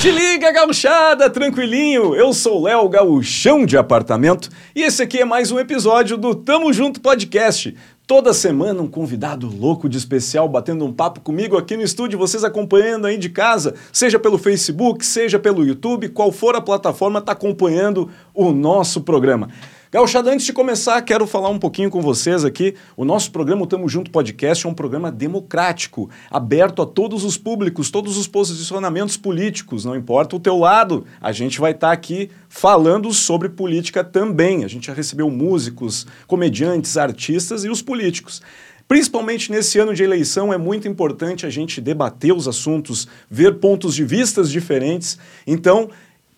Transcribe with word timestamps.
Te 0.00 0.10
liga, 0.10 0.50
gauchada, 0.50 1.28
tranquilinho? 1.28 2.14
Eu 2.14 2.32
sou 2.32 2.62
Léo 2.62 2.88
Gauchão 2.88 3.66
de 3.66 3.76
Apartamento 3.76 4.48
e 4.74 4.80
esse 4.82 5.02
aqui 5.02 5.18
é 5.18 5.26
mais 5.26 5.52
um 5.52 5.58
episódio 5.58 6.16
do 6.16 6.34
Tamo 6.34 6.72
Junto 6.72 7.02
Podcast. 7.02 7.76
Toda 8.06 8.32
semana 8.32 8.80
um 8.80 8.88
convidado 8.88 9.46
louco 9.46 9.90
de 9.90 9.98
especial 9.98 10.48
batendo 10.48 10.86
um 10.86 10.92
papo 10.92 11.20
comigo 11.20 11.54
aqui 11.54 11.76
no 11.76 11.82
estúdio, 11.82 12.18
vocês 12.18 12.42
acompanhando 12.42 13.06
aí 13.06 13.18
de 13.18 13.28
casa, 13.28 13.74
seja 13.92 14.18
pelo 14.18 14.38
Facebook, 14.38 15.04
seja 15.04 15.38
pelo 15.38 15.66
YouTube, 15.66 16.08
qual 16.08 16.32
for 16.32 16.56
a 16.56 16.62
plataforma, 16.62 17.20
tá 17.20 17.32
acompanhando 17.32 18.08
o 18.32 18.52
nosso 18.52 19.02
programa. 19.02 19.50
Gauchada, 19.92 20.30
antes 20.30 20.46
de 20.46 20.52
começar, 20.52 21.02
quero 21.02 21.26
falar 21.26 21.48
um 21.48 21.58
pouquinho 21.58 21.90
com 21.90 22.00
vocês 22.00 22.44
aqui. 22.44 22.76
O 22.96 23.04
nosso 23.04 23.32
programa 23.32 23.64
o 23.64 23.66
Tamo 23.66 23.88
Junto 23.88 24.08
Podcast 24.08 24.64
é 24.64 24.70
um 24.70 24.72
programa 24.72 25.10
democrático, 25.10 26.08
aberto 26.30 26.80
a 26.80 26.86
todos 26.86 27.24
os 27.24 27.36
públicos, 27.36 27.90
todos 27.90 28.16
os 28.16 28.28
posicionamentos 28.28 29.16
políticos, 29.16 29.84
não 29.84 29.96
importa 29.96 30.36
o 30.36 30.38
teu 30.38 30.56
lado. 30.56 31.04
A 31.20 31.32
gente 31.32 31.58
vai 31.58 31.72
estar 31.72 31.88
tá 31.88 31.92
aqui 31.92 32.30
falando 32.48 33.12
sobre 33.12 33.48
política 33.48 34.04
também. 34.04 34.62
A 34.62 34.68
gente 34.68 34.86
já 34.86 34.94
recebeu 34.94 35.28
músicos, 35.28 36.06
comediantes, 36.24 36.96
artistas 36.96 37.64
e 37.64 37.68
os 37.68 37.82
políticos. 37.82 38.40
Principalmente 38.86 39.50
nesse 39.50 39.78
ano 39.80 39.92
de 39.92 40.04
eleição, 40.04 40.52
é 40.52 40.58
muito 40.58 40.86
importante 40.86 41.46
a 41.46 41.50
gente 41.50 41.80
debater 41.80 42.32
os 42.32 42.46
assuntos, 42.46 43.08
ver 43.28 43.56
pontos 43.56 43.96
de 43.96 44.04
vistas 44.04 44.52
diferentes. 44.52 45.18
Então, 45.44 45.90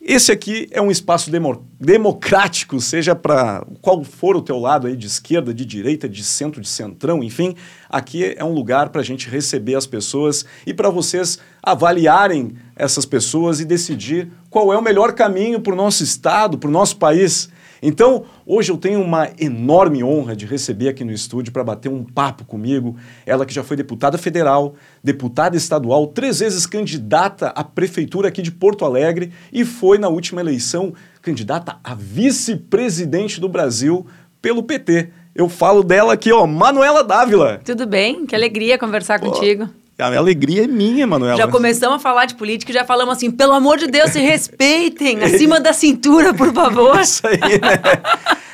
esse 0.05 0.33
aqui 0.33 0.67
é 0.73 0.83
um 0.83 0.91
espaço 0.91 1.31
demo, 1.31 1.65
democrático, 1.79 2.81
seja 2.81 3.15
para 3.15 3.65
qual 3.81 4.03
for 4.03 4.35
o 4.35 4.43
teu 4.43 4.59
lado 4.59 4.89
aí, 4.89 4.97
de 4.97 5.07
esquerda, 5.07 5.55
de 5.55 5.65
direita, 5.65 6.09
de 6.09 6.25
centro, 6.25 6.61
de 6.61 6.69
centrão, 6.69 7.23
enfim. 7.23 7.55
Aqui 7.89 8.35
é 8.37 8.45
um 8.45 8.53
lugar 8.53 8.89
para 8.89 9.01
a 9.01 9.05
gente 9.05 9.31
receber 9.31 9.77
as 9.77 9.87
pessoas 9.87 10.45
e 10.67 10.75
para 10.75 10.91
vocês 10.91 11.39
avaliarem 11.63 12.57
essas 12.75 13.07
pessoas 13.07 13.61
e 13.61 13.65
decidir 13.65 14.29
qual 14.51 14.73
é 14.73 14.77
o 14.77 14.83
melhor 14.83 15.13
caminho 15.13 15.61
para 15.61 15.73
o 15.73 15.77
nosso 15.77 16.03
estado, 16.03 16.59
para 16.59 16.69
o 16.69 16.73
nosso 16.73 16.97
país. 16.97 17.49
Então, 17.83 18.25
hoje 18.47 18.71
eu 18.71 18.79
tenho 18.79 19.03
uma 19.03 19.29
enorme 19.41 20.05
honra 20.05 20.37
de 20.37 20.47
receber 20.47 20.89
aqui 20.89 21.03
no 21.03 21.11
estúdio 21.11 21.53
para 21.53 21.65
bater 21.65 21.89
um 21.89 22.05
papo 22.05 22.45
comigo. 22.45 22.97
Ela 23.27 23.45
que 23.45 23.53
já 23.53 23.65
foi 23.65 23.77
deputada 23.77 24.17
federal, 24.17 24.77
deputada 25.03 25.57
estadual, 25.57 26.07
três 26.07 26.39
vezes 26.39 26.65
candidata 26.65 27.49
à 27.49 27.65
prefeitura 27.65 28.29
aqui 28.29 28.41
de 28.41 28.53
Porto 28.53 28.85
Alegre 28.85 29.33
e 29.53 29.65
foi 29.65 29.99
na 29.99 30.09
última 30.09 30.41
eleição 30.41 30.95
candidata 31.21 31.79
a 31.83 31.93
vice-presidente 31.95 33.41
do 33.41 33.49
Brasil 33.49 34.07
pelo 34.41 34.63
PT. 34.63 35.09
Eu 35.35 35.49
falo 35.49 35.83
dela 35.83 36.13
aqui, 36.13 36.31
ó, 36.31 36.47
Manuela 36.47 37.03
Dávila. 37.03 37.61
Tudo 37.65 37.87
bem? 37.87 38.27
Que 38.27 38.37
alegria 38.37 38.79
conversar 38.79 39.19
Pô. 39.19 39.31
contigo. 39.31 39.69
A 40.03 40.19
alegria 40.19 40.65
é 40.65 40.67
minha, 40.67 41.07
Manuela. 41.07 41.37
Já 41.37 41.49
começamos 41.49 41.97
a 41.97 41.99
falar 41.99 42.27
de 42.27 42.35
política 42.35 42.71
e 42.73 42.75
já 42.75 42.85
falamos 42.85 43.17
assim, 43.17 43.31
pelo 43.31 43.53
amor 43.53 43.79
de 43.79 43.87
Deus, 43.87 44.11
se 44.11 44.21
respeitem, 44.21 45.23
acima 45.25 45.61
da 45.61 45.73
cintura, 45.73 46.35
por 46.35 46.53
favor. 46.53 47.01
Isso 47.01 47.27
aí, 47.27 47.39
né? 47.39 47.81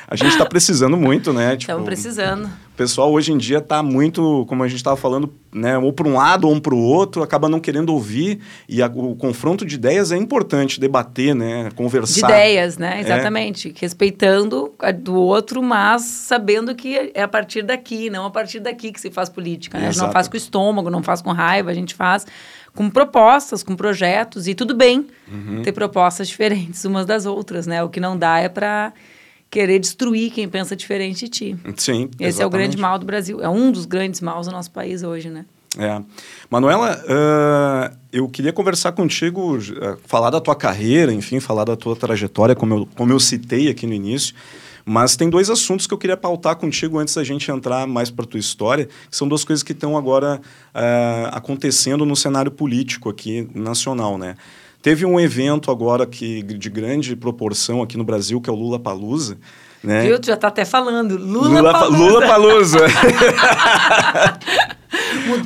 A 0.07 0.15
gente 0.15 0.31
está 0.31 0.45
precisando 0.45 0.97
muito, 0.97 1.31
né? 1.31 1.55
Estamos 1.55 1.81
tipo, 1.81 1.85
precisando 1.85 2.49
pessoal 2.79 3.11
hoje 3.11 3.33
em 3.33 3.37
dia 3.37 3.57
está 3.57 3.83
muito, 3.83 4.45
como 4.47 4.63
a 4.63 4.67
gente 4.69 4.77
estava 4.77 4.95
falando, 4.95 5.33
né, 5.53 5.77
ou 5.77 5.91
para 5.91 6.07
um 6.07 6.13
lado 6.13 6.47
ou 6.47 6.61
para 6.61 6.73
o 6.73 6.81
outro, 6.81 7.21
acaba 7.21 7.49
não 7.49 7.59
querendo 7.59 7.89
ouvir. 7.89 8.39
E 8.69 8.81
a, 8.81 8.87
o 8.87 9.17
confronto 9.17 9.65
de 9.65 9.75
ideias 9.75 10.13
é 10.13 10.15
importante, 10.15 10.79
debater, 10.79 11.35
né, 11.35 11.71
conversar. 11.75 12.27
De 12.27 12.33
ideias, 12.33 12.77
né? 12.77 12.99
É. 12.99 13.01
Exatamente. 13.01 13.67
É. 13.67 13.81
Respeitando 13.81 14.73
a 14.79 14.91
do 14.93 15.13
outro, 15.13 15.61
mas 15.61 16.03
sabendo 16.03 16.73
que 16.73 17.11
é 17.13 17.21
a 17.21 17.27
partir 17.27 17.63
daqui, 17.63 18.09
não 18.09 18.25
a 18.25 18.31
partir 18.31 18.61
daqui 18.61 18.93
que 18.93 19.01
se 19.01 19.11
faz 19.11 19.27
política. 19.27 19.77
Né? 19.77 19.89
A 19.89 19.91
gente 19.91 20.01
não 20.01 20.13
faz 20.13 20.29
com 20.29 20.37
estômago, 20.37 20.89
não 20.89 21.03
faz 21.03 21.21
com 21.21 21.33
raiva, 21.33 21.71
a 21.71 21.73
gente 21.73 21.93
faz 21.93 22.25
com 22.73 22.89
propostas, 22.89 23.61
com 23.61 23.75
projetos, 23.75 24.47
e 24.47 24.55
tudo 24.55 24.73
bem 24.73 25.05
uhum. 25.29 25.63
ter 25.63 25.73
propostas 25.73 26.29
diferentes 26.29 26.85
umas 26.85 27.05
das 27.05 27.25
outras, 27.25 27.67
né? 27.67 27.83
O 27.83 27.89
que 27.89 27.99
não 27.99 28.17
dá 28.17 28.39
é 28.39 28.47
para 28.47 28.93
querer 29.49 29.79
destruir 29.79 30.31
quem 30.31 30.47
pensa 30.47 30.75
diferente 30.75 31.25
de 31.25 31.29
ti. 31.29 31.57
Sim. 31.75 32.09
Esse 32.19 32.29
exatamente. 32.29 32.41
é 32.41 32.45
o 32.45 32.49
grande 32.49 32.77
mal 32.77 32.99
do 32.99 33.05
Brasil. 33.05 33.41
É 33.41 33.49
um 33.49 33.71
dos 33.71 33.85
grandes 33.85 34.21
maus 34.21 34.47
do 34.47 34.51
nosso 34.51 34.71
país 34.71 35.03
hoje, 35.03 35.29
né? 35.29 35.45
É. 35.77 36.01
Manuela, 36.49 36.99
uh, 37.05 37.95
eu 38.11 38.27
queria 38.27 38.51
conversar 38.51 38.91
contigo, 38.91 39.57
uh, 39.57 39.97
falar 40.05 40.29
da 40.29 40.41
tua 40.41 40.55
carreira, 40.55 41.13
enfim, 41.13 41.39
falar 41.39 41.63
da 41.63 41.75
tua 41.75 41.95
trajetória, 41.95 42.55
como 42.55 42.73
eu, 42.73 42.89
como 42.95 43.13
eu 43.13 43.19
citei 43.19 43.69
aqui 43.69 43.85
no 43.85 43.93
início. 43.93 44.33
Mas 44.83 45.15
tem 45.15 45.29
dois 45.29 45.49
assuntos 45.49 45.85
que 45.85 45.93
eu 45.93 45.97
queria 45.97 46.17
pautar 46.17 46.55
contigo 46.55 46.97
antes 46.97 47.13
da 47.13 47.23
gente 47.23 47.51
entrar 47.51 47.85
mais 47.85 48.09
para 48.09 48.25
a 48.25 48.27
tua 48.27 48.39
história, 48.39 48.85
que 49.09 49.15
são 49.15 49.27
duas 49.27 49.43
coisas 49.43 49.61
que 49.61 49.71
estão 49.71 49.95
agora 49.95 50.41
uh, 50.73 51.29
acontecendo 51.31 52.05
no 52.05 52.15
cenário 52.15 52.49
político 52.49 53.07
aqui 53.07 53.47
nacional, 53.53 54.17
né? 54.17 54.35
Teve 54.81 55.05
um 55.05 55.19
evento 55.19 55.71
agora 55.71 56.05
que, 56.05 56.41
de 56.41 56.69
grande 56.69 57.15
proporção 57.15 57.81
aqui 57.81 57.97
no 57.97 58.03
Brasil, 58.03 58.39
que 58.39 58.49
é 58.49 58.53
o 58.53 58.55
Lula 58.55 58.79
Palusa. 58.79 59.37
Né? 59.83 60.03
Viu? 60.03 60.19
Tu 60.19 60.27
já 60.27 60.35
está 60.35 60.47
até 60.47 60.63
falando. 60.63 61.17
Lula, 61.17 61.49
Lula 61.49 61.71
Palusa. 61.71 61.97
Lula 61.97 62.27
Palusa. 62.27 62.79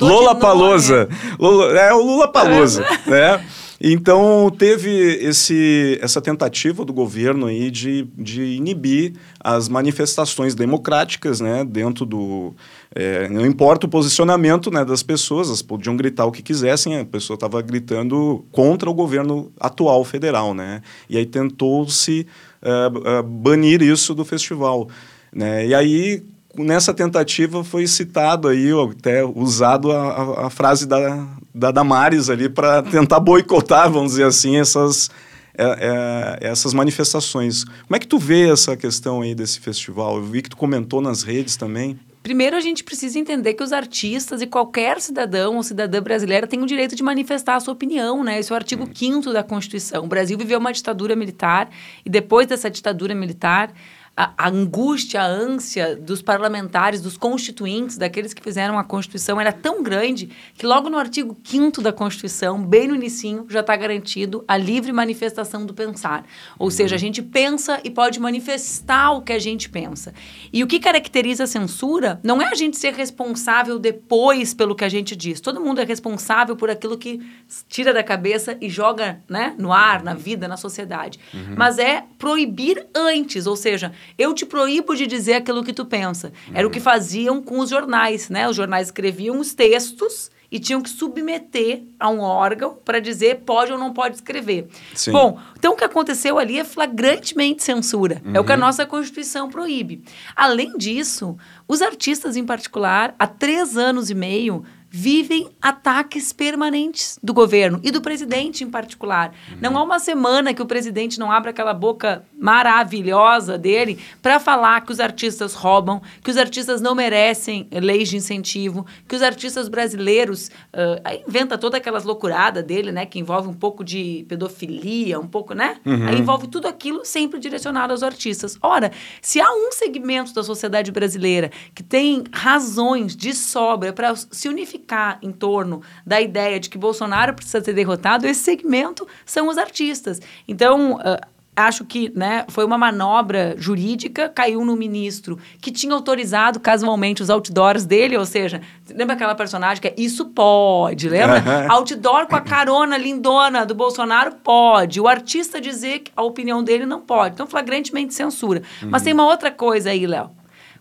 Lula 0.00 0.34
Palusa. 0.36 1.08
Lula, 1.38 1.78
é 1.78 1.92
o 1.92 2.02
Lula 2.02 2.28
Palusa, 2.28 2.84
né? 3.06 3.44
Então, 3.80 4.50
teve 4.56 4.90
esse, 4.90 5.98
essa 6.00 6.20
tentativa 6.20 6.84
do 6.84 6.92
governo 6.92 7.46
aí 7.46 7.70
de, 7.70 8.06
de 8.16 8.42
inibir 8.42 9.14
as 9.40 9.68
manifestações 9.68 10.54
democráticas 10.54 11.40
né, 11.40 11.64
dentro 11.64 12.06
do... 12.06 12.54
É, 12.94 13.28
não 13.28 13.44
importa 13.44 13.86
o 13.86 13.88
posicionamento 13.88 14.70
né, 14.70 14.84
das 14.84 15.02
pessoas, 15.02 15.48
elas 15.48 15.62
podiam 15.62 15.96
gritar 15.96 16.24
o 16.24 16.32
que 16.32 16.42
quisessem, 16.42 16.98
a 16.98 17.04
pessoa 17.04 17.34
estava 17.34 17.60
gritando 17.60 18.44
contra 18.52 18.88
o 18.88 18.94
governo 18.94 19.52
atual 19.58 20.04
federal. 20.04 20.54
Né? 20.54 20.80
E 21.08 21.18
aí 21.18 21.26
tentou-se 21.26 22.26
uh, 22.62 23.20
uh, 23.20 23.22
banir 23.22 23.82
isso 23.82 24.14
do 24.14 24.24
festival. 24.24 24.88
Né? 25.32 25.66
E 25.66 25.74
aí, 25.74 26.22
nessa 26.56 26.94
tentativa 26.94 27.64
foi 27.64 27.86
citado 27.86 28.46
aí, 28.46 28.70
até 28.90 29.24
usado 29.24 29.90
a, 29.90 30.12
a, 30.12 30.46
a 30.46 30.50
frase 30.50 30.86
da, 30.86 31.26
da 31.54 31.70
Damares 31.70 32.28
ali 32.28 32.48
para 32.48 32.82
tentar 32.82 33.20
boicotar, 33.20 33.88
vamos 33.90 34.12
dizer 34.12 34.24
assim, 34.24 34.56
essas, 34.56 35.08
é, 35.56 36.38
é, 36.40 36.48
essas 36.48 36.74
manifestações. 36.74 37.64
Como 37.64 37.94
é 37.94 37.98
que 37.98 38.08
tu 38.08 38.18
vê 38.18 38.50
essa 38.50 38.76
questão 38.76 39.22
aí 39.22 39.34
desse 39.34 39.60
festival? 39.60 40.16
Eu 40.16 40.24
vi 40.24 40.42
que 40.42 40.50
tu 40.50 40.56
comentou 40.56 41.00
nas 41.00 41.22
redes 41.22 41.56
também. 41.56 41.98
Primeiro, 42.24 42.56
a 42.56 42.60
gente 42.60 42.82
precisa 42.82 43.18
entender 43.18 43.52
que 43.52 43.62
os 43.62 43.70
artistas 43.70 44.40
e 44.40 44.46
qualquer 44.46 44.98
cidadão 44.98 45.56
ou 45.56 45.62
cidadã 45.62 46.02
brasileira 46.02 46.46
tem 46.46 46.62
o 46.62 46.66
direito 46.66 46.96
de 46.96 47.02
manifestar 47.02 47.56
a 47.56 47.60
sua 47.60 47.74
opinião, 47.74 48.24
né? 48.24 48.38
Esse 48.38 48.50
é 48.50 48.54
o 48.54 48.56
artigo 48.56 48.88
5 48.92 49.30
da 49.30 49.42
Constituição. 49.42 50.04
O 50.04 50.08
Brasil 50.08 50.38
viveu 50.38 50.58
uma 50.58 50.72
ditadura 50.72 51.14
militar 51.14 51.68
e 52.02 52.08
depois 52.08 52.46
dessa 52.46 52.70
ditadura 52.70 53.14
militar, 53.14 53.70
a, 54.16 54.32
a, 54.36 54.48
angústia, 54.48 55.20
a 55.20 55.26
ânsia 55.26 55.96
dos 55.96 56.22
parlamentares, 56.22 57.00
dos 57.00 57.16
constituintes, 57.16 57.96
daqueles 57.96 58.32
que 58.32 58.42
fizeram 58.42 58.78
a 58.78 58.84
Constituição, 58.84 59.40
era 59.40 59.52
tão 59.52 59.82
grande 59.82 60.30
que 60.56 60.64
logo 60.64 60.88
no 60.88 60.98
artigo 60.98 61.36
5 61.42 61.82
da 61.82 61.92
Constituição, 61.92 62.64
bem 62.64 62.86
no 62.86 62.94
inicinho, 62.94 63.46
já 63.48 63.60
está 63.60 63.74
garantido 63.74 64.44
a 64.46 64.56
livre 64.56 64.92
manifestação 64.92 65.66
do 65.66 65.74
pensar. 65.74 66.24
Ou 66.58 66.66
uhum. 66.66 66.70
seja, 66.70 66.94
a 66.94 66.98
gente 66.98 67.22
pensa 67.22 67.80
e 67.82 67.90
pode 67.90 68.20
manifestar 68.20 69.10
o 69.12 69.22
que 69.22 69.32
a 69.32 69.38
gente 69.38 69.68
pensa. 69.68 70.14
E 70.52 70.62
o 70.62 70.66
que 70.66 70.78
caracteriza 70.78 71.44
a 71.44 71.48
censura 71.48 72.20
não 72.22 72.40
é 72.40 72.46
a 72.46 72.54
gente 72.54 72.76
ser 72.76 72.94
responsável 72.94 73.80
depois 73.80 74.54
pelo 74.54 74.76
que 74.76 74.84
a 74.84 74.88
gente 74.88 75.16
diz. 75.16 75.40
Todo 75.40 75.60
mundo 75.60 75.80
é 75.80 75.84
responsável 75.84 76.54
por 76.54 76.70
aquilo 76.70 76.96
que 76.96 77.20
tira 77.68 77.92
da 77.92 78.02
cabeça 78.02 78.56
e 78.60 78.68
joga 78.68 79.20
né, 79.28 79.54
no 79.58 79.72
ar, 79.72 80.04
na 80.04 80.14
vida, 80.14 80.46
na 80.46 80.56
sociedade. 80.56 81.18
Uhum. 81.32 81.54
Mas 81.56 81.78
é 81.78 82.04
proibir 82.16 82.86
antes, 82.94 83.46
ou 83.46 83.56
seja, 83.56 83.92
eu 84.18 84.34
te 84.34 84.46
proíbo 84.46 84.94
de 84.94 85.06
dizer 85.06 85.34
aquilo 85.34 85.64
que 85.64 85.72
tu 85.72 85.84
pensa. 85.84 86.32
Era 86.52 86.66
o 86.66 86.70
que 86.70 86.80
faziam 86.80 87.42
com 87.42 87.58
os 87.58 87.70
jornais, 87.70 88.28
né? 88.28 88.48
Os 88.48 88.56
jornais 88.56 88.88
escreviam 88.88 89.38
os 89.38 89.54
textos 89.54 90.30
e 90.54 90.60
tinham 90.60 90.80
que 90.80 90.88
submeter 90.88 91.82
a 91.98 92.08
um 92.08 92.20
órgão 92.20 92.78
para 92.84 93.00
dizer 93.00 93.40
pode 93.44 93.72
ou 93.72 93.78
não 93.78 93.92
pode 93.92 94.14
escrever. 94.14 94.68
Sim. 94.94 95.10
Bom, 95.10 95.36
então 95.58 95.72
o 95.72 95.76
que 95.76 95.82
aconteceu 95.82 96.38
ali 96.38 96.60
é 96.60 96.64
flagrantemente 96.64 97.64
censura. 97.64 98.22
Uhum. 98.24 98.36
É 98.36 98.40
o 98.40 98.44
que 98.44 98.52
a 98.52 98.54
uhum. 98.54 98.60
nossa 98.60 98.86
Constituição 98.86 99.50
proíbe. 99.50 100.04
Além 100.36 100.76
disso, 100.78 101.36
os 101.66 101.82
artistas 101.82 102.36
em 102.36 102.44
particular, 102.44 103.16
há 103.18 103.26
três 103.26 103.76
anos 103.76 104.10
e 104.10 104.14
meio, 104.14 104.64
vivem 104.96 105.48
ataques 105.60 106.32
permanentes 106.32 107.18
do 107.20 107.34
governo 107.34 107.80
e 107.82 107.90
do 107.90 108.00
presidente 108.00 108.62
em 108.62 108.70
particular. 108.70 109.34
Uhum. 109.50 109.58
Não 109.60 109.76
há 109.76 109.82
uma 109.82 109.98
semana 109.98 110.54
que 110.54 110.62
o 110.62 110.66
presidente 110.66 111.18
não 111.18 111.32
abra 111.32 111.50
aquela 111.50 111.74
boca 111.74 112.24
maravilhosa 112.38 113.58
dele 113.58 113.98
para 114.22 114.38
falar 114.38 114.82
que 114.82 114.92
os 114.92 115.00
artistas 115.00 115.52
roubam, 115.52 116.00
que 116.22 116.30
os 116.30 116.36
artistas 116.36 116.80
não 116.80 116.94
merecem 116.94 117.66
leis 117.72 118.08
de 118.08 118.16
incentivo, 118.18 118.86
que 119.08 119.16
os 119.16 119.22
artistas 119.22 119.68
brasileiros 119.68 120.52
uh, 120.72 121.24
inventa 121.28 121.58
toda 121.58 121.78
aquelas 121.78 122.04
loucurada 122.04 122.62
dele, 122.62 122.92
né, 122.92 123.04
que 123.04 123.18
envolve 123.18 123.48
um 123.48 123.54
pouco 123.54 123.82
de 123.82 124.24
pedofilia, 124.28 125.18
um 125.18 125.26
pouco, 125.26 125.54
né? 125.54 125.78
Uhum. 125.84 126.06
Aí 126.06 126.20
envolve 126.20 126.46
tudo 126.46 126.68
aquilo 126.68 127.04
sempre 127.04 127.40
direcionado 127.40 127.92
aos 127.92 128.04
artistas. 128.04 128.56
Ora, 128.62 128.92
se 129.20 129.40
há 129.40 129.50
um 129.50 129.72
segmento 129.72 130.32
da 130.32 130.44
sociedade 130.44 130.92
brasileira 130.92 131.50
que 131.74 131.82
tem 131.82 132.22
razões 132.32 133.16
de 133.16 133.34
sobra 133.34 133.92
para 133.92 134.14
se 134.14 134.48
unificar 134.48 134.83
ficar 134.84 135.18
em 135.22 135.32
torno 135.32 135.82
da 136.06 136.20
ideia 136.20 136.60
de 136.60 136.68
que 136.68 136.76
Bolsonaro 136.76 137.32
precisa 137.32 137.64
ser 137.64 137.72
derrotado, 137.72 138.26
esse 138.26 138.40
segmento 138.40 139.08
são 139.24 139.48
os 139.48 139.56
artistas. 139.56 140.20
Então, 140.46 140.96
uh, 140.96 141.34
acho 141.56 141.84
que 141.84 142.12
né, 142.14 142.44
foi 142.48 142.64
uma 142.64 142.76
manobra 142.76 143.54
jurídica, 143.56 144.28
caiu 144.28 144.62
no 144.64 144.76
ministro 144.76 145.38
que 145.60 145.70
tinha 145.70 145.94
autorizado 145.94 146.60
casualmente 146.60 147.22
os 147.22 147.30
outdoors 147.30 147.86
dele, 147.86 148.18
ou 148.18 148.26
seja, 148.26 148.60
lembra 148.90 149.14
aquela 149.14 149.34
personagem 149.34 149.80
que 149.80 149.88
é 149.88 149.94
isso 149.96 150.26
pode, 150.26 151.08
lembra? 151.08 151.42
Outdoor 151.70 152.26
com 152.26 152.36
a 152.36 152.40
carona 152.40 152.98
lindona 152.98 153.64
do 153.64 153.74
Bolsonaro 153.74 154.34
pode, 154.42 155.00
o 155.00 155.08
artista 155.08 155.60
dizer 155.60 156.00
que 156.00 156.12
a 156.14 156.22
opinião 156.22 156.62
dele 156.62 156.84
não 156.84 157.00
pode. 157.00 157.34
Então, 157.34 157.46
flagrantemente 157.46 158.12
censura. 158.12 158.62
Uhum. 158.82 158.90
Mas 158.90 159.02
tem 159.02 159.14
uma 159.14 159.24
outra 159.24 159.50
coisa 159.50 159.90
aí, 159.90 160.06
Léo. 160.06 160.30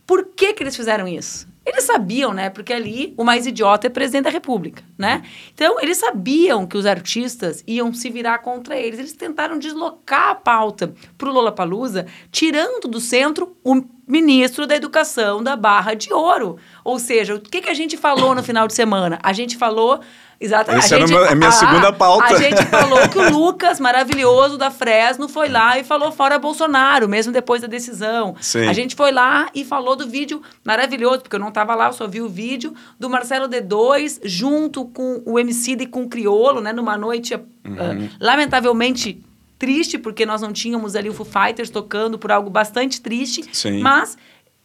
Por 0.06 0.26
que, 0.36 0.54
que 0.54 0.64
eles 0.64 0.76
fizeram 0.76 1.08
isso? 1.08 1.53
Eles 1.66 1.86
sabiam, 1.86 2.34
né? 2.34 2.50
Porque 2.50 2.74
ali 2.74 3.14
o 3.18 3.24
mais 3.24 3.48
idiota 3.48 3.88
é 3.88 3.90
presidente 3.90 4.26
da 4.26 4.30
República, 4.30 4.84
né? 4.98 5.24
Então, 5.54 5.80
eles 5.80 5.98
sabiam 5.98 6.68
que 6.68 6.78
os 6.78 6.86
artistas 6.86 7.64
iam 7.66 7.94
se 7.94 8.10
virar 8.10 8.40
contra 8.40 8.78
eles. 8.78 9.00
Eles 9.00 9.14
tentaram 9.14 9.58
deslocar 9.58 10.30
a 10.30 10.36
pauta 10.36 10.94
para 11.18 11.30
o 11.30 11.32
Lollapalooza, 11.32 12.06
tirando 12.32 12.88
do 12.88 13.00
centro 13.00 13.56
o 13.64 13.82
ministro 14.08 14.68
da 14.68 14.76
Educação 14.76 15.44
da 15.44 15.56
Barra 15.56 15.94
de 15.94 16.12
Ouro. 16.14 16.58
Ou 16.84 17.00
seja, 17.00 17.36
o 17.36 17.40
que, 17.40 17.62
que 17.62 17.70
a 17.70 17.74
gente 17.74 17.98
falou 17.98 18.36
no 18.36 18.44
final 18.44 18.68
de 18.68 18.74
semana? 18.74 19.20
A 19.24 19.34
gente 19.34 19.58
falou 19.58 20.02
Exatamente. 20.44 20.86
Essa 20.86 20.96
a 20.98 21.00
gente, 21.00 21.14
era 21.14 21.32
a 21.32 21.36
minha 21.36 21.48
a, 21.48 21.54
segunda 21.54 21.94
pauta. 21.94 22.26
A 22.26 22.36
gente 22.36 22.64
falou 22.68 23.08
que 23.08 23.18
o 23.18 23.30
Lucas, 23.32 23.80
maravilhoso 23.80 24.58
da 24.58 24.70
Fresno, 24.70 25.30
foi 25.30 25.48
lá 25.48 25.80
e 25.80 25.86
falou 25.86 26.12
fora 26.12 26.38
Bolsonaro, 26.38 27.08
mesmo 27.08 27.32
depois 27.32 27.62
da 27.62 27.68
decisão. 27.68 28.36
Sim. 28.42 28.68
A 28.68 28.74
gente 28.74 28.94
foi 28.94 29.14
lá 29.14 29.48
e 29.56 29.64
falou 29.64 29.96
do 29.96 30.06
vídeo 30.06 30.42
maravilhoso, 30.66 31.22
porque 31.22 31.38
eu 31.38 31.40
não 31.40 31.48
estava 31.48 31.74
lá, 31.76 31.88
eu 31.88 31.94
só 31.94 32.08
vi 32.08 32.22
o 32.22 32.28
vídeo 32.28 32.74
do 33.00 33.10
Marcelo 33.10 33.48
D2 33.48 34.20
junto 34.26 34.84
com 34.86 35.22
o 35.26 35.40
MC 35.40 35.78
e 35.80 35.88
com 35.88 36.04
o 36.04 36.10
Criolo, 36.10 36.60
né, 36.60 36.74
numa 36.74 36.98
noite 36.98 37.36
uhum. 37.36 37.42
uh, 37.74 38.10
lamentavelmente 38.20 39.24
triste, 39.64 39.98
porque 39.98 40.26
nós 40.26 40.42
não 40.42 40.52
tínhamos 40.52 40.94
ali 40.94 41.08
o 41.10 41.14
Foo 41.14 41.26
Fighters 41.26 41.70
tocando 41.70 42.20
por 42.20 42.34
algo 42.34 42.50
bastante 42.50 43.00
triste, 43.00 43.46
Sim. 43.54 43.80
mas 43.80 44.18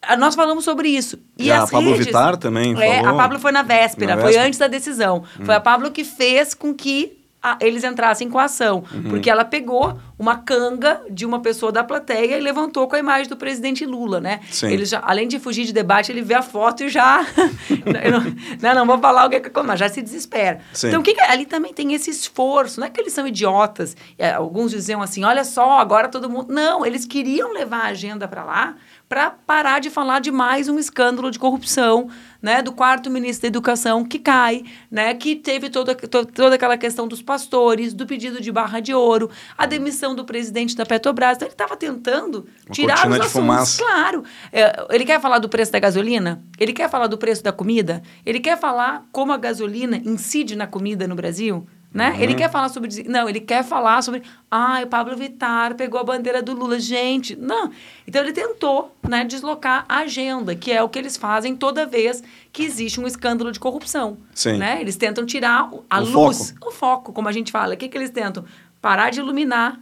ah, 0.03 0.17
nós 0.17 0.35
falamos 0.35 0.65
sobre 0.65 0.89
isso. 0.89 1.21
E, 1.39 1.47
e 1.47 1.53
a 1.53 1.65
Pablo 1.69 1.91
redes, 1.91 2.07
Vittar 2.07 2.37
também 2.37 2.73
é, 2.83 2.97
falou? 2.97 3.15
A 3.15 3.23
Pablo 3.23 3.39
foi 3.39 3.53
na 3.53 3.63
véspera, 3.63 4.17
na 4.17 4.21
foi 4.21 4.33
véspera. 4.33 4.49
antes 4.49 4.59
da 4.59 4.67
decisão. 4.67 5.23
Hum. 5.39 5.45
Foi 5.45 5.55
a 5.55 5.61
Pablo 5.61 5.93
que 5.93 6.03
fez 6.03 6.53
com 6.53 6.75
que 6.75 7.18
a, 7.43 7.57
eles 7.61 7.85
entrassem 7.85 8.29
com 8.29 8.39
a 8.39 8.45
ação. 8.45 8.83
Uhum. 8.93 9.05
Porque 9.11 9.31
ela 9.31 9.45
pegou 9.45 9.99
uma 10.19 10.37
canga 10.39 11.01
de 11.09 11.25
uma 11.25 11.41
pessoa 11.41 11.71
da 11.71 11.85
plateia 11.85 12.37
e 12.37 12.41
levantou 12.41 12.89
com 12.89 12.97
a 12.97 12.99
imagem 12.99 13.29
do 13.29 13.37
presidente 13.37 13.87
Lula, 13.87 14.21
né? 14.21 14.41
Sim. 14.51 14.69
Ele 14.73 14.85
já, 14.85 15.01
além 15.05 15.29
de 15.29 15.39
fugir 15.39 15.65
de 15.65 15.73
debate, 15.73 16.11
ele 16.11 16.23
vê 16.23 16.35
a 16.35 16.43
foto 16.43 16.83
e 16.83 16.89
já... 16.89 17.25
não, 17.87 18.35
não, 18.61 18.75
não, 18.75 18.87
vou 18.87 18.99
falar 18.99 19.27
o 19.27 19.31
que 19.31 19.37
é 19.37 19.63
mas 19.63 19.79
já 19.79 19.89
se 19.89 20.03
desespera. 20.03 20.61
Sim. 20.73 20.89
Então, 20.89 21.01
o 21.01 21.03
que, 21.03 21.15
que 21.15 21.21
ali 21.21 21.47
também 21.47 21.73
tem 21.73 21.93
esse 21.95 22.11
esforço. 22.11 22.81
Não 22.81 22.87
é 22.87 22.91
que 22.91 23.01
eles 23.01 23.13
são 23.13 23.27
idiotas. 23.27 23.97
É, 24.19 24.33
alguns 24.33 24.73
diziam 24.73 25.01
assim, 25.01 25.23
olha 25.25 25.45
só, 25.45 25.79
agora 25.79 26.09
todo 26.09 26.29
mundo... 26.29 26.53
Não, 26.53 26.85
eles 26.85 27.05
queriam 27.05 27.53
levar 27.53 27.83
a 27.83 27.89
agenda 27.89 28.27
para 28.27 28.43
lá 28.43 28.75
para 29.09 29.31
parar 29.31 29.81
de 29.81 29.89
falar 29.89 30.21
de 30.21 30.31
mais 30.31 30.69
um 30.69 30.79
escândalo 30.79 31.31
de 31.31 31.39
corrupção, 31.39 32.09
né, 32.43 32.63
do 32.63 32.73
quarto 32.73 33.11
ministro 33.11 33.43
da 33.43 33.49
Educação 33.49 34.05
que 34.05 34.19
cai, 34.19 34.63
né, 34.91 35.15
que 35.15 35.35
teve 35.35 35.71
toda, 35.71 35.95
to, 35.95 36.27
toda 36.27 36.55
aquela 36.55 36.77
questão 36.77 37.09
dos 37.09 37.23
pastores, 37.23 37.95
do 37.95 38.07
pedido 38.07 38.41
de 38.41 38.53
barra 38.53 38.81
de 38.81 38.93
ouro, 38.93 39.31
a 39.57 39.67
demissão 39.67 40.15
do 40.15 40.25
presidente 40.25 40.77
da 40.77 40.85
Petrobras. 40.85 41.37
Então, 41.37 41.47
ele 41.47 41.55
estava 41.55 41.77
tentando 41.77 42.47
Uma 42.67 42.75
tirar 42.75 43.09
os 43.09 43.15
assuntos. 43.15 43.33
Fumaça. 43.33 43.83
Claro. 43.83 44.25
É, 44.53 44.87
ele 44.91 45.05
quer 45.05 45.21
falar 45.21 45.39
do 45.39 45.49
preço 45.49 45.73
da 45.73 45.79
gasolina? 45.79 46.43
Ele 46.59 46.73
quer 46.73 46.89
falar 46.91 47.07
do 47.07 47.17
preço 47.17 47.43
da 47.43 47.53
comida? 47.53 48.03
Ele 48.25 48.41
quer 48.41 48.59
falar 48.59 49.05
como 49.11 49.33
a 49.33 49.37
gasolina 49.37 49.97
incide 50.05 50.55
na 50.55 50.67
comida 50.67 51.09
no 51.09 51.15
Brasil? 51.15 51.67
Né? 51.93 52.11
Uhum. 52.11 52.21
Ele 52.21 52.35
quer 52.35 52.51
falar 52.51 52.69
sobre. 52.69 53.03
Não, 53.05 53.29
ele 53.29 53.41
quer 53.41 53.65
falar 53.65 54.03
sobre. 54.03 54.23
Ah, 54.51 54.81
o 54.85 54.87
Pablo 54.87 55.17
Vittar 55.17 55.75
pegou 55.75 55.99
a 55.99 56.05
bandeira 56.05 56.43
do 56.43 56.53
Lula. 56.53 56.79
Gente, 56.79 57.35
não. 57.35 57.71
Então 58.07 58.23
ele 58.23 58.33
tentou 58.33 58.95
né, 59.09 59.25
deslocar 59.25 59.87
a 59.89 60.01
agenda, 60.01 60.55
que 60.55 60.71
é 60.71 60.83
o 60.83 60.89
que 60.89 60.99
eles 60.99 61.17
fazem 61.17 61.57
toda 61.57 61.87
vez 61.87 62.23
que 62.53 62.63
existe 62.63 63.01
um 63.01 63.07
escândalo 63.07 63.51
de 63.51 63.59
corrupção. 63.59 64.19
Sim. 64.35 64.59
Né? 64.59 64.81
Eles 64.81 64.97
tentam 64.97 65.25
tirar 65.25 65.71
a 65.89 66.01
o 66.01 66.05
luz, 66.05 66.51
foco. 66.51 66.69
o 66.69 66.71
foco, 66.71 67.13
como 67.13 67.29
a 67.29 67.33
gente 67.33 67.51
fala. 67.51 67.75
O 67.75 67.77
que, 67.77 67.89
que 67.89 67.97
eles 67.97 68.11
tentam? 68.11 68.45
Parar 68.83 69.11
de 69.11 69.21
iluminar 69.21 69.81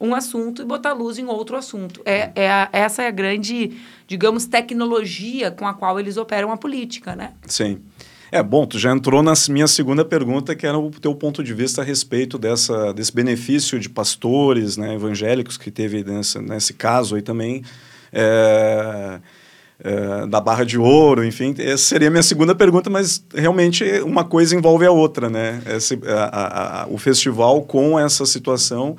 um 0.00 0.14
assunto 0.14 0.62
e 0.62 0.64
botar 0.64 0.94
luz 0.94 1.18
em 1.18 1.26
outro 1.26 1.56
assunto. 1.56 2.02
É, 2.04 2.32
é 2.34 2.50
a, 2.50 2.68
essa 2.72 3.02
é 3.02 3.06
a 3.06 3.10
grande, 3.10 3.78
digamos, 4.08 4.46
tecnologia 4.46 5.50
com 5.50 5.66
a 5.66 5.74
qual 5.74 6.00
eles 6.00 6.16
operam 6.16 6.50
a 6.50 6.56
política, 6.56 7.14
né? 7.14 7.34
Sim. 7.46 7.80
É, 8.34 8.42
bom, 8.42 8.64
tu 8.64 8.78
já 8.78 8.90
entrou 8.90 9.22
na 9.22 9.34
minha 9.50 9.66
segunda 9.66 10.06
pergunta, 10.06 10.56
que 10.56 10.66
era 10.66 10.78
o 10.78 10.90
teu 10.90 11.14
ponto 11.14 11.44
de 11.44 11.52
vista 11.52 11.82
a 11.82 11.84
respeito 11.84 12.38
dessa, 12.38 12.90
desse 12.94 13.14
benefício 13.14 13.78
de 13.78 13.90
pastores 13.90 14.78
né, 14.78 14.94
evangélicos 14.94 15.58
que 15.58 15.70
teve 15.70 16.02
nesse, 16.02 16.38
nesse 16.38 16.72
caso 16.72 17.14
aí 17.14 17.20
também. 17.20 17.62
É, 18.10 19.20
é, 19.84 20.26
da 20.28 20.40
barra 20.40 20.64
de 20.64 20.78
ouro, 20.78 21.24
enfim, 21.26 21.54
essa 21.58 21.84
seria 21.84 22.08
a 22.08 22.10
minha 22.10 22.22
segunda 22.22 22.54
pergunta, 22.54 22.88
mas 22.88 23.22
realmente 23.34 23.84
uma 24.00 24.24
coisa 24.24 24.56
envolve 24.56 24.86
a 24.86 24.90
outra, 24.92 25.28
né? 25.28 25.60
Esse, 25.66 25.98
a, 26.06 26.24
a, 26.24 26.82
a, 26.82 26.86
o 26.86 26.96
festival 26.96 27.60
com 27.62 27.98
essa 27.98 28.24
situação 28.24 28.96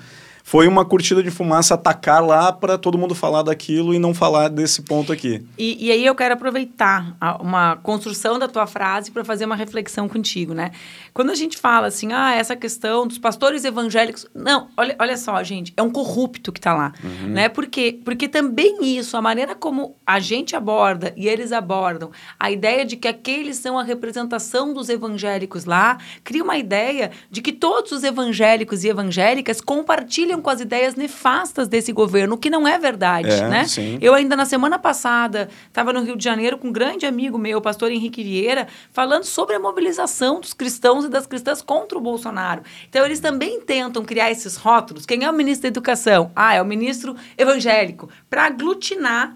foi 0.54 0.68
uma 0.68 0.86
curtida 0.86 1.24
de 1.24 1.32
fumaça 1.32 1.74
atacar 1.74 2.24
lá 2.24 2.52
para 2.52 2.78
todo 2.78 2.96
mundo 2.96 3.16
falar 3.16 3.42
daquilo 3.42 3.92
e 3.92 3.98
não 3.98 4.14
falar 4.14 4.50
desse 4.50 4.84
ponto 4.84 5.12
aqui. 5.12 5.44
E, 5.58 5.88
e 5.88 5.92
aí 5.92 6.06
eu 6.06 6.14
quero 6.14 6.36
aproveitar 6.36 7.18
a, 7.20 7.42
uma 7.42 7.78
construção 7.78 8.38
da 8.38 8.48
tua 8.48 8.68
frase 8.68 9.10
para 9.10 9.26
fazer 9.26 9.46
uma 9.46 9.56
reflexão 9.56 10.08
contigo, 10.08 10.54
né? 10.54 10.70
Quando 11.12 11.32
a 11.32 11.36
gente 11.36 11.58
fala 11.58 11.88
assim, 11.88 12.14
ah, 12.14 12.36
essa 12.36 12.56
questão 12.56 13.08
dos 13.08 13.18
pastores 13.18 13.66
evangélicos, 13.66 14.28
não, 14.32 14.68
olha, 14.78 14.96
olha 15.00 15.18
só, 15.18 15.42
gente, 15.42 15.74
é 15.76 15.82
um 15.82 15.90
corrupto 15.90 16.52
que 16.52 16.60
está 16.60 16.72
lá, 16.72 16.94
uhum. 17.04 17.30
né? 17.30 17.50
Por 17.50 17.66
quê? 17.66 18.00
Porque 18.06 18.28
também 18.28 18.78
isso, 18.96 19.18
a 19.18 19.24
maneira 19.24 19.56
como 19.56 19.96
a 20.06 20.20
gente 20.20 20.56
aborda 20.56 21.16
e 21.18 21.28
eles 21.28 21.52
abordam, 21.52 22.12
a 22.40 22.52
ideia 22.52 22.86
de 22.86 22.96
que 22.96 23.08
aqueles 23.08 23.58
são 23.58 23.80
a 23.80 23.82
representação 23.82 24.72
dos 24.72 24.88
evangélicos 24.88 25.66
lá, 25.66 25.98
cria 26.24 26.44
uma 26.44 26.60
ideia 26.60 27.10
de 27.32 27.42
que 27.42 27.52
todos 27.52 27.92
os 27.92 28.04
evangélicos 28.04 28.84
e 28.84 28.90
evangélicas 28.90 29.60
compartilham 29.60 30.43
com 30.44 30.50
as 30.52 30.62
ideias 30.62 30.94
nefastas 30.94 31.68
desse 31.68 31.92
governo, 31.92 32.36
o 32.36 32.38
que 32.38 32.50
não 32.50 32.68
é 32.68 32.78
verdade, 32.78 33.32
é, 33.32 33.50
né? 33.50 33.66
Sim. 33.66 33.98
Eu 34.00 34.14
ainda 34.14 34.36
na 34.36 34.46
semana 34.46 34.78
passada 34.78 35.50
estava 35.68 35.92
no 35.92 36.04
Rio 36.04 36.16
de 36.16 36.24
Janeiro 36.24 36.58
com 36.58 36.68
um 36.68 36.72
grande 36.72 37.06
amigo 37.08 37.38
meu, 37.38 37.58
o 37.58 37.62
pastor 37.62 37.92
Henrique 37.92 38.24
Vieira, 38.24 38.68
falando 38.92 39.24
sobre 39.24 39.56
a 39.56 39.60
mobilização 39.60 40.40
dos 40.40 40.54
cristãos 40.54 41.06
e 41.06 41.10
das 41.10 41.26
cristãs 41.26 41.62
contra 41.62 41.98
o 41.98 42.02
Bolsonaro. 42.02 42.62
Então 42.88 43.04
eles 43.04 43.20
também 43.20 43.62
tentam 43.62 44.04
criar 44.04 44.30
esses 44.30 44.56
rótulos. 44.58 45.06
Quem 45.06 45.24
é 45.24 45.30
o 45.30 45.34
ministro 45.34 45.64
da 45.64 45.70
Educação? 45.70 46.32
Ah, 46.36 46.54
é 46.54 46.62
o 46.62 46.66
ministro 46.66 47.16
evangélico, 47.38 48.10
para 48.30 48.46
aglutinar 48.46 49.36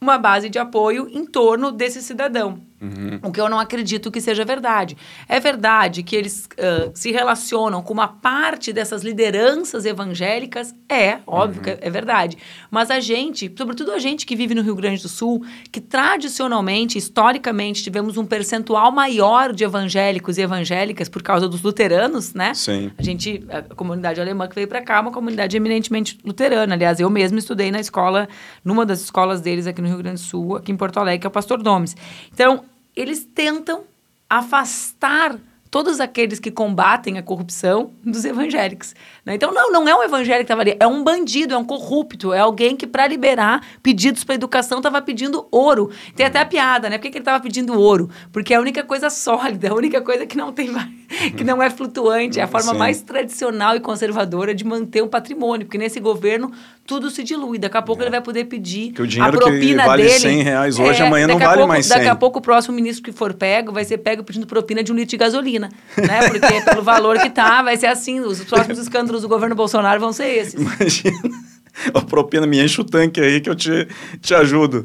uma 0.00 0.18
base 0.18 0.48
de 0.48 0.58
apoio 0.58 1.08
em 1.12 1.24
torno 1.24 1.70
desse 1.70 2.02
cidadão. 2.02 2.58
Uhum. 2.82 3.20
O 3.22 3.30
que 3.30 3.40
eu 3.40 3.48
não 3.48 3.60
acredito 3.60 4.10
que 4.10 4.20
seja 4.20 4.44
verdade. 4.44 4.96
É 5.28 5.38
verdade 5.38 6.02
que 6.02 6.16
eles 6.16 6.48
uh, 6.58 6.90
se 6.92 7.12
relacionam 7.12 7.80
com 7.80 7.92
uma 7.92 8.08
parte 8.08 8.72
dessas 8.72 9.04
lideranças 9.04 9.86
evangélicas? 9.86 10.74
É, 10.88 11.18
óbvio 11.24 11.58
uhum. 11.58 11.62
que 11.62 11.86
é 11.86 11.90
verdade. 11.90 12.36
Mas 12.68 12.90
a 12.90 12.98
gente, 12.98 13.52
sobretudo 13.56 13.92
a 13.92 13.98
gente 14.00 14.26
que 14.26 14.34
vive 14.34 14.52
no 14.52 14.62
Rio 14.62 14.74
Grande 14.74 15.00
do 15.00 15.08
Sul, 15.08 15.44
que 15.70 15.80
tradicionalmente, 15.80 16.98
historicamente, 16.98 17.84
tivemos 17.84 18.16
um 18.16 18.26
percentual 18.26 18.90
maior 18.90 19.52
de 19.52 19.62
evangélicos 19.62 20.36
e 20.36 20.42
evangélicas 20.42 21.08
por 21.08 21.22
causa 21.22 21.48
dos 21.48 21.62
luteranos, 21.62 22.34
né? 22.34 22.52
Sim. 22.52 22.90
A 22.98 23.02
gente, 23.02 23.44
a 23.48 23.74
comunidade 23.76 24.20
alemã 24.20 24.48
que 24.48 24.56
veio 24.56 24.66
para 24.66 24.82
cá, 24.82 24.96
é 24.96 25.00
uma 25.00 25.12
comunidade 25.12 25.56
eminentemente 25.56 26.18
luterana. 26.24 26.74
Aliás, 26.74 26.98
eu 26.98 27.08
mesmo 27.08 27.38
estudei 27.38 27.70
na 27.70 27.78
escola, 27.78 28.28
numa 28.64 28.84
das 28.84 29.02
escolas 29.02 29.40
deles 29.40 29.68
aqui 29.68 29.80
no 29.80 29.86
Rio 29.86 29.98
Grande 29.98 30.20
do 30.20 30.24
Sul, 30.24 30.56
aqui 30.56 30.72
em 30.72 30.76
Porto 30.76 30.98
Alegre, 30.98 31.20
que 31.20 31.26
é 31.26 31.28
o 31.28 31.32
Pastor 31.32 31.62
Domes. 31.62 31.96
Então, 32.32 32.64
eles 32.94 33.24
tentam 33.24 33.84
afastar 34.28 35.38
todos 35.70 36.00
aqueles 36.00 36.38
que 36.38 36.50
combatem 36.50 37.16
a 37.16 37.22
corrupção 37.22 37.92
dos 38.04 38.24
evangélicos. 38.26 38.94
Né? 39.24 39.36
Então, 39.36 39.52
não, 39.54 39.70
não 39.70 39.88
é 39.88 39.94
um 39.94 40.02
evangélico 40.02 40.38
que 40.38 40.44
estava 40.44 40.62
ali, 40.62 40.76
é 40.80 40.86
um 40.86 41.04
bandido, 41.04 41.54
é 41.54 41.56
um 41.56 41.64
corrupto, 41.64 42.32
é 42.32 42.40
alguém 42.40 42.76
que, 42.76 42.86
para 42.88 43.06
liberar 43.06 43.64
pedidos 43.80 44.24
para 44.24 44.34
educação, 44.34 44.78
estava 44.78 45.00
pedindo 45.00 45.46
ouro. 45.50 45.90
Tem 46.16 46.26
até 46.26 46.40
a 46.40 46.44
piada, 46.44 46.90
né? 46.90 46.98
Por 46.98 47.04
que, 47.04 47.10
que 47.10 47.18
ele 47.18 47.22
estava 47.22 47.40
pedindo 47.40 47.78
ouro? 47.78 48.10
Porque 48.32 48.52
é 48.52 48.56
a 48.56 48.60
única 48.60 48.82
coisa 48.82 49.08
sólida, 49.10 49.70
a 49.70 49.74
única 49.74 50.00
coisa 50.00 50.26
que 50.26 50.36
não 50.36 50.52
tem 50.52 50.72
que 51.36 51.44
não 51.44 51.62
é 51.62 51.70
flutuante, 51.70 52.40
é 52.40 52.42
a 52.42 52.48
forma 52.48 52.72
Sim. 52.72 52.78
mais 52.78 53.02
tradicional 53.02 53.76
e 53.76 53.80
conservadora 53.80 54.54
de 54.54 54.64
manter 54.64 55.02
um 55.02 55.08
patrimônio, 55.08 55.66
porque 55.66 55.78
nesse 55.78 56.00
governo 56.00 56.50
tudo 56.86 57.10
se 57.10 57.22
dilui. 57.22 57.58
Daqui 57.58 57.76
a 57.76 57.82
pouco 57.82 58.02
é. 58.02 58.04
ele 58.04 58.10
vai 58.10 58.20
poder 58.20 58.44
pedir 58.46 58.92
que 58.92 59.02
o 59.02 59.06
dinheiro 59.06 59.36
a 59.36 59.40
propina 59.40 59.82
que 59.82 59.88
vale 59.88 60.02
dele. 60.02 60.18
100 60.18 60.42
reais 60.42 60.78
hoje, 60.78 61.02
é, 61.02 61.06
amanhã 61.06 61.26
não 61.26 61.38
vale 61.38 61.58
pouco, 61.58 61.68
mais 61.68 61.86
100. 61.86 61.96
Daqui 61.96 62.08
a 62.08 62.16
pouco 62.16 62.38
o 62.38 62.42
próximo 62.42 62.74
ministro 62.74 63.04
que 63.04 63.12
for 63.12 63.32
pego 63.34 63.72
vai 63.72 63.84
ser 63.84 63.98
pego 63.98 64.24
pedindo 64.24 64.46
propina 64.46 64.82
de 64.82 64.92
um 64.92 64.96
litro 64.96 65.10
de 65.10 65.16
gasolina, 65.16 65.68
né? 65.96 66.28
Porque 66.28 66.60
pelo 66.62 66.82
valor 66.82 67.18
que 67.18 67.30
tá, 67.30 67.62
vai 67.62 67.76
ser 67.76 67.86
assim. 67.86 68.20
Os 68.20 68.42
próximos 68.44 68.78
escândalos 68.82 69.11
do 69.20 69.28
governo 69.28 69.54
Bolsonaro 69.54 70.00
vão 70.00 70.12
ser 70.12 70.26
esses. 70.26 70.54
Imagina. 70.54 71.52
A 71.94 72.00
propina 72.02 72.46
me 72.46 72.62
enche 72.62 72.80
o 72.80 72.84
tanque 72.84 73.20
aí 73.20 73.40
que 73.40 73.48
eu 73.48 73.54
te, 73.54 73.88
te 74.20 74.34
ajudo. 74.34 74.84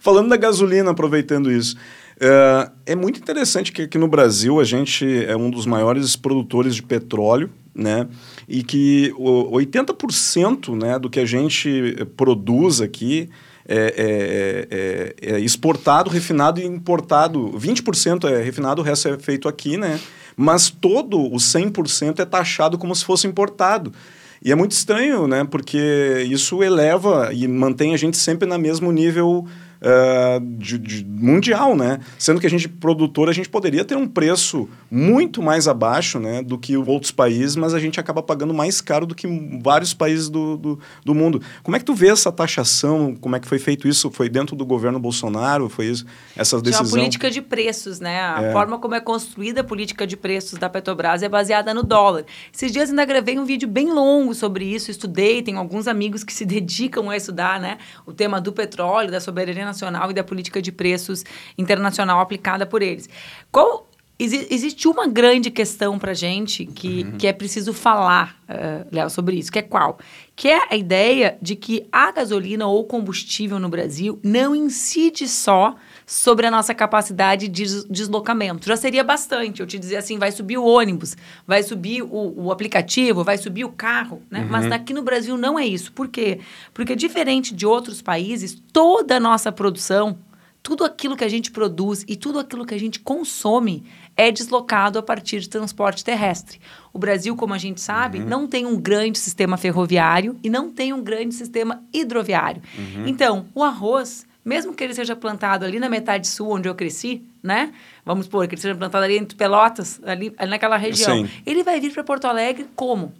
Falando 0.00 0.28
da 0.28 0.36
gasolina, 0.36 0.90
aproveitando 0.90 1.50
isso. 1.50 1.76
É, 2.20 2.70
é 2.86 2.96
muito 2.96 3.20
interessante 3.20 3.70
que 3.70 3.82
aqui 3.82 3.96
no 3.96 4.08
Brasil 4.08 4.58
a 4.58 4.64
gente 4.64 5.06
é 5.24 5.36
um 5.36 5.50
dos 5.50 5.66
maiores 5.66 6.16
produtores 6.16 6.74
de 6.74 6.82
petróleo, 6.82 7.50
né? 7.74 8.08
E 8.48 8.62
que 8.62 9.12
o 9.16 9.52
80% 9.52 10.76
né, 10.76 10.98
do 10.98 11.08
que 11.08 11.20
a 11.20 11.24
gente 11.24 11.96
produz 12.16 12.80
aqui 12.80 13.28
é, 13.68 13.76
é, 13.76 15.30
é, 15.30 15.34
é, 15.34 15.40
exportado, 15.40 16.10
refinado 16.10 16.60
e 16.60 16.64
importado. 16.64 17.52
20% 17.52 18.24
é 18.24 18.42
refinado, 18.42 18.80
o 18.80 18.84
resto 18.84 19.08
é 19.08 19.18
feito 19.18 19.46
aqui, 19.46 19.76
né? 19.76 20.00
Mas 20.40 20.70
todo 20.70 21.20
o 21.20 21.34
100% 21.34 22.20
é 22.20 22.24
taxado 22.24 22.78
como 22.78 22.94
se 22.94 23.04
fosse 23.04 23.26
importado. 23.26 23.92
E 24.40 24.52
é 24.52 24.54
muito 24.54 24.70
estranho, 24.70 25.26
né? 25.26 25.42
Porque 25.42 26.24
isso 26.30 26.62
eleva 26.62 27.30
e 27.32 27.48
mantém 27.48 27.92
a 27.92 27.96
gente 27.96 28.16
sempre 28.16 28.48
no 28.48 28.56
mesmo 28.56 28.92
nível 28.92 29.44
uh, 29.80 30.40
de, 30.40 30.78
de 30.78 31.04
mundial, 31.04 31.76
né? 31.76 32.00
Sendo 32.18 32.40
que 32.40 32.46
a 32.46 32.50
gente, 32.50 32.68
produtor, 32.68 33.28
a 33.28 33.32
gente 33.32 33.48
poderia 33.48 33.84
ter 33.84 33.96
um 33.96 34.06
preço 34.06 34.68
muito 34.90 35.42
mais 35.42 35.68
abaixo 35.68 36.18
né, 36.18 36.42
do 36.42 36.58
que 36.58 36.76
outros 36.76 37.10
países, 37.10 37.56
mas 37.56 37.74
a 37.74 37.78
gente 37.78 38.00
acaba 38.00 38.22
pagando 38.22 38.54
mais 38.54 38.80
caro 38.80 39.06
do 39.06 39.14
que 39.14 39.26
vários 39.62 39.92
países 39.92 40.28
do, 40.28 40.56
do, 40.56 40.80
do 41.04 41.14
mundo. 41.14 41.42
Como 41.62 41.76
é 41.76 41.78
que 41.78 41.84
tu 41.84 41.94
vê 41.94 42.08
essa 42.08 42.32
taxação? 42.32 43.14
Como 43.20 43.36
é 43.36 43.40
que 43.40 43.46
foi 43.46 43.58
feito 43.58 43.86
isso? 43.86 44.10
Foi 44.10 44.28
dentro 44.28 44.56
do 44.56 44.64
governo 44.64 44.98
Bolsonaro? 44.98 45.68
Foi 45.68 45.86
isso, 45.86 46.06
essa 46.36 46.60
decisão? 46.60 46.86
É 46.86 46.88
uma 46.88 46.96
política 46.96 47.30
de 47.30 47.42
preços, 47.42 48.00
né? 48.00 48.20
A 48.20 48.42
é. 48.42 48.52
forma 48.52 48.78
como 48.78 48.94
é 48.94 49.00
construída 49.00 49.60
a 49.60 49.64
política 49.64 50.06
de 50.06 50.16
preços 50.16 50.58
da 50.58 50.68
Petrobras 50.68 51.22
é 51.22 51.28
baseada 51.28 51.74
no 51.74 51.82
dólar. 51.82 52.24
Esses 52.52 52.72
dias 52.72 52.90
ainda 52.90 53.04
gravei 53.04 53.38
um 53.38 53.44
vídeo 53.44 53.68
bem 53.68 53.92
longo 53.92 54.34
sobre 54.34 54.64
isso, 54.64 54.90
estudei, 54.90 55.42
tenho 55.42 55.58
alguns 55.58 55.86
amigos 55.86 56.24
que 56.24 56.32
se 56.32 56.44
dedicam 56.46 57.10
a 57.10 57.16
estudar 57.16 57.60
né, 57.60 57.78
o 58.06 58.12
tema 58.12 58.40
do 58.40 58.52
petróleo, 58.52 59.10
da 59.10 59.20
soberania 59.20 59.67
nacional 59.68 60.10
e 60.10 60.14
da 60.14 60.24
política 60.24 60.60
de 60.60 60.72
preços 60.72 61.24
internacional 61.56 62.20
aplicada 62.20 62.66
por 62.66 62.82
eles. 62.82 63.08
Qual 63.52 63.88
existe 64.18 64.88
uma 64.88 65.06
grande 65.06 65.50
questão 65.50 65.98
para 65.98 66.12
gente 66.12 66.66
que, 66.66 67.04
uhum. 67.04 67.18
que 67.18 67.26
é 67.26 67.32
preciso 67.32 67.72
falar, 67.72 68.36
uh, 68.48 68.86
Léo, 68.90 69.08
sobre 69.08 69.36
isso, 69.36 69.52
que 69.52 69.60
é 69.60 69.62
qual? 69.62 69.98
Que 70.34 70.48
é 70.48 70.60
a 70.70 70.76
ideia 70.76 71.38
de 71.40 71.54
que 71.54 71.86
a 71.92 72.10
gasolina 72.10 72.66
ou 72.66 72.84
combustível 72.84 73.60
no 73.60 73.68
Brasil 73.68 74.18
não 74.24 74.56
incide 74.56 75.28
só 75.28 75.76
sobre 76.08 76.46
a 76.46 76.50
nossa 76.50 76.72
capacidade 76.72 77.48
de 77.48 77.84
deslocamento. 77.84 78.66
Já 78.66 78.78
seria 78.78 79.04
bastante 79.04 79.60
eu 79.60 79.66
te 79.66 79.78
dizer 79.78 79.96
assim, 79.96 80.18
vai 80.18 80.32
subir 80.32 80.56
o 80.56 80.64
ônibus, 80.64 81.14
vai 81.46 81.62
subir 81.62 82.00
o, 82.00 82.44
o 82.44 82.50
aplicativo, 82.50 83.22
vai 83.22 83.36
subir 83.36 83.66
o 83.66 83.68
carro, 83.68 84.22
né? 84.30 84.40
Uhum. 84.40 84.48
Mas 84.48 84.72
aqui 84.72 84.94
no 84.94 85.02
Brasil 85.02 85.36
não 85.36 85.58
é 85.58 85.66
isso. 85.66 85.92
Por 85.92 86.08
quê? 86.08 86.40
Porque 86.72 86.96
diferente 86.96 87.54
de 87.54 87.66
outros 87.66 88.00
países, 88.00 88.58
toda 88.72 89.18
a 89.18 89.20
nossa 89.20 89.52
produção, 89.52 90.18
tudo 90.62 90.82
aquilo 90.82 91.14
que 91.14 91.24
a 91.24 91.28
gente 91.28 91.50
produz 91.50 92.06
e 92.08 92.16
tudo 92.16 92.38
aquilo 92.38 92.64
que 92.64 92.74
a 92.74 92.80
gente 92.80 93.00
consome 93.00 93.84
é 94.16 94.32
deslocado 94.32 94.98
a 94.98 95.02
partir 95.02 95.40
de 95.40 95.48
transporte 95.50 96.02
terrestre. 96.02 96.58
O 96.90 96.98
Brasil, 96.98 97.36
como 97.36 97.52
a 97.52 97.58
gente 97.58 97.82
sabe, 97.82 98.18
uhum. 98.18 98.26
não 98.26 98.46
tem 98.46 98.64
um 98.64 98.80
grande 98.80 99.18
sistema 99.18 99.58
ferroviário 99.58 100.38
e 100.42 100.48
não 100.48 100.70
tem 100.70 100.94
um 100.94 101.02
grande 101.02 101.34
sistema 101.34 101.82
hidroviário. 101.92 102.62
Uhum. 102.78 103.06
Então, 103.06 103.44
o 103.54 103.62
arroz, 103.62 104.26
mesmo 104.44 104.72
que 104.72 104.82
ele 104.82 104.94
seja 104.94 105.14
plantado 105.14 105.64
ali 105.64 105.78
na 105.78 105.88
metade 105.88 106.26
sul, 106.26 106.52
onde 106.52 106.68
eu 106.68 106.74
cresci, 106.74 107.22
né? 107.42 107.72
Vamos 108.04 108.26
supor 108.26 108.46
que 108.48 108.54
ele 108.54 108.62
seja 108.62 108.74
plantado 108.74 109.04
ali 109.04 109.18
entre 109.18 109.36
Pelotas, 109.36 110.00
ali, 110.04 110.32
ali 110.38 110.50
naquela 110.50 110.76
região. 110.76 111.26
Sim. 111.26 111.30
Ele 111.44 111.62
vai 111.62 111.80
vir 111.80 111.92
para 111.92 112.02
Porto 112.02 112.26
Alegre 112.26 112.66
como? 112.74 113.12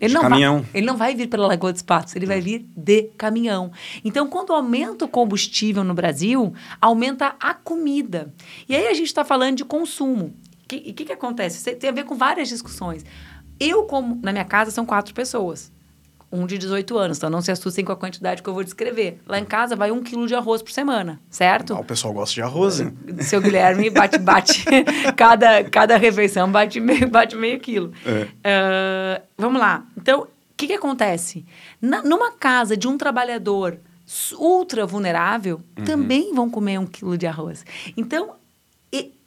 Ele 0.00 0.08
de 0.08 0.14
não 0.14 0.22
caminhão. 0.22 0.60
Vai, 0.60 0.70
ele 0.74 0.86
não 0.86 0.96
vai 0.96 1.14
vir 1.14 1.28
pela 1.28 1.46
Lagoa 1.46 1.72
dos 1.72 1.82
Patos, 1.82 2.14
ele 2.16 2.26
vai 2.26 2.40
vir 2.40 2.66
de 2.76 3.04
caminhão. 3.16 3.72
Então, 4.04 4.28
quando 4.28 4.52
aumenta 4.52 5.04
o 5.04 5.08
combustível 5.08 5.84
no 5.84 5.94
Brasil, 5.94 6.52
aumenta 6.80 7.34
a 7.40 7.54
comida. 7.54 8.32
E 8.68 8.74
aí 8.74 8.88
a 8.88 8.94
gente 8.94 9.06
está 9.06 9.24
falando 9.24 9.56
de 9.56 9.64
consumo. 9.64 10.34
O 10.64 10.68
que, 10.68 10.92
que, 10.92 11.04
que 11.04 11.12
acontece? 11.12 11.74
Tem 11.76 11.90
a 11.90 11.92
ver 11.92 12.04
com 12.04 12.14
várias 12.14 12.48
discussões. 12.48 13.04
Eu, 13.60 13.84
como 13.84 14.18
na 14.22 14.32
minha 14.32 14.44
casa, 14.44 14.70
são 14.70 14.84
quatro 14.84 15.14
pessoas. 15.14 15.72
Um 16.34 16.46
de 16.46 16.58
18 16.58 16.98
anos, 16.98 17.18
então 17.18 17.30
não 17.30 17.40
se 17.40 17.52
assustem 17.52 17.84
com 17.84 17.92
a 17.92 17.96
quantidade 17.96 18.42
que 18.42 18.48
eu 18.48 18.54
vou 18.54 18.64
descrever. 18.64 19.20
Lá 19.26 19.38
em 19.38 19.44
casa 19.44 19.76
vai 19.76 19.92
um 19.92 20.02
quilo 20.02 20.26
de 20.26 20.34
arroz 20.34 20.62
por 20.62 20.72
semana, 20.72 21.20
certo? 21.30 21.74
Ah, 21.74 21.80
o 21.80 21.84
pessoal 21.84 22.12
gosta 22.12 22.34
de 22.34 22.42
arroz, 22.42 22.80
hein? 22.80 22.92
Seu 23.20 23.40
Guilherme 23.40 23.88
bate, 23.88 24.18
bate. 24.18 24.64
cada, 25.16 25.62
cada 25.64 25.96
refeição 25.96 26.50
bate 26.50 26.80
meio, 26.80 27.08
bate 27.08 27.36
meio 27.36 27.60
quilo. 27.60 27.92
É. 28.04 28.22
Uh, 28.24 29.22
vamos 29.38 29.60
lá. 29.60 29.86
Então, 29.96 30.22
o 30.22 30.28
que, 30.56 30.66
que 30.66 30.72
acontece? 30.72 31.44
Na, 31.80 32.02
numa 32.02 32.32
casa 32.32 32.76
de 32.76 32.88
um 32.88 32.98
trabalhador 32.98 33.78
ultra 34.36 34.84
vulnerável, 34.84 35.60
uhum. 35.78 35.84
também 35.84 36.34
vão 36.34 36.50
comer 36.50 36.78
um 36.78 36.86
quilo 36.86 37.16
de 37.16 37.26
arroz. 37.26 37.64
Então, 37.96 38.34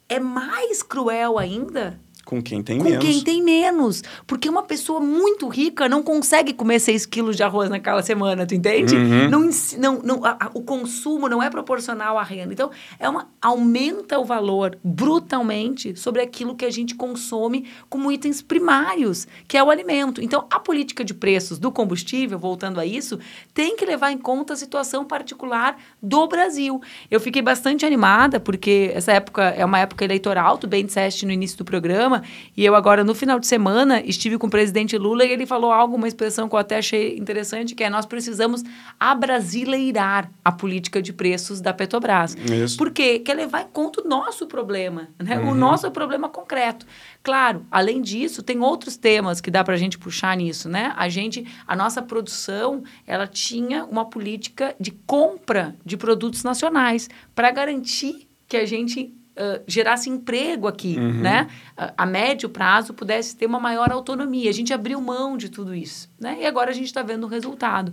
é 0.08 0.18
mais 0.18 0.82
cruel 0.82 1.38
ainda 1.38 2.00
com 2.28 2.42
quem 2.42 2.62
tem 2.62 2.76
com 2.76 2.84
menos. 2.84 3.02
Com 3.02 3.10
quem 3.10 3.22
tem 3.22 3.42
menos. 3.42 4.04
Porque 4.26 4.50
uma 4.50 4.62
pessoa 4.62 5.00
muito 5.00 5.48
rica 5.48 5.88
não 5.88 6.02
consegue 6.02 6.52
comer 6.52 6.78
6 6.78 7.06
quilos 7.06 7.36
de 7.38 7.42
arroz 7.42 7.70
naquela 7.70 8.02
semana, 8.02 8.44
tu 8.44 8.54
entende? 8.54 8.94
Uhum. 8.94 9.30
Não, 9.30 9.50
não, 9.78 10.02
não, 10.02 10.24
a, 10.26 10.36
a, 10.38 10.50
o 10.52 10.62
consumo 10.62 11.26
não 11.26 11.42
é 11.42 11.48
proporcional 11.48 12.18
à 12.18 12.22
renda. 12.22 12.52
Então, 12.52 12.70
é 12.98 13.08
uma, 13.08 13.28
aumenta 13.40 14.18
o 14.18 14.26
valor 14.26 14.76
brutalmente 14.84 15.98
sobre 15.98 16.20
aquilo 16.20 16.54
que 16.54 16.66
a 16.66 16.70
gente 16.70 16.94
consome 16.94 17.64
como 17.88 18.12
itens 18.12 18.42
primários, 18.42 19.26
que 19.46 19.56
é 19.56 19.64
o 19.64 19.70
alimento. 19.70 20.22
Então, 20.22 20.46
a 20.50 20.60
política 20.60 21.02
de 21.02 21.14
preços 21.14 21.58
do 21.58 21.72
combustível, 21.72 22.38
voltando 22.38 22.78
a 22.78 22.84
isso, 22.84 23.18
tem 23.54 23.74
que 23.74 23.86
levar 23.86 24.12
em 24.12 24.18
conta 24.18 24.52
a 24.52 24.56
situação 24.56 25.02
particular 25.02 25.78
do 26.02 26.28
Brasil. 26.28 26.78
Eu 27.10 27.20
fiquei 27.20 27.40
bastante 27.40 27.86
animada, 27.86 28.38
porque 28.38 28.92
essa 28.94 29.12
época 29.12 29.44
é 29.44 29.64
uma 29.64 29.78
época 29.78 30.04
eleitoral, 30.04 30.58
tu 30.58 30.66
bem 30.66 30.84
disseste 30.84 31.24
no 31.24 31.32
início 31.32 31.56
do 31.56 31.64
programa, 31.64 32.17
e 32.56 32.64
eu 32.64 32.74
agora, 32.74 33.04
no 33.04 33.14
final 33.14 33.38
de 33.38 33.46
semana, 33.46 34.00
estive 34.00 34.38
com 34.38 34.46
o 34.46 34.50
presidente 34.50 34.96
Lula 34.96 35.24
e 35.24 35.30
ele 35.30 35.46
falou 35.46 35.72
algo, 35.72 35.96
uma 35.96 36.08
expressão 36.08 36.48
que 36.48 36.54
eu 36.54 36.58
até 36.58 36.78
achei 36.78 37.16
interessante, 37.16 37.74
que 37.74 37.84
é 37.84 37.90
nós 37.90 38.06
precisamos 38.06 38.62
abrasileirar 38.98 40.30
a 40.44 40.52
política 40.52 41.00
de 41.00 41.12
preços 41.12 41.60
da 41.60 41.72
Petrobras. 41.72 42.34
Isso. 42.34 42.76
Por 42.76 42.90
quê? 42.90 43.18
Quer 43.18 43.34
levar 43.34 43.62
em 43.62 43.68
conta 43.68 44.02
o 44.02 44.08
nosso 44.08 44.46
problema, 44.46 45.08
né? 45.18 45.38
Uhum. 45.38 45.52
o 45.52 45.54
nosso 45.54 45.90
problema 45.90 46.28
concreto. 46.28 46.86
Claro, 47.22 47.66
além 47.70 48.00
disso, 48.00 48.42
tem 48.42 48.60
outros 48.60 48.96
temas 48.96 49.40
que 49.40 49.50
dá 49.50 49.62
para 49.62 49.74
a 49.74 49.78
gente 49.78 49.98
puxar 49.98 50.36
nisso, 50.36 50.68
né? 50.68 50.92
A 50.96 51.08
gente, 51.08 51.46
a 51.66 51.76
nossa 51.76 52.00
produção, 52.00 52.82
ela 53.06 53.26
tinha 53.26 53.84
uma 53.84 54.04
política 54.04 54.74
de 54.78 54.90
compra 54.90 55.76
de 55.84 55.96
produtos 55.96 56.42
nacionais 56.42 57.08
para 57.34 57.50
garantir 57.50 58.28
que 58.46 58.56
a 58.56 58.64
gente 58.64 59.14
uh, 59.38 59.62
gerasse 59.66 60.10
emprego 60.10 60.66
aqui, 60.66 60.96
uhum. 60.98 61.20
né? 61.20 61.48
Uh, 61.78 61.92
a 61.96 62.04
médio 62.04 62.48
prazo 62.48 62.92
pudesse 62.92 63.36
ter 63.36 63.46
uma 63.46 63.60
maior 63.60 63.90
autonomia. 63.90 64.50
A 64.50 64.52
gente 64.52 64.74
abriu 64.74 65.00
mão 65.00 65.36
de 65.36 65.48
tudo 65.48 65.74
isso, 65.74 66.10
né? 66.18 66.38
E 66.40 66.46
agora 66.46 66.70
a 66.70 66.74
gente 66.74 66.86
está 66.86 67.02
vendo 67.02 67.24
o 67.24 67.28
resultado. 67.28 67.92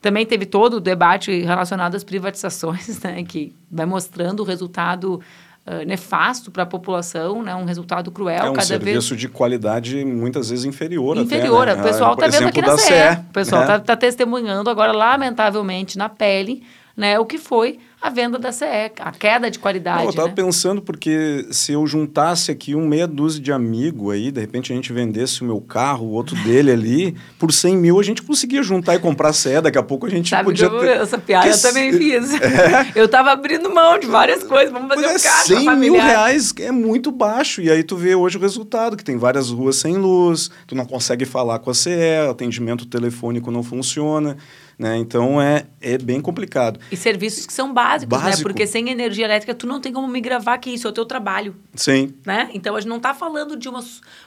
Também 0.00 0.26
teve 0.26 0.44
todo 0.44 0.74
o 0.74 0.80
debate 0.80 1.42
relacionado 1.42 1.94
às 1.94 2.04
privatizações, 2.04 3.00
né? 3.02 3.22
Que 3.24 3.54
vai 3.70 3.86
mostrando 3.86 4.40
o 4.40 4.44
resultado 4.44 5.20
Uh, 5.64 5.86
nefasto 5.86 6.50
para 6.50 6.64
a 6.64 6.66
população, 6.66 7.40
né? 7.40 7.54
um 7.54 7.64
resultado 7.64 8.10
cruel. 8.10 8.46
É 8.46 8.50
um 8.50 8.52
cada 8.52 8.66
serviço 8.66 9.10
vez... 9.10 9.20
de 9.20 9.28
qualidade 9.28 10.04
muitas 10.04 10.50
vezes 10.50 10.64
inferior. 10.64 11.16
Inferior. 11.16 11.68
Até, 11.68 11.76
né? 11.76 11.80
O 11.80 11.84
pessoal 11.84 12.14
está 12.14 12.26
vendo 12.26 12.48
aqui 12.48 12.60
na 12.60 12.76
CE. 12.76 12.86
CE. 12.88 13.20
O 13.30 13.32
pessoal 13.32 13.62
está 13.62 13.78
né? 13.78 13.84
tá 13.84 13.96
testemunhando 13.96 14.68
agora, 14.68 14.90
lamentavelmente, 14.90 15.96
na 15.96 16.08
pele, 16.08 16.64
né? 16.96 17.18
o 17.18 17.24
que 17.24 17.38
foi 17.38 17.78
a 18.02 18.10
venda 18.10 18.36
da 18.36 18.50
CE, 18.50 18.64
a 18.98 19.12
queda 19.12 19.48
de 19.48 19.60
qualidade. 19.60 19.98
Não, 19.98 20.04
eu 20.06 20.10
estava 20.10 20.28
né? 20.28 20.34
pensando 20.34 20.82
porque 20.82 21.46
se 21.52 21.72
eu 21.72 21.86
juntasse 21.86 22.50
aqui 22.50 22.74
um 22.74 22.84
meia 22.84 23.06
dúzia 23.06 23.40
de 23.40 23.52
amigo 23.52 24.10
aí, 24.10 24.32
de 24.32 24.40
repente 24.40 24.72
a 24.72 24.74
gente 24.74 24.92
vendesse 24.92 25.42
o 25.42 25.44
meu 25.44 25.60
carro, 25.60 26.06
o 26.06 26.10
outro 26.10 26.34
dele 26.42 26.72
ali, 26.72 27.16
por 27.38 27.52
100 27.52 27.76
mil 27.76 28.00
a 28.00 28.02
gente 28.02 28.20
conseguia 28.20 28.60
juntar 28.60 28.96
e 28.96 28.98
comprar 28.98 29.32
CE, 29.32 29.60
daqui 29.60 29.78
a 29.78 29.82
pouco 29.84 30.06
a 30.06 30.10
gente 30.10 30.28
Sabe 30.28 30.46
podia... 30.46 30.68
Que 30.68 30.80
ter... 30.80 30.96
Essa 30.96 31.16
piada 31.16 31.48
eu 31.48 31.60
também 31.60 31.92
fiz. 31.92 32.32
É. 32.42 32.92
Eu 32.94 33.04
estava 33.06 33.30
abrindo 33.30 33.72
mão 33.72 33.98
de 33.98 34.06
várias 34.06 34.42
coisas, 34.42 34.72
vamos 34.72 34.88
fazer 34.88 35.06
Mas 35.06 35.22
um 35.22 35.28
carro 35.28 35.44
100 35.44 35.76
mil 35.76 35.94
reais 35.94 36.52
é 36.58 36.72
muito 36.72 37.10
baixo, 37.10 37.60
e 37.60 37.70
aí 37.70 37.82
tu 37.82 37.96
vê 37.96 38.14
hoje 38.14 38.36
o 38.36 38.40
resultado, 38.40 38.96
que 38.96 39.04
tem 39.04 39.16
várias 39.16 39.50
ruas 39.50 39.76
sem 39.76 39.96
luz, 39.96 40.50
tu 40.66 40.74
não 40.74 40.84
consegue 40.84 41.24
falar 41.24 41.58
com 41.60 41.70
a 41.70 41.74
CE, 41.74 41.90
atendimento 42.28 42.84
telefônico 42.86 43.50
não 43.50 43.62
funciona... 43.62 44.36
Né? 44.78 44.96
Então 44.96 45.40
é, 45.40 45.66
é 45.80 45.98
bem 45.98 46.20
complicado. 46.20 46.80
E 46.90 46.96
serviços 46.96 47.46
que 47.46 47.52
são 47.52 47.72
básicos, 47.72 48.18
né? 48.18 48.24
Básico. 48.24 48.48
né? 48.48 48.52
Porque 48.52 48.66
sem 48.66 48.88
energia 48.90 49.24
elétrica 49.24 49.54
tu 49.54 49.66
não 49.66 49.80
tem 49.80 49.92
como 49.92 50.08
me 50.08 50.20
gravar 50.20 50.58
que 50.58 50.70
isso 50.70 50.86
é 50.86 50.90
o 50.90 50.92
teu 50.92 51.04
trabalho. 51.04 51.54
Sim. 51.74 52.14
Né? 52.24 52.50
Então 52.52 52.74
a 52.74 52.80
gente 52.80 52.88
não 52.88 52.96
está 52.96 53.14
falando 53.14 53.56
de 53.56 53.68
uma 53.68 53.82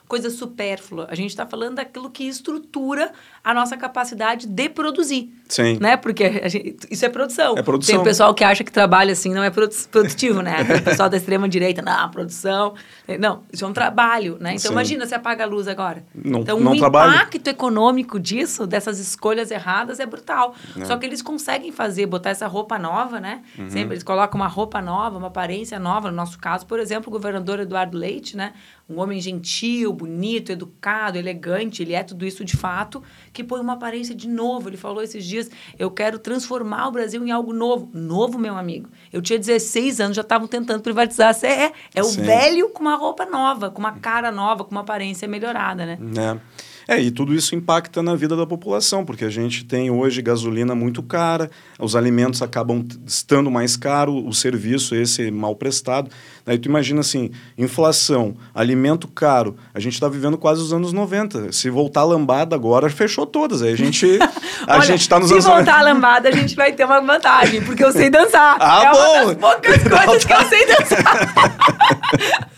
coisa 0.08 0.30
supérflua, 0.30 1.08
a 1.10 1.16
gente 1.16 1.32
está 1.32 1.46
falando 1.46 1.76
daquilo 1.76 2.10
que 2.10 2.24
estrutura 2.24 3.12
a 3.44 3.54
nossa 3.54 3.76
capacidade 3.76 4.48
de 4.48 4.70
produzir. 4.70 5.34
Sim. 5.48 5.78
Né? 5.80 5.98
Porque 5.98 6.48
gente, 6.48 6.78
isso 6.90 7.06
é 7.06 7.10
produção. 7.10 7.58
É 7.58 7.64
produção. 7.64 7.94
Tem 7.94 8.02
o 8.02 8.04
pessoal 8.04 8.34
que 8.34 8.44
acha 8.44 8.64
que 8.64 8.72
trabalho 8.72 9.12
assim 9.12 9.34
não 9.34 9.44
é 9.44 9.50
produtivo, 9.50 10.42
né? 10.42 10.64
Tem 10.64 10.78
o 10.78 10.84
pessoal 10.84 11.10
da 11.10 11.18
extrema 11.18 11.50
direita, 11.50 11.82
não, 11.82 12.10
produção. 12.10 12.76
Não, 13.20 13.44
isso 13.52 13.66
é 13.66 13.68
um 13.68 13.74
trabalho, 13.74 14.38
né? 14.40 14.52
Então 14.52 14.70
Sim. 14.70 14.74
imagina 14.74 15.06
se 15.06 15.14
apaga 15.16 15.44
a 15.44 15.48
luz 15.48 15.68
agora. 15.68 16.04
Não, 16.14 16.42
então 16.42 16.60
não 16.60 16.74
o 16.74 16.78
trabalho. 16.78 17.14
impacto 17.14 17.48
econômico 17.48 18.20
disso, 18.20 18.66
dessas 18.66 19.00
escolhas 19.00 19.52
erradas, 19.52 20.00
é 20.00 20.06
brutal. 20.06 20.35
Local. 20.36 20.56
É. 20.78 20.86
Só 20.86 20.98
que 20.98 21.06
eles 21.06 21.22
conseguem 21.22 21.72
fazer, 21.72 22.06
botar 22.06 22.32
essa 22.32 22.48
roupa 22.48 22.78
nova, 22.78 23.20
né? 23.20 23.42
Uhum. 23.58 23.70
Sempre 23.70 23.94
eles 23.94 24.04
colocam 24.04 24.40
uma 24.40 24.48
roupa 24.48 24.82
nova, 24.82 25.18
uma 25.18 25.28
aparência 25.28 25.80
nova. 25.80 26.10
No 26.10 26.18
nosso 26.18 26.38
caso, 26.38 26.66
por 26.66 26.80
exemplo, 26.80 27.10
o 27.10 27.12
governador 27.12 27.60
Eduardo 27.60 27.98
Leite, 27.98 28.36
né? 28.36 28.54
Um 28.88 29.00
homem 29.00 29.20
gentil, 29.20 29.92
bonito, 29.92 30.52
educado, 30.52 31.18
elegante, 31.18 31.82
ele 31.82 31.94
é 31.94 32.04
tudo 32.04 32.24
isso 32.24 32.46
de 32.46 32.56
fato, 32.56 33.02
que 33.34 33.44
põe 33.44 33.60
uma 33.60 33.74
aparência 33.74 34.14
de 34.14 34.28
novo. 34.28 34.70
Ele 34.70 34.78
falou 34.78 35.02
esses 35.02 35.26
dias: 35.26 35.50
eu 35.80 35.90
quero 35.90 36.20
transformar 36.20 36.88
o 36.88 36.92
Brasil 36.92 37.26
em 37.26 37.32
algo 37.32 37.52
novo. 37.52 37.90
Novo, 37.94 38.38
meu 38.38 38.56
amigo. 38.56 38.90
Eu 39.12 39.22
tinha 39.22 39.40
16 39.40 40.02
anos, 40.02 40.16
já 40.16 40.22
estavam 40.22 40.48
tentando 40.48 40.82
privatizar 40.82 41.30
a 41.30 41.34
CE. 41.34 41.48
É 41.96 42.02
o 42.02 42.06
Sim. 42.06 42.22
velho 42.22 42.70
com 42.70 42.82
uma 42.82 42.96
roupa 42.96 43.26
nova, 43.26 43.72
com 43.72 43.80
uma 43.80 43.94
cara 43.94 44.32
nova, 44.32 44.64
com 44.64 44.72
uma 44.72 44.82
aparência 44.82 45.28
melhorada, 45.28 45.86
né? 45.86 45.98
É. 46.18 46.55
É, 46.88 47.02
e 47.02 47.10
tudo 47.10 47.34
isso 47.34 47.56
impacta 47.56 48.04
na 48.04 48.16
vida 48.16 48.36
da 48.36 48.46
população, 48.46 49.04
porque 49.04 49.26
a 49.26 49.30
gente 49.30 49.66
tem 49.66 49.90
hoje 49.90 50.22
gasolina 50.22 50.76
muito 50.76 51.02
cara, 51.02 51.50
os 51.80 51.96
alimentos 51.96 52.42
acabam 52.42 52.86
estando 53.06 53.50
mais 53.50 53.76
caros, 53.76 54.24
o 54.26 54.34
serviço 54.34 54.96
esse 54.96 55.32
mal 55.32 55.56
prestado. 55.56 56.12
Daí 56.46 56.60
tu 56.60 56.70
imagina 56.70 57.00
assim, 57.00 57.32
inflação, 57.58 58.36
alimento 58.54 59.08
caro, 59.08 59.56
a 59.74 59.80
gente 59.80 59.94
está 59.94 60.08
vivendo 60.08 60.38
quase 60.38 60.62
os 60.62 60.72
anos 60.72 60.94
90. 60.94 61.52
Se 61.52 61.70
voltar 61.72 62.02
a 62.02 62.06
lambada 62.06 62.56
agora, 62.56 62.88
fechou 62.90 63.26
todas. 63.26 63.64
Aí 63.64 63.74
a 63.74 63.78
gente 63.78 64.20
a 64.68 64.76
Olha, 64.76 64.82
gente 64.84 65.02
está 65.02 65.20
nos 65.20 65.28
se 65.28 65.34
anos... 65.34 65.46
voltar 65.46 65.80
a 65.80 65.82
lambada, 65.82 66.30
a 66.30 66.32
gente 66.32 66.56
vai 66.56 66.72
ter 66.72 66.86
uma 66.86 67.02
vantagem, 67.02 67.64
porque 67.64 67.84
eu 67.84 67.92
sei 67.92 68.10
dançar. 68.10 68.58
Ah, 68.66 68.84
é 68.84 68.92
bom! 68.92 68.98
uma 68.98 69.26
das 69.26 69.38
poucas 69.38 69.84
coisas 70.06 70.26
que 70.26 70.34
eu 70.34 70.46
sei 70.46 70.66
dançar. 70.66 72.56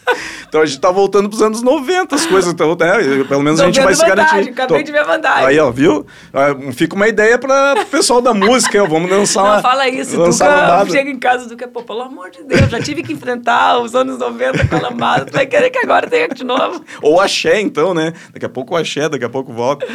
Então 0.47 0.61
a 0.61 0.65
gente 0.65 0.79
tá 0.79 0.89
voltando 0.89 1.27
pros 1.29 1.41
anos 1.41 1.61
90 1.61 2.15
as 2.15 2.25
coisas. 2.25 2.51
Então, 2.51 2.69
né, 2.75 3.23
pelo 3.27 3.43
menos 3.43 3.59
Tô 3.59 3.65
a 3.65 3.67
gente 3.67 3.83
vai 3.83 3.93
se 3.93 4.05
garantir. 4.05 4.49
Acabei 4.49 4.77
Tô... 4.77 4.83
de 4.83 4.91
ver 4.91 4.99
a 4.99 5.03
vantagem. 5.03 5.45
Aí, 5.45 5.59
ó, 5.59 5.69
viu? 5.71 6.05
Ah, 6.33 6.71
fica 6.73 6.95
uma 6.95 7.07
ideia 7.07 7.37
para 7.37 7.81
o 7.81 7.85
pessoal 7.85 8.21
da 8.21 8.33
música. 8.33 8.81
Ó, 8.81 8.87
vamos 8.87 9.09
lançar 9.09 9.43
Não, 9.43 9.49
uma, 9.51 9.61
fala 9.61 9.87
isso. 9.89 10.15
Tu 10.15 10.91
chega 10.91 11.09
em 11.09 11.19
casa 11.19 11.47
do 11.47 11.57
que, 11.57 11.67
pô, 11.67 11.83
pelo 11.83 12.01
amor 12.01 12.29
de 12.29 12.43
Deus, 12.43 12.69
já 12.69 12.81
tive 12.81 13.03
que 13.03 13.13
enfrentar 13.13 13.76
os 13.79 13.95
anos 13.95 14.17
90 14.17 14.67
com 14.67 14.75
a 14.75 14.81
lambada. 14.81 15.25
Tu 15.25 15.33
vai 15.33 15.45
querer 15.45 15.69
que 15.69 15.79
agora 15.79 16.09
tenha 16.09 16.27
de 16.27 16.43
novo. 16.43 16.83
Ou 17.01 17.19
axé, 17.19 17.61
então, 17.61 17.93
né? 17.93 18.13
Daqui 18.33 18.45
a 18.45 18.49
pouco 18.49 18.75
axé, 18.75 19.07
daqui 19.09 19.25
a 19.25 19.29
pouco 19.29 19.53
volta. 19.53 19.85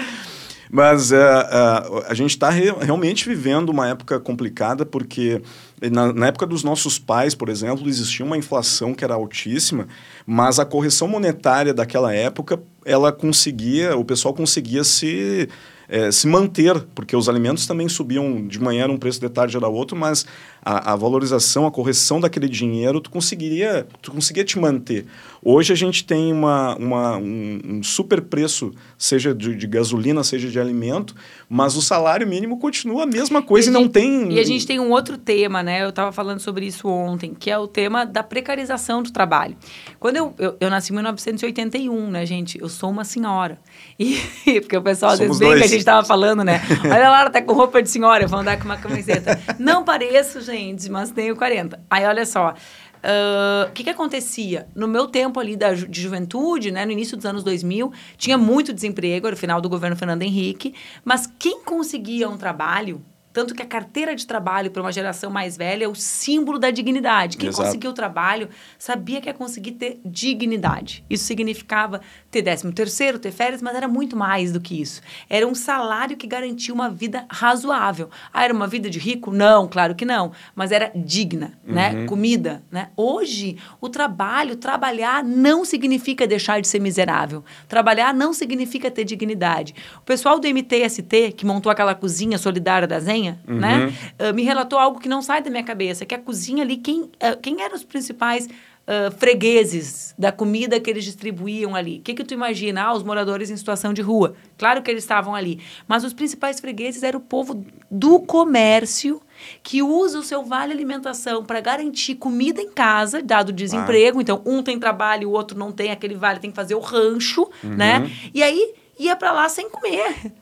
Mas 0.71 1.11
uh, 1.13 1.17
uh, 1.17 2.05
a 2.09 2.15
gente 2.15 2.31
está 2.31 2.49
re 2.49 2.73
realmente 2.81 3.29
vivendo 3.29 3.69
uma 3.69 3.89
época 3.89 4.19
complicada 4.19 4.87
porque 4.87 5.43
na, 5.91 6.15
na, 6.15 6.29
época 6.29 6.47
dos 6.47 6.65
nossos 6.65 6.99
pais, 6.99 7.35
por 7.35 7.51
exemplo, 7.51 7.87
existia 7.87 8.25
uma 8.25 8.39
inflação 8.39 8.95
que 8.95 9.05
era 9.05 9.13
altíssima, 9.13 9.87
mas 10.25 10.59
a 10.59 10.65
correção 10.65 11.07
monetária 11.07 11.75
daquela 11.75 12.15
época, 12.15 12.59
ela 12.87 13.13
conseguia, 13.13 13.95
o 13.99 14.05
pessoal 14.05 14.33
conseguia 14.33 14.83
se 14.83 15.47
é, 15.93 16.11
se 16.11 16.27
manter, 16.27 16.81
porque 16.95 17.15
os 17.15 17.29
alimentos 17.29 17.67
também 17.67 17.87
subiam, 17.87 18.49
de 18.49 18.59
manhã 18.59 18.85
era 18.85 18.93
um 18.93 18.97
preço, 18.97 19.21
de 19.21 19.29
tarde 19.29 19.59
era 19.59 19.69
outro, 19.69 19.95
mas 19.95 20.25
a, 20.65 20.95
a, 20.95 20.97
valorização, 20.97 21.67
a 21.67 21.71
correção 21.71 22.19
daquele 22.19 22.49
dinheiro, 22.49 22.99
tu 22.99 23.11
conseguiria, 23.11 23.87
tu 24.01 24.11
conseguia 24.11 24.43
te 24.43 24.59
manter. 24.59 25.05
Hoje 25.45 25.73
a 25.73 25.77
gente 25.77 26.05
tem 26.05 26.33
uma, 26.33 26.77
uma 26.77 27.17
um, 27.17 27.61
um, 27.65 27.83
super 27.83 28.23
preço, 28.23 28.73
seja 28.97 29.35
de, 29.35 29.57
de, 29.57 29.67
gasolina, 29.67 30.23
seja 30.23 30.49
de 30.49 30.61
alimento, 30.61 31.17
mas 31.49 31.75
o 31.77 31.83
salário 31.83 32.25
mínimo 32.25 32.61
continua 32.61 33.03
a 33.03 33.07
mesma 33.07 33.43
coisa 33.43 33.69
e, 33.69 33.71
e 33.71 33.73
não 33.73 33.83
gente, 33.83 33.93
tem... 33.93 34.33
E 34.35 34.39
a 34.39 34.45
gente 34.45 34.65
tem 34.65 34.79
um 34.79 34.93
outro 34.93 35.19
tema, 35.19 35.61
né? 35.61 35.83
Eu 35.83 35.89
estava 35.89 36.13
falando 36.13 36.39
sobre 36.39 36.65
isso 36.65 36.87
ontem, 36.87 37.35
que 37.35 37.51
é 37.51 37.59
o 37.59 37.67
tema 37.67 38.07
da 38.07 38.23
precarização 38.23 39.03
do 39.03 39.11
trabalho. 39.11 39.57
Quando 39.99 40.17
eu, 40.17 40.33
eu, 40.39 40.57
eu 40.61 40.71
nasci 40.71 40.93
em 40.93 40.95
1981, 40.95 42.09
né, 42.09 42.25
gente? 42.25 42.61
Eu 42.61 42.69
sou 42.69 42.89
uma 42.91 43.05
senhora. 43.05 43.59
E, 43.99 44.21
porque 44.63 44.77
o 44.77 44.83
pessoal 44.83 45.11
às 45.11 45.19
vezes 45.19 45.41
vem 45.41 45.57
que 45.57 45.65
a 45.65 45.67
gente 45.67 45.79
estava 45.79 46.07
falando, 46.07 46.45
né? 46.45 46.63
Olha 46.85 47.11
lá, 47.11 47.21
ela 47.23 47.31
tá 47.31 47.43
com 47.43 47.53
roupa 47.53 47.83
de 47.83 47.91
senhora, 47.91 48.23
eu 48.23 48.29
vou 48.29 48.39
andar 48.39 48.59
com 48.59 48.65
uma 48.65 48.77
camiseta. 48.77 49.41
Não 49.59 49.83
pareço, 49.83 50.41
gente, 50.41 50.89
mas 50.89 51.11
tenho 51.11 51.35
40. 51.35 51.81
Aí, 51.91 52.05
olha 52.05 52.25
só. 52.25 52.55
O 53.03 53.69
uh, 53.69 53.73
que, 53.73 53.83
que 53.83 53.91
acontecia? 53.91 54.69
No 54.75 54.87
meu 54.87 55.09
tempo 55.09 55.41
ali 55.41 55.57
da, 55.57 55.73
de 55.73 56.01
juventude, 56.01 56.71
né, 56.71 56.87
no 56.87 56.93
início 56.93 57.17
dos 57.17 57.27
anos 57.27 57.43
2000, 57.43 57.93
tinha 58.17 58.39
muito 58.39 58.73
desemprego, 58.73 59.27
era 59.27 59.35
o 59.35 59.39
final 59.39 59.61
do 59.61 59.69
governo 59.69 59.97
Fernando 59.97 60.23
Henrique, 60.23 60.73
mas 61.05 61.27
quem 61.39 61.65
conseguia 61.65 62.29
um 62.29 62.37
trabalho 62.37 63.03
tanto 63.33 63.55
que 63.55 63.63
a 63.63 63.67
carteira 63.67 64.15
de 64.15 64.27
trabalho 64.27 64.71
para 64.71 64.83
uma 64.83 64.93
geração 64.93 65.31
mais 65.31 65.57
velha 65.57 65.85
é 65.85 65.89
o 65.89 65.95
símbolo 65.95 66.59
da 66.59 66.71
dignidade. 66.71 67.37
Quem 67.37 67.49
Exato. 67.49 67.65
conseguiu 67.65 67.91
o 67.91 67.95
trabalho 67.95 68.49
sabia 68.79 69.21
que 69.21 69.29
ia 69.29 69.35
conseguir 69.35 69.73
ter 69.73 70.01
dignidade. 70.05 71.05
Isso 71.09 71.25
significava 71.25 72.01
ter 72.31 72.43
décimo 72.43 72.73
terceiro, 72.73 73.19
ter 73.19 73.33
férias, 73.33 73.63
mas 73.63 73.75
era 73.75 73.89
muito 73.89 74.17
mais 74.17 74.53
do 74.53 74.61
que 74.61 74.81
isso. 74.81 75.01
Era 75.29 75.47
um 75.47 75.55
salário 75.55 76.17
que 76.17 76.27
garantia 76.27 76.75
uma 76.75 76.91
vida 76.91 77.25
razoável. 77.31 78.11
Ah, 78.33 78.45
era 78.45 78.53
uma 78.53 78.67
vida 78.67 78.91
de 78.91 78.99
rico? 78.99 79.31
Não, 79.31 79.67
claro 79.69 79.95
que 79.95 80.05
não. 80.05 80.33
Mas 80.55 80.73
era 80.73 80.91
digna, 80.95 81.59
né? 81.65 81.91
uhum. 81.91 82.01
né? 82.01 82.07
Comida, 82.07 82.63
né? 82.71 82.91
Hoje, 82.97 83.57
o 83.81 83.89
trabalho, 83.89 84.57
trabalhar 84.57 85.25
não 85.25 85.65
significa 85.65 86.27
deixar 86.27 86.61
de 86.61 86.69
ser 86.69 86.81
miserável. 86.81 87.45
Trabalhar 87.69 88.13
não 88.13 88.33
significa 88.33 88.91
ter 88.91 89.05
dignidade. 89.05 89.75
O 89.99 90.03
pessoal 90.03 90.39
do 90.39 90.47
MTST, 90.47 91.33
que 91.33 91.47
montou 91.47 91.71
aquela 91.71 91.95
cozinha 91.95 92.39
solidária 92.39 92.87
da 92.87 93.01
Zen, 93.01 93.22
cozinha, 93.23 93.41
uhum. 93.47 93.59
né? 93.59 93.93
Uh, 94.19 94.35
me 94.35 94.43
relatou 94.43 94.79
algo 94.79 94.99
que 94.99 95.09
não 95.09 95.23
sai 95.23 95.43
da 95.43 95.51
minha 95.51 95.63
cabeça, 95.63 96.05
que 96.05 96.15
a 96.15 96.19
cozinha 96.19 96.63
ali, 96.63 96.77
quem, 96.77 97.03
uh, 97.03 97.41
quem 97.41 97.63
eram 97.63 97.75
os 97.75 97.85
principais 97.85 98.47
uh, 98.47 99.13
fregueses 99.17 100.15
da 100.19 100.33
comida 100.33 100.81
que 100.81 100.91
eles 100.91 101.05
distribuíam 101.05 101.75
ali? 101.75 101.99
O 101.99 102.03
que, 102.03 102.15
que 102.15 102.25
tu 102.25 102.35
imagina? 102.35 102.83
Ah, 102.83 102.95
os 102.95 103.03
moradores 103.03 103.51
em 103.51 103.57
situação 103.57 103.93
de 103.93 104.03
rua. 104.03 104.35
Claro 104.59 104.83
que 104.83 104.91
eles 104.91 105.05
estavam 105.05 105.35
ali. 105.35 105.61
Mas 105.87 106.05
os 106.05 106.13
principais 106.13 106.61
fregueses 106.61 107.03
eram 107.03 107.19
o 107.19 107.23
povo 107.23 107.65
do 107.91 108.21
comércio 108.21 109.21
que 109.63 109.83
usa 109.83 110.19
o 110.19 110.23
seu 110.23 110.45
vale 110.45 110.73
alimentação 110.73 111.45
para 111.45 111.61
garantir 111.61 112.15
comida 112.15 112.61
em 112.61 112.71
casa, 112.71 113.21
dado 113.21 113.49
o 113.49 113.53
desemprego. 113.53 114.19
Ah. 114.19 114.23
Então, 114.23 114.43
um 114.47 114.63
tem 114.63 114.79
trabalho, 114.79 115.29
o 115.29 115.33
outro 115.33 115.59
não 115.59 115.73
tem, 115.73 115.91
aquele 115.91 116.15
vale 116.15 116.39
tem 116.39 116.51
que 116.51 116.57
fazer 116.57 116.75
o 116.75 116.81
rancho, 116.81 117.51
uhum. 117.63 117.71
né? 117.71 118.09
E 118.33 118.43
aí 118.43 118.75
ia 118.99 119.17
para 119.17 119.33
lá 119.33 119.49
sem 119.49 119.69
comer. 119.69 120.33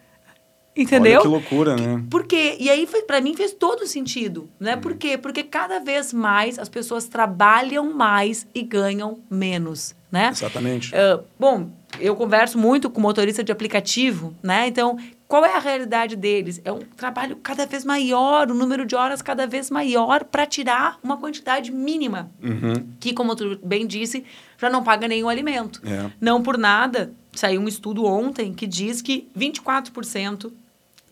Entendeu? 0.77 1.15
Olha 1.15 1.23
que 1.23 1.29
loucura, 1.29 1.77
né? 1.77 2.03
Porque 2.11 2.57
e 2.59 2.71
aí 2.71 2.89
para 3.07 3.21
mim 3.21 3.35
fez 3.35 3.53
todo 3.53 3.87
sentido, 3.87 4.49
né? 4.59 4.75
Uhum. 4.75 4.81
Por 4.81 4.95
quê? 4.95 5.19
Porque 5.19 5.43
cada 5.43 5.81
vez 5.81 6.13
mais 6.13 6.59
as 6.59 6.69
pessoas 6.69 7.07
trabalham 7.07 7.93
mais 7.93 8.47
e 8.55 8.63
ganham 8.63 9.19
menos, 9.29 9.95
né? 10.11 10.29
Exatamente. 10.29 10.93
Uh, 10.95 11.23
bom, 11.39 11.71
eu 11.99 12.15
converso 12.15 12.57
muito 12.57 12.89
com 12.89 13.01
motorista 13.01 13.43
de 13.43 13.51
aplicativo, 13.51 14.35
né? 14.43 14.69
Então, 14.69 14.97
qual 15.27 15.45
é 15.45 15.55
a 15.55 15.61
realidade 15.61 16.17
deles? 16.17 16.61
É 16.65 16.73
um 16.73 16.81
trabalho 16.81 17.37
cada 17.37 17.67
vez 17.67 17.85
maior, 17.85 18.51
um 18.51 18.55
número 18.55 18.85
de 18.85 18.95
horas 18.95 19.23
cada 19.23 19.47
vez 19.47 19.71
maior 19.71 20.25
para 20.25 20.47
tirar 20.47 20.99
uma 21.03 21.17
quantidade 21.17 21.71
mínima, 21.71 22.31
uhum. 22.43 22.87
que, 22.99 23.13
como 23.13 23.35
tu 23.35 23.59
bem 23.63 23.87
disse, 23.87 24.25
já 24.59 24.69
não 24.69 24.83
paga 24.83 25.07
nenhum 25.09 25.29
alimento. 25.29 25.81
É. 25.85 26.11
Não 26.21 26.43
por 26.43 26.59
nada, 26.59 27.13
saiu 27.33 27.61
um 27.61 27.69
estudo 27.69 28.05
ontem 28.05 28.53
que 28.53 28.67
diz 28.67 29.01
que 29.01 29.29
24% 29.37 30.51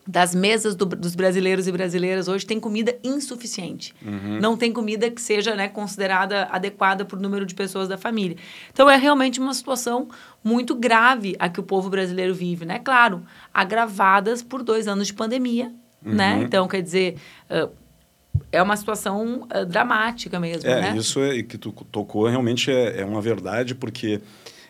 das 0.09 0.33
mesas 0.33 0.73
do, 0.73 0.87
dos 0.87 1.13
brasileiros 1.13 1.67
e 1.67 1.71
brasileiras 1.71 2.27
hoje 2.27 2.43
tem 2.43 2.59
comida 2.59 2.97
insuficiente. 3.03 3.93
Uhum. 4.03 4.39
Não 4.41 4.57
tem 4.57 4.73
comida 4.73 5.07
que 5.11 5.21
seja 5.21 5.55
né, 5.55 5.67
considerada 5.67 6.47
adequada 6.51 7.05
o 7.11 7.15
número 7.15 7.45
de 7.45 7.53
pessoas 7.53 7.87
da 7.87 7.95
família. 7.95 8.35
Então, 8.73 8.89
é 8.89 8.97
realmente 8.97 9.39
uma 9.39 9.53
situação 9.53 10.07
muito 10.43 10.73
grave 10.73 11.35
a 11.37 11.47
que 11.47 11.59
o 11.59 11.63
povo 11.63 11.91
brasileiro 11.91 12.33
vive, 12.33 12.65
né? 12.65 12.79
Claro, 12.79 13.23
agravadas 13.53 14.41
por 14.41 14.63
dois 14.63 14.87
anos 14.87 15.05
de 15.05 15.13
pandemia, 15.13 15.71
uhum. 16.03 16.13
né? 16.13 16.41
Então, 16.41 16.67
quer 16.67 16.81
dizer... 16.81 17.15
Uh, 17.49 17.69
é 18.51 18.63
uma 18.63 18.75
situação 18.75 19.47
uh, 19.53 19.65
dramática 19.65 20.39
mesmo, 20.39 20.67
é, 20.67 20.81
né? 20.81 20.97
Isso 20.97 21.19
é, 21.19 21.43
que 21.43 21.57
tu 21.57 21.71
tocou 21.91 22.27
realmente 22.27 22.71
é, 22.71 23.01
é 23.01 23.05
uma 23.05 23.21
verdade, 23.21 23.75
porque 23.75 24.21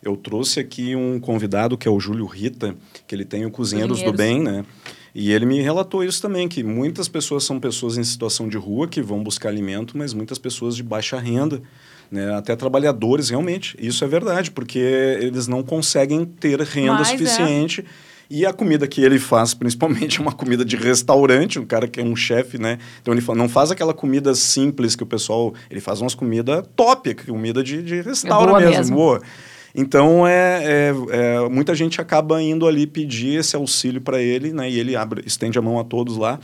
eu 0.03 0.15
trouxe 0.15 0.59
aqui 0.59 0.95
um 0.95 1.19
convidado 1.19 1.77
que 1.77 1.87
é 1.87 1.91
o 1.91 1.99
Júlio 1.99 2.25
Rita, 2.25 2.75
que 3.07 3.13
ele 3.13 3.25
tem 3.25 3.45
o 3.45 3.51
Cozinheiros, 3.51 4.01
Cozinheiros. 4.01 4.17
do 4.17 4.17
Bem, 4.17 4.41
né? 4.41 4.65
E 5.13 5.31
ele 5.31 5.45
me 5.45 5.59
relatou 5.61 6.03
isso 6.03 6.21
também, 6.21 6.47
que 6.47 6.63
muitas 6.63 7.07
pessoas 7.07 7.43
são 7.43 7.59
pessoas 7.59 7.97
em 7.97 8.03
situação 8.03 8.47
de 8.47 8.57
rua 8.57 8.87
que 8.87 9.01
vão 9.01 9.23
buscar 9.23 9.49
alimento, 9.49 9.97
mas 9.97 10.13
muitas 10.13 10.37
pessoas 10.37 10.75
de 10.75 10.83
baixa 10.83 11.19
renda, 11.19 11.61
né? 12.11 12.33
até 12.35 12.55
trabalhadores, 12.55 13.29
realmente. 13.29 13.75
Isso 13.79 14.03
é 14.03 14.07
verdade, 14.07 14.51
porque 14.51 14.79
eles 14.79 15.47
não 15.47 15.63
conseguem 15.63 16.25
ter 16.25 16.61
renda 16.61 16.93
mas 16.93 17.09
é. 17.09 17.17
suficiente. 17.17 17.81
É. 17.81 18.09
E 18.29 18.45
a 18.45 18.53
comida 18.53 18.87
que 18.87 19.01
ele 19.01 19.17
faz, 19.17 19.55
principalmente, 19.55 20.19
é 20.19 20.21
uma 20.21 20.31
comida 20.31 20.63
de 20.63 20.75
restaurante, 20.75 21.57
um 21.57 21.65
cara 21.65 21.87
que 21.87 21.99
é 21.99 22.03
um 22.03 22.15
chefe, 22.15 22.59
né? 22.59 22.77
Então 23.01 23.11
ele 23.11 23.23
não 23.35 23.49
faz 23.49 23.71
aquela 23.71 23.93
comida 23.93 24.35
simples 24.35 24.95
que 24.95 25.01
o 25.01 25.05
pessoal. 25.05 25.53
Ele 25.69 25.81
faz 25.81 25.99
umas 25.99 26.13
comidas 26.13 26.63
top, 26.75 27.15
comida 27.15 27.63
de, 27.63 27.81
de 27.81 28.01
restaurante 28.01 28.61
é 28.61 28.65
mesmo. 28.67 28.77
mesmo. 28.77 28.95
Boa. 28.95 29.21
Então, 29.73 30.27
é, 30.27 30.63
é, 30.63 30.93
é, 31.11 31.49
muita 31.49 31.75
gente 31.75 32.01
acaba 32.01 32.41
indo 32.41 32.67
ali 32.67 32.87
pedir 32.87 33.39
esse 33.39 33.55
auxílio 33.55 34.01
para 34.01 34.21
ele, 34.21 34.51
né? 34.51 34.69
E 34.69 34.79
ele 34.79 34.95
abre, 34.95 35.23
estende 35.25 35.57
a 35.57 35.61
mão 35.61 35.79
a 35.79 35.83
todos 35.83 36.17
lá. 36.17 36.39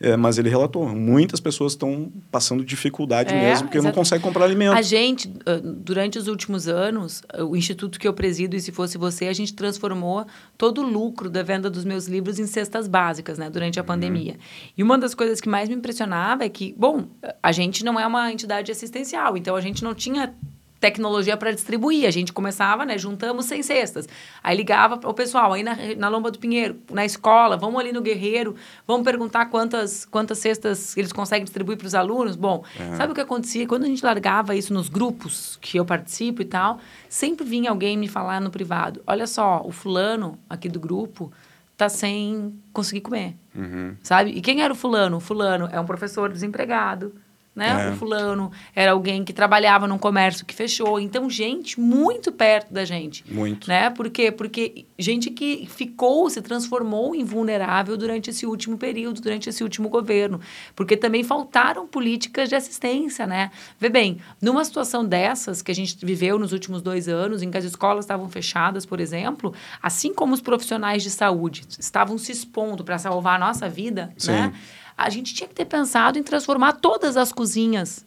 É, 0.00 0.16
mas 0.16 0.38
ele 0.38 0.48
relatou, 0.48 0.88
muitas 0.88 1.40
pessoas 1.40 1.72
estão 1.72 2.12
passando 2.30 2.64
dificuldade 2.64 3.34
É, 3.34 3.40
mesmo, 3.40 3.66
porque 3.66 3.80
não 3.80 3.90
conseguem 3.90 4.22
comprar 4.22 4.44
alimento. 4.44 4.76
A 4.76 4.80
gente, 4.80 5.28
durante 5.62 6.16
os 6.16 6.28
últimos 6.28 6.68
anos, 6.68 7.20
o 7.36 7.56
instituto 7.56 7.98
que 7.98 8.06
eu 8.06 8.14
presido, 8.14 8.54
e 8.54 8.60
se 8.60 8.70
fosse 8.70 8.96
você, 8.96 9.26
a 9.26 9.32
gente 9.32 9.52
transformou 9.54 10.24
todo 10.56 10.82
o 10.82 10.86
lucro 10.88 11.28
da 11.28 11.42
venda 11.42 11.68
dos 11.68 11.84
meus 11.84 12.06
livros 12.06 12.38
em 12.38 12.46
cestas 12.46 12.86
básicas, 12.86 13.38
né, 13.38 13.50
durante 13.50 13.80
a 13.80 13.82
pandemia. 13.82 14.36
E 14.76 14.84
uma 14.84 14.96
das 14.96 15.16
coisas 15.16 15.40
que 15.40 15.48
mais 15.48 15.68
me 15.68 15.74
impressionava 15.74 16.44
é 16.44 16.48
que, 16.48 16.72
bom, 16.78 17.08
a 17.42 17.50
gente 17.50 17.84
não 17.84 17.98
é 17.98 18.06
uma 18.06 18.32
entidade 18.32 18.70
assistencial, 18.70 19.36
então 19.36 19.56
a 19.56 19.60
gente 19.60 19.82
não 19.82 19.96
tinha 19.96 20.32
tecnologia 20.80 21.36
para 21.36 21.50
distribuir. 21.52 22.06
A 22.06 22.10
gente 22.10 22.32
começava, 22.32 22.84
né? 22.84 22.96
Juntamos 22.96 23.46
100 23.46 23.62
cestas. 23.62 24.08
Aí 24.42 24.56
ligava 24.56 24.96
para 24.96 25.10
o 25.10 25.14
pessoal, 25.14 25.52
aí 25.52 25.62
na, 25.62 25.76
na 25.96 26.08
Lomba 26.08 26.30
do 26.30 26.38
Pinheiro, 26.38 26.76
na 26.90 27.04
escola, 27.04 27.56
vamos 27.56 27.80
ali 27.80 27.92
no 27.92 28.00
Guerreiro, 28.00 28.54
vamos 28.86 29.04
perguntar 29.04 29.46
quantas, 29.46 30.04
quantas 30.04 30.38
cestas 30.38 30.96
eles 30.96 31.12
conseguem 31.12 31.44
distribuir 31.44 31.76
para 31.78 31.86
os 31.86 31.94
alunos. 31.94 32.36
Bom, 32.36 32.64
sabe 32.96 33.12
o 33.12 33.14
que 33.14 33.20
acontecia? 33.20 33.66
Quando 33.66 33.84
a 33.84 33.88
gente 33.88 34.04
largava 34.04 34.54
isso 34.54 34.72
nos 34.72 34.88
grupos 34.88 35.58
que 35.60 35.78
eu 35.78 35.84
participo 35.84 36.42
e 36.42 36.44
tal, 36.44 36.78
sempre 37.08 37.44
vinha 37.44 37.70
alguém 37.70 37.96
me 37.96 38.08
falar 38.08 38.40
no 38.40 38.50
privado: 38.50 39.02
olha 39.06 39.26
só, 39.26 39.62
o 39.64 39.72
fulano 39.72 40.38
aqui 40.48 40.68
do 40.68 40.80
grupo 40.80 41.32
tá 41.76 41.88
sem 41.88 42.60
conseguir 42.72 43.00
comer. 43.00 43.36
Sabe? 44.02 44.30
E 44.30 44.40
quem 44.40 44.62
era 44.62 44.72
o 44.72 44.76
fulano? 44.76 45.18
O 45.18 45.20
fulano 45.20 45.68
é 45.70 45.80
um 45.80 45.86
professor 45.86 46.28
desempregado, 46.30 47.14
né? 47.58 47.88
É. 47.88 47.90
O 47.90 47.96
fulano 47.96 48.52
era 48.74 48.92
alguém 48.92 49.24
que 49.24 49.32
trabalhava 49.32 49.88
num 49.88 49.98
comércio 49.98 50.46
que 50.46 50.54
fechou. 50.54 51.00
Então, 51.00 51.28
gente 51.28 51.78
muito 51.80 52.30
perto 52.30 52.72
da 52.72 52.84
gente. 52.84 53.24
Muito. 53.28 53.68
Né? 53.68 53.90
Por 53.90 54.08
quê? 54.08 54.30
Porque 54.30 54.86
gente 54.96 55.30
que 55.30 55.68
ficou, 55.68 56.30
se 56.30 56.40
transformou 56.40 57.14
em 57.14 57.24
vulnerável 57.24 57.96
durante 57.96 58.30
esse 58.30 58.46
último 58.46 58.78
período, 58.78 59.20
durante 59.20 59.48
esse 59.48 59.62
último 59.64 59.88
governo. 59.88 60.40
Porque 60.76 60.96
também 60.96 61.24
faltaram 61.24 61.86
políticas 61.86 62.48
de 62.48 62.54
assistência, 62.54 63.26
né? 63.26 63.50
Vê 63.80 63.88
bem, 63.88 64.18
numa 64.40 64.64
situação 64.64 65.04
dessas 65.04 65.60
que 65.60 65.72
a 65.72 65.74
gente 65.74 66.04
viveu 66.06 66.38
nos 66.38 66.52
últimos 66.52 66.80
dois 66.80 67.08
anos, 67.08 67.42
em 67.42 67.50
que 67.50 67.58
as 67.58 67.64
escolas 67.64 68.04
estavam 68.04 68.28
fechadas, 68.28 68.86
por 68.86 69.00
exemplo, 69.00 69.52
assim 69.82 70.14
como 70.14 70.32
os 70.32 70.40
profissionais 70.40 71.02
de 71.02 71.10
saúde 71.10 71.64
estavam 71.78 72.16
se 72.16 72.30
expondo 72.30 72.84
para 72.84 72.98
salvar 72.98 73.34
a 73.34 73.38
nossa 73.38 73.68
vida, 73.68 74.12
Sim. 74.16 74.30
né? 74.30 74.54
A 74.98 75.08
gente 75.08 75.32
tinha 75.32 75.48
que 75.48 75.54
ter 75.54 75.64
pensado 75.64 76.18
em 76.18 76.22
transformar 76.24 76.72
todas 76.72 77.16
as 77.16 77.32
cozinhas 77.32 78.04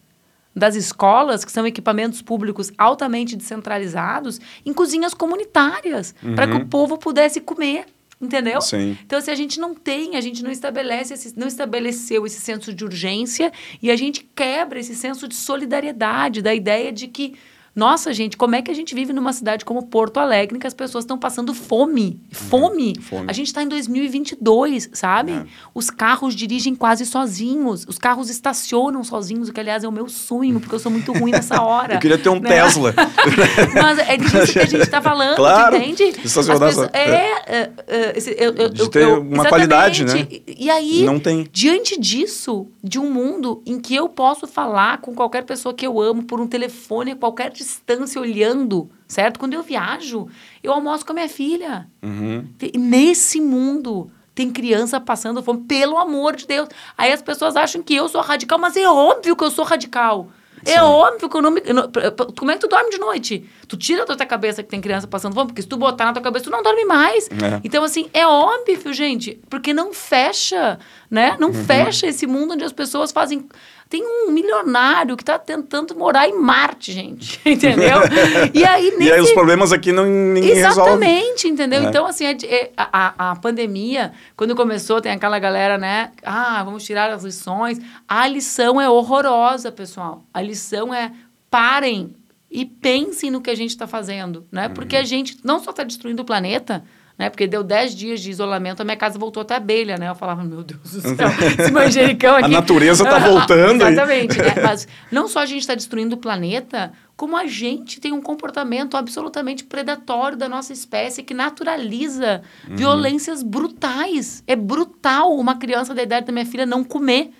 das 0.53 0.75
escolas, 0.75 1.45
que 1.45 1.51
são 1.51 1.65
equipamentos 1.65 2.21
públicos 2.21 2.71
altamente 2.77 3.37
descentralizados, 3.37 4.41
em 4.65 4.73
cozinhas 4.73 5.13
comunitárias, 5.13 6.13
para 6.35 6.45
que 6.45 6.57
o 6.57 6.67
povo 6.67 6.97
pudesse 6.97 7.39
comer. 7.39 7.85
Entendeu? 8.21 8.61
Sim. 8.61 8.95
Então, 9.03 9.19
se 9.19 9.31
a 9.31 9.35
gente 9.35 9.59
não 9.59 9.73
tem, 9.73 10.15
a 10.15 10.21
gente 10.21 10.43
não 10.43 10.51
estabelece 10.51 11.15
esse, 11.15 11.33
não 11.39 11.47
estabeleceu 11.47 12.23
esse 12.23 12.39
senso 12.39 12.71
de 12.71 12.85
urgência 12.85 13.51
e 13.81 13.89
a 13.89 13.95
gente 13.95 14.29
quebra 14.35 14.79
esse 14.79 14.93
senso 14.93 15.27
de 15.27 15.33
solidariedade, 15.33 16.39
da 16.39 16.53
ideia 16.53 16.91
de 16.91 17.07
que, 17.07 17.33
nossa, 17.73 18.11
gente, 18.13 18.35
como 18.35 18.53
é 18.55 18.61
que 18.61 18.69
a 18.69 18.73
gente 18.73 18.93
vive 18.93 19.13
numa 19.13 19.31
cidade 19.33 19.63
como 19.63 19.83
Porto 19.87 20.17
Alegre, 20.19 20.59
que 20.59 20.67
as 20.67 20.73
pessoas 20.73 21.03
estão 21.03 21.17
passando 21.17 21.53
fome? 21.53 22.19
Fome. 22.31 22.95
fome. 22.99 23.25
A 23.29 23.33
gente 23.33 23.47
está 23.47 23.63
em 23.63 23.67
2022, 23.67 24.89
sabe? 24.93 25.31
É. 25.31 25.45
Os 25.73 25.89
carros 25.89 26.35
dirigem 26.35 26.75
quase 26.75 27.05
sozinhos, 27.05 27.85
os 27.87 27.97
carros 27.97 28.29
estacionam 28.29 29.03
sozinhos, 29.03 29.49
o 29.49 29.53
que, 29.53 29.59
aliás, 29.59 29.83
é 29.83 29.87
o 29.87 29.91
meu 29.91 30.09
sonho, 30.09 30.59
porque 30.59 30.75
eu 30.75 30.79
sou 30.79 30.91
muito 30.91 31.13
ruim 31.13 31.31
nessa 31.31 31.61
hora. 31.63 31.95
Eu 31.95 31.99
queria 31.99 32.17
ter 32.17 32.29
um 32.29 32.39
né? 32.39 32.49
Tesla. 32.49 32.93
Mas 33.81 33.99
é 33.99 34.17
disso 34.17 34.53
que 34.53 34.59
a 34.59 34.65
gente 34.65 34.81
está 34.83 35.01
falando, 35.01 35.35
Claro. 35.37 35.75
entende? 35.77 36.03
Estacionar 36.23 36.63
As 36.63 36.75
pessoas- 36.75 36.89
só- 36.91 36.97
é, 36.97 37.41
é, 37.47 37.71
é, 37.87 38.17
esse- 38.17 38.35
eu- 38.37 38.53
eu- 38.53 38.69
De 38.69 38.81
eu- 38.81 38.89
ter 38.89 39.05
uma 39.07 39.45
qualidade, 39.47 40.03
exatamente. 40.03 40.43
E, 40.47 40.69
aí, 40.69 41.03
Não 41.03 41.19
tem. 41.19 41.47
diante 41.51 41.99
disso, 41.99 42.67
de 42.83 42.99
um 42.99 43.11
mundo 43.11 43.61
em 43.65 43.79
que 43.79 43.95
eu 43.95 44.09
posso 44.09 44.47
falar 44.47 44.99
com 44.99 45.13
qualquer 45.13 45.43
pessoa 45.45 45.73
que 45.73 45.85
eu 45.85 45.99
amo 46.01 46.23
por 46.23 46.39
um 46.41 46.47
telefone 46.47 47.15
qualquer 47.15 47.51
distância, 47.63 48.19
olhando, 48.21 48.89
certo? 49.07 49.39
Quando 49.39 49.53
eu 49.53 49.63
viajo, 49.63 50.27
eu 50.63 50.71
almoço 50.73 51.05
com 51.05 51.11
a 51.11 51.15
minha 51.15 51.29
filha. 51.29 51.87
Uhum. 52.01 52.45
Nesse 52.75 53.39
mundo 53.41 54.09
tem 54.33 54.49
criança 54.49 54.99
passando 54.99 55.43
fome, 55.43 55.61
pelo 55.67 55.97
amor 55.97 56.35
de 56.35 56.47
Deus. 56.47 56.69
Aí 56.97 57.11
as 57.11 57.21
pessoas 57.21 57.55
acham 57.55 57.81
que 57.83 57.93
eu 57.95 58.07
sou 58.07 58.21
radical, 58.21 58.57
mas 58.59 58.75
é 58.77 58.87
óbvio 58.89 59.35
que 59.35 59.43
eu 59.43 59.51
sou 59.51 59.65
radical. 59.65 60.27
É 60.63 60.79
óbvio 60.83 61.27
que 61.27 61.35
eu 61.35 61.41
não 61.41 61.49
me. 61.49 61.59
eu 61.65 61.73
não- 61.73 61.89
como 62.37 62.51
é 62.51 62.53
que 62.53 62.59
tu 62.59 62.67
dorme 62.67 62.91
de 62.91 62.99
noite? 62.99 63.49
Tu 63.67 63.75
tira 63.75 64.05
da 64.05 64.15
tua 64.15 64.27
cabeça 64.27 64.61
que 64.61 64.69
tem 64.69 64.79
criança 64.79 65.07
passando 65.07 65.33
fome, 65.33 65.47
porque 65.47 65.61
se 65.63 65.67
tu 65.67 65.75
botar 65.75 66.05
na 66.05 66.13
tua 66.13 66.21
cabeça, 66.21 66.45
tu 66.45 66.51
não 66.51 66.61
dorme 66.61 66.85
mais. 66.85 67.27
É. 67.29 67.59
Então, 67.63 67.83
assim, 67.83 68.07
é 68.13 68.27
óbvio, 68.27 68.93
gente, 68.93 69.39
porque 69.49 69.73
não 69.73 69.91
fecha, 69.91 70.77
né? 71.09 71.35
Não 71.39 71.47
Uhum. 71.47 71.65
fecha 71.65 72.05
esse 72.05 72.27
mundo 72.27 72.53
onde 72.53 72.63
as 72.63 72.71
pessoas 72.71 73.11
fazem. 73.11 73.49
Tem 73.91 74.01
um 74.03 74.31
milionário 74.31 75.17
que 75.17 75.23
tá 75.25 75.37
tentando 75.37 75.93
morar 75.95 76.25
em 76.27 76.33
Marte, 76.39 76.93
gente. 76.93 77.39
Entendeu? 77.45 77.97
E 78.53 78.63
aí, 78.63 78.91
nesse... 78.91 79.03
E 79.03 79.11
aí 79.11 79.19
os 79.21 79.31
problemas 79.33 79.73
aqui 79.73 79.91
não, 79.91 80.05
ninguém 80.05 80.53
resolve. 80.55 80.79
Exatamente, 80.91 81.47
entendeu? 81.49 81.81
É. 81.83 81.85
Então, 81.85 82.05
assim, 82.07 82.25
é 82.25 82.71
a, 82.77 82.89
a- 83.27 83.31
a 83.31 83.35
pandemia, 83.35 84.13
quando 84.37 84.55
começou, 84.55 85.01
tem 85.01 85.11
aquela 85.11 85.37
galera, 85.39 85.77
né? 85.77 86.11
Ah, 86.23 86.63
vamos 86.63 86.85
tirar 86.85 87.09
as 87.11 87.23
lições. 87.25 87.79
A 88.07 88.25
lição 88.27 88.79
é 88.79 88.89
horrorosa, 88.89 89.71
pessoal. 89.73 90.23
A 90.33 90.41
lição 90.41 90.93
é 90.93 91.11
parem 91.49 92.15
e 92.49 92.65
pensem 92.65 93.29
no 93.29 93.41
que 93.41 93.49
a 93.49 93.55
gente 93.55 93.71
está 93.71 93.85
fazendo, 93.87 94.45
né? 94.51 94.69
Porque 94.69 94.95
Uhum. 94.95 95.01
a 95.01 95.05
gente 95.05 95.37
não 95.43 95.59
só 95.59 95.71
está 95.71 95.83
destruindo 95.83 96.21
o 96.21 96.25
planeta, 96.25 96.81
né? 97.17 97.29
Porque 97.29 97.45
deu 97.47 97.63
10 97.63 97.95
dias 97.95 98.19
de 98.21 98.31
isolamento, 98.31 98.81
a 98.81 98.83
minha 98.83 98.97
casa 98.97 99.19
voltou 99.19 99.41
até 99.41 99.55
abelha, 99.55 99.97
né? 99.97 100.09
Eu 100.09 100.15
falava, 100.15 100.43
meu 100.43 100.63
Deus 100.63 100.81
do 100.81 101.01
céu, 101.01 101.27
esse 101.59 101.71
manjericão 101.71 102.35
aqui. 102.35 102.45
A 102.45 102.47
natureza 102.47 103.03
tá 103.03 103.19
voltando 103.19 103.83
aí. 103.83 103.93
Exatamente. 103.93 104.37
né? 104.37 104.55
Mas 104.63 104.87
não 105.11 105.27
só 105.27 105.39
a 105.39 105.45
gente 105.45 105.61
está 105.61 105.75
destruindo 105.75 106.15
o 106.15 106.17
planeta, 106.17 106.91
como 107.15 107.37
a 107.37 107.45
gente 107.45 107.99
tem 108.01 108.11
um 108.11 108.21
comportamento 108.21 108.97
absolutamente 108.97 109.63
predatório 109.63 110.35
da 110.37 110.49
nossa 110.49 110.73
espécie 110.73 111.21
que 111.21 111.33
naturaliza 111.33 112.41
Uhum. 112.67 112.75
violências 112.75 113.43
brutais. 113.43 114.43
É 114.47 114.55
brutal 114.55 115.35
uma 115.35 115.55
criança 115.55 115.93
da 115.93 116.01
idade 116.03 116.25
da 116.25 116.31
minha 116.31 116.45
filha 116.45 116.65
não 116.65 116.83
comer. 116.83 117.31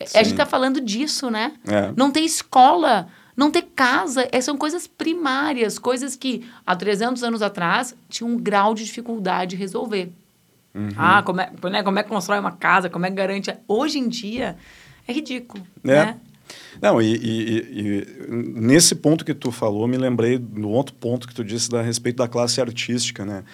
A 0.00 0.06
Sim. 0.06 0.18
gente 0.18 0.30
está 0.32 0.44
falando 0.46 0.80
disso, 0.80 1.30
né? 1.30 1.52
É. 1.68 1.92
Não 1.96 2.10
ter 2.10 2.20
escola, 2.20 3.06
não 3.36 3.50
ter 3.50 3.62
casa. 3.74 4.28
É, 4.32 4.40
são 4.40 4.56
coisas 4.56 4.86
primárias, 4.86 5.78
coisas 5.78 6.16
que 6.16 6.44
há 6.66 6.74
300 6.76 7.22
anos 7.22 7.42
atrás 7.42 7.94
tinham 8.08 8.30
um 8.30 8.36
grau 8.36 8.74
de 8.74 8.84
dificuldade 8.84 9.50
de 9.50 9.56
resolver. 9.56 10.10
Uhum. 10.74 10.88
Ah, 10.96 11.22
como 11.22 11.40
é, 11.40 11.50
né, 11.70 11.82
como 11.82 11.98
é 11.98 12.02
que 12.02 12.08
constrói 12.08 12.38
uma 12.38 12.52
casa, 12.52 12.88
como 12.88 13.04
é 13.06 13.10
que 13.10 13.16
garante. 13.16 13.50
a- 13.50 13.58
Hoje 13.68 13.98
em 13.98 14.08
dia 14.08 14.56
é 15.06 15.12
ridículo. 15.12 15.66
É. 15.84 15.88
Né? 15.88 16.16
Não, 16.80 17.00
e, 17.00 17.14
e- 17.14 17.58
e- 17.70 18.26
nesse 18.30 18.94
ponto 18.94 19.24
que 19.24 19.32
tu 19.34 19.50
falou, 19.50 19.86
me 19.86 19.96
lembrei 19.96 20.38
do 20.38 20.68
outro 20.68 20.94
ponto 20.94 21.26
que 21.26 21.34
tu 21.34 21.42
disse 21.44 21.70
da, 21.70 21.80
a 21.80 21.82
respeito 21.82 22.16
da 22.16 22.28
classe 22.28 22.60
artística, 22.60 23.24
né? 23.24 23.44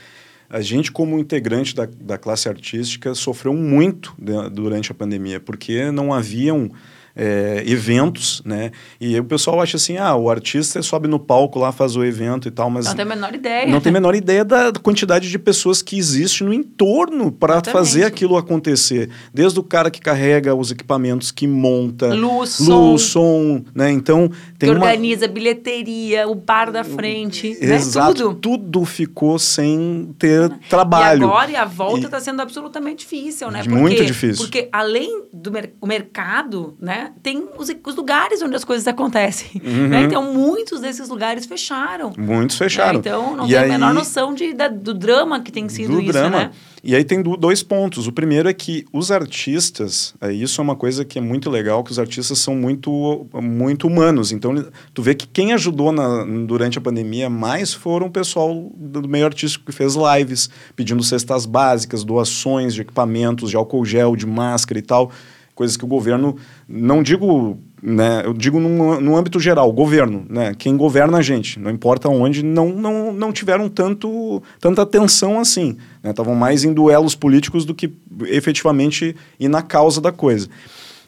A 0.50 0.60
gente, 0.62 0.90
como 0.90 1.18
integrante 1.18 1.74
da, 1.74 1.86
da 1.86 2.16
classe 2.16 2.48
artística, 2.48 3.14
sofreu 3.14 3.52
muito 3.52 4.14
de- 4.18 4.48
durante 4.50 4.90
a 4.90 4.94
pandemia, 4.94 5.38
porque 5.38 5.90
não 5.90 6.12
haviam 6.12 6.70
é, 7.18 7.64
eventos, 7.66 8.40
né? 8.44 8.70
E 9.00 9.18
o 9.18 9.24
pessoal 9.24 9.60
acha 9.60 9.76
assim, 9.76 9.96
ah, 9.96 10.14
o 10.14 10.30
artista 10.30 10.80
sobe 10.82 11.08
no 11.08 11.18
palco 11.18 11.58
lá, 11.58 11.72
faz 11.72 11.96
o 11.96 12.04
evento 12.04 12.46
e 12.46 12.50
tal, 12.52 12.70
mas 12.70 12.86
Não 12.86 12.94
tem 12.94 13.02
a 13.02 13.08
menor 13.08 13.34
ideia. 13.34 13.66
não 13.66 13.80
tem 13.80 13.90
a 13.90 13.92
menor 13.92 14.14
ideia 14.14 14.44
da 14.44 14.72
quantidade 14.72 15.28
de 15.28 15.38
pessoas 15.38 15.82
que 15.82 15.98
existe 15.98 16.44
no 16.44 16.54
entorno 16.54 17.32
para 17.32 17.60
fazer 17.64 18.04
aquilo 18.04 18.36
acontecer. 18.36 19.10
Desde 19.34 19.58
o 19.58 19.62
cara 19.64 19.90
que 19.90 20.00
carrega 20.00 20.54
os 20.54 20.70
equipamentos, 20.70 21.32
que 21.32 21.46
monta, 21.46 22.14
Luz, 22.14 22.60
luz, 22.60 23.02
som. 23.02 23.58
som, 23.58 23.64
né? 23.74 23.90
Então 23.90 24.30
tem 24.58 24.70
que 24.70 24.76
uma 24.76 24.86
organiza 24.86 25.24
a 25.24 25.28
bilheteria, 25.28 26.28
o 26.28 26.34
bar 26.36 26.70
da 26.70 26.84
frente, 26.84 27.56
Exato, 27.60 28.08
né? 28.28 28.34
Tudo. 28.40 28.58
tudo 28.58 28.84
ficou 28.84 29.38
sem 29.38 30.14
ter 30.18 30.48
trabalho. 30.70 31.22
E 31.22 31.24
agora 31.24 31.50
e 31.50 31.56
a 31.56 31.64
volta 31.64 32.00
E- 32.00 32.04
está 32.04 32.20
sendo 32.20 32.40
absolutamente 32.40 32.98
difícil, 33.00 33.50
né? 33.50 33.62
Muito 33.68 34.04
difícil. 34.04 34.44
Porque 34.44 34.68
além 34.70 35.24
do 35.32 35.50
mer 35.50 35.72
o 35.80 35.86
mercado, 35.86 36.76
né, 36.80 37.07
tem 37.22 37.46
os, 37.56 37.68
os 37.86 37.96
lugares 37.96 38.40
onde 38.42 38.54
as 38.56 38.64
coisas 38.64 38.86
acontecem. 38.86 39.60
Uhum. 39.64 39.88
Né? 39.88 40.02
Então, 40.04 40.32
muitos 40.32 40.80
desses 40.80 41.08
lugares 41.08 41.46
fecharam. 41.46 42.12
Muitos 42.16 42.56
fecharam. 42.56 42.94
né? 42.94 42.98
Então, 43.00 43.36
não 43.36 43.44
E 43.44 43.48
tem 43.48 43.56
a 43.58 43.62
aí- 43.62 43.68
menor 43.70 43.94
noção 43.94 44.34
de, 44.34 44.52
da- 44.54 44.68
do 44.68 44.94
drama 44.94 45.40
que 45.40 45.50
tem 45.52 45.68
sido 45.68 45.94
do 45.94 46.00
isso, 46.00 46.12
drama. 46.12 46.38
né? 46.38 46.50
E 46.82 46.94
aí 46.94 47.02
tem 47.04 47.20
do- 47.20 47.36
dois 47.36 47.62
pontos. 47.62 48.06
O 48.06 48.12
primeiro 48.12 48.48
é 48.48 48.52
que 48.52 48.84
os 48.92 49.10
artistas, 49.10 50.14
é, 50.20 50.32
isso 50.32 50.60
é 50.60 50.62
uma 50.64 50.76
coisa 50.76 51.04
que 51.04 51.18
é 51.18 51.20
muito 51.20 51.50
legal, 51.50 51.82
que 51.82 51.90
os 51.90 51.98
artistas 51.98 52.38
são 52.38 52.54
muito, 52.54 53.26
muito 53.42 53.86
humanos. 53.86 54.30
Então, 54.32 54.54
tu 54.94 55.02
vê 55.02 55.14
que 55.14 55.26
quem 55.26 55.52
ajudou 55.52 55.90
na- 55.92 56.24
durante 56.46 56.78
a 56.78 56.80
pandemia 56.80 57.28
mais 57.28 57.72
foram 57.74 58.06
o 58.06 58.10
pessoal 58.10 58.70
do 58.76 59.08
meio 59.08 59.24
artístico 59.26 59.66
que 59.66 59.72
fez 59.72 59.94
lives, 59.96 60.48
pedindo 60.76 61.02
cestas 61.02 61.46
básicas, 61.46 62.04
doações 62.04 62.74
de 62.74 62.82
equipamentos, 62.82 63.50
de 63.50 63.56
álcool 63.56 63.84
gel, 63.84 64.14
de 64.14 64.26
máscara 64.26 64.78
e 64.78 64.82
tal. 64.82 65.10
Coisas 65.58 65.76
que 65.76 65.84
o 65.84 65.88
governo, 65.88 66.36
não 66.68 67.02
digo 67.02 67.58
né, 67.82 68.22
eu 68.24 68.32
digo 68.32 68.60
num, 68.60 69.00
num 69.00 69.16
âmbito 69.16 69.40
geral, 69.40 69.72
governo, 69.72 70.24
né, 70.30 70.54
quem 70.56 70.76
governa 70.76 71.18
a 71.18 71.22
gente, 71.22 71.58
não 71.58 71.68
importa 71.68 72.08
onde, 72.08 72.44
não, 72.44 72.68
não, 72.68 73.12
não 73.12 73.32
tiveram 73.32 73.68
tanto, 73.68 74.40
tanta 74.60 74.82
atenção 74.82 75.40
assim. 75.40 75.76
Estavam 76.04 76.34
né, 76.34 76.40
mais 76.40 76.62
em 76.62 76.72
duelos 76.72 77.16
políticos 77.16 77.64
do 77.64 77.74
que 77.74 77.92
efetivamente 78.26 79.16
ir 79.40 79.48
na 79.48 79.60
causa 79.60 80.00
da 80.00 80.12
coisa. 80.12 80.48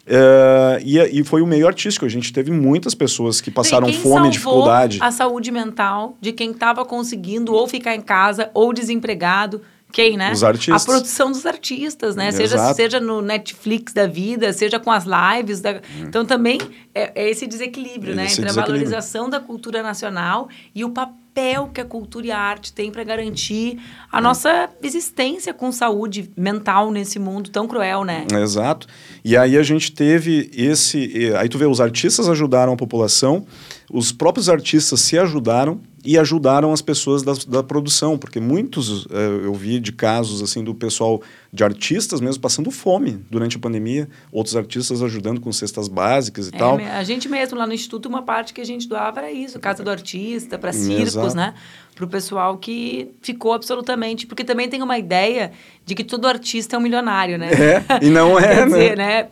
Uh, 0.04 0.82
e, 0.84 0.98
e, 1.20 1.22
foi 1.22 1.42
o 1.42 1.46
meio 1.46 1.68
artístico. 1.68 2.04
A 2.04 2.08
gente 2.08 2.32
teve 2.32 2.50
muitas 2.50 2.92
pessoas 2.96 3.40
que 3.40 3.52
passaram 3.52 3.92
fome 3.92 4.30
dificuldade. 4.30 4.98
A 5.00 5.12
saúde 5.12 5.52
mental 5.52 6.16
de 6.20 6.32
quem 6.32 6.50
estava 6.50 6.84
conseguindo 6.84 7.54
ou 7.54 7.68
ficar 7.68 7.94
em 7.94 8.00
casa 8.00 8.50
ou 8.52 8.72
desempregado 8.72 9.62
quem, 9.90 10.16
né? 10.16 10.32
Os 10.32 10.42
artistas. 10.42 10.82
A 10.82 10.84
produção 10.86 11.30
dos 11.30 11.44
artistas, 11.44 12.16
né? 12.16 12.30
Seja, 12.32 12.72
seja 12.74 13.00
no 13.00 13.20
Netflix 13.20 13.92
da 13.92 14.06
vida, 14.06 14.52
seja 14.52 14.78
com 14.78 14.90
as 14.90 15.04
lives. 15.04 15.60
Da... 15.60 15.72
Hum. 15.72 16.04
Então, 16.06 16.24
também 16.24 16.58
é, 16.94 17.12
é 17.14 17.30
esse 17.30 17.46
desequilíbrio, 17.46 18.14
né? 18.14 18.26
Entre 18.30 18.48
a 18.48 18.52
valorização 18.52 19.28
da 19.28 19.40
cultura 19.40 19.82
nacional 19.82 20.48
e 20.74 20.84
o 20.84 20.90
papel 20.90 21.70
que 21.72 21.80
a 21.80 21.84
cultura 21.84 22.26
e 22.26 22.30
a 22.30 22.38
arte 22.38 22.72
têm 22.72 22.90
para 22.90 23.04
garantir 23.04 23.78
a 24.10 24.18
hum. 24.18 24.22
nossa 24.22 24.68
existência 24.82 25.54
com 25.54 25.70
saúde 25.70 26.30
mental 26.36 26.90
nesse 26.90 27.18
mundo 27.18 27.50
tão 27.50 27.66
cruel, 27.66 28.04
né? 28.04 28.26
Exato. 28.32 28.86
E 29.24 29.36
aí 29.36 29.56
a 29.56 29.62
gente 29.62 29.92
teve 29.92 30.50
esse... 30.54 31.32
Aí 31.36 31.48
tu 31.48 31.58
vê, 31.58 31.66
os 31.66 31.80
artistas 31.80 32.28
ajudaram 32.28 32.72
a 32.72 32.76
população, 32.76 33.46
os 33.90 34.12
próprios 34.12 34.48
artistas 34.48 35.00
se 35.00 35.18
ajudaram 35.18 35.80
e 36.04 36.18
ajudaram 36.18 36.72
as 36.72 36.80
pessoas 36.80 37.22
da, 37.22 37.32
da 37.46 37.62
produção, 37.62 38.16
porque 38.16 38.40
muitos 38.40 39.06
eh, 39.10 39.40
eu 39.44 39.52
vi 39.52 39.78
de 39.78 39.92
casos 39.92 40.40
assim 40.40 40.64
do 40.64 40.74
pessoal 40.74 41.20
de 41.52 41.62
artistas 41.62 42.20
mesmo 42.20 42.40
passando 42.40 42.70
fome 42.70 43.22
durante 43.30 43.56
a 43.56 43.60
pandemia, 43.60 44.08
outros 44.32 44.56
artistas 44.56 45.02
ajudando 45.02 45.40
com 45.40 45.52
cestas 45.52 45.88
básicas 45.88 46.48
e 46.48 46.54
é, 46.54 46.58
tal. 46.58 46.78
A 46.78 47.02
gente 47.02 47.28
mesmo 47.28 47.58
lá 47.58 47.66
no 47.66 47.74
instituto 47.74 48.08
uma 48.08 48.22
parte 48.22 48.54
que 48.54 48.60
a 48.60 48.64
gente 48.64 48.88
doava 48.88 49.20
era 49.20 49.32
isso, 49.32 49.58
casa 49.58 49.82
do 49.82 49.90
artista, 49.90 50.58
para 50.58 50.72
circos, 50.72 51.16
Exato. 51.16 51.36
né? 51.36 51.54
Para 51.94 52.04
o 52.06 52.08
pessoal 52.08 52.56
que 52.56 53.10
ficou 53.20 53.52
absolutamente, 53.52 54.26
porque 54.26 54.42
também 54.42 54.70
tem 54.70 54.80
uma 54.80 54.96
ideia 54.96 55.52
de 55.84 55.94
que 55.94 56.02
todo 56.02 56.26
artista 56.26 56.76
é 56.76 56.78
um 56.78 56.82
milionário, 56.82 57.36
né? 57.36 57.50
É, 57.52 57.84
e 58.02 58.08
não 58.08 58.38
é, 58.40 58.54
Quer 58.54 58.66
dizer, 58.66 58.96
né? 58.96 59.28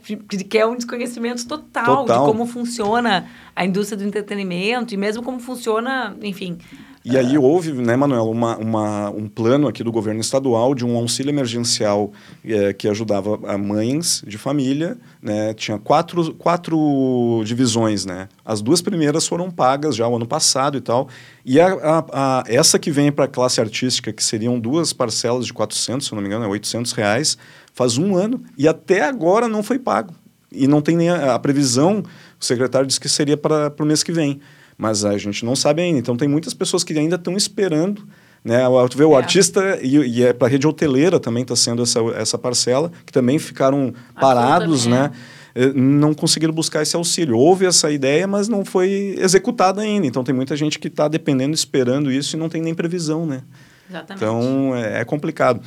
Que 0.50 0.58
é 0.58 0.66
um 0.66 0.76
desconhecimento 0.76 1.46
total, 1.46 2.04
total 2.04 2.26
de 2.26 2.26
como 2.26 2.44
funciona 2.44 3.26
a 3.58 3.66
indústria 3.66 3.98
do 3.98 4.04
entretenimento 4.04 4.94
e 4.94 4.96
mesmo 4.96 5.20
como 5.20 5.40
funciona, 5.40 6.16
enfim, 6.22 6.58
e 7.04 7.16
aí 7.16 7.36
houve, 7.38 7.72
né, 7.72 7.96
Manuel, 7.96 8.30
uma, 8.30 8.56
uma, 8.56 9.10
um 9.10 9.28
plano 9.28 9.66
aqui 9.66 9.82
do 9.82 9.90
governo 9.90 10.20
estadual 10.20 10.74
de 10.74 10.84
um 10.84 10.96
auxílio 10.96 11.30
emergencial 11.30 12.12
é, 12.44 12.72
que 12.72 12.86
ajudava 12.86 13.40
a 13.48 13.58
mães 13.58 14.22
de 14.26 14.38
família, 14.38 14.96
né, 15.20 15.54
tinha 15.54 15.76
quatro, 15.76 16.34
quatro 16.34 17.42
divisões, 17.44 18.04
né, 18.04 18.28
as 18.44 18.60
duas 18.60 18.80
primeiras 18.80 19.26
foram 19.26 19.50
pagas 19.50 19.96
já 19.96 20.06
o 20.06 20.14
ano 20.14 20.26
passado 20.26 20.76
e 20.76 20.80
tal, 20.80 21.08
e 21.44 21.58
a, 21.58 21.66
a, 21.66 22.04
a 22.12 22.44
essa 22.46 22.78
que 22.78 22.92
vem 22.92 23.10
para 23.10 23.24
a 23.24 23.28
classe 23.28 23.60
artística, 23.60 24.12
que 24.12 24.22
seriam 24.22 24.60
duas 24.60 24.92
parcelas 24.92 25.46
de 25.46 25.52
400, 25.52 26.06
se 26.06 26.14
não 26.14 26.20
me 26.20 26.28
engano, 26.28 26.44
é 26.44 26.48
800 26.48 26.92
reais, 26.92 27.38
faz 27.72 27.98
um 27.98 28.16
ano 28.16 28.40
e 28.56 28.68
até 28.68 29.02
agora 29.02 29.48
não 29.48 29.64
foi 29.64 29.80
pago. 29.80 30.14
E 30.50 30.66
não 30.66 30.80
tem 30.80 30.96
nem 30.96 31.10
a, 31.10 31.34
a 31.34 31.38
previsão, 31.38 32.02
o 32.40 32.44
secretário 32.44 32.86
disse 32.86 33.00
que 33.00 33.08
seria 33.08 33.36
para 33.36 33.72
o 33.78 33.84
mês 33.84 34.02
que 34.02 34.12
vem 34.12 34.40
mas 34.78 35.04
a 35.04 35.18
gente 35.18 35.44
não 35.44 35.56
sabe 35.56 35.82
ainda. 35.82 35.98
Então 35.98 36.16
tem 36.16 36.28
muitas 36.28 36.54
pessoas 36.54 36.84
que 36.84 36.96
ainda 36.96 37.16
estão 37.16 37.36
esperando. 37.36 38.06
Né? 38.44 38.60
Tu 38.88 38.96
vê 38.96 39.04
o 39.04 39.14
é. 39.14 39.16
artista, 39.16 39.78
e, 39.82 39.96
e 39.96 40.22
é 40.22 40.32
para 40.32 40.46
a 40.46 40.50
rede 40.50 40.66
hoteleira 40.66 41.18
também 41.18 41.42
está 41.42 41.56
sendo 41.56 41.82
essa, 41.82 41.98
essa 42.14 42.38
parcela, 42.38 42.92
que 43.04 43.12
também 43.12 43.40
ficaram 43.40 43.92
parados, 44.18 44.86
né? 44.86 45.10
Eh, 45.56 45.72
não 45.74 46.14
conseguiram 46.14 46.54
buscar 46.54 46.80
esse 46.82 46.94
auxílio. 46.94 47.36
Houve 47.36 47.66
essa 47.66 47.90
ideia, 47.90 48.28
mas 48.28 48.48
não 48.48 48.64
foi 48.64 49.16
executada 49.18 49.82
ainda. 49.82 50.06
Então 50.06 50.22
tem 50.22 50.34
muita 50.34 50.54
gente 50.56 50.78
que 50.78 50.86
está 50.86 51.08
dependendo, 51.08 51.52
esperando 51.52 52.12
isso 52.12 52.36
e 52.36 52.38
não 52.38 52.48
tem 52.48 52.62
nem 52.62 52.72
previsão, 52.72 53.26
né? 53.26 53.42
Exatamente. 53.90 54.24
Então 54.24 54.76
é, 54.76 55.00
é 55.00 55.04
complicado. 55.04 55.60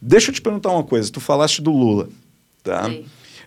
Deixa 0.00 0.30
eu 0.30 0.34
te 0.34 0.42
perguntar 0.42 0.70
uma 0.70 0.84
coisa. 0.84 1.10
Tu 1.10 1.20
falaste 1.20 1.62
do 1.62 1.70
Lula, 1.70 2.08
tá? 2.62 2.90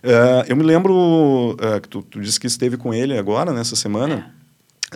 Uh, 0.04 0.44
eu 0.46 0.54
me 0.54 0.62
lembro 0.62 1.52
uh, 1.52 1.80
que 1.80 1.88
tu, 1.88 2.02
tu, 2.02 2.20
disse 2.20 2.38
que 2.38 2.46
esteve 2.46 2.76
com 2.76 2.92
ele 2.92 3.16
agora, 3.16 3.52
nessa 3.52 3.74
semana. 3.74 4.30
É. 4.40 4.44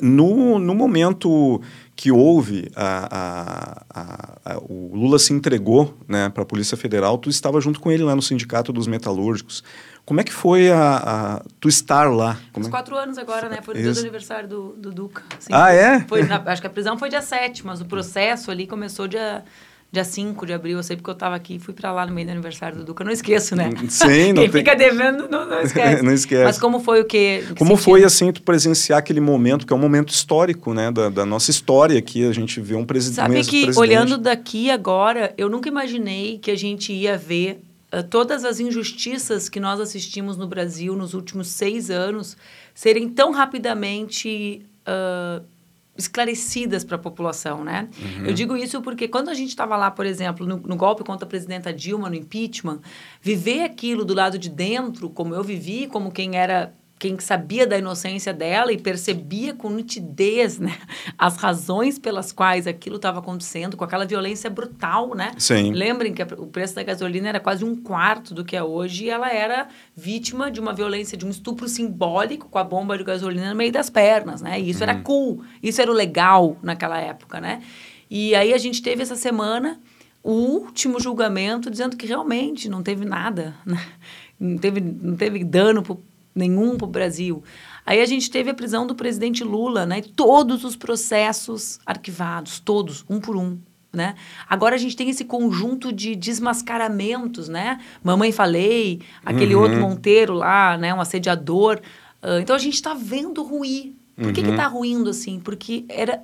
No, 0.03 0.59
no 0.59 0.75
momento 0.75 1.61
que 1.97 2.13
houve, 2.13 2.71
a, 2.77 3.83
a, 3.91 4.53
a, 4.55 4.59
o 4.59 4.95
Lula 4.95 5.19
se 5.19 5.33
entregou 5.33 5.97
né, 6.07 6.29
para 6.29 6.43
a 6.43 6.47
Polícia 6.47 6.77
Federal, 6.77 7.19
tu 7.19 7.29
estava 7.29 7.61
junto 7.61 7.81
com 7.81 7.91
ele 7.91 8.05
lá 8.05 8.15
no 8.15 8.23
Sindicato 8.23 8.73
dos 8.73 8.87
Metalúrgicos. 8.87 9.65
Como 10.05 10.21
é 10.21 10.25
que 10.25 10.33
foi 10.33 10.71
a, 10.71 11.43
tu 11.59 11.69
estar 11.69 12.11
lá? 12.11 12.39
Como 12.53 12.65
Uns 12.65 12.69
é... 12.69 12.71
quatro 12.71 12.97
anos 12.97 13.19
agora, 13.19 13.49
né? 13.49 13.61
Foi 13.63 13.75
no 13.75 13.81
dia 13.81 13.93
do 13.93 13.99
aniversário 13.99 14.49
do, 14.49 14.73
do 14.75 14.91
Duca. 14.91 15.23
Assim, 15.37 15.53
ah, 15.53 15.73
é? 15.73 16.01
Foi, 16.07 16.23
na, 16.23 16.41
acho 16.47 16.61
que 16.61 16.67
a 16.67 16.71
prisão 16.71 16.99
foi 16.99 17.09
dia 17.09 17.23
7, 17.23 17.67
mas 17.67 17.81
o 17.81 17.85
processo 17.85 18.51
ali 18.51 18.67
começou 18.67 19.09
dia 19.09 19.43
dia 19.91 20.05
5 20.05 20.45
de 20.45 20.53
abril, 20.53 20.77
eu 20.77 20.83
sei 20.83 20.97
porque 20.97 21.09
eu 21.09 21.15
estava 21.15 21.35
aqui 21.35 21.55
e 21.55 21.59
fui 21.59 21.73
para 21.73 21.91
lá 21.91 22.07
no 22.07 22.13
meio 22.13 22.27
do 22.27 22.31
aniversário 22.31 22.77
do 22.77 22.85
Duca. 22.85 23.03
Eu 23.03 23.07
não 23.07 23.13
esqueço, 23.13 23.57
né? 23.57 23.71
Sim, 23.89 24.35
não 24.35 24.43
Quem 24.43 24.51
tem... 24.51 24.51
fica 24.51 24.77
devendo 24.77 25.27
não, 25.31 25.49
não 25.49 25.61
esquece. 25.63 26.03
não 26.05 26.13
esquece. 26.13 26.45
Mas 26.45 26.59
como 26.59 26.79
foi 26.81 27.01
o 27.01 27.05
quê? 27.07 27.43
Que 27.47 27.55
como 27.55 27.71
sentido? 27.71 27.85
foi, 27.85 28.05
assim, 28.05 28.31
tu 28.31 28.43
presenciar 28.43 28.99
aquele 28.99 29.21
momento, 29.21 29.67
que 29.67 29.73
é 29.73 29.77
um 29.77 29.79
momento 29.79 30.11
histórico, 30.11 30.75
né? 30.75 30.91
Da, 30.91 31.09
da 31.09 31.25
nossa 31.25 31.51
história 31.51 31.99
aqui, 31.99 32.27
a 32.27 32.33
gente 32.33 32.61
vê 32.61 32.75
um, 32.75 32.85
presi 32.85 33.15
Sabe 33.15 33.35
que, 33.37 33.65
presidente... 33.65 33.79
olhando 33.79 34.19
daqui 34.19 34.71
agora, 34.71 35.33
eu 35.39 35.49
nunca 35.49 35.71
imaginei 35.71 36.39
que 36.39 36.51
a 36.51 36.57
gente 36.57 36.93
ia 36.93 37.17
ver 37.17 37.63
uh, 37.91 38.03
todas 38.03 38.45
as 38.45 38.61
injustiças 38.61 39.49
que 39.49 39.59
nós 39.59 39.81
assistimos 39.81 40.37
no 40.37 40.47
Brasil 40.47 40.95
nos 40.95 41.15
últimos 41.15 41.49
seis 41.49 41.91
anos 41.91 42.37
serem 42.75 43.09
tão 43.09 43.33
rapidamente... 43.33 44.61
Uh, 44.87 45.43
esclarecidas 45.99 46.85
para 46.85 46.95
a 46.95 46.99
população, 46.99 47.65
né? 47.65 47.89
Uhum. 48.01 48.27
Eu 48.27 48.33
digo 48.33 48.57
isso 48.57 48.81
porque 48.81 49.09
quando 49.09 49.29
a 49.31 49.35
gente 49.35 49.49
estava 49.49 49.77
lá, 49.77 49.91
por 49.91 50.07
exemplo, 50.07 50.47
no, 50.47 50.57
no, 50.57 50.77
golpe 50.77 51.03
contra 51.03 51.27
a 51.27 51.29
presidenta 51.29 51.73
Dilma, 51.73 52.09
no 52.09 52.15
impeachment, 52.15 52.81
viver 53.21 53.65
aquilo 53.65 54.05
do 54.05 54.15
lado 54.15 54.39
de 54.39 54.49
dentro, 54.49 55.11
como 55.11 55.35
eu 55.35 55.43
vivi, 55.43 55.89
como 55.89 56.13
quem 56.13 56.37
era 56.37 56.73
quem 56.99 57.19
sabia 57.21 57.67
da 57.67 57.79
inocência 57.79 58.33
dela 58.33 58.73
e 58.73 58.79
percebia 58.79 59.55
com 59.55 59.71
nitidez 59.71 60.59
né, 60.59 60.77
as 61.17 61.37
razões 61.37 61.99
pelas 61.99 62.33
quais 62.33 62.67
aquilo 62.67 62.97
estava 62.97 63.21
acontecendo, 63.21 63.77
com 63.77 63.85
aquela 63.85 64.05
violência 64.05 64.51
brutal, 64.51 65.15
né? 65.15 65.33
Sim. 65.39 65.73
Lembrem 65.73 66.13
que 66.13 66.23
o 66.23 66.47
preço 66.47 66.75
da 66.75 66.83
gasolina 66.83 67.29
era 67.29 67.41
quase 67.41 67.65
um 67.65 67.77
quarto 67.77 68.35
do 68.35 68.45
que 68.45 68.57
é 68.57 68.63
hoje 68.63 69.05
e 69.05 69.11
ela 69.11 69.33
era 69.33 69.69
vítima 69.95 70.51
de 70.51 70.61
uma 70.61 70.73
violência, 70.73 71.17
de 71.17 71.25
um 71.25 71.31
estupro 71.31 71.69
simbólico 71.69 72.49
com 72.49 72.59
a 72.59 72.65
bomba 72.65 72.99
de 72.99 73.05
gasolina 73.05 73.51
no 73.51 73.57
meio 73.57 73.73
das 73.73 73.89
pernas, 73.89 74.43
né? 74.43 74.61
E 74.61 74.71
isso 74.71 74.83
uhum. 74.83 74.91
era 74.91 75.01
cool, 75.01 75.45
isso 75.63 75.81
era 75.81 75.91
o 75.91 75.95
legal 75.95 76.57
naquela 76.63 76.99
época, 76.99 77.41
né? 77.41 77.63
E 78.11 78.35
aí 78.35 78.53
a 78.53 78.59
gente 78.59 78.83
teve 78.83 79.03
essa 79.03 79.17
semana 79.17 79.81
o 80.23 80.33
último 80.33 80.99
julgamento 80.99 81.71
dizendo 81.71 81.97
que 81.97 82.07
realmente 82.07 82.69
não 82.69 82.83
teve 82.83 83.05
nada, 83.05 83.55
né? 83.65 83.81
não 84.39 84.59
teve, 84.59 84.81
não 84.81 85.17
teve 85.17 85.43
dano 85.45 85.83
nenhum 86.39 86.77
para 86.77 86.87
o 86.87 86.91
Brasil. 86.91 87.43
Aí 87.85 88.01
a 88.01 88.07
gente 88.07 88.31
teve 88.31 88.51
a 88.51 88.55
prisão 88.55 88.87
do 88.87 88.95
presidente 88.95 89.43
Lula, 89.43 89.85
né? 89.85 90.03
Todos 90.15 90.65
os 90.65 90.77
processos 90.77 91.81
arquivados, 91.85 92.61
todos, 92.61 93.05
um 93.09 93.21
por 93.21 93.37
um. 93.37 93.59
Né? 93.91 94.15
Agora 94.47 94.75
a 94.75 94.79
gente 94.79 94.95
tem 94.95 95.09
esse 95.09 95.25
conjunto 95.25 95.91
de 95.91 96.15
desmascaramentos, 96.15 97.49
né? 97.49 97.81
Mamãe 98.05 98.31
falei, 98.31 99.01
aquele 99.25 99.55
uhum. 99.55 99.63
outro 99.63 99.81
Monteiro 99.81 100.35
lá, 100.35 100.77
né? 100.77 100.93
Um 100.93 101.01
assediador. 101.01 101.81
Uh, 102.23 102.39
então 102.41 102.55
a 102.55 102.59
gente 102.59 102.75
está 102.75 102.93
vendo 102.93 103.43
ruir. 103.43 103.95
Por 104.15 104.27
uhum. 104.27 104.33
que 104.33 104.41
está 104.41 104.67
ruindo 104.67 105.09
assim? 105.09 105.41
Porque 105.41 105.85
era 105.89 106.23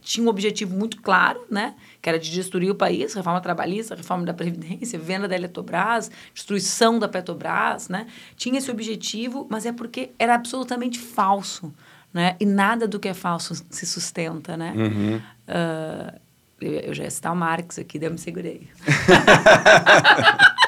tinha 0.00 0.24
um 0.24 0.28
objetivo 0.28 0.76
muito 0.76 1.00
claro, 1.00 1.44
né? 1.50 1.74
Que 2.00 2.08
era 2.08 2.18
de 2.18 2.30
destruir 2.30 2.70
o 2.70 2.74
país, 2.74 3.14
reforma 3.14 3.40
trabalhista, 3.40 3.94
reforma 3.94 4.24
da 4.24 4.34
Previdência, 4.34 4.98
venda 5.00 5.28
da 5.28 5.34
Eletrobras, 5.34 6.10
destruição 6.34 6.98
da 6.98 7.08
Petrobras, 7.08 7.88
né? 7.88 8.06
Tinha 8.36 8.58
esse 8.58 8.70
objetivo, 8.70 9.46
mas 9.50 9.66
é 9.66 9.72
porque 9.72 10.10
era 10.18 10.34
absolutamente 10.34 10.98
falso, 10.98 11.72
né? 12.12 12.36
E 12.40 12.46
nada 12.46 12.88
do 12.88 12.98
que 12.98 13.08
é 13.08 13.14
falso 13.14 13.64
se 13.70 13.86
sustenta, 13.86 14.56
né? 14.56 14.72
Uhum. 14.76 15.16
Uh, 15.16 16.20
eu, 16.60 16.72
eu, 16.72 16.94
já 16.94 17.04
ia 17.04 17.10
citar 17.10 17.32
o 17.32 17.36
Marx 17.36 17.78
aqui, 17.78 17.98
daí 17.98 18.08
eu 18.08 18.12
me 18.12 18.18
segurei. 18.18 18.68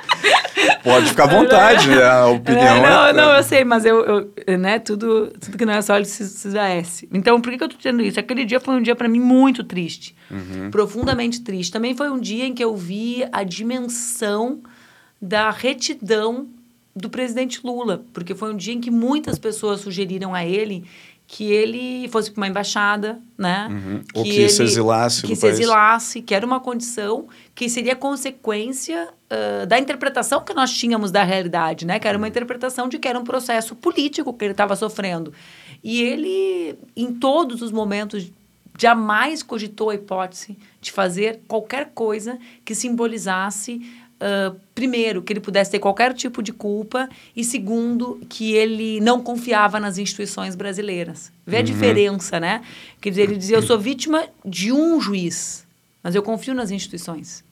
Pode 0.82 1.08
ficar 1.08 1.24
à 1.24 1.26
vontade, 1.26 1.88
né? 1.88 2.04
a 2.04 2.26
opinião 2.26 2.76
não, 2.76 2.82
não, 2.82 3.06
é... 3.06 3.12
Não, 3.12 3.36
eu 3.36 3.42
sei, 3.42 3.64
mas 3.64 3.84
eu, 3.84 4.30
eu, 4.46 4.58
né, 4.58 4.78
tudo, 4.78 5.32
tudo 5.40 5.56
que 5.56 5.64
não 5.64 5.74
é 5.74 5.82
sólido 5.82 6.06
se, 6.06 6.58
S. 6.58 7.08
Então, 7.12 7.40
por 7.40 7.50
que, 7.50 7.58
que 7.58 7.64
eu 7.64 7.66
estou 7.66 7.78
dizendo 7.78 8.02
isso? 8.02 8.18
Aquele 8.18 8.44
dia 8.44 8.60
foi 8.60 8.74
um 8.74 8.82
dia 8.82 8.96
para 8.96 9.08
mim 9.08 9.20
muito 9.20 9.64
triste, 9.64 10.14
uhum. 10.30 10.70
profundamente 10.70 11.40
triste. 11.40 11.72
Também 11.72 11.96
foi 11.96 12.10
um 12.10 12.18
dia 12.18 12.46
em 12.46 12.54
que 12.54 12.62
eu 12.62 12.76
vi 12.76 13.24
a 13.32 13.42
dimensão 13.42 14.60
da 15.20 15.50
retidão 15.50 16.48
do 16.94 17.08
presidente 17.08 17.60
Lula, 17.64 18.04
porque 18.12 18.34
foi 18.34 18.52
um 18.52 18.56
dia 18.56 18.74
em 18.74 18.80
que 18.80 18.90
muitas 18.90 19.38
pessoas 19.38 19.80
sugeriram 19.80 20.34
a 20.34 20.44
ele 20.44 20.84
que 21.26 21.50
ele 21.50 22.08
fosse 22.08 22.30
para 22.30 22.40
uma 22.42 22.48
embaixada, 22.48 23.18
né? 23.38 23.66
Uhum. 23.70 24.02
Ou 24.12 24.22
que, 24.22 24.30
que 24.30 24.36
ele, 24.40 24.48
se 24.50 24.62
exilasse 24.62 25.22
Que 25.22 25.34
se 25.34 25.40
país. 25.40 25.54
exilasse, 25.54 26.20
que 26.20 26.34
era 26.34 26.44
uma 26.44 26.60
condição 26.60 27.26
que 27.54 27.68
seria 27.68 27.94
consequência 27.94 29.08
uh, 29.30 29.66
da 29.66 29.78
interpretação 29.78 30.42
que 30.42 30.54
nós 30.54 30.72
tínhamos 30.72 31.10
da 31.10 31.22
realidade, 31.22 31.86
né? 31.86 31.98
Que 31.98 32.08
era 32.08 32.16
uma 32.16 32.28
interpretação 32.28 32.88
de 32.88 32.98
que 32.98 33.06
era 33.06 33.18
um 33.18 33.24
processo 33.24 33.74
político 33.74 34.32
que 34.32 34.44
ele 34.44 34.52
estava 34.52 34.74
sofrendo. 34.74 35.32
E 35.84 36.02
ele, 36.02 36.78
em 36.96 37.12
todos 37.12 37.60
os 37.60 37.70
momentos, 37.70 38.30
jamais 38.78 39.42
cogitou 39.42 39.90
a 39.90 39.94
hipótese 39.94 40.56
de 40.80 40.90
fazer 40.90 41.40
qualquer 41.46 41.90
coisa 41.94 42.38
que 42.64 42.74
simbolizasse 42.74 43.80
Uh, 44.22 44.56
primeiro, 44.72 45.20
que 45.20 45.32
ele 45.32 45.40
pudesse 45.40 45.72
ter 45.72 45.80
qualquer 45.80 46.14
tipo 46.14 46.44
de 46.44 46.52
culpa, 46.52 47.08
e 47.34 47.42
segundo, 47.42 48.20
que 48.28 48.52
ele 48.52 49.00
não 49.00 49.20
confiava 49.20 49.80
nas 49.80 49.98
instituições 49.98 50.54
brasileiras. 50.54 51.32
Vê 51.44 51.56
uhum. 51.56 51.62
a 51.62 51.64
diferença, 51.64 52.38
né? 52.38 52.62
Quer 53.00 53.10
dizer, 53.10 53.22
ele 53.22 53.36
dizia: 53.36 53.56
eu 53.56 53.62
sou 53.62 53.76
vítima 53.76 54.28
de 54.44 54.70
um 54.70 55.00
juiz, 55.00 55.66
mas 56.02 56.14
eu 56.14 56.22
confio 56.22 56.54
nas 56.54 56.70
instituições. 56.70 57.44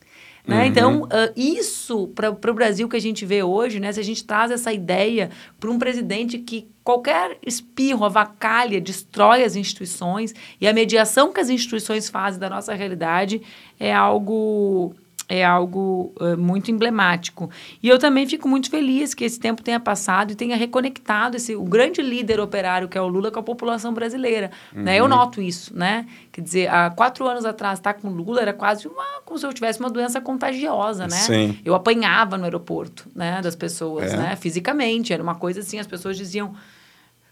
Né? 0.46 0.60
Uhum. 0.60 0.66
Então, 0.66 1.02
uh, 1.02 1.32
isso 1.36 2.08
para 2.08 2.30
o 2.30 2.54
Brasil 2.54 2.88
que 2.88 2.96
a 2.96 3.00
gente 3.00 3.26
vê 3.26 3.42
hoje, 3.42 3.78
né? 3.78 3.92
se 3.92 4.00
a 4.00 4.02
gente 4.02 4.24
traz 4.24 4.50
essa 4.50 4.72
ideia 4.72 5.30
para 5.58 5.70
um 5.70 5.78
presidente 5.78 6.38
que 6.38 6.68
qualquer 6.82 7.38
espirro, 7.46 8.04
avacalha, 8.04 8.80
destrói 8.80 9.44
as 9.44 9.54
instituições 9.54 10.34
e 10.60 10.66
a 10.66 10.72
mediação 10.72 11.32
que 11.32 11.40
as 11.40 11.50
instituições 11.50 12.08
fazem 12.08 12.40
da 12.40 12.48
nossa 12.48 12.74
realidade 12.74 13.42
é 13.78 13.92
algo 13.92 14.94
é 15.30 15.44
algo 15.44 16.12
uh, 16.20 16.36
muito 16.36 16.72
emblemático. 16.72 17.48
E 17.80 17.88
eu 17.88 18.00
também 18.00 18.26
fico 18.26 18.48
muito 18.48 18.68
feliz 18.68 19.14
que 19.14 19.24
esse 19.24 19.38
tempo 19.38 19.62
tenha 19.62 19.78
passado 19.78 20.32
e 20.32 20.34
tenha 20.34 20.56
reconectado 20.56 21.36
esse, 21.36 21.54
o 21.54 21.62
grande 21.62 22.02
líder 22.02 22.40
operário 22.40 22.88
que 22.88 22.98
é 22.98 23.00
o 23.00 23.06
Lula 23.06 23.30
com 23.30 23.38
a 23.38 23.42
população 23.42 23.94
brasileira. 23.94 24.50
Uhum. 24.74 24.82
Né? 24.82 24.96
Eu 24.96 25.06
noto 25.06 25.40
isso, 25.40 25.74
né? 25.74 26.04
Quer 26.32 26.40
dizer, 26.40 26.68
há 26.68 26.90
quatro 26.90 27.28
anos 27.28 27.44
atrás, 27.44 27.78
estar 27.78 27.94
com 27.94 28.08
o 28.08 28.12
Lula 28.12 28.42
era 28.42 28.52
quase 28.52 28.88
uma, 28.88 29.20
como 29.24 29.38
se 29.38 29.46
eu 29.46 29.52
tivesse 29.52 29.78
uma 29.78 29.88
doença 29.88 30.20
contagiosa, 30.20 31.06
né? 31.06 31.16
Sim. 31.16 31.58
Eu 31.64 31.76
apanhava 31.76 32.36
no 32.36 32.42
aeroporto, 32.42 33.06
né? 33.14 33.40
Das 33.40 33.54
pessoas, 33.54 34.12
é. 34.12 34.16
né? 34.16 34.36
Fisicamente, 34.36 35.12
era 35.12 35.22
uma 35.22 35.36
coisa 35.36 35.60
assim, 35.60 35.78
as 35.78 35.86
pessoas 35.86 36.16
diziam... 36.16 36.52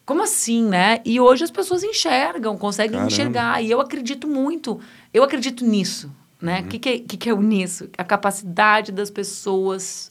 Como 0.07 0.23
assim, 0.23 0.65
né? 0.65 1.01
E 1.05 1.21
hoje 1.21 1.45
as 1.45 1.51
pessoas 1.51 1.83
enxergam, 1.83 2.57
conseguem 2.57 2.93
Caramba. 2.93 3.13
enxergar. 3.13 3.63
E 3.63 3.71
eu 3.71 3.79
acredito 3.79 4.27
muito, 4.27 4.81
eu 5.13 5.23
acredito 5.23 5.67
nisso, 5.67 6.11
né? 6.41 6.61
O 6.61 6.63
uhum. 6.63 6.69
que, 6.69 6.79
que, 6.79 6.89
é, 6.89 6.99
que, 6.99 7.17
que 7.17 7.31
é 7.31 7.35
o 7.35 7.43
nisso? 7.43 7.89
A 7.97 8.05
capacidade 8.05 8.93
das 8.93 9.11
pessoas 9.11 10.09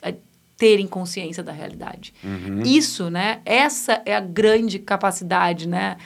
terem 0.58 0.88
consciência 0.88 1.44
da 1.44 1.52
realidade. 1.52 2.14
Uhum. 2.24 2.64
Isso, 2.64 3.10
né? 3.10 3.42
Essa 3.46 4.02
é 4.06 4.16
a 4.16 4.20
grande 4.20 4.80
capacidade, 4.80 5.68
né? 5.68 5.98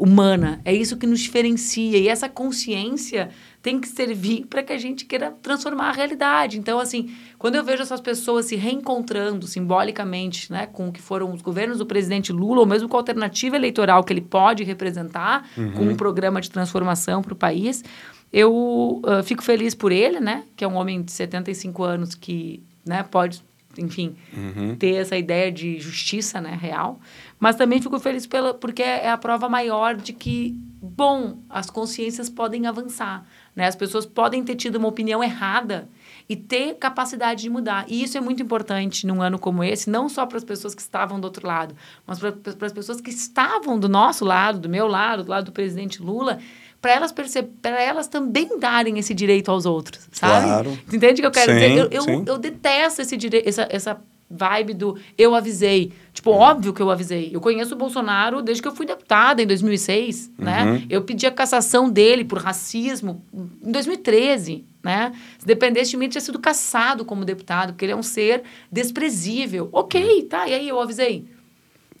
Humana. 0.00 0.60
É 0.64 0.72
isso 0.72 0.96
que 0.96 1.06
nos 1.06 1.20
diferencia. 1.20 1.98
E 1.98 2.08
essa 2.08 2.28
consciência 2.28 3.28
tem 3.62 3.80
que 3.80 3.88
servir 3.88 4.46
para 4.46 4.62
que 4.62 4.72
a 4.72 4.78
gente 4.78 5.04
queira 5.04 5.32
transformar 5.42 5.88
a 5.88 5.92
realidade. 5.92 6.58
Então, 6.58 6.78
assim, 6.78 7.10
quando 7.38 7.56
eu 7.56 7.64
vejo 7.64 7.82
essas 7.82 8.00
pessoas 8.00 8.46
se 8.46 8.56
reencontrando 8.56 9.46
simbolicamente, 9.46 10.50
né, 10.52 10.66
com 10.66 10.88
o 10.88 10.92
que 10.92 11.02
foram 11.02 11.32
os 11.32 11.42
governos 11.42 11.78
do 11.78 11.86
presidente 11.86 12.32
Lula, 12.32 12.60
ou 12.60 12.66
mesmo 12.66 12.88
com 12.88 12.96
a 12.96 13.00
alternativa 13.00 13.56
eleitoral 13.56 14.04
que 14.04 14.12
ele 14.12 14.20
pode 14.20 14.62
representar, 14.62 15.48
uhum. 15.56 15.72
com 15.72 15.82
um 15.84 15.96
programa 15.96 16.40
de 16.40 16.50
transformação 16.50 17.20
para 17.20 17.32
o 17.32 17.36
país, 17.36 17.84
eu 18.32 19.02
uh, 19.04 19.22
fico 19.24 19.42
feliz 19.42 19.74
por 19.74 19.90
ele, 19.90 20.20
né? 20.20 20.44
Que 20.56 20.64
é 20.64 20.68
um 20.68 20.76
homem 20.76 21.02
de 21.02 21.10
75 21.12 21.82
anos 21.82 22.14
que 22.14 22.62
né, 22.84 23.02
pode, 23.02 23.42
enfim, 23.76 24.16
uhum. 24.36 24.76
ter 24.76 24.94
essa 24.94 25.16
ideia 25.16 25.50
de 25.50 25.80
justiça 25.80 26.40
né, 26.40 26.56
real. 26.60 27.00
Mas 27.40 27.56
também 27.56 27.80
fico 27.80 27.98
feliz 27.98 28.26
pela, 28.26 28.54
porque 28.54 28.82
é 28.82 29.10
a 29.10 29.16
prova 29.16 29.48
maior 29.48 29.96
de 29.96 30.12
que, 30.12 30.58
bom, 30.80 31.38
as 31.48 31.70
consciências 31.70 32.28
podem 32.28 32.66
avançar. 32.66 33.26
Né? 33.58 33.66
As 33.66 33.74
pessoas 33.74 34.06
podem 34.06 34.44
ter 34.44 34.54
tido 34.54 34.76
uma 34.76 34.86
opinião 34.86 35.22
errada 35.22 35.88
e 36.28 36.36
ter 36.36 36.76
capacidade 36.76 37.42
de 37.42 37.50
mudar. 37.50 37.84
E 37.88 38.04
isso 38.04 38.16
é 38.16 38.20
muito 38.20 38.40
importante 38.40 39.04
num 39.04 39.20
ano 39.20 39.36
como 39.36 39.64
esse, 39.64 39.90
não 39.90 40.08
só 40.08 40.24
para 40.26 40.38
as 40.38 40.44
pessoas 40.44 40.76
que 40.76 40.80
estavam 40.80 41.18
do 41.18 41.24
outro 41.24 41.44
lado, 41.44 41.74
mas 42.06 42.20
para 42.20 42.66
as 42.66 42.72
pessoas 42.72 43.00
que 43.00 43.10
estavam 43.10 43.76
do 43.76 43.88
nosso 43.88 44.24
lado, 44.24 44.60
do 44.60 44.68
meu 44.68 44.86
lado, 44.86 45.24
do 45.24 45.30
lado 45.30 45.46
do 45.46 45.52
presidente 45.52 46.00
Lula, 46.00 46.38
para 46.80 46.92
elas 46.92 47.12
para 47.60 47.82
elas 47.82 48.06
também 48.06 48.60
darem 48.60 48.96
esse 48.96 49.12
direito 49.12 49.50
aos 49.50 49.66
outros, 49.66 50.08
sabe? 50.12 50.46
Claro. 50.46 50.78
Entende 50.92 51.20
o 51.20 51.22
que 51.22 51.26
eu 51.26 51.32
quero 51.32 51.52
sim, 51.52 51.58
dizer? 51.58 51.78
Eu, 51.78 51.88
eu, 51.90 52.24
eu, 52.26 52.38
detesto 52.38 53.02
esse 53.02 53.16
direito, 53.16 53.48
essa, 53.48 53.66
essa 53.68 54.00
vibe 54.30 54.74
do 54.74 54.98
eu 55.16 55.34
avisei. 55.34 55.92
Tipo, 56.12 56.30
óbvio 56.30 56.72
que 56.72 56.82
eu 56.82 56.90
avisei. 56.90 57.30
Eu 57.32 57.40
conheço 57.40 57.74
o 57.74 57.78
Bolsonaro 57.78 58.42
desde 58.42 58.62
que 58.62 58.68
eu 58.68 58.74
fui 58.74 58.84
deputada, 58.84 59.42
em 59.42 59.46
2006, 59.46 60.32
né? 60.38 60.64
uhum. 60.64 60.72
né? 60.72 60.82
Eu 60.90 61.02
pedi 61.02 61.26
a 61.26 61.30
cassação 61.30 61.88
dele 61.88 62.24
por 62.24 62.38
racismo 62.38 63.22
em 63.32 63.72
2013, 63.72 64.64
né? 64.82 65.12
Se 65.38 65.46
dependesse 65.46 65.90
de 65.90 65.96
mim, 65.96 66.06
ele 66.06 66.12
tinha 66.12 66.20
sido 66.20 66.38
cassado 66.38 67.04
como 67.04 67.24
deputado, 67.24 67.72
porque 67.72 67.84
ele 67.84 67.92
é 67.92 67.96
um 67.96 68.02
ser 68.02 68.42
desprezível. 68.70 69.68
Ok, 69.72 70.24
tá, 70.24 70.48
e 70.48 70.54
aí 70.54 70.68
eu 70.68 70.80
avisei. 70.80 71.24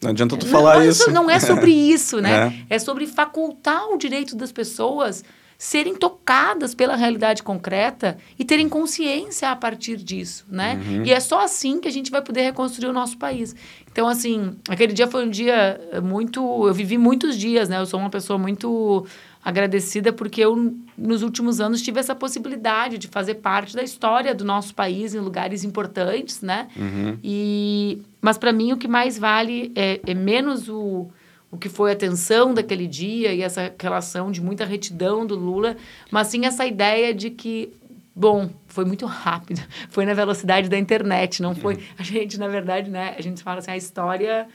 Não 0.00 0.10
adianta 0.10 0.36
tu 0.36 0.46
falar 0.46 0.76
não, 0.76 0.84
isso. 0.84 1.10
Não 1.10 1.30
é 1.30 1.40
sobre 1.40 1.72
isso, 1.72 2.20
né? 2.20 2.64
É. 2.68 2.76
é 2.76 2.78
sobre 2.78 3.06
facultar 3.06 3.88
o 3.88 3.96
direito 3.96 4.36
das 4.36 4.52
pessoas 4.52 5.24
serem 5.60 5.96
tocadas 5.96 6.72
pela 6.72 6.94
realidade 6.94 7.42
concreta 7.42 8.16
e 8.38 8.44
terem 8.44 8.68
consciência 8.68 9.50
a 9.50 9.56
partir 9.56 9.96
disso, 9.96 10.46
né? 10.48 10.80
Uhum. 10.86 11.04
E 11.04 11.12
é 11.12 11.18
só 11.18 11.40
assim 11.40 11.80
que 11.80 11.88
a 11.88 11.90
gente 11.90 12.12
vai 12.12 12.22
poder 12.22 12.42
reconstruir 12.42 12.88
o 12.88 12.92
nosso 12.92 13.18
país. 13.18 13.56
Então, 13.90 14.06
assim, 14.06 14.56
aquele 14.68 14.92
dia 14.92 15.08
foi 15.08 15.26
um 15.26 15.30
dia 15.30 15.80
muito... 16.00 16.40
Eu 16.64 16.72
vivi 16.72 16.96
muitos 16.96 17.36
dias, 17.36 17.68
né? 17.68 17.80
Eu 17.80 17.86
sou 17.86 17.98
uma 17.98 18.08
pessoa 18.08 18.38
muito 18.38 19.04
agradecida 19.44 20.12
porque 20.12 20.42
eu, 20.42 20.76
nos 20.96 21.24
últimos 21.24 21.60
anos, 21.60 21.82
tive 21.82 21.98
essa 21.98 22.14
possibilidade 22.14 22.96
de 22.96 23.08
fazer 23.08 23.34
parte 23.36 23.74
da 23.74 23.82
história 23.82 24.32
do 24.32 24.44
nosso 24.44 24.72
país 24.76 25.12
em 25.12 25.18
lugares 25.18 25.64
importantes, 25.64 26.40
né? 26.40 26.68
Uhum. 26.76 27.18
E, 27.24 28.00
mas, 28.20 28.38
para 28.38 28.52
mim, 28.52 28.72
o 28.72 28.76
que 28.76 28.86
mais 28.86 29.18
vale 29.18 29.72
é, 29.74 30.00
é 30.06 30.14
menos 30.14 30.68
o, 30.68 31.08
o 31.50 31.56
que 31.56 31.68
foi 31.68 31.92
a 31.92 31.96
tensão 31.96 32.52
daquele 32.52 32.86
dia 32.86 33.32
e 33.32 33.42
essa 33.42 33.72
relação 33.80 34.30
de 34.30 34.40
muita 34.40 34.64
retidão 34.64 35.26
do 35.26 35.34
Lula, 35.34 35.76
mas 36.10 36.26
sim 36.28 36.44
essa 36.44 36.66
ideia 36.66 37.14
de 37.14 37.30
que 37.30 37.72
Bom, 38.18 38.50
foi 38.66 38.84
muito 38.84 39.06
rápido. 39.06 39.62
Foi 39.90 40.04
na 40.04 40.12
velocidade 40.12 40.68
da 40.68 40.76
internet, 40.76 41.40
não 41.40 41.54
foi. 41.54 41.78
A 41.96 42.02
gente, 42.02 42.36
na 42.36 42.48
verdade, 42.48 42.90
né? 42.90 43.14
A 43.16 43.22
gente 43.22 43.44
fala 43.44 43.60
assim, 43.60 43.70
a 43.70 43.76
história, 43.76 44.48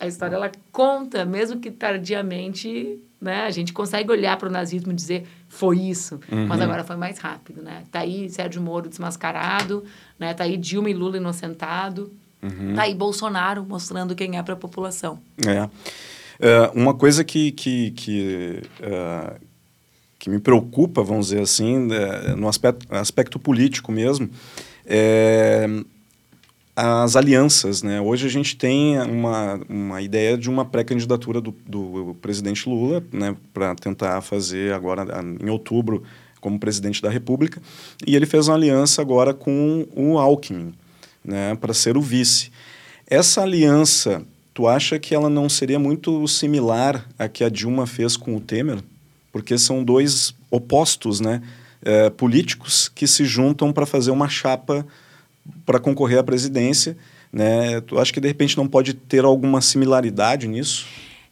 a 0.00 0.08
história 0.08 0.34
ela 0.34 0.50
conta, 0.72 1.24
mesmo 1.24 1.60
que 1.60 1.70
tardiamente, 1.70 2.98
né? 3.20 3.44
A 3.44 3.50
gente 3.52 3.72
consegue 3.72 4.10
olhar 4.10 4.36
para 4.36 4.48
o 4.48 4.50
nazismo 4.50 4.90
e 4.90 4.94
dizer 4.94 5.24
foi 5.48 5.78
isso, 5.78 6.18
uhum. 6.30 6.48
mas 6.48 6.60
agora 6.60 6.82
foi 6.82 6.96
mais 6.96 7.18
rápido, 7.18 7.62
né? 7.62 7.84
Tá 7.92 8.00
aí 8.00 8.28
Sérgio 8.28 8.60
Moro 8.60 8.88
desmascarado, 8.88 9.84
né? 10.18 10.34
Tá 10.34 10.42
aí 10.42 10.56
Dilma 10.56 10.90
e 10.90 10.94
Lula 10.94 11.16
inocentado, 11.16 12.12
uhum. 12.42 12.74
tá 12.74 12.82
aí 12.82 12.94
Bolsonaro 12.94 13.64
mostrando 13.64 14.16
quem 14.16 14.36
é 14.36 14.42
para 14.42 14.54
a 14.54 14.56
população. 14.56 15.20
É. 15.46 15.70
é. 16.40 16.70
uma 16.74 16.94
coisa 16.94 17.24
que, 17.24 17.52
que, 17.52 17.90
que, 17.92 18.62
uh, 18.80 19.40
que 20.18 20.30
me 20.30 20.38
preocupa, 20.38 21.02
vamos 21.02 21.28
dizer 21.28 21.40
assim, 21.40 21.88
é, 21.92 22.34
no 22.34 22.48
aspecto, 22.48 22.86
aspecto 22.90 23.38
político 23.38 23.92
mesmo, 23.92 24.28
é 24.84 25.66
as 26.76 27.16
alianças. 27.16 27.82
Né? 27.82 28.00
Hoje 28.00 28.26
a 28.26 28.30
gente 28.30 28.54
tem 28.54 29.00
uma, 29.00 29.58
uma 29.66 30.02
ideia 30.02 30.36
de 30.36 30.50
uma 30.50 30.64
pré-candidatura 30.64 31.40
do, 31.40 31.54
do 31.66 32.14
presidente 32.20 32.68
Lula 32.68 33.02
né, 33.10 33.34
para 33.54 33.74
tentar 33.74 34.20
fazer 34.20 34.74
agora 34.74 35.06
em 35.40 35.48
outubro 35.48 36.02
como 36.38 36.60
presidente 36.60 37.00
da 37.00 37.08
República. 37.08 37.62
E 38.06 38.14
ele 38.14 38.26
fez 38.26 38.46
uma 38.46 38.56
aliança 38.56 39.00
agora 39.00 39.32
com 39.32 39.86
o 39.96 40.18
Alckmin 40.18 40.74
né, 41.24 41.54
para 41.54 41.72
ser 41.72 41.96
o 41.96 42.02
vice. 42.02 42.52
Essa 43.06 43.42
aliança, 43.42 44.22
tu 44.56 44.66
acha 44.66 44.98
que 44.98 45.14
ela 45.14 45.28
não 45.28 45.50
seria 45.50 45.78
muito 45.78 46.26
similar 46.26 47.06
à 47.18 47.28
que 47.28 47.44
a 47.44 47.50
Dilma 47.50 47.86
fez 47.86 48.16
com 48.16 48.34
o 48.34 48.40
Temer? 48.40 48.78
Porque 49.30 49.58
são 49.58 49.84
dois 49.84 50.34
opostos 50.50 51.20
né, 51.20 51.42
é, 51.82 52.08
políticos 52.08 52.88
que 52.88 53.06
se 53.06 53.26
juntam 53.26 53.70
para 53.70 53.84
fazer 53.84 54.10
uma 54.10 54.30
chapa 54.30 54.86
para 55.66 55.78
concorrer 55.78 56.18
à 56.18 56.24
presidência. 56.24 56.96
Né? 57.30 57.82
Tu 57.82 57.98
acha 57.98 58.10
que 58.10 58.18
de 58.18 58.28
repente 58.28 58.56
não 58.56 58.66
pode 58.66 58.94
ter 58.94 59.26
alguma 59.26 59.60
similaridade 59.60 60.48
nisso? 60.48 60.86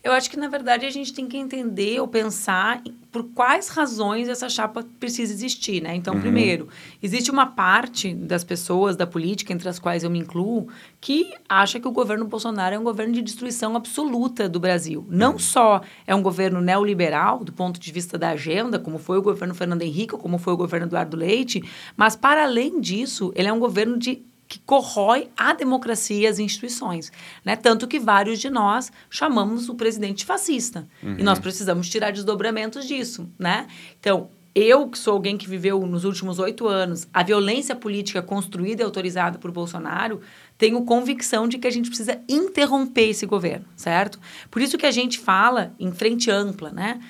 Eu 0.04 0.12
acho 0.12 0.28
que, 0.28 0.36
na 0.36 0.48
verdade, 0.48 0.84
a 0.84 0.90
gente 0.90 1.14
tem 1.14 1.26
que 1.26 1.38
entender 1.38 1.98
ou 1.98 2.06
pensar 2.06 2.82
por 3.10 3.24
quais 3.32 3.68
razões 3.68 4.28
essa 4.28 4.50
chapa 4.50 4.84
precisa 5.00 5.32
existir, 5.32 5.80
né? 5.80 5.94
Então, 5.94 6.12
uhum. 6.12 6.20
primeiro, 6.20 6.68
existe 7.02 7.30
uma 7.30 7.46
parte 7.46 8.12
das 8.12 8.44
pessoas 8.44 8.96
da 8.96 9.06
política, 9.06 9.50
entre 9.50 9.66
as 9.66 9.78
quais 9.78 10.04
eu 10.04 10.10
me 10.10 10.18
incluo, 10.18 10.68
que 11.00 11.32
acha 11.48 11.80
que 11.80 11.88
o 11.88 11.90
governo 11.90 12.26
Bolsonaro 12.26 12.74
é 12.74 12.78
um 12.78 12.84
governo 12.84 13.14
de 13.14 13.22
destruição 13.22 13.74
absoluta 13.76 14.46
do 14.46 14.60
Brasil. 14.60 15.06
Não 15.08 15.32
uhum. 15.32 15.38
só 15.38 15.80
é 16.06 16.14
um 16.14 16.20
governo 16.20 16.60
neoliberal, 16.60 17.42
do 17.42 17.52
ponto 17.52 17.80
de 17.80 17.90
vista 17.90 18.18
da 18.18 18.30
agenda, 18.30 18.78
como 18.78 18.98
foi 18.98 19.16
o 19.16 19.22
governo 19.22 19.54
Fernando 19.54 19.80
Henrique, 19.80 20.18
como 20.18 20.36
foi 20.36 20.52
o 20.52 20.56
governo 20.58 20.86
Eduardo 20.86 21.16
Leite, 21.16 21.62
mas, 21.96 22.14
para 22.14 22.42
além 22.42 22.78
disso, 22.78 23.32
ele 23.34 23.48
é 23.48 23.52
um 23.52 23.58
governo 23.58 23.96
de 23.96 24.22
que 24.46 24.58
corrói 24.60 25.28
a 25.36 25.52
democracia 25.52 26.20
e 26.20 26.26
as 26.26 26.38
instituições. 26.38 27.10
Né? 27.44 27.56
Tanto 27.56 27.88
que 27.88 27.98
vários 27.98 28.38
de 28.38 28.50
nós 28.50 28.92
chamamos 29.08 29.68
o 29.68 29.74
presidente 29.74 30.24
fascista. 30.24 30.86
Uhum. 31.02 31.16
E 31.18 31.22
nós 31.22 31.38
precisamos 31.38 31.88
tirar 31.88 32.12
desdobramentos 32.12 32.86
disso. 32.86 33.28
Né? 33.38 33.66
Então, 33.98 34.28
eu, 34.54 34.86
que 34.88 34.96
sou 34.96 35.14
alguém 35.14 35.36
que 35.36 35.48
viveu 35.48 35.84
nos 35.84 36.04
últimos 36.04 36.38
oito 36.38 36.68
anos 36.68 37.08
a 37.12 37.24
violência 37.24 37.74
política 37.74 38.22
construída 38.22 38.82
e 38.82 38.84
autorizada 38.84 39.36
por 39.36 39.50
Bolsonaro, 39.50 40.20
tenho 40.56 40.84
convicção 40.84 41.48
de 41.48 41.58
que 41.58 41.66
a 41.66 41.70
gente 41.70 41.88
precisa 41.88 42.20
interromper 42.28 43.08
esse 43.08 43.26
governo, 43.26 43.64
certo? 43.74 44.20
Por 44.50 44.62
isso 44.62 44.78
que 44.78 44.86
a 44.86 44.92
gente 44.92 45.18
fala 45.18 45.74
em 45.78 45.90
frente 45.90 46.30
ampla, 46.30 46.70
né? 46.70 47.00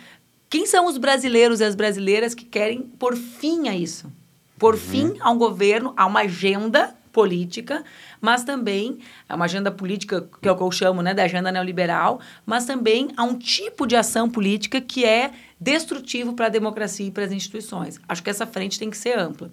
Quem 0.49 0.65
são 0.67 0.87
os 0.87 0.97
brasileiros 0.97 1.61
e 1.61 1.65
as 1.65 1.75
brasileiras 1.75 2.35
que 2.35 2.45
querem 2.45 2.81
por 2.81 3.15
fim 3.15 3.69
a 3.69 3.77
isso? 3.77 4.11
Por 4.59 4.75
uhum. 4.75 4.81
fim 4.81 5.17
a 5.21 5.31
um 5.31 5.37
governo, 5.37 5.93
a 5.97 6.07
uma 6.07 6.21
agenda 6.21 6.97
política, 7.15 7.85
mas 8.21 8.43
também 8.43 8.99
é 9.29 9.35
uma 9.35 9.45
agenda 9.45 9.71
política 9.71 10.29
que 10.43 10.49
é 10.49 10.53
o 10.53 10.57
que 10.57 10.63
eu 10.63 10.71
chamo, 10.73 11.01
né, 11.01 11.15
da 11.15 11.23
agenda 11.23 11.53
neoliberal, 11.53 12.21
mas 12.45 12.67
também 12.67 13.11
a 13.17 13.23
um 13.23 13.39
tipo 13.39 13.87
de 13.87 13.95
ação 13.95 14.29
política 14.29 14.81
que 14.81 15.05
é 15.05 15.31
destrutivo 15.59 16.33
para 16.35 16.47
a 16.47 16.49
democracia 16.49 17.07
e 17.07 17.11
para 17.13 17.25
as 17.25 17.31
instituições. 17.31 18.01
Acho 18.09 18.23
que 18.23 18.29
essa 18.29 18.47
frente 18.47 18.79
tem 18.79 18.91
que 18.91 18.99
ser 18.99 19.17
ampla. 19.17 19.51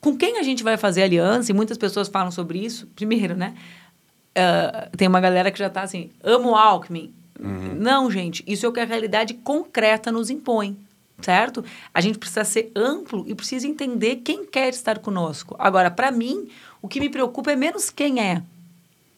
Com 0.00 0.16
quem 0.16 0.38
a 0.38 0.42
gente 0.42 0.64
vai 0.64 0.76
fazer 0.76 1.04
aliança, 1.04 1.50
e 1.52 1.54
muitas 1.54 1.78
pessoas 1.78 2.08
falam 2.08 2.32
sobre 2.32 2.58
isso, 2.58 2.88
primeiro, 2.88 3.36
né? 3.36 3.54
Uh, 4.36 4.96
tem 4.96 5.08
uma 5.08 5.20
galera 5.20 5.50
que 5.50 5.58
já 5.58 5.68
está 5.68 5.82
assim, 5.82 6.10
amo 6.22 6.54
Alckmin. 6.54 7.14
Uhum. 7.40 7.74
Não, 7.76 8.10
gente, 8.10 8.44
isso 8.46 8.66
é 8.66 8.68
o 8.68 8.72
que 8.72 8.80
a 8.80 8.84
realidade 8.84 9.32
concreta 9.34 10.10
nos 10.10 10.28
impõe 10.28 10.76
certo? 11.20 11.64
A 11.92 12.00
gente 12.00 12.18
precisa 12.18 12.44
ser 12.44 12.70
amplo 12.74 13.24
e 13.26 13.34
precisa 13.34 13.66
entender 13.66 14.16
quem 14.16 14.44
quer 14.44 14.68
estar 14.68 14.98
conosco. 14.98 15.56
Agora, 15.58 15.90
para 15.90 16.10
mim, 16.10 16.48
o 16.86 16.88
que 16.88 17.00
me 17.00 17.08
preocupa 17.08 17.50
é 17.50 17.56
menos 17.56 17.90
quem 17.90 18.20
é, 18.20 18.40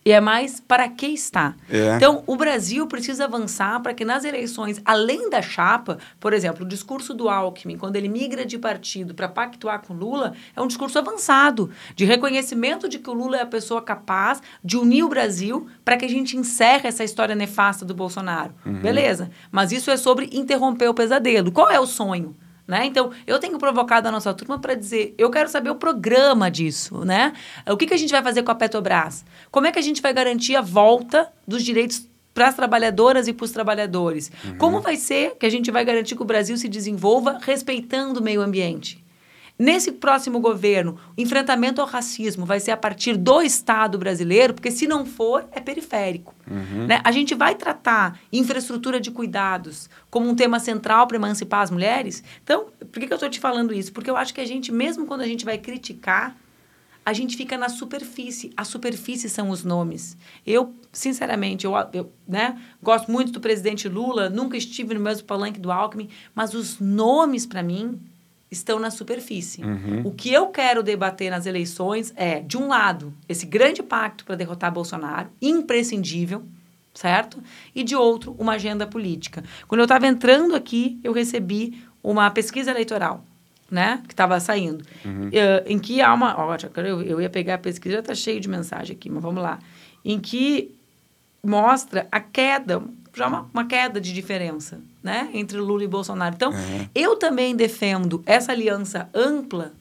e 0.02 0.10
é 0.10 0.22
mais 0.22 0.58
para 0.58 0.88
que 0.88 1.04
está. 1.04 1.54
É. 1.68 1.96
Então, 1.96 2.22
o 2.26 2.34
Brasil 2.34 2.86
precisa 2.86 3.24
avançar 3.24 3.78
para 3.80 3.92
que 3.92 4.06
nas 4.06 4.24
eleições, 4.24 4.80
além 4.82 5.28
da 5.28 5.42
chapa, 5.42 5.98
por 6.18 6.32
exemplo, 6.32 6.64
o 6.64 6.68
discurso 6.68 7.12
do 7.12 7.28
Alckmin, 7.28 7.76
quando 7.76 7.96
ele 7.96 8.08
migra 8.08 8.46
de 8.46 8.56
partido 8.56 9.14
para 9.14 9.28
pactuar 9.28 9.82
com 9.86 9.92
Lula, 9.92 10.32
é 10.56 10.62
um 10.62 10.66
discurso 10.66 10.98
avançado, 10.98 11.70
de 11.94 12.06
reconhecimento 12.06 12.88
de 12.88 12.98
que 12.98 13.10
o 13.10 13.12
Lula 13.12 13.36
é 13.36 13.42
a 13.42 13.46
pessoa 13.46 13.82
capaz 13.82 14.40
de 14.64 14.78
unir 14.78 15.04
o 15.04 15.10
Brasil 15.10 15.68
para 15.84 15.98
que 15.98 16.06
a 16.06 16.08
gente 16.08 16.38
encerre 16.38 16.88
essa 16.88 17.04
história 17.04 17.34
nefasta 17.34 17.84
do 17.84 17.92
Bolsonaro. 17.92 18.54
Uhum. 18.64 18.80
Beleza. 18.80 19.30
Mas 19.52 19.72
isso 19.72 19.90
é 19.90 19.98
sobre 19.98 20.30
interromper 20.32 20.88
o 20.88 20.94
pesadelo. 20.94 21.52
Qual 21.52 21.70
é 21.70 21.78
o 21.78 21.86
sonho? 21.86 22.34
Né? 22.68 22.84
Então, 22.84 23.10
eu 23.26 23.38
tenho 23.38 23.56
provocado 23.58 24.08
a 24.08 24.12
nossa 24.12 24.34
turma 24.34 24.58
para 24.58 24.74
dizer, 24.74 25.14
eu 25.16 25.30
quero 25.30 25.48
saber 25.48 25.70
o 25.70 25.74
programa 25.74 26.50
disso, 26.50 27.02
né? 27.02 27.32
O 27.66 27.78
que, 27.78 27.86
que 27.86 27.94
a 27.94 27.96
gente 27.96 28.10
vai 28.10 28.22
fazer 28.22 28.42
com 28.42 28.50
a 28.50 28.54
Petrobras? 28.54 29.24
Como 29.50 29.66
é 29.66 29.72
que 29.72 29.78
a 29.78 29.82
gente 29.82 30.02
vai 30.02 30.12
garantir 30.12 30.54
a 30.54 30.60
volta 30.60 31.32
dos 31.46 31.64
direitos 31.64 32.06
para 32.34 32.48
as 32.48 32.54
trabalhadoras 32.54 33.26
e 33.26 33.32
para 33.32 33.44
os 33.44 33.52
trabalhadores? 33.52 34.30
Uhum. 34.44 34.58
Como 34.58 34.80
vai 34.82 34.96
ser 34.96 35.34
que 35.40 35.46
a 35.46 35.50
gente 35.50 35.70
vai 35.70 35.82
garantir 35.82 36.14
que 36.14 36.20
o 36.20 36.26
Brasil 36.26 36.58
se 36.58 36.68
desenvolva 36.68 37.38
respeitando 37.40 38.20
o 38.20 38.22
meio 38.22 38.42
ambiente? 38.42 39.02
Nesse 39.58 39.90
próximo 39.90 40.38
governo, 40.38 40.96
o 41.16 41.20
enfrentamento 41.20 41.80
ao 41.80 41.86
racismo 41.86 42.46
vai 42.46 42.60
ser 42.60 42.70
a 42.70 42.76
partir 42.76 43.16
do 43.16 43.42
Estado 43.42 43.98
brasileiro, 43.98 44.54
porque 44.54 44.70
se 44.70 44.86
não 44.86 45.04
for, 45.04 45.44
é 45.50 45.58
periférico. 45.58 46.32
Uhum. 46.48 46.86
Né? 46.86 47.00
A 47.02 47.10
gente 47.10 47.34
vai 47.34 47.56
tratar 47.56 48.20
infraestrutura 48.32 49.00
de 49.00 49.10
cuidados 49.10 49.90
como 50.08 50.28
um 50.28 50.36
tema 50.36 50.60
central 50.60 51.08
para 51.08 51.16
emancipar 51.16 51.62
as 51.62 51.72
mulheres? 51.72 52.22
Então, 52.44 52.66
por 52.78 53.00
que, 53.00 53.08
que 53.08 53.12
eu 53.12 53.16
estou 53.16 53.28
te 53.28 53.40
falando 53.40 53.74
isso? 53.74 53.92
Porque 53.92 54.08
eu 54.08 54.16
acho 54.16 54.32
que 54.32 54.40
a 54.40 54.46
gente, 54.46 54.70
mesmo 54.70 55.06
quando 55.06 55.22
a 55.22 55.26
gente 55.26 55.44
vai 55.44 55.58
criticar, 55.58 56.36
a 57.04 57.12
gente 57.12 57.36
fica 57.36 57.56
na 57.56 57.68
superfície. 57.68 58.52
A 58.56 58.64
superfície 58.64 59.28
são 59.28 59.50
os 59.50 59.64
nomes. 59.64 60.16
Eu, 60.46 60.74
sinceramente, 60.92 61.64
eu, 61.64 61.72
eu 61.92 62.12
né, 62.28 62.60
gosto 62.82 63.10
muito 63.10 63.32
do 63.32 63.40
presidente 63.40 63.88
Lula, 63.88 64.28
nunca 64.28 64.56
estive 64.56 64.94
no 64.94 65.00
mesmo 65.00 65.26
palanque 65.26 65.58
do 65.58 65.72
Alckmin, 65.72 66.10
mas 66.34 66.54
os 66.54 66.78
nomes, 66.78 67.44
para 67.44 67.62
mim, 67.62 67.98
estão 68.50 68.78
na 68.78 68.90
superfície. 68.90 69.62
Uhum. 69.62 70.02
O 70.04 70.10
que 70.10 70.32
eu 70.32 70.46
quero 70.48 70.82
debater 70.82 71.30
nas 71.30 71.46
eleições 71.46 72.12
é, 72.16 72.40
de 72.40 72.56
um 72.56 72.68
lado, 72.68 73.12
esse 73.28 73.44
grande 73.44 73.82
pacto 73.82 74.24
para 74.24 74.36
derrotar 74.36 74.72
Bolsonaro, 74.72 75.28
imprescindível, 75.40 76.42
certo? 76.94 77.42
E 77.74 77.84
de 77.84 77.94
outro, 77.94 78.34
uma 78.38 78.52
agenda 78.52 78.86
política. 78.86 79.44
Quando 79.66 79.80
eu 79.80 79.84
estava 79.84 80.06
entrando 80.06 80.54
aqui, 80.54 80.98
eu 81.04 81.12
recebi 81.12 81.82
uma 82.02 82.30
pesquisa 82.30 82.70
eleitoral. 82.70 83.24
Né? 83.70 84.02
Que 84.06 84.14
estava 84.14 84.40
saindo. 84.40 84.82
Uhum. 85.04 85.28
Uh, 85.28 85.30
em 85.66 85.78
que 85.78 86.00
há 86.00 86.14
uma. 86.14 86.34
Ó, 86.38 86.56
eu, 86.76 87.02
eu 87.02 87.20
ia 87.20 87.28
pegar 87.28 87.56
a 87.56 87.58
pesquisa, 87.58 87.96
já 87.96 88.00
está 88.00 88.14
cheio 88.14 88.40
de 88.40 88.48
mensagem 88.48 88.96
aqui, 88.96 89.10
mas 89.10 89.22
vamos 89.22 89.42
lá. 89.42 89.58
Em 90.02 90.18
que 90.18 90.74
mostra 91.44 92.08
a 92.10 92.18
queda, 92.18 92.82
já 93.14 93.26
uma, 93.26 93.50
uma 93.52 93.66
queda 93.66 94.00
de 94.00 94.14
diferença 94.14 94.80
né, 95.02 95.30
entre 95.32 95.58
Lula 95.58 95.84
e 95.84 95.88
Bolsonaro. 95.88 96.34
Então, 96.34 96.50
uhum. 96.50 96.88
eu 96.94 97.16
também 97.16 97.54
defendo 97.54 98.22
essa 98.26 98.52
aliança 98.52 99.08
ampla. 99.14 99.72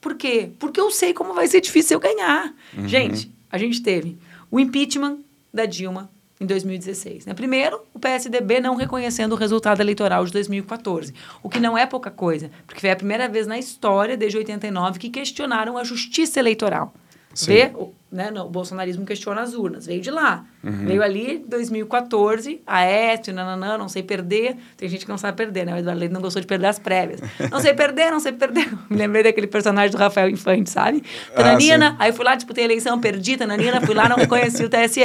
Por 0.00 0.14
quê? 0.14 0.50
Porque 0.58 0.80
eu 0.80 0.90
sei 0.90 1.12
como 1.12 1.34
vai 1.34 1.48
ser 1.48 1.60
difícil 1.60 1.96
eu 1.96 2.00
ganhar. 2.00 2.54
Uhum. 2.76 2.88
Gente, 2.88 3.30
a 3.50 3.58
gente 3.58 3.82
teve 3.82 4.16
o 4.50 4.60
impeachment 4.60 5.18
da 5.52 5.66
Dilma 5.66 6.10
em 6.40 6.46
2016. 6.46 7.26
Né? 7.26 7.34
Primeiro, 7.34 7.80
o 7.94 7.98
PSDB 7.98 8.60
não 8.60 8.76
reconhecendo 8.76 9.32
o 9.32 9.36
resultado 9.36 9.80
eleitoral 9.80 10.24
de 10.24 10.32
2014, 10.32 11.14
o 11.42 11.48
que 11.48 11.58
não 11.58 11.76
é 11.76 11.86
pouca 11.86 12.10
coisa, 12.10 12.50
porque 12.66 12.80
foi 12.80 12.90
a 12.90 12.96
primeira 12.96 13.28
vez 13.28 13.46
na 13.46 13.58
história, 13.58 14.16
desde 14.16 14.36
89, 14.38 14.98
que 14.98 15.08
questionaram 15.08 15.78
a 15.78 15.84
justiça 15.84 16.38
eleitoral. 16.38 16.92
Sim. 17.34 17.46
Vê, 17.46 17.72
né, 18.10 18.30
o 18.40 18.48
bolsonarismo 18.48 19.04
questiona 19.04 19.42
as 19.42 19.52
urnas, 19.52 19.86
veio 19.86 20.00
de 20.00 20.10
lá. 20.10 20.44
Uhum. 20.62 20.86
Veio 20.86 21.02
ali 21.02 21.44
2014, 21.46 22.60
a 22.66 22.78
Aécio, 22.78 23.32
nananã, 23.32 23.76
não 23.76 23.88
sei 23.88 24.02
perder. 24.02 24.56
Tem 24.76 24.88
gente 24.88 25.04
que 25.04 25.10
não 25.10 25.18
sabe 25.18 25.36
perder, 25.36 25.66
né? 25.66 25.74
O 25.74 25.76
Eduardo 25.78 26.00
Leite 26.00 26.12
não 26.12 26.20
gostou 26.20 26.40
de 26.40 26.46
perder 26.46 26.66
as 26.66 26.78
prévias. 26.78 27.20
não 27.50 27.60
sei 27.60 27.74
perder, 27.74 28.10
não 28.10 28.20
sei 28.20 28.32
perder. 28.32 28.68
Me 28.88 28.96
lembrei 28.96 29.22
daquele 29.22 29.46
personagem 29.46 29.90
do 29.90 29.98
Rafael 29.98 30.28
Infante, 30.28 30.70
sabe? 30.70 31.02
Ah, 31.30 31.36
Tananina, 31.36 31.96
ah, 31.98 32.04
aí 32.04 32.12
fui 32.12 32.24
lá, 32.24 32.34
disputei 32.34 32.64
a 32.64 32.66
eleição, 32.66 33.00
perdi, 33.00 33.36
Tananina, 33.36 33.80
fui 33.80 33.94
lá, 33.94 34.08
não 34.08 34.16
reconheci 34.16 34.64
o 34.64 34.68
TSE. 34.68 35.02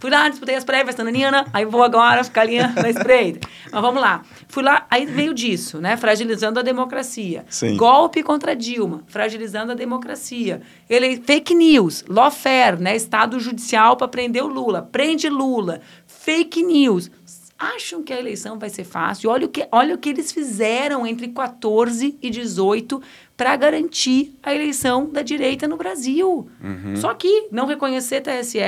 Fui 0.00 0.10
lá, 0.10 0.28
disputei 0.28 0.54
as 0.54 0.64
prévias, 0.64 0.94
Tananina, 0.94 1.46
aí 1.52 1.64
vou 1.64 1.82
agora 1.82 2.22
ficar 2.22 2.42
ali 2.42 2.58
na 2.58 2.90
espreita. 2.90 3.48
Mas 3.72 3.80
vamos 3.80 4.00
lá. 4.00 4.22
Fui 4.48 4.62
lá, 4.62 4.86
aí 4.90 5.06
veio 5.06 5.32
disso, 5.34 5.80
né? 5.80 5.96
Fragilizando 5.96 6.58
a 6.58 6.62
democracia. 6.62 7.44
Sim. 7.48 7.76
Golpe 7.76 8.22
contra 8.22 8.54
Dilma, 8.54 9.02
fragilizando 9.06 9.72
a 9.72 9.74
democracia. 9.74 10.62
Ele, 10.88 11.20
fake 11.24 11.54
news, 11.54 12.04
lawfare, 12.08 12.39
né? 12.78 12.96
Estado 12.96 13.38
judicial 13.38 13.96
para 13.96 14.08
prender 14.08 14.44
o 14.44 14.48
Lula 14.48 14.82
prende 14.82 15.28
Lula, 15.28 15.80
fake 16.06 16.62
news. 16.62 17.10
Acham 17.58 18.02
que 18.02 18.12
a 18.12 18.18
eleição 18.18 18.58
vai 18.58 18.70
ser 18.70 18.84
fácil? 18.84 19.28
Olha 19.28 19.44
o 19.44 19.48
que, 19.48 19.68
olha 19.70 19.94
o 19.94 19.98
que 19.98 20.08
eles 20.08 20.32
fizeram 20.32 21.06
entre 21.06 21.28
14 21.28 22.16
e 22.22 22.30
18 22.30 23.02
para 23.36 23.54
garantir 23.54 24.34
a 24.42 24.54
eleição 24.54 25.10
da 25.10 25.20
direita 25.20 25.68
no 25.68 25.76
Brasil. 25.76 26.48
Uhum. 26.62 26.96
Só 26.96 27.12
que 27.12 27.48
não 27.52 27.66
reconhecer 27.66 28.22
TSE, 28.22 28.58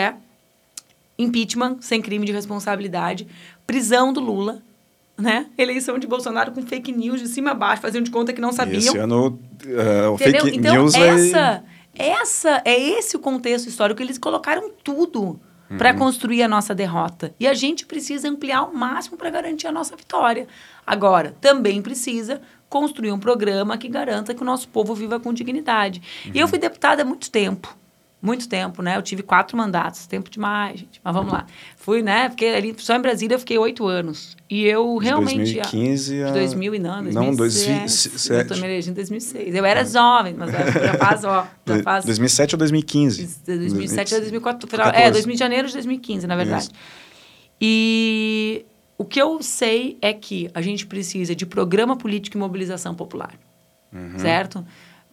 impeachment 1.19 1.79
sem 1.81 2.03
crime 2.03 2.27
de 2.27 2.33
responsabilidade, 2.33 3.27
prisão 3.67 4.13
do 4.13 4.21
Lula, 4.21 4.61
né? 5.17 5.47
Eleição 5.57 5.99
de 5.99 6.07
Bolsonaro 6.07 6.53
com 6.53 6.63
fake 6.63 6.93
news 6.93 7.21
de 7.21 7.29
cima 7.29 7.53
a 7.53 7.55
baixo, 7.55 7.81
faziam 7.81 8.03
de 8.03 8.11
conta 8.11 8.33
que 8.33 8.41
não 8.43 8.53
sabiam. 8.53 8.79
Esse 8.79 8.99
ano, 8.99 9.39
uh, 9.65 10.11
o 10.13 10.19
fake 10.19 10.57
então, 10.57 10.75
news 10.75 10.95
essa. 10.95 11.65
Essa 11.95 12.63
é 12.65 12.79
esse 12.79 13.17
o 13.17 13.21
contexto 13.21 13.69
histórico. 13.69 14.03
Eles 14.03 14.19
colocaram 14.19 14.71
tudo 14.83 15.41
uhum. 15.71 15.79
para 15.79 15.95
construir 15.95 16.43
a 16.43 16.49
nossa 16.49 16.75
derrota. 16.75 17.35
E 17.39 17.47
a 17.47 17.55
gente 17.55 17.87
precisa 17.87 18.29
ampliar 18.29 18.59
ao 18.59 18.75
máximo 18.75 19.17
para 19.17 19.31
garantir 19.31 19.67
a 19.67 19.73
nossa 19.73 19.97
vitória. 19.97 20.47
Agora, 20.87 21.35
também 21.41 21.83
precisa 21.83 22.41
construir 22.69 23.13
um 23.13 23.19
programa 23.19 23.77
que 23.77 23.89
garanta 23.89 24.35
que 24.35 24.43
o 24.43 24.47
nosso 24.47 24.69
povo 24.69 24.95
viva 24.95 25.21
com 25.21 25.33
dignidade. 25.33 26.03
Uhum. 26.27 26.33
E 26.35 26.39
eu 26.39 26.49
fui 26.49 26.59
deputada 26.59 27.03
há 27.03 27.05
muito 27.05 27.31
tempo 27.31 27.82
muito 28.23 28.49
tempo, 28.49 28.81
né? 28.83 28.97
Eu 28.97 29.03
tive 29.03 29.21
quatro 29.21 29.57
mandatos, 29.57 30.07
tempo 30.07 30.31
demais, 30.31 30.79
gente. 30.79 31.01
Mas 31.03 31.13
vamos 31.13 31.33
lá. 31.33 31.45
Fui, 31.77 32.03
né? 32.03 32.31
Fiquei 32.31 32.55
ali, 32.55 32.73
só 32.79 32.95
em 32.95 33.01
Brasília 33.01 33.35
eu 33.35 33.39
fiquei 33.41 33.59
oito 33.59 33.85
anos. 33.85 34.37
E 34.49 34.65
eu 34.65 34.97
de 35.01 35.05
realmente... 35.05 35.55
2015 35.55 36.23
a... 36.23 36.27
De 36.29 36.33
2000 36.35 36.75
e 36.75 36.79
não, 36.79 37.03
2007. 37.03 37.15
Não, 37.15 37.37
2007. 37.37 38.33
Eu 38.33 38.47
tô 38.47 38.55
me 38.55 38.67
elegendo 38.69 38.93
em 38.93 38.95
2006. 38.95 39.55
Eu 39.55 39.65
era 39.65 39.81
ah. 39.81 39.85
jovem, 39.85 40.35
mas 40.39 40.53
já 40.53 40.95
faz, 40.99 41.25
ó, 41.25 41.49
já 41.67 41.83
faz... 41.83 42.05
2007 42.05 42.55
ou 42.55 42.59
2015? 42.59 43.41
2007 43.45 44.15
a 44.15 44.19
2014. 44.21 44.97
É, 44.97 45.11
2000 45.11 45.35
de 45.35 45.39
janeiro 45.39 45.67
de 45.67 45.75
2015, 45.75 46.27
na 46.29 46.37
verdade. 46.37 46.63
Isso. 46.63 46.73
E 47.61 48.65
o 48.97 49.05
que 49.05 49.21
eu 49.21 49.43
sei 49.43 49.99
é 50.01 50.13
que 50.13 50.49
a 50.55 50.63
gente 50.63 50.87
precisa 50.87 51.35
de 51.35 51.45
programa 51.45 51.97
político 51.97 52.37
e 52.37 52.41
mobilização 52.41 52.95
popular. 52.95 53.35
Uhum. 53.93 54.17
Certo? 54.17 54.65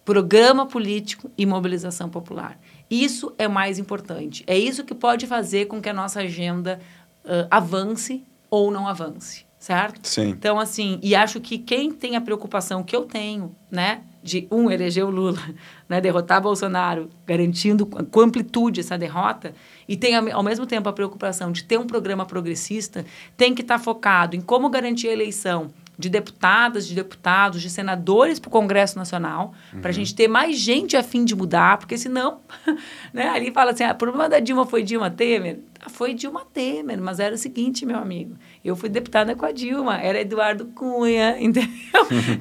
Programa 0.05 0.67
político 0.67 1.31
e 1.35 1.43
mobilização 1.45 2.07
popular. 2.07 2.59
Isso 2.89 3.33
é 3.37 3.47
mais 3.47 3.77
importante. 3.77 4.43
É 4.47 4.57
isso 4.57 4.83
que 4.83 4.95
pode 4.95 5.27
fazer 5.27 5.65
com 5.65 5.81
que 5.81 5.89
a 5.89 5.93
nossa 5.93 6.21
agenda 6.21 6.79
uh, 7.23 7.47
avance 7.51 8.23
ou 8.49 8.71
não 8.71 8.87
avance. 8.87 9.45
certo? 9.59 10.07
Sim. 10.07 10.29
Então, 10.29 10.57
assim, 10.57 10.99
e 11.03 11.13
acho 11.13 11.39
que 11.41 11.57
quem 11.57 11.91
tem 11.91 12.15
a 12.15 12.21
preocupação 12.21 12.81
que 12.81 12.95
eu 12.95 13.03
tenho, 13.03 13.53
né, 13.69 14.01
de, 14.23 14.47
um, 14.49 14.71
eleger 14.71 15.05
o 15.05 15.09
Lula, 15.09 15.39
né, 15.87 15.99
derrotar 15.99 16.41
Bolsonaro, 16.41 17.09
garantindo 17.27 17.85
com 17.85 18.21
amplitude 18.21 18.79
essa 18.79 18.97
derrota, 18.97 19.53
e 19.87 19.97
tem, 19.97 20.15
ao 20.15 20.43
mesmo 20.43 20.65
tempo, 20.65 20.87
a 20.87 20.93
preocupação 20.93 21.51
de 21.51 21.63
ter 21.63 21.77
um 21.77 21.85
programa 21.85 22.25
progressista, 22.25 23.05
tem 23.35 23.53
que 23.53 23.61
estar 23.61 23.77
tá 23.77 23.83
focado 23.83 24.35
em 24.35 24.41
como 24.41 24.69
garantir 24.69 25.09
a 25.09 25.13
eleição 25.13 25.71
de 25.99 26.07
deputadas, 26.07 26.87
de 26.87 26.95
deputados, 26.95 27.61
de 27.61 27.69
senadores 27.69 28.39
para 28.39 28.47
o 28.47 28.51
Congresso 28.51 28.97
Nacional, 28.97 29.53
uhum. 29.73 29.81
para 29.81 29.89
a 29.89 29.93
gente 29.93 30.15
ter 30.15 30.29
mais 30.29 30.57
gente 30.57 30.95
a 30.95 31.03
fim 31.03 31.25
de 31.25 31.35
mudar, 31.35 31.77
porque 31.77 31.97
senão, 31.97 32.39
né, 33.13 33.27
ali 33.27 33.51
fala 33.51 33.71
assim, 33.71 33.83
ah, 33.83 33.91
o 33.91 33.95
problema 33.95 34.29
da 34.29 34.39
Dilma 34.39 34.65
foi 34.65 34.81
Dilma 34.81 35.11
Temer. 35.11 35.59
Ah, 35.77 35.89
foi 35.89 36.13
Dilma 36.13 36.45
Temer, 36.53 37.01
mas 37.01 37.19
era 37.19 37.35
o 37.35 37.37
seguinte, 37.37 37.85
meu 37.85 37.97
amigo, 37.97 38.37
eu 38.63 38.77
fui 38.77 38.87
deputada 38.87 39.35
com 39.35 39.45
a 39.45 39.51
Dilma, 39.51 39.97
era 39.97 40.21
Eduardo 40.21 40.67
Cunha, 40.67 41.35
entendeu? 41.43 41.69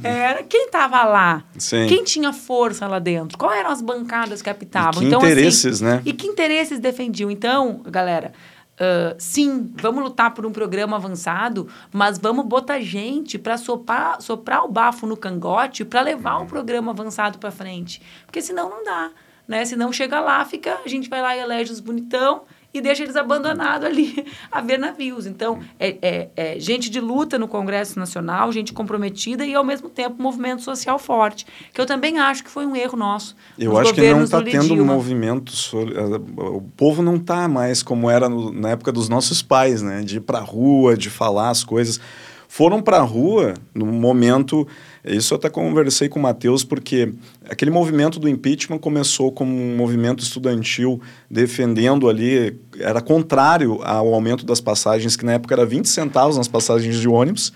Era 0.04 0.44
quem 0.44 0.66
estava 0.66 1.02
lá, 1.02 1.42
Sim. 1.58 1.88
quem 1.88 2.04
tinha 2.04 2.32
força 2.32 2.86
lá 2.86 3.00
dentro, 3.00 3.36
quais 3.36 3.58
eram 3.58 3.70
as 3.70 3.82
bancadas 3.82 4.40
que 4.40 4.48
apitavam. 4.48 5.02
E 5.02 5.06
que 5.06 5.06
então, 5.06 5.18
interesses, 5.18 5.82
assim, 5.82 5.84
né? 5.84 6.02
E 6.04 6.12
que 6.12 6.28
interesses 6.28 6.78
defendiam. 6.78 7.28
Então, 7.28 7.82
galera, 7.86 8.32
Uh, 8.78 9.16
sim, 9.18 9.72
vamos 9.74 10.04
lutar 10.04 10.32
por 10.32 10.46
um 10.46 10.52
programa 10.52 10.96
avançado, 10.96 11.68
mas 11.92 12.16
vamos 12.16 12.46
botar 12.46 12.80
gente 12.80 13.36
para 13.36 13.58
soprar, 13.58 14.22
soprar 14.22 14.64
o 14.64 14.68
bafo 14.68 15.04
no 15.04 15.16
cangote 15.16 15.84
para 15.84 16.00
levar 16.00 16.38
o 16.38 16.46
programa 16.46 16.92
avançado 16.92 17.38
para 17.38 17.50
frente. 17.50 18.00
Porque 18.24 18.40
senão 18.40 18.70
não 18.70 18.84
dá. 18.84 19.10
Né? 19.48 19.64
Senão 19.64 19.92
chega 19.92 20.20
lá, 20.20 20.44
fica, 20.44 20.78
a 20.84 20.88
gente 20.88 21.08
vai 21.08 21.20
lá 21.20 21.36
e 21.36 21.40
elege 21.40 21.72
os 21.72 21.80
bonitão 21.80 22.42
e 22.72 22.80
deixa 22.80 23.02
eles 23.02 23.16
abandonados 23.16 23.86
ali 23.86 24.26
a 24.52 24.60
ver 24.60 24.78
navios. 24.78 25.26
Então, 25.26 25.60
é, 25.78 25.96
é, 26.02 26.28
é, 26.36 26.60
gente 26.60 26.90
de 26.90 27.00
luta 27.00 27.38
no 27.38 27.48
Congresso 27.48 27.98
Nacional, 27.98 28.52
gente 28.52 28.72
comprometida 28.72 29.44
e, 29.46 29.54
ao 29.54 29.64
mesmo 29.64 29.88
tempo, 29.88 30.22
movimento 30.22 30.62
social 30.62 30.98
forte. 30.98 31.46
Que 31.72 31.80
eu 31.80 31.86
também 31.86 32.18
acho 32.18 32.44
que 32.44 32.50
foi 32.50 32.66
um 32.66 32.76
erro 32.76 32.96
nosso. 32.96 33.34
Eu 33.58 33.76
acho 33.78 33.94
que 33.94 34.12
não 34.12 34.24
está 34.24 34.42
tendo 34.42 34.74
um 34.74 34.84
movimento. 34.84 35.52
Eh, 35.74 36.42
o 36.42 36.62
povo 36.76 37.02
não 37.02 37.16
está 37.16 37.48
mais 37.48 37.82
como 37.82 38.10
era 38.10 38.28
no, 38.28 38.52
na 38.52 38.70
época 38.70 38.92
dos 38.92 39.08
nossos 39.08 39.42
pais, 39.42 39.82
né? 39.82 40.02
De 40.02 40.18
ir 40.18 40.20
para 40.20 40.38
a 40.38 40.42
rua, 40.42 40.96
de 40.96 41.08
falar 41.08 41.50
as 41.50 41.64
coisas. 41.64 42.00
Foram 42.48 42.82
para 42.82 42.96
a 42.96 43.02
rua 43.02 43.54
no 43.74 43.86
momento 43.86 44.66
isso 45.04 45.32
eu 45.32 45.38
até 45.38 45.48
conversei 45.48 46.08
com 46.08 46.18
o 46.18 46.22
Matheus, 46.22 46.62
porque 46.62 47.12
aquele 47.48 47.70
movimento 47.70 48.18
do 48.18 48.28
impeachment 48.28 48.78
começou 48.78 49.32
como 49.32 49.50
um 49.50 49.76
movimento 49.76 50.22
estudantil 50.22 51.00
defendendo 51.30 52.08
ali, 52.08 52.58
era 52.78 53.00
contrário 53.00 53.80
ao 53.82 54.12
aumento 54.12 54.44
das 54.44 54.60
passagens, 54.60 55.16
que 55.16 55.24
na 55.24 55.32
época 55.32 55.54
era 55.54 55.64
20 55.64 55.88
centavos 55.88 56.36
nas 56.36 56.48
passagens 56.48 56.96
de 56.96 57.08
ônibus 57.08 57.52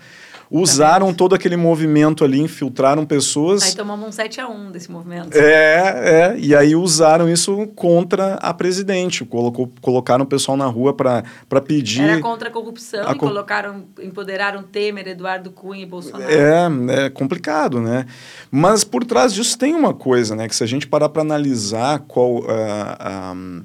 usaram 0.53 1.15
todo 1.15 1.35
aquele 1.35 1.57
movimento 1.57 2.23
ali, 2.23 2.39
infiltraram 2.39 3.07
pessoas. 3.07 3.63
Aí 3.63 3.75
tomamos 3.75 4.07
um 4.07 4.13
7 4.13 4.41
a 4.41 4.49
1 4.49 4.71
desse 4.71 4.93
movimento. 4.93 5.35
É, 5.35 6.35
é. 6.35 6.39
E 6.39 6.55
aí 6.55 6.77
usaram 6.77 7.27
isso 7.29 7.67
contra 7.75 8.35
a 8.35 8.53
presidente. 8.53 9.25
Colocou, 9.25 9.73
colocaram 9.81 10.25
o 10.25 10.27
pessoal 10.27 10.57
na 10.57 10.67
rua 10.67 10.93
para 10.93 11.61
pedir. 11.67 12.03
Era 12.03 12.21
contra 12.21 12.51
a 12.51 12.53
corrupção 12.53 13.09
a 13.09 13.13
e 13.13 13.15
co... 13.15 13.27
colocaram, 13.27 13.85
empoderaram 14.03 14.63
Temer, 14.63 15.09
Eduardo 15.09 15.51
Cunha 15.51 15.83
e 15.83 15.87
Bolsonaro. 15.87 16.31
É, 16.31 17.07
é 17.07 17.11
complicado, 17.11 17.81
né? 17.81 18.05
Mas 18.51 18.85
por 18.85 19.05
trás 19.05 19.33
disso 19.33 19.57
tem 19.57 19.75
uma 19.75 19.95
coisa, 19.95 20.37
né? 20.37 20.47
Que 20.49 20.55
se 20.55 20.63
a 20.63 20.67
gente 20.67 20.87
parar 20.87 21.09
para 21.09 21.23
analisar 21.23 22.01
qual. 22.01 22.41
Uh, 22.41 23.65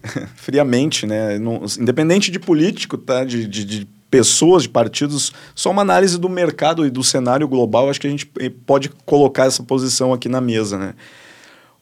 friamente, 0.36 1.06
né? 1.06 1.36
independente 1.78 2.30
de 2.30 2.38
político, 2.38 2.96
tá? 2.96 3.24
de, 3.24 3.46
de, 3.46 3.64
de 3.64 3.97
pessoas, 4.10 4.62
de 4.62 4.68
partidos, 4.68 5.32
só 5.54 5.70
uma 5.70 5.82
análise 5.82 6.18
do 6.18 6.28
mercado 6.28 6.86
e 6.86 6.90
do 6.90 7.04
cenário 7.04 7.46
global, 7.46 7.90
acho 7.90 8.00
que 8.00 8.06
a 8.06 8.10
gente 8.10 8.26
pode 8.66 8.88
colocar 9.04 9.46
essa 9.46 9.62
posição 9.62 10.12
aqui 10.12 10.28
na 10.28 10.40
mesa, 10.40 10.78
né? 10.78 10.94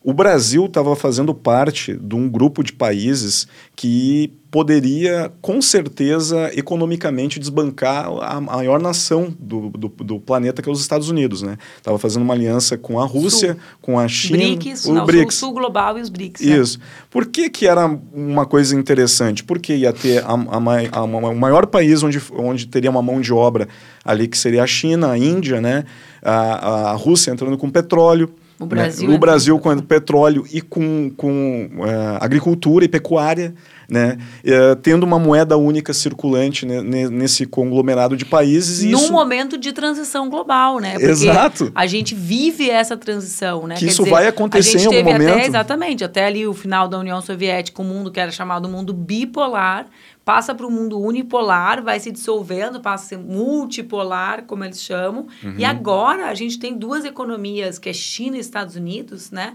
O 0.02 0.12
Brasil 0.12 0.66
estava 0.66 0.94
fazendo 0.94 1.34
parte 1.34 1.96
de 1.96 2.14
um 2.14 2.28
grupo 2.28 2.62
de 2.62 2.72
países 2.72 3.48
que 3.74 4.32
poderia, 4.56 5.30
com 5.42 5.60
certeza, 5.60 6.50
economicamente 6.56 7.38
desbancar 7.38 8.06
a 8.22 8.40
maior 8.40 8.80
nação 8.80 9.28
do, 9.38 9.68
do, 9.68 9.88
do 9.88 10.18
planeta, 10.18 10.62
que 10.62 10.68
é 10.70 10.72
os 10.72 10.80
Estados 10.80 11.10
Unidos. 11.10 11.42
Né? 11.42 11.58
Estava 11.76 11.98
fazendo 11.98 12.22
uma 12.22 12.32
aliança 12.32 12.78
com 12.78 12.98
a 12.98 13.04
Rússia, 13.04 13.52
sul. 13.52 13.60
com 13.82 13.98
a 13.98 14.08
China. 14.08 14.38
BRICS, 14.38 14.86
o 14.86 14.94
não, 14.94 15.04
BRICS. 15.04 15.34
Sul, 15.34 15.48
sul 15.48 15.54
global 15.58 15.98
e 15.98 16.00
os 16.00 16.08
BRICS. 16.08 16.40
Né? 16.40 16.56
Isso. 16.56 16.78
Né? 16.78 16.84
Por 17.10 17.26
que, 17.26 17.50
que 17.50 17.66
era 17.66 17.86
uma 18.14 18.46
coisa 18.46 18.74
interessante? 18.74 19.44
Porque 19.44 19.76
ia 19.76 19.92
ter 19.92 20.24
a, 20.24 20.32
a, 20.32 21.00
a, 21.00 21.04
o 21.04 21.36
maior 21.36 21.66
país 21.66 22.02
onde, 22.02 22.18
onde 22.32 22.66
teria 22.66 22.90
uma 22.90 23.02
mão 23.02 23.20
de 23.20 23.34
obra 23.34 23.68
ali, 24.02 24.26
que 24.26 24.38
seria 24.38 24.62
a 24.62 24.66
China, 24.66 25.10
a 25.10 25.18
Índia, 25.18 25.60
né? 25.60 25.84
a, 26.22 26.92
a 26.92 26.92
Rússia 26.94 27.30
entrando 27.30 27.58
com 27.58 27.68
petróleo. 27.68 28.32
O 28.58 28.64
Brasil, 28.64 29.10
né? 29.10 29.14
o 29.14 29.18
Brasil 29.18 29.58
com 29.58 29.78
petróleo 29.80 30.46
e 30.50 30.62
com, 30.62 31.12
com 31.14 31.68
uh, 31.76 32.16
agricultura 32.22 32.86
e 32.86 32.88
pecuária, 32.88 33.54
né? 33.88 34.18
Uh, 34.44 34.76
tendo 34.76 35.04
uma 35.04 35.18
moeda 35.18 35.56
única 35.56 35.92
circulante 35.92 36.66
né? 36.66 36.82
nesse 36.82 37.46
conglomerado 37.46 38.16
de 38.16 38.24
países. 38.24 38.82
Num 38.82 38.98
isso... 38.98 39.12
momento 39.12 39.56
de 39.56 39.72
transição 39.72 40.28
global, 40.28 40.78
né? 40.78 40.92
Porque 40.92 41.06
Exato. 41.06 41.70
A 41.74 41.86
gente 41.86 42.14
vive 42.14 42.68
essa 42.68 42.96
transição, 42.96 43.66
né? 43.66 43.74
Que 43.74 43.80
Quer 43.80 43.92
isso 43.92 44.02
dizer, 44.02 44.14
vai 44.14 44.26
acontecer 44.26 44.80
em 44.80 44.86
algum 44.86 45.12
momento. 45.12 45.30
Até, 45.30 45.46
exatamente, 45.46 46.04
até 46.04 46.26
ali 46.26 46.46
o 46.46 46.54
final 46.54 46.88
da 46.88 46.98
União 46.98 47.20
Soviética, 47.20 47.80
o 47.80 47.84
mundo 47.84 48.10
que 48.10 48.20
era 48.20 48.30
chamado 48.30 48.68
mundo 48.68 48.92
bipolar, 48.92 49.86
passa 50.24 50.54
para 50.54 50.66
o 50.66 50.70
mundo 50.70 50.98
unipolar, 50.98 51.82
vai 51.82 52.00
se 52.00 52.10
dissolvendo, 52.10 52.80
passa 52.80 53.04
a 53.04 53.08
ser 53.10 53.18
multipolar, 53.18 54.42
como 54.42 54.64
eles 54.64 54.82
chamam. 54.82 55.28
Uhum. 55.42 55.54
E 55.56 55.64
agora 55.64 56.26
a 56.26 56.34
gente 56.34 56.58
tem 56.58 56.76
duas 56.76 57.04
economias, 57.04 57.78
que 57.78 57.88
é 57.88 57.92
China 57.92 58.36
e 58.36 58.40
Estados 58.40 58.74
Unidos, 58.74 59.30
né? 59.30 59.54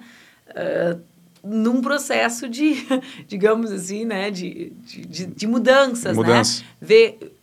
Uh, 0.49 1.10
num 1.43 1.81
processo 1.81 2.47
de, 2.47 2.85
digamos 3.27 3.71
assim, 3.71 4.05
né, 4.05 4.29
de, 4.29 4.71
de, 4.83 5.25
de 5.25 5.47
mudanças, 5.47 6.15
Mudança. 6.15 6.61
né? 6.61 6.67
Ver 6.79 7.37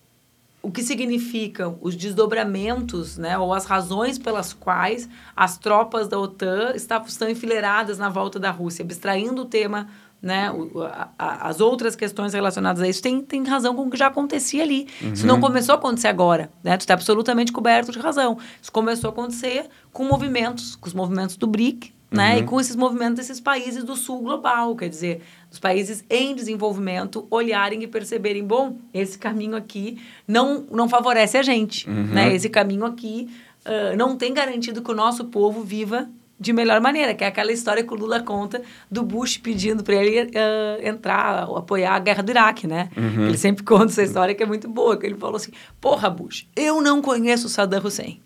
o 0.63 0.71
que 0.71 0.83
significam 0.83 1.79
os 1.81 1.97
desdobramentos, 1.97 3.17
né, 3.17 3.39
ou 3.39 3.55
as 3.55 3.65
razões 3.65 4.19
pelas 4.19 4.53
quais 4.53 5.09
as 5.35 5.57
tropas 5.57 6.09
da 6.09 6.19
OTAN 6.19 6.75
estão 6.75 7.31
enfileiradas 7.31 7.99
na 7.99 8.09
volta 8.09 8.39
da 8.39 8.51
Rússia, 8.51 8.83
abstraindo 8.83 9.43
o 9.43 9.45
tema 9.45 9.89
né, 10.21 10.51
o, 10.51 10.83
a, 10.83 11.11
a, 11.19 11.49
as 11.49 11.61
outras 11.61 11.95
questões 11.95 12.33
relacionadas 12.33 12.83
a 12.83 12.89
isso 12.89 13.01
tem, 13.01 13.23
tem 13.23 13.45
razão 13.45 13.75
com 13.75 13.83
o 13.83 13.91
que 13.91 13.97
já 13.97 14.09
acontecia 14.09 14.63
ali. 14.63 14.87
Uhum. 15.01 15.13
Isso 15.13 15.27
não 15.27 15.41
começou 15.41 15.75
a 15.75 15.79
acontecer 15.79 16.09
agora, 16.09 16.51
né? 16.63 16.77
Tu 16.77 16.81
está 16.81 16.95
absolutamente 16.95 17.53
coberto 17.53 17.93
de 17.93 17.99
razão. 17.99 18.37
Isso 18.61 18.73
começou 18.73 19.11
a 19.11 19.13
acontecer 19.13 19.69
com 19.93 20.05
movimentos, 20.05 20.75
com 20.77 20.89
os 20.89 20.95
movimentos 20.95 21.37
do 21.37 21.47
BRIC, 21.47 21.93
né? 22.11 22.35
Uhum. 22.35 22.39
E 22.39 22.43
com 22.45 22.61
esses 22.61 22.77
movimentos 22.77 23.17
desses 23.17 23.41
países 23.41 23.85
do 23.85 23.95
sul 23.95 24.23
global, 24.23 24.75
quer 24.75 24.89
dizer, 24.89 25.23
os 25.51 25.59
países 25.59 26.05
em 26.09 26.35
desenvolvimento 26.35 27.27
olharem 27.31 27.83
e 27.83 27.87
perceberem, 27.87 28.45
bom, 28.45 28.79
esse 28.93 29.19
caminho 29.19 29.57
aqui 29.57 30.01
não, 30.27 30.67
não 30.71 30.89
favorece 30.89 31.37
a 31.37 31.43
gente, 31.43 31.89
uhum. 31.89 32.07
né? 32.07 32.35
Esse 32.35 32.49
caminho 32.49 32.85
aqui 32.85 33.29
uh, 33.65 33.97
não 33.97 34.17
tem 34.17 34.33
garantido 34.33 34.83
que 34.83 34.91
o 34.91 34.95
nosso 34.95 35.27
povo 35.27 35.63
viva 35.63 36.09
de 36.41 36.53
melhor 36.53 36.81
maneira, 36.81 37.15
que 37.15 37.25
é 37.25 37.27
aquela 37.27 37.51
história 37.51 37.83
que 37.83 37.93
o 37.93 37.97
Lula 37.97 38.21
conta 38.23 38.63
do 38.91 39.03
Bush 39.03 39.37
pedindo 39.39 39.83
para 39.83 39.97
ele 39.97 40.31
uh, 40.31 40.87
entrar, 40.87 41.43
apoiar 41.43 41.95
a 41.95 41.99
guerra 41.99 42.23
do 42.23 42.31
Iraque, 42.31 42.67
né? 42.67 42.89
Uhum. 42.97 43.27
Ele 43.27 43.37
sempre 43.37 43.65
conta 43.65 43.87
essa 43.87 44.03
história 44.03 44.35
que 44.35 44.43
é 44.43 44.47
muito 44.47 44.69
boa, 44.69 44.97
que 44.97 45.05
ele 45.05 45.17
falou 45.17 45.37
assim, 45.37 45.51
porra, 45.81 46.09
Bush, 46.09 46.47
eu 46.55 46.81
não 46.81 47.03
conheço 47.03 47.49
Saddam 47.49 47.85
Hussein. 47.85 48.21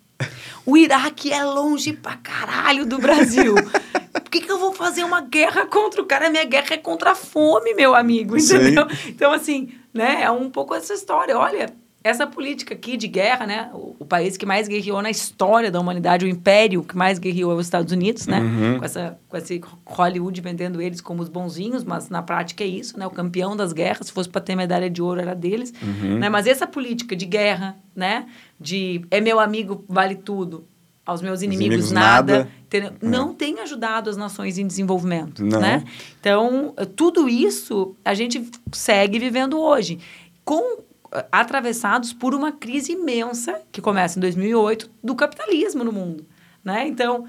O 0.64 0.76
Iraque 0.76 1.32
é 1.32 1.44
longe 1.44 1.92
pra 1.92 2.16
caralho 2.16 2.86
do 2.86 2.98
Brasil. 2.98 3.54
Por 3.54 4.30
que, 4.30 4.40
que 4.40 4.50
eu 4.50 4.58
vou 4.58 4.72
fazer 4.72 5.04
uma 5.04 5.20
guerra 5.20 5.66
contra 5.66 6.00
o 6.00 6.06
cara? 6.06 6.30
Minha 6.30 6.44
guerra 6.44 6.74
é 6.74 6.76
contra 6.76 7.12
a 7.12 7.14
fome, 7.14 7.74
meu 7.74 7.94
amigo, 7.94 8.36
entendeu? 8.36 8.88
Sim. 8.88 9.08
Então, 9.08 9.32
assim, 9.32 9.70
né, 9.92 10.22
é 10.22 10.30
um 10.30 10.48
pouco 10.50 10.74
essa 10.74 10.94
história. 10.94 11.36
Olha, 11.36 11.72
essa 12.04 12.26
política 12.26 12.74
aqui 12.74 12.96
de 12.96 13.06
guerra, 13.06 13.46
né? 13.46 13.70
O, 13.72 13.96
o, 14.00 14.04
país 14.04 14.36
que 14.36 14.44
mais 14.44 14.66
guerreou 14.66 15.00
na 15.00 15.10
história 15.10 15.70
da 15.70 15.78
humanidade, 15.78 16.24
o 16.24 16.28
império 16.28 16.82
que 16.82 16.96
mais 16.96 17.18
guerreou 17.18 17.52
é 17.52 17.54
os 17.54 17.66
Estados 17.66 17.92
Unidos, 17.92 18.26
né? 18.26 18.40
Uhum. 18.40 18.78
Com, 18.78 18.84
essa, 18.84 19.18
com 19.28 19.36
esse 19.36 19.60
Hollywood 19.86 20.40
vendendo 20.40 20.82
eles 20.82 21.00
como 21.00 21.22
os 21.22 21.28
bonzinhos, 21.28 21.84
mas 21.84 22.08
na 22.08 22.22
prática 22.22 22.64
é 22.64 22.66
isso, 22.66 22.98
né? 22.98 23.06
O 23.06 23.10
campeão 23.10 23.56
das 23.56 23.72
guerras, 23.72 24.08
se 24.08 24.12
fosse 24.12 24.28
para 24.28 24.40
ter 24.40 24.56
medalha 24.56 24.90
de 24.90 25.00
ouro, 25.00 25.20
era 25.20 25.34
deles. 25.34 25.72
Uhum. 25.80 26.18
Né? 26.18 26.28
Mas 26.28 26.46
essa 26.46 26.66
política 26.66 27.14
de 27.14 27.24
guerra, 27.24 27.76
né? 27.94 28.26
De 28.62 29.04
é 29.10 29.20
meu 29.20 29.40
amigo, 29.40 29.84
vale 29.88 30.14
tudo, 30.14 30.66
aos 31.04 31.20
meus 31.20 31.42
inimigos, 31.42 31.66
inimigos 31.66 31.92
nada, 31.92 32.38
nada. 32.38 32.50
Ter, 32.68 32.92
não 33.02 33.30
é. 33.30 33.34
tem 33.34 33.58
ajudado 33.60 34.08
as 34.08 34.16
nações 34.16 34.56
em 34.56 34.66
desenvolvimento, 34.66 35.44
não. 35.44 35.60
né? 35.60 35.84
Então, 36.20 36.74
tudo 36.96 37.28
isso 37.28 37.96
a 38.04 38.14
gente 38.14 38.48
segue 38.72 39.18
vivendo 39.18 39.60
hoje. 39.60 39.98
Com 40.44 40.82
atravessados 41.30 42.12
por 42.12 42.34
uma 42.34 42.52
crise 42.52 42.92
imensa 42.92 43.60
que 43.70 43.80
começa 43.80 44.18
em 44.18 44.20
2008 44.20 44.90
do 45.02 45.14
capitalismo 45.14 45.84
no 45.84 45.92
mundo, 45.92 46.26
né? 46.64 46.86
Então, 46.86 47.26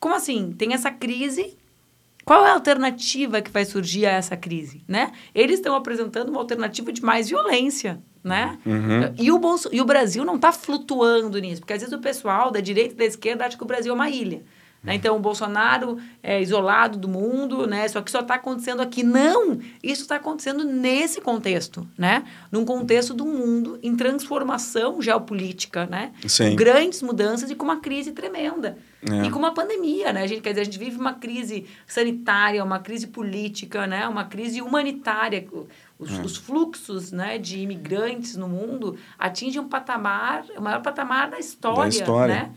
como 0.00 0.14
assim? 0.14 0.52
Tem 0.56 0.72
essa 0.72 0.90
crise. 0.90 1.56
Qual 2.24 2.44
é 2.44 2.50
a 2.50 2.54
alternativa 2.54 3.40
que 3.40 3.50
vai 3.50 3.64
surgir 3.64 4.06
a 4.06 4.10
essa 4.10 4.36
crise, 4.36 4.82
né? 4.86 5.12
Eles 5.34 5.58
estão 5.58 5.74
apresentando 5.74 6.28
uma 6.28 6.38
alternativa 6.38 6.92
de 6.92 7.02
mais 7.02 7.28
violência, 7.28 8.02
né? 8.28 8.58
Uhum. 8.64 9.14
E, 9.18 9.32
o 9.32 9.38
Bolso, 9.38 9.68
e 9.72 9.80
o 9.80 9.84
Brasil 9.84 10.24
não 10.24 10.36
está 10.36 10.52
flutuando 10.52 11.38
nisso, 11.38 11.62
porque 11.62 11.72
às 11.72 11.80
vezes 11.80 11.94
o 11.94 12.00
pessoal 12.00 12.50
da 12.50 12.60
direita 12.60 12.94
e 12.94 12.96
da 12.96 13.04
esquerda 13.04 13.46
acha 13.46 13.56
que 13.56 13.62
o 13.62 13.66
Brasil 13.66 13.90
é 13.90 13.94
uma 13.94 14.08
ilha. 14.08 14.42
Né? 14.82 14.94
Então, 14.94 15.16
o 15.16 15.18
Bolsonaro 15.18 15.98
é 16.22 16.40
isolado 16.40 16.98
do 16.98 17.08
mundo, 17.08 17.66
né? 17.66 17.88
Só 17.88 18.00
que 18.00 18.10
só 18.10 18.20
está 18.20 18.36
acontecendo 18.36 18.80
aqui. 18.80 19.02
Não! 19.02 19.58
Isso 19.82 20.02
está 20.02 20.16
acontecendo 20.16 20.62
nesse 20.62 21.20
contexto, 21.20 21.86
né? 21.98 22.22
Num 22.50 22.64
contexto 22.64 23.12
do 23.12 23.24
mundo 23.24 23.78
em 23.82 23.96
transformação 23.96 25.02
geopolítica, 25.02 25.86
né? 25.86 26.12
Sim. 26.28 26.50
Com 26.50 26.56
grandes 26.56 27.02
mudanças 27.02 27.50
e 27.50 27.56
com 27.56 27.64
uma 27.64 27.80
crise 27.80 28.12
tremenda. 28.12 28.78
É. 29.02 29.26
E 29.26 29.30
com 29.30 29.38
uma 29.38 29.52
pandemia, 29.52 30.12
né? 30.12 30.22
A 30.22 30.26
gente, 30.26 30.40
quer 30.40 30.50
dizer, 30.50 30.62
a 30.62 30.64
gente 30.64 30.78
vive 30.78 30.96
uma 30.96 31.14
crise 31.14 31.66
sanitária, 31.86 32.62
uma 32.64 32.78
crise 32.78 33.08
política, 33.08 33.86
né? 33.86 34.06
Uma 34.06 34.24
crise 34.24 34.62
humanitária. 34.62 35.46
Os, 35.98 36.12
é. 36.12 36.20
os, 36.22 36.36
fluxos 36.36 37.10
né, 37.10 37.38
de 37.38 37.58
imigrantes 37.58 38.36
no 38.36 38.48
mundo 38.48 38.96
atingem 39.18 39.60
um 39.60 39.68
patamar, 39.68 40.44
o 40.56 40.62
maior 40.62 40.80
patamar 40.80 41.28
da 41.28 41.40
história, 41.40 41.82
da 41.82 41.88
história. 41.88 42.34
né? 42.34 42.50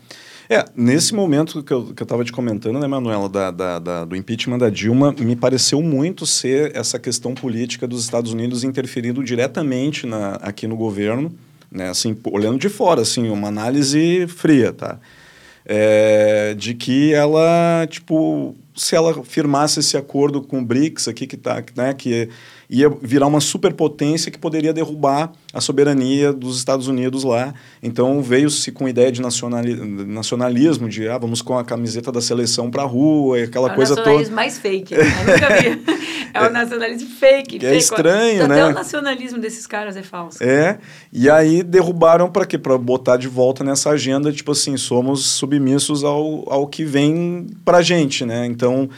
É, 0.48 0.64
nesse 0.76 1.14
momento 1.14 1.62
que 1.62 1.72
eu 1.72 1.94
estava 1.98 2.24
te 2.24 2.32
comentando, 2.32 2.78
né, 2.78 2.86
Manuela, 2.86 3.28
da, 3.28 3.50
da, 3.50 3.78
da, 3.78 4.04
do 4.04 4.14
impeachment 4.14 4.58
da 4.58 4.68
Dilma, 4.68 5.12
me 5.18 5.34
pareceu 5.34 5.80
muito 5.80 6.26
ser 6.26 6.76
essa 6.76 6.98
questão 6.98 7.34
política 7.34 7.86
dos 7.86 8.04
Estados 8.04 8.32
Unidos 8.32 8.62
interferindo 8.62 9.24
diretamente 9.24 10.06
na, 10.06 10.34
aqui 10.36 10.66
no 10.66 10.76
governo, 10.76 11.32
né, 11.70 11.88
assim, 11.88 12.16
olhando 12.24 12.58
de 12.58 12.68
fora, 12.68 13.00
assim, 13.00 13.30
uma 13.30 13.48
análise 13.48 14.26
fria, 14.26 14.72
tá? 14.72 14.98
É, 15.64 16.54
de 16.54 16.74
que 16.74 17.14
ela, 17.14 17.86
tipo, 17.88 18.54
se 18.74 18.96
ela 18.96 19.22
firmasse 19.24 19.80
esse 19.80 19.96
acordo 19.96 20.42
com 20.42 20.58
o 20.58 20.64
BRICS 20.64 21.08
aqui, 21.08 21.26
que, 21.26 21.36
tá, 21.36 21.62
né, 21.76 21.94
que 21.94 22.28
ia 22.72 22.88
virar 23.02 23.26
uma 23.26 23.40
superpotência 23.40 24.32
que 24.32 24.38
poderia 24.38 24.72
derrubar 24.72 25.30
a 25.52 25.60
soberania 25.60 26.32
dos 26.32 26.56
Estados 26.56 26.88
Unidos 26.88 27.22
lá. 27.22 27.52
Então 27.82 28.22
veio-se 28.22 28.72
com 28.72 28.88
ideia 28.88 29.12
de 29.12 29.20
nacionali 29.20 29.74
nacionalismo, 30.06 30.88
de 30.88 31.06
ah, 31.06 31.18
vamos 31.18 31.42
com 31.42 31.58
a 31.58 31.62
camiseta 31.62 32.10
da 32.10 32.22
seleção 32.22 32.70
para 32.70 32.82
a 32.82 32.86
rua, 32.86 33.38
e 33.38 33.42
aquela 33.42 33.70
é 33.70 33.74
coisa 33.74 33.94
toda. 33.94 34.08
É 34.08 34.14
o 34.14 34.16
nacionalismo 34.16 34.34
mais 34.34 34.58
fake, 34.58 34.94
né? 34.94 35.02
eu 35.02 35.32
nunca 35.32 35.60
vi. 35.60 36.02
É 36.34 36.46
o 36.46 36.50
nacionalismo 36.50 37.10
fake. 37.10 37.58
Que 37.58 37.66
é 37.66 37.76
estranho, 37.76 38.48
né? 38.48 38.62
Até 38.62 38.66
o 38.70 38.72
nacionalismo 38.72 39.38
desses 39.38 39.66
caras 39.66 39.98
é 39.98 40.02
falso. 40.02 40.42
É, 40.42 40.78
e 41.12 41.28
aí 41.28 41.62
derrubaram 41.62 42.30
para 42.30 42.46
quê? 42.46 42.56
Para 42.56 42.78
botar 42.78 43.18
de 43.18 43.28
volta 43.28 43.62
nessa 43.62 43.90
agenda, 43.90 44.32
tipo 44.32 44.52
assim, 44.52 44.78
somos 44.78 45.26
submissos 45.26 46.04
ao, 46.04 46.50
ao 46.50 46.66
que 46.66 46.86
vem 46.86 47.48
para 47.66 47.82
gente, 47.82 48.24
né? 48.24 48.46
Então 48.46 48.88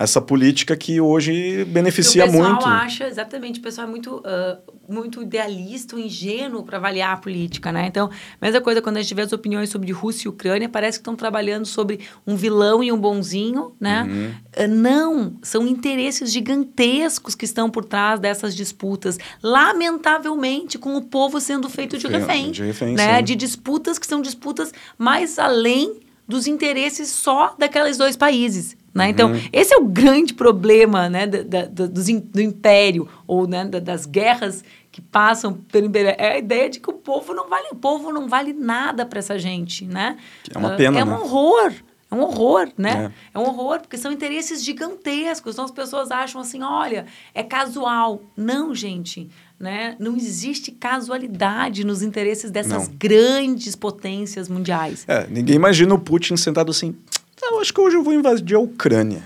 essa 0.00 0.18
política 0.18 0.74
que 0.74 0.98
hoje 0.98 1.62
beneficia 1.66 2.24
muito. 2.24 2.38
O 2.38 2.56
pessoal 2.56 2.70
muito. 2.70 2.84
acha, 2.84 3.06
exatamente, 3.06 3.60
o 3.60 3.62
pessoal 3.62 3.86
é 3.86 3.90
muito, 3.90 4.16
uh, 4.16 4.72
muito 4.88 5.20
idealista, 5.20 5.94
ingênuo 6.00 6.62
para 6.62 6.78
avaliar 6.78 7.12
a 7.12 7.16
política, 7.18 7.70
né? 7.70 7.84
Então, 7.86 8.08
mesma 8.40 8.62
coisa 8.62 8.80
quando 8.80 8.96
a 8.96 9.02
gente 9.02 9.14
vê 9.14 9.20
as 9.20 9.32
opiniões 9.34 9.68
sobre 9.68 9.92
Rússia 9.92 10.26
e 10.26 10.30
Ucrânia, 10.30 10.70
parece 10.70 10.96
que 10.96 11.02
estão 11.02 11.14
trabalhando 11.14 11.66
sobre 11.66 12.00
um 12.26 12.34
vilão 12.34 12.82
e 12.82 12.90
um 12.90 12.96
bonzinho, 12.96 13.74
né? 13.78 14.04
Uhum. 14.08 14.64
Uh, 14.64 14.68
não, 14.68 15.34
são 15.42 15.66
interesses 15.66 16.32
gigantescos 16.32 17.34
que 17.34 17.44
estão 17.44 17.68
por 17.68 17.84
trás 17.84 18.18
dessas 18.18 18.56
disputas, 18.56 19.18
lamentavelmente, 19.42 20.78
com 20.78 20.96
o 20.96 21.02
povo 21.02 21.38
sendo 21.42 21.68
feito 21.68 21.98
de 21.98 22.06
refém, 22.06 22.50
de, 22.50 22.64
refém, 22.64 22.94
né? 22.94 23.18
Sim. 23.18 23.24
de 23.24 23.36
disputas 23.36 23.98
que 23.98 24.06
são 24.06 24.22
disputas 24.22 24.72
mais 24.96 25.38
além 25.38 26.00
dos 26.26 26.46
interesses 26.46 27.10
só 27.10 27.54
daqueles 27.58 27.98
dois 27.98 28.16
países. 28.16 28.79
Né? 28.92 29.10
Então, 29.10 29.32
uhum. 29.32 29.40
esse 29.52 29.72
é 29.72 29.76
o 29.76 29.84
grande 29.84 30.34
problema 30.34 31.08
né, 31.08 31.26
da, 31.26 31.42
da, 31.42 31.66
do, 31.66 31.88
do 31.88 32.40
império, 32.40 33.08
ou 33.26 33.46
né, 33.46 33.64
das 33.64 34.04
guerras 34.04 34.64
que 34.90 35.00
passam 35.00 35.52
pelo 35.52 35.86
império. 35.86 36.14
É 36.18 36.32
a 36.32 36.38
ideia 36.38 36.68
de 36.68 36.80
que 36.80 36.90
o 36.90 36.94
povo 36.94 37.32
não 37.32 37.48
vale, 37.48 37.68
o 37.70 37.76
povo 37.76 38.12
não 38.12 38.28
vale 38.28 38.52
nada 38.52 39.06
para 39.06 39.20
essa 39.20 39.38
gente. 39.38 39.84
Né? 39.84 40.16
É 40.52 40.58
uma 40.58 40.70
pena. 40.70 40.98
Uh, 40.98 41.00
é 41.00 41.04
um 41.04 41.08
né? 41.08 41.16
horror. 41.16 41.72
É 42.10 42.14
um 42.14 42.22
horror, 42.22 42.68
né? 42.76 43.12
É. 43.32 43.38
é. 43.38 43.40
um 43.40 43.48
horror, 43.48 43.80
porque 43.80 43.96
são 43.96 44.10
interesses 44.10 44.64
gigantescos. 44.64 45.54
Então 45.54 45.64
as 45.64 45.70
pessoas 45.70 46.10
acham 46.10 46.40
assim: 46.40 46.60
olha, 46.60 47.06
é 47.32 47.42
casual. 47.44 48.20
Não, 48.36 48.74
gente. 48.74 49.30
Né? 49.60 49.94
Não 50.00 50.16
existe 50.16 50.72
casualidade 50.72 51.84
nos 51.84 52.02
interesses 52.02 52.50
dessas 52.50 52.88
não. 52.88 52.96
grandes 52.96 53.76
potências 53.76 54.48
mundiais. 54.48 55.04
É, 55.06 55.26
ninguém 55.28 55.54
imagina 55.54 55.94
o 55.94 55.98
Putin 55.98 56.34
sentado 56.36 56.70
assim. 56.70 56.96
Eu 57.42 57.60
acho 57.60 57.72
que 57.72 57.80
hoje 57.80 57.96
eu 57.96 58.02
vou 58.02 58.12
invadir 58.12 58.56
a 58.56 58.60
Ucrânia. 58.60 59.22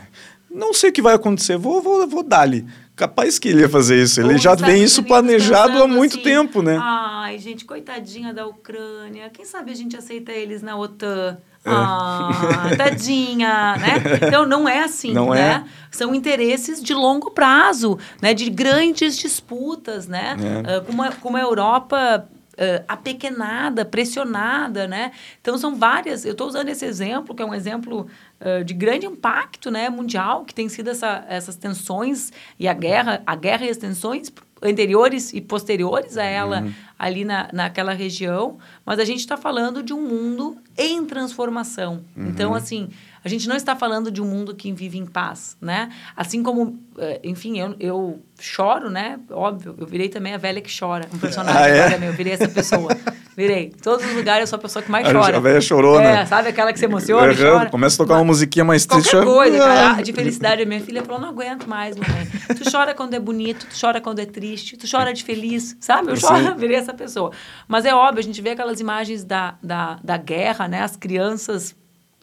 Não 0.51 0.73
sei 0.73 0.91
o 0.91 0.93
que 0.93 1.03
vai 1.03 1.15
acontecer, 1.15 1.57
vou, 1.57 1.83
vou, 1.83 2.07
vou 2.07 2.23
dar-lhe. 2.23 2.65
Capaz 2.95 3.41
que 3.41 3.49
ele 3.49 3.63
ia 3.63 3.69
fazer 3.69 4.01
isso. 4.01 4.21
Ele 4.21 4.39
já 4.39 4.55
tem 4.55 4.83
isso 4.83 5.03
planejado 5.03 5.83
há 5.83 5.89
muito 5.89 6.15
assim, 6.15 6.23
tempo, 6.23 6.63
né? 6.63 6.79
Ai, 6.81 7.39
gente, 7.41 7.65
coitadinha 7.65 8.33
da 8.33 8.47
Ucrânia. 8.47 9.29
Quem 9.31 9.45
sabe 9.45 9.73
a 9.73 9.75
gente 9.75 9.97
aceita 9.97 10.31
eles 10.31 10.63
na 10.63 10.77
OTAN? 10.77 11.37
É. 11.65 11.71
Ah, 11.71 12.71
tadinha, 12.79 13.77
né? 13.79 13.95
Então 14.25 14.47
não 14.47 14.69
é 14.69 14.85
assim, 14.85 15.13
não 15.13 15.31
né? 15.31 15.65
É. 15.67 15.71
São 15.91 16.15
interesses 16.15 16.81
de 16.81 16.95
longo 16.95 17.33
prazo, 17.33 17.99
né? 18.23 18.33
De 18.33 18.49
grandes 18.49 19.17
disputas, 19.17 20.07
né? 20.07 20.37
É. 20.65 20.79
Uh, 20.79 20.85
como, 20.85 21.03
a, 21.03 21.11
como 21.11 21.37
a 21.37 21.41
Europa 21.41 22.29
uh, 22.55 22.85
apequenada, 22.89 23.85
pressionada, 23.85 24.87
né? 24.87 25.13
Então 25.41 25.57
são 25.59 25.75
várias. 25.77 26.25
Eu 26.25 26.33
estou 26.33 26.47
usando 26.47 26.69
esse 26.69 26.85
exemplo 26.85 27.35
que 27.35 27.43
é 27.43 27.47
um 27.47 27.55
exemplo 27.55 28.07
uh, 28.41 28.65
de 28.65 28.75
grande 28.75 29.07
impacto, 29.07 29.71
né, 29.71 29.89
mundial, 29.89 30.45
que 30.45 30.55
tem 30.55 30.69
sido 30.69 30.91
essa, 30.91 31.25
essas 31.29 31.57
tensões 31.57 32.33
e 32.59 32.69
a 32.69 32.75
guerra, 32.75 33.23
a 33.27 33.35
guerra 33.35 33.67
e 33.67 33.71
as 33.71 33.77
tensões 33.77 34.33
anteriores 34.63 35.33
e 35.35 35.41
posteriores 35.41 36.17
a 36.17 36.25
ela 36.25 36.63
uhum. 36.63 36.73
ali 36.99 37.25
na, 37.25 37.51
naquela 37.53 37.93
região, 37.93 38.59
mas 38.85 38.99
a 38.99 39.05
gente 39.05 39.21
está 39.21 39.37
falando 39.37 39.83
de 39.83 39.93
um 39.93 40.01
mundo 40.01 40.57
em 40.77 41.05
transformação. 41.05 42.03
Uhum. 42.17 42.29
Então, 42.29 42.55
assim, 42.55 42.89
a 43.25 43.29
gente 43.29 43.49
não 43.49 43.57
está 43.57 43.75
falando 43.75 44.11
de 44.11 44.21
um 44.21 44.27
mundo 44.27 44.55
que 44.55 44.71
vive 44.71 44.99
em 44.99 45.07
paz, 45.07 45.57
né? 45.59 45.89
Assim 46.15 46.43
como, 46.43 46.79
eh, 46.99 47.21
enfim, 47.25 47.59
eu, 47.59 47.75
eu 47.81 48.23
choro, 48.39 48.91
né? 48.91 49.19
Óbvio, 49.31 49.75
eu 49.79 49.87
virei 49.87 50.11
também 50.11 50.35
a 50.35 50.37
velha 50.37 50.61
que 50.61 50.71
chora, 50.79 51.09
um 51.13 51.19
personagem 51.19 51.63
ah, 51.63 51.93
é? 51.93 52.09
eu 52.09 52.13
virei 52.13 52.35
essa 52.35 52.49
pessoa. 52.49 52.95
Virei. 53.37 53.65
Em 53.67 53.71
todos 53.71 54.05
os 54.07 54.15
lugares 54.15 54.43
eu 54.43 54.47
sou 54.47 54.59
a 54.59 54.63
pessoa 54.63 54.83
que 54.83 54.91
mais 54.91 55.11
chora. 55.11 55.39
A 55.39 55.41
velha 55.41 55.61
chorou, 55.61 55.99
é, 55.99 56.03
né? 56.03 56.27
sabe 56.27 56.51
aquela 56.51 56.73
que 56.73 56.79
se 56.79 56.85
emociona 56.85 57.33
uhum, 57.33 57.37
chora? 57.37 57.71
Começa 57.71 57.95
a 57.97 58.07
tocar 58.07 58.19
uma 58.19 58.25
musiquinha 58.25 58.65
mais 58.65 58.87
triste. 58.87 59.11
Qualquer 59.11 59.27
coisa, 59.27 59.59
cara, 59.59 60.03
de 60.03 60.13
felicidade. 60.13 60.63
A 60.63 60.67
minha 60.67 60.81
filha 60.81 61.03
falou, 61.03 61.21
não 61.21 61.31
aguento 61.31 61.67
mais, 61.67 61.97
mamãe. 61.97 62.27
Tu 62.57 62.71
chora 62.71 62.95
quando 62.95 63.15
é 63.15 63.19
bonito, 63.19 63.67
tu 63.67 63.75
chora 63.81 64.01
quando 64.01 64.21
é 64.21 64.27
triste, 64.27 64.77
tu 64.77 64.87
chora 64.89 65.13
de 65.13 65.25
feliz, 65.25 65.77
sabe? 65.81 66.11
Eu 66.11 66.17
choro, 66.17 66.55
virei 66.57 66.77
essa 66.77 66.95
pessoa. 66.95 67.33
Mas 67.67 67.85
é 67.85 67.95
óbvio, 67.95 68.21
a 68.21 68.23
gente 68.23 68.41
vê 68.41 68.51
aquelas 68.51 68.81
imagens 68.81 69.25
da, 69.25 69.57
da, 69.63 69.99
da 70.05 70.17
guerra, 70.17 70.69
né? 70.69 70.83
As 70.83 70.95
crianças 70.95 71.75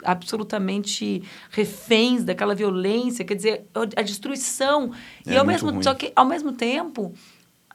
absolutamente 0.04 1.22
reféns 1.50 2.24
daquela 2.24 2.54
violência, 2.54 3.24
quer 3.24 3.34
dizer, 3.34 3.66
a 3.74 4.02
destruição. 4.02 4.92
É 5.26 5.32
e 5.32 5.36
ao 5.36 5.44
mesmo, 5.44 5.82
só 5.82 5.94
que, 5.94 6.12
ao 6.14 6.24
mesmo 6.24 6.52
tempo, 6.52 7.12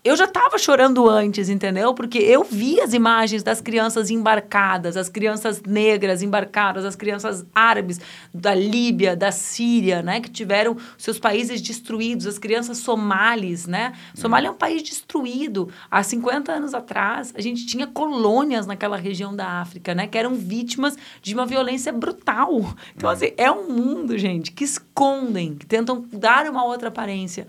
eu 0.08 0.16
já 0.16 0.26
estava 0.26 0.58
chorando 0.58 1.10
antes, 1.10 1.49
entendeu? 1.49 1.93
Porque 1.93 2.18
eu 2.18 2.43
vi 2.43 2.80
as 2.80 2.93
imagens 2.93 3.43
das 3.43 3.60
crianças 3.60 4.10
embarcadas, 4.10 4.95
as 4.95 5.10
crianças 5.10 5.62
negras 5.62 6.22
embarcadas, 6.22 6.86
as 6.86 6.95
crianças 6.95 7.45
árabes 7.53 7.99
da 8.34 8.53
Líbia, 8.53 9.16
da 9.16 9.32
Síria, 9.32 10.01
né? 10.01 10.22
Que 10.22 10.30
tiveram 10.30 10.78
seus 10.97 11.20
países 11.20 11.62
destruídos, 11.62 12.26
as 12.26 12.39
crianças 12.39 12.78
somalis, 12.78 13.68
né? 13.68 13.93
Somália 14.14 14.47
é 14.47 14.51
um 14.51 14.55
país 14.55 14.82
destruído. 14.82 15.70
Há 15.91 16.01
50 16.01 16.51
anos 16.51 16.74
atrás, 16.74 17.34
a 17.36 17.41
gente 17.41 17.66
tinha 17.66 17.86
colônias 17.86 18.66
naquela 18.66 18.97
região 18.97 19.36
da 19.36 19.60
África, 19.62 19.93
né? 19.93 20.08
Que 20.08 20.18
eram 20.18 20.36
vítimas 20.36 20.95
de 21.22 21.34
uma 21.34 21.45
violência 21.45 21.91
brutal. 21.91 22.74
Então, 22.95 23.10
assim, 23.10 23.34
é 23.38 23.51
um 23.51 23.70
mundo, 23.70 24.18
gente, 24.18 24.51
que 24.51 24.64
escondem, 24.64 25.55
que 25.55 25.66
tentam 25.66 26.05
dar 26.12 26.49
uma 26.49 26.64
outra 26.64 26.88
aparência. 26.88 27.47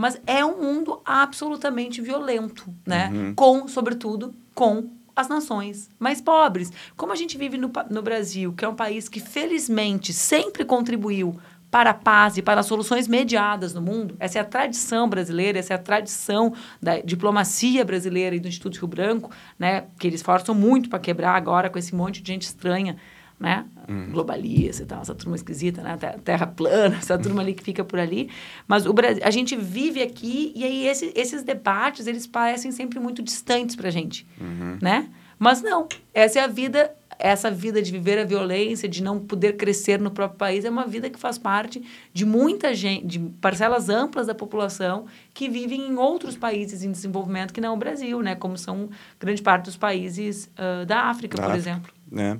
Mas 0.00 0.18
é 0.26 0.42
um 0.42 0.62
mundo 0.62 1.02
absolutamente 1.04 2.00
violento, 2.00 2.72
né? 2.86 3.10
Uhum. 3.12 3.34
Com, 3.34 3.68
sobretudo, 3.68 4.34
com 4.54 4.88
as 5.14 5.28
nações 5.28 5.90
mais 5.98 6.22
pobres. 6.22 6.72
Como 6.96 7.12
a 7.12 7.16
gente 7.16 7.36
vive 7.36 7.58
no, 7.58 7.70
no 7.90 8.00
Brasil, 8.00 8.54
que 8.54 8.64
é 8.64 8.68
um 8.68 8.74
país 8.74 9.10
que, 9.10 9.20
felizmente, 9.20 10.14
sempre 10.14 10.64
contribuiu 10.64 11.38
para 11.70 11.90
a 11.90 11.94
paz 11.94 12.38
e 12.38 12.42
para 12.42 12.62
soluções 12.62 13.06
mediadas 13.06 13.74
no 13.74 13.82
mundo. 13.82 14.16
Essa 14.18 14.38
é 14.38 14.40
a 14.40 14.44
tradição 14.44 15.06
brasileira, 15.06 15.58
essa 15.58 15.74
é 15.74 15.76
a 15.76 15.78
tradição 15.78 16.54
da 16.80 16.98
diplomacia 17.00 17.84
brasileira 17.84 18.34
e 18.34 18.40
do 18.40 18.48
Instituto 18.48 18.78
Rio 18.78 18.88
Branco, 18.88 19.30
né, 19.58 19.84
que 19.98 20.06
eles 20.06 20.22
forçam 20.22 20.54
muito 20.54 20.88
para 20.88 20.98
quebrar 20.98 21.36
agora 21.36 21.68
com 21.68 21.78
esse 21.78 21.94
monte 21.94 22.22
de 22.22 22.32
gente 22.32 22.42
estranha 22.42 22.96
né? 23.40 23.64
Hum. 23.88 24.10
Globalista 24.12 24.82
e 24.82 24.86
tal, 24.86 25.00
essa 25.00 25.14
turma 25.14 25.34
esquisita, 25.34 25.82
né? 25.82 25.96
Terra 26.22 26.46
plana, 26.46 26.96
essa 26.96 27.18
turma 27.18 27.40
ali 27.40 27.54
que 27.54 27.62
fica 27.64 27.82
por 27.82 27.98
ali. 27.98 28.28
Mas 28.68 28.84
o 28.84 28.92
Brasil, 28.92 29.22
a 29.24 29.30
gente 29.30 29.56
vive 29.56 30.02
aqui 30.02 30.52
e 30.54 30.62
aí 30.62 30.86
esse, 30.86 31.10
esses 31.16 31.42
debates, 31.42 32.06
eles 32.06 32.26
parecem 32.26 32.70
sempre 32.70 33.00
muito 33.00 33.22
distantes 33.22 33.74
para 33.74 33.88
a 33.88 33.90
gente, 33.90 34.26
uhum. 34.38 34.78
né? 34.82 35.08
Mas 35.38 35.62
não, 35.62 35.88
essa 36.12 36.38
é 36.38 36.42
a 36.42 36.46
vida 36.46 36.94
essa 37.20 37.50
vida 37.50 37.82
de 37.82 37.92
viver 37.92 38.18
a 38.18 38.24
violência, 38.24 38.88
de 38.88 39.02
não 39.02 39.20
poder 39.20 39.56
crescer 39.56 40.00
no 40.00 40.10
próprio 40.10 40.38
país, 40.38 40.64
é 40.64 40.70
uma 40.70 40.86
vida 40.86 41.10
que 41.10 41.18
faz 41.18 41.36
parte 41.36 41.82
de 42.14 42.24
muita 42.24 42.74
gente, 42.74 43.06
de 43.06 43.18
parcelas 43.18 43.90
amplas 43.90 44.26
da 44.26 44.34
população 44.34 45.04
que 45.34 45.46
vivem 45.46 45.88
em 45.88 45.96
outros 45.96 46.34
países 46.34 46.82
em 46.82 46.90
desenvolvimento 46.90 47.52
que 47.52 47.60
não 47.60 47.74
o 47.74 47.76
Brasil, 47.76 48.22
né? 48.22 48.34
Como 48.34 48.56
são 48.56 48.88
grande 49.20 49.42
parte 49.42 49.66
dos 49.66 49.76
países 49.76 50.50
uh, 50.56 50.86
da 50.86 51.02
África, 51.02 51.36
da 51.36 51.42
por 51.42 51.50
África, 51.50 51.70
exemplo. 51.70 51.92
Né? 52.10 52.38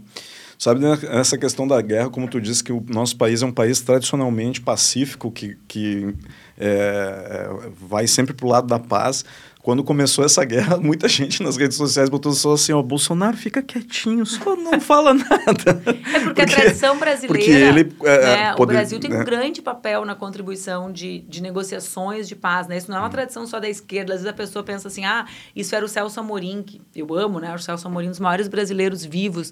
Sabe, 0.60 0.78
né, 0.78 0.98
essa 1.04 1.38
questão 1.38 1.66
da 1.66 1.80
guerra, 1.80 2.10
como 2.10 2.28
tu 2.28 2.38
disse, 2.38 2.62
que 2.62 2.70
o 2.70 2.84
nosso 2.86 3.16
país 3.16 3.40
é 3.40 3.46
um 3.46 3.50
país 3.50 3.80
tradicionalmente 3.80 4.60
pacífico, 4.60 5.30
que, 5.30 5.56
que 5.66 6.14
é, 6.58 7.48
vai 7.80 8.06
sempre 8.06 8.34
para 8.34 8.44
o 8.44 8.50
lado 8.50 8.66
da 8.66 8.78
paz. 8.78 9.24
Quando 9.62 9.82
começou 9.82 10.22
essa 10.22 10.44
guerra, 10.44 10.76
muita 10.80 11.08
gente 11.08 11.42
nas 11.42 11.56
redes 11.56 11.78
sociais 11.78 12.10
botou 12.10 12.32
só 12.32 12.52
assim, 12.52 12.74
ó, 12.74 12.82
Bolsonaro 12.82 13.38
fica 13.38 13.62
quietinho, 13.62 14.26
só 14.26 14.54
não 14.54 14.78
fala 14.84 15.14
nada. 15.14 15.82
É 15.86 15.94
porque, 15.94 16.24
porque 16.24 16.42
a 16.42 16.46
tradição 16.46 16.98
brasileira, 16.98 17.38
porque 17.38 17.50
ele, 17.50 17.94
é, 18.04 18.26
né, 18.26 18.50
pode, 18.50 18.62
o 18.62 18.66
Brasil 18.66 19.00
tem 19.00 19.08
né? 19.08 19.18
um 19.18 19.24
grande 19.24 19.62
papel 19.62 20.04
na 20.04 20.14
contribuição 20.14 20.92
de, 20.92 21.20
de 21.20 21.40
negociações 21.40 22.28
de 22.28 22.36
paz, 22.36 22.68
né? 22.68 22.76
Isso 22.76 22.90
não 22.90 22.98
é 22.98 23.00
uma 23.00 23.06
hum. 23.06 23.10
tradição 23.10 23.46
só 23.46 23.58
da 23.58 23.68
esquerda. 23.68 24.12
Às 24.12 24.20
vezes 24.20 24.30
a 24.30 24.36
pessoa 24.36 24.62
pensa 24.62 24.88
assim, 24.88 25.06
ah, 25.06 25.24
isso 25.56 25.74
era 25.74 25.82
o 25.82 25.88
Celso 25.88 26.20
Amorim, 26.20 26.62
que 26.62 26.82
eu 26.94 27.14
amo, 27.14 27.40
né? 27.40 27.54
O 27.54 27.58
Celso 27.58 27.88
Amorim, 27.88 28.08
um 28.08 28.10
dos 28.10 28.20
maiores 28.20 28.46
brasileiros 28.46 29.02
vivos 29.06 29.50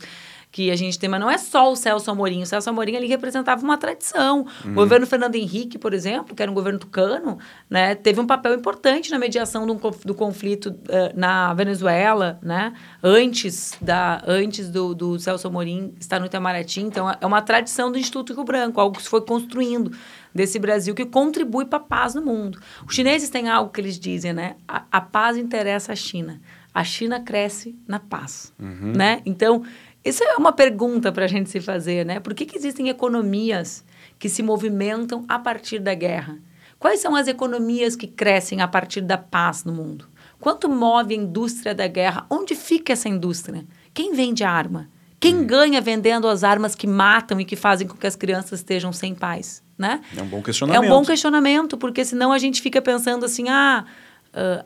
que 0.50 0.70
a 0.70 0.76
gente 0.76 0.98
tem, 0.98 1.08
mas 1.08 1.20
não 1.20 1.30
é 1.30 1.36
só 1.36 1.70
o 1.70 1.76
Celso 1.76 2.10
Amorim. 2.10 2.42
O 2.42 2.46
Celso 2.46 2.70
Amorim 2.70 2.96
ali 2.96 3.06
representava 3.06 3.62
uma 3.62 3.76
tradição. 3.76 4.46
Uhum. 4.64 4.72
O 4.72 4.74
governo 4.74 5.06
Fernando 5.06 5.34
Henrique, 5.34 5.78
por 5.78 5.92
exemplo, 5.92 6.34
que 6.34 6.42
era 6.42 6.50
um 6.50 6.54
governo 6.54 6.78
tucano, 6.78 7.38
né, 7.68 7.94
teve 7.94 8.18
um 8.20 8.26
papel 8.26 8.54
importante 8.54 9.10
na 9.10 9.18
mediação 9.18 9.66
do, 9.66 9.74
do 10.04 10.14
conflito 10.14 10.70
uh, 10.70 11.14
na 11.14 11.52
Venezuela, 11.52 12.38
né, 12.42 12.72
antes, 13.02 13.76
da, 13.80 14.22
antes 14.26 14.70
do, 14.70 14.94
do 14.94 15.18
Celso 15.18 15.46
Amorim 15.48 15.94
estar 16.00 16.18
no 16.18 16.26
Itamaraty. 16.26 16.80
Então, 16.80 17.10
é 17.20 17.26
uma 17.26 17.42
tradição 17.42 17.92
do 17.92 17.98
Instituto 17.98 18.32
Rio 18.32 18.44
Branco, 18.44 18.80
algo 18.80 18.96
que 18.96 19.02
se 19.02 19.08
foi 19.08 19.20
construindo 19.20 19.92
desse 20.34 20.58
Brasil 20.58 20.94
que 20.94 21.04
contribui 21.04 21.66
para 21.66 21.78
a 21.78 21.82
paz 21.82 22.14
no 22.14 22.22
mundo. 22.22 22.58
Os 22.86 22.94
chineses 22.94 23.28
têm 23.28 23.48
algo 23.48 23.70
que 23.70 23.80
eles 23.80 23.98
dizem, 23.98 24.32
né? 24.32 24.56
A, 24.66 24.84
a 24.90 25.00
paz 25.00 25.36
interessa 25.36 25.92
à 25.92 25.96
China. 25.96 26.40
A 26.72 26.84
China 26.84 27.18
cresce 27.18 27.76
na 27.88 27.98
paz, 27.98 28.52
uhum. 28.58 28.92
né? 28.94 29.20
Então, 29.26 29.64
isso 30.08 30.24
é 30.24 30.36
uma 30.36 30.52
pergunta 30.52 31.12
para 31.12 31.24
a 31.24 31.28
gente 31.28 31.50
se 31.50 31.60
fazer, 31.60 32.04
né? 32.04 32.20
Por 32.20 32.34
que, 32.34 32.46
que 32.46 32.56
existem 32.56 32.88
economias 32.88 33.84
que 34.18 34.28
se 34.28 34.42
movimentam 34.42 35.24
a 35.28 35.38
partir 35.38 35.78
da 35.78 35.94
guerra? 35.94 36.38
Quais 36.78 37.00
são 37.00 37.16
as 37.16 37.26
economias 37.26 37.96
que 37.96 38.06
crescem 38.06 38.60
a 38.60 38.68
partir 38.68 39.00
da 39.00 39.18
paz 39.18 39.64
no 39.64 39.72
mundo? 39.72 40.08
Quanto 40.40 40.68
move 40.68 41.12
a 41.12 41.16
indústria 41.16 41.74
da 41.74 41.86
guerra? 41.88 42.24
Onde 42.30 42.54
fica 42.54 42.92
essa 42.92 43.08
indústria? 43.08 43.64
Quem 43.92 44.14
vende 44.14 44.44
arma? 44.44 44.88
Quem 45.20 45.36
hum. 45.36 45.46
ganha 45.46 45.80
vendendo 45.80 46.28
as 46.28 46.44
armas 46.44 46.74
que 46.74 46.86
matam 46.86 47.40
e 47.40 47.44
que 47.44 47.56
fazem 47.56 47.88
com 47.88 47.96
que 47.96 48.06
as 48.06 48.14
crianças 48.14 48.60
estejam 48.60 48.92
sem 48.92 49.14
paz? 49.14 49.62
Né? 49.76 50.00
É 50.16 50.22
um 50.22 50.26
bom 50.26 50.42
questionamento. 50.42 50.82
É 50.82 50.86
um 50.86 50.88
bom 50.88 51.04
questionamento, 51.04 51.76
porque 51.76 52.04
senão 52.04 52.32
a 52.32 52.38
gente 52.38 52.62
fica 52.62 52.80
pensando 52.80 53.24
assim: 53.24 53.48
ah, 53.48 53.84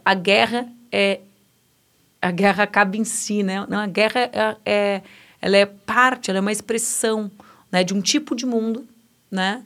a 0.05 0.15
guerra 0.15 0.69
é. 0.91 1.21
A 2.21 2.31
guerra 2.31 2.63
acaba 2.63 2.97
em 2.97 3.03
si, 3.03 3.43
né? 3.43 3.67
Não, 3.69 3.79
a 3.79 3.87
guerra 3.87 4.21
é, 4.21 4.57
é 4.65 5.03
ela 5.43 5.57
é 5.57 5.67
parte, 5.67 6.31
ela 6.31 6.39
é 6.39 6.41
uma 6.41 6.53
expressão 6.53 7.29
né, 7.71 7.83
de 7.83 7.93
um 7.93 8.01
tipo 8.01 8.37
de 8.37 8.47
mundo, 8.47 8.87
né? 9.29 9.63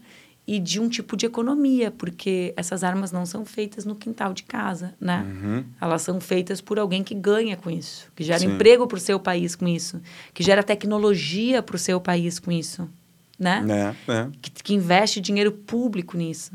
E 0.49 0.61
de 0.61 0.81
um 0.81 0.89
tipo 0.89 1.17
de 1.17 1.27
economia, 1.27 1.91
porque 1.91 2.55
essas 2.57 2.85
armas 2.85 3.11
não 3.11 3.27
são 3.27 3.45
feitas 3.45 3.85
no 3.85 3.97
quintal 3.97 4.33
de 4.33 4.45
casa, 4.45 4.95
né? 5.01 5.27
Uhum. 5.27 5.65
Elas 5.81 6.03
são 6.03 6.21
feitas 6.21 6.61
por 6.61 6.79
alguém 6.79 7.03
que 7.03 7.15
ganha 7.15 7.57
com 7.57 7.69
isso, 7.69 8.07
que 8.15 8.23
gera 8.23 8.39
Sim. 8.39 8.55
emprego 8.55 8.87
para 8.87 8.97
o 8.97 9.01
seu 9.01 9.19
país 9.19 9.57
com 9.57 9.67
isso, 9.67 10.01
que 10.33 10.45
gera 10.45 10.63
tecnologia 10.63 11.63
para 11.63 11.75
o 11.75 11.79
seu 11.79 12.01
país 12.01 12.39
com 12.39 12.53
isso, 12.53 12.89
né? 13.37 13.95
É, 14.09 14.13
é. 14.13 14.29
Que, 14.41 14.51
que 14.51 14.75
investe 14.75 15.21
dinheiro 15.21 15.51
público 15.51 16.17
nisso. 16.17 16.53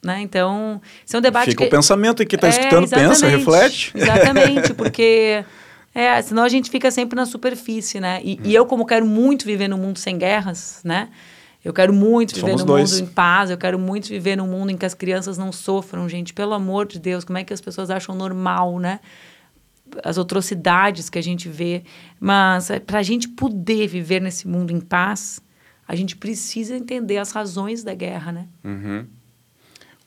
Né? 0.00 0.20
Então, 0.20 0.80
esse 1.04 1.16
é 1.16 1.18
um 1.18 1.22
debate 1.22 1.50
Fica 1.50 1.64
que... 1.64 1.68
o 1.68 1.70
pensamento 1.70 2.22
e 2.22 2.26
que 2.26 2.36
está 2.36 2.46
é, 2.46 2.50
escutando 2.50 2.88
pensa, 2.88 3.26
reflete. 3.26 3.90
Exatamente, 3.96 4.74
porque 4.74 5.44
é, 5.94 6.20
senão 6.20 6.42
a 6.42 6.48
gente 6.48 6.70
fica 6.70 6.90
sempre 6.90 7.14
na 7.14 7.24
superfície, 7.24 8.00
né? 8.00 8.20
E, 8.24 8.34
hum. 8.34 8.42
e, 8.44 8.54
eu, 8.54 8.66
como 8.66 8.84
quero 8.84 9.06
muito 9.06 9.46
viver 9.46 9.68
num 9.68 9.78
mundo 9.78 9.98
sem 9.98 10.18
guerras, 10.18 10.80
né? 10.84 11.08
Eu 11.64 11.72
quero 11.72 11.94
muito 11.94 12.34
viver 12.34 12.48
Somos 12.48 12.60
num 12.62 12.66
dois. 12.66 12.92
mundo 12.92 13.08
em 13.08 13.12
paz, 13.12 13.48
eu 13.48 13.56
quero 13.56 13.78
muito 13.78 14.08
viver 14.08 14.36
num 14.36 14.46
mundo 14.46 14.70
em 14.70 14.76
que 14.76 14.84
as 14.84 14.92
crianças 14.92 15.38
não 15.38 15.50
sofram, 15.50 16.06
gente. 16.08 16.34
Pelo 16.34 16.52
amor 16.52 16.86
de 16.86 16.98
Deus, 16.98 17.24
como 17.24 17.38
é 17.38 17.44
que 17.44 17.54
as 17.54 17.60
pessoas 17.60 17.88
acham 17.88 18.14
normal, 18.14 18.78
né? 18.78 19.00
As 20.02 20.18
atrocidades 20.18 21.08
que 21.08 21.18
a 21.18 21.22
gente 21.22 21.48
vê. 21.48 21.84
Mas 22.20 22.68
é, 22.68 22.80
para 22.80 22.98
a 22.98 23.02
gente 23.02 23.28
poder 23.28 23.86
viver 23.86 24.20
nesse 24.20 24.46
mundo 24.48 24.72
em 24.72 24.80
paz, 24.80 25.40
a 25.86 25.94
gente 25.94 26.16
precisa 26.16 26.76
entender 26.76 27.18
as 27.18 27.30
razões 27.30 27.82
da 27.84 27.94
guerra, 27.94 28.32
né? 28.32 28.48
Uhum. 28.62 29.06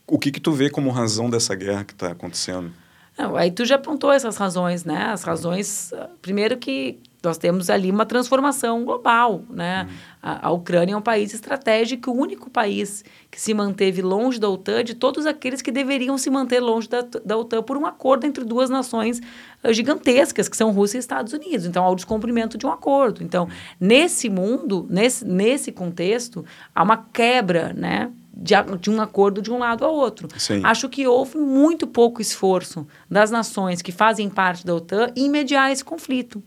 O 0.06 0.20
que 0.20 0.32
que 0.32 0.40
tu 0.40 0.52
vê 0.52 0.70
como 0.70 0.92
razão 0.92 1.30
dessa 1.30 1.56
guerra 1.56 1.84
que 1.84 1.94
está 1.94 2.12
acontecendo? 2.12 2.72
Não, 3.18 3.36
aí 3.36 3.51
tu 3.51 3.65
já 3.65 3.76
apontou 3.76 4.11
essas 4.11 4.38
razões, 4.38 4.86
né? 4.86 5.05
As 5.05 5.24
razões, 5.24 5.91
primeiro 6.22 6.57
que 6.57 6.99
nós 7.24 7.38
temos 7.38 7.70
ali 7.70 7.89
uma 7.89 8.05
transformação 8.05 8.86
global, 8.86 9.43
né? 9.49 9.88
Hum. 9.89 9.93
A, 10.22 10.47
a, 10.47 10.51
Ucrânia 10.51 10.93
é 10.93 10.97
um 10.97 11.01
país 11.01 11.34
estratégico, 11.34 12.11
o 12.11 12.13
único 12.13 12.49
país 12.49 13.03
que 13.32 13.39
se 13.39 13.53
manteve 13.53 14.01
longe 14.01 14.39
da 14.39 14.49
OTAN 14.49 14.84
de 14.84 14.93
todos 14.93 15.26
aqueles 15.26 15.61
que 15.61 15.72
deveriam 15.72 16.18
se 16.18 16.30
manter 16.30 16.59
longe 16.59 16.88
da, 16.88 17.01
da 17.24 17.38
OTAN 17.38 17.63
por 17.63 17.78
um 17.78 17.86
acordo 17.86 18.26
entre 18.26 18.43
duas 18.43 18.70
nações 18.70 19.20
uh, 19.63 19.74
gigantescas, 19.74 20.47
que 20.47 20.57
são 20.57 20.72
Rússia 20.72 20.97
e 20.97 20.99
Estados 20.99 21.34
Unidos. 21.34 21.65
Então, 21.65 21.84
há 21.84 21.89
o 21.89 21.95
descumprimento 21.95 22.57
de 22.57 22.65
um 22.65 22.72
acordo. 22.72 23.24
Então, 23.24 23.47
nesse 23.80 24.30
mundo, 24.30 24.86
nesse, 24.89 25.26
nesse 25.26 25.72
contexto, 25.72 26.45
há 26.74 26.84
uma 26.84 26.97
quebra, 26.97 27.74
né? 27.74 28.11
de, 28.39 28.53
de, 28.80 28.89
um 28.91 29.01
acordo 29.01 29.41
de 29.41 29.51
um 29.51 29.57
lado 29.57 29.84
ao 29.84 29.93
outro. 29.93 30.28
Sim. 30.38 30.61
Acho 30.63 30.88
que 30.88 31.07
houve 31.07 31.38
muito 31.38 31.88
pouco 31.88 32.22
esforço 32.22 32.88
das 33.09 33.32
nações 33.32 33.82
que 33.82 33.91
fazem 33.91 34.30
parte 34.30 34.65
da 34.65 34.76
OTAN 34.76 35.11
em 35.15 35.30
mediar 35.30 35.72
esse 35.72 35.84
conflito. 35.84 36.43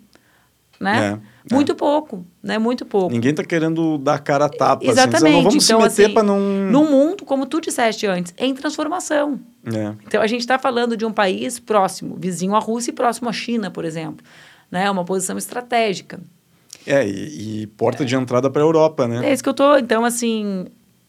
Né? 0.81 1.21
É, 1.45 1.55
muito 1.55 1.73
é. 1.73 1.75
pouco, 1.75 2.25
né? 2.43 2.59
Muito 2.59 2.87
pouco. 2.87 3.13
Ninguém 3.13 3.33
está 3.33 3.45
querendo 3.45 3.99
dar 3.99 4.19
cara 4.19 4.47
a 4.47 4.49
tapa. 4.49 4.83
Exatamente. 4.83 5.17
Assim, 5.17 5.35
não 5.35 5.43
vamos 5.43 5.65
então, 5.65 5.81
se 5.81 5.89
meter 5.89 6.05
assim, 6.07 6.15
para 6.15 6.23
não... 6.23 6.41
Num 6.41 6.91
mundo, 6.91 7.25
como 7.27 7.45
tu 7.45 7.61
disseste 7.61 8.07
antes, 8.07 8.33
em 8.39 8.55
transformação. 8.55 9.39
É. 9.67 9.95
Então, 10.07 10.23
a 10.23 10.27
gente 10.27 10.41
está 10.41 10.59
falando 10.59 10.97
de 10.97 11.05
um 11.05 11.13
país 11.13 11.59
próximo, 11.59 12.17
vizinho 12.19 12.55
à 12.55 12.59
Rússia 12.59 12.91
e 12.91 12.95
próximo 12.95 13.29
à 13.29 13.33
China, 13.33 13.71
por 13.71 13.85
exemplo. 13.85 14.25
Né? 14.71 14.91
Uma 14.91 15.05
posição 15.05 15.37
estratégica. 15.37 16.19
É, 16.87 17.07
e, 17.07 17.63
e 17.63 17.67
porta 17.67 18.03
de 18.03 18.17
entrada 18.17 18.49
para 18.49 18.63
a 18.63 18.65
Europa, 18.65 19.07
né? 19.07 19.29
É 19.29 19.33
isso 19.35 19.43
que 19.43 19.49
eu 19.51 19.55
tô. 19.55 19.77
Então, 19.77 20.03
assim, 20.03 20.65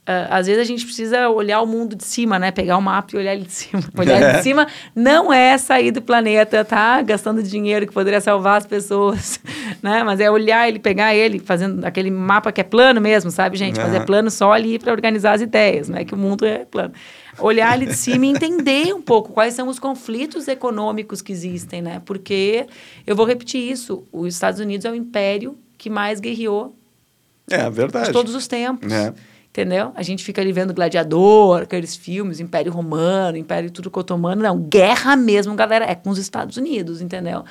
às 0.06 0.48
vezes 0.48 0.60
a 0.62 0.66
gente 0.66 0.84
precisa 0.84 1.30
olhar 1.30 1.62
o 1.62 1.68
mundo 1.68 1.96
de 1.96 2.04
cima, 2.04 2.40
né? 2.40 2.50
Pegar 2.52 2.78
o 2.78 2.82
mapa 2.82 3.12
e 3.14 3.18
olhar 3.18 3.36
ele 3.36 3.46
de 3.46 3.52
cima. 3.52 3.84
Olhar 3.98 4.22
ele 4.22 4.38
de 4.38 4.44
cima 4.44 4.68
não 4.96 5.32
é 5.32 5.58
sair 5.58 5.92
do 5.92 6.02
planeta, 6.02 6.66
tá? 6.66 7.02
Gastando 7.02 7.44
dinheiro 7.44 7.86
que 7.86 7.94
poderia 7.94 8.20
salvar 8.20 8.58
as 8.58 8.66
pessoas, 8.66 9.40
né? 9.82 10.04
Mas 10.04 10.20
é 10.20 10.30
olhar 10.30 10.68
ele, 10.68 10.80
pegar 10.80 11.14
ele, 11.14 11.38
fazendo 11.40 11.86
aquele 11.86 12.10
mapa 12.10 12.52
que 12.52 12.60
é 12.60 12.64
plano 12.64 13.00
mesmo, 13.00 13.30
sabe, 13.30 13.58
gente? 13.58 13.80
Mas 13.80 13.94
é 13.94 14.00
plano 14.00 14.32
só 14.32 14.52
ali 14.52 14.80
para 14.80 14.92
organizar 14.92 15.34
as 15.34 15.42
ideias, 15.42 15.88
não 15.88 16.00
é 16.00 16.04
que 16.04 16.16
o 16.16 16.18
mundo 16.18 16.46
é 16.46 16.66
plano. 16.66 16.94
Olhar 17.38 17.76
ele 17.76 17.86
de 17.86 17.96
cima 17.96 18.26
e 18.26 18.30
entender 18.30 18.94
um 18.94 19.02
pouco 19.02 19.32
quais 19.32 19.54
são 19.54 19.68
os 19.68 19.80
conflitos 19.80 20.48
econômicos 20.48 21.22
que 21.22 21.32
existem, 21.32 21.82
né? 21.82 22.02
Porque, 22.06 22.66
eu 23.06 23.16
vou 23.16 23.26
repetir 23.26 23.72
isso, 23.72 24.04
os 24.12 24.34
Estados 24.34 24.60
Unidos 24.60 24.86
é 24.86 24.92
o 24.92 24.96
império 24.96 25.58
que 25.78 25.90
mais 25.90 26.20
guerreou 26.20 26.76
é, 27.50 27.70
verdade. 27.70 28.08
de 28.08 28.14
todos 28.14 28.36
os 28.36 28.48
tempos. 28.48 28.92
É. 28.92 29.14
Entendeu? 29.52 29.92
A 29.96 30.02
gente 30.02 30.24
fica 30.24 30.42
ali 30.42 30.54
vendo 30.54 30.74
Gladiador, 30.74 31.64
aqueles 31.64 31.94
filmes, 31.94 32.40
Império 32.40 32.72
Romano, 32.72 33.36
Império 33.36 33.70
Tudo 33.70 33.92
Otomano. 33.94 34.42
Não, 34.42 34.58
guerra 34.58 35.18
mesmo, 35.18 35.54
galera, 35.56 35.84
é 35.84 35.94
com 35.94 36.10
os 36.10 36.18
Estados 36.18 36.56
Unidos, 36.56 37.02
entendeu? 37.02 37.44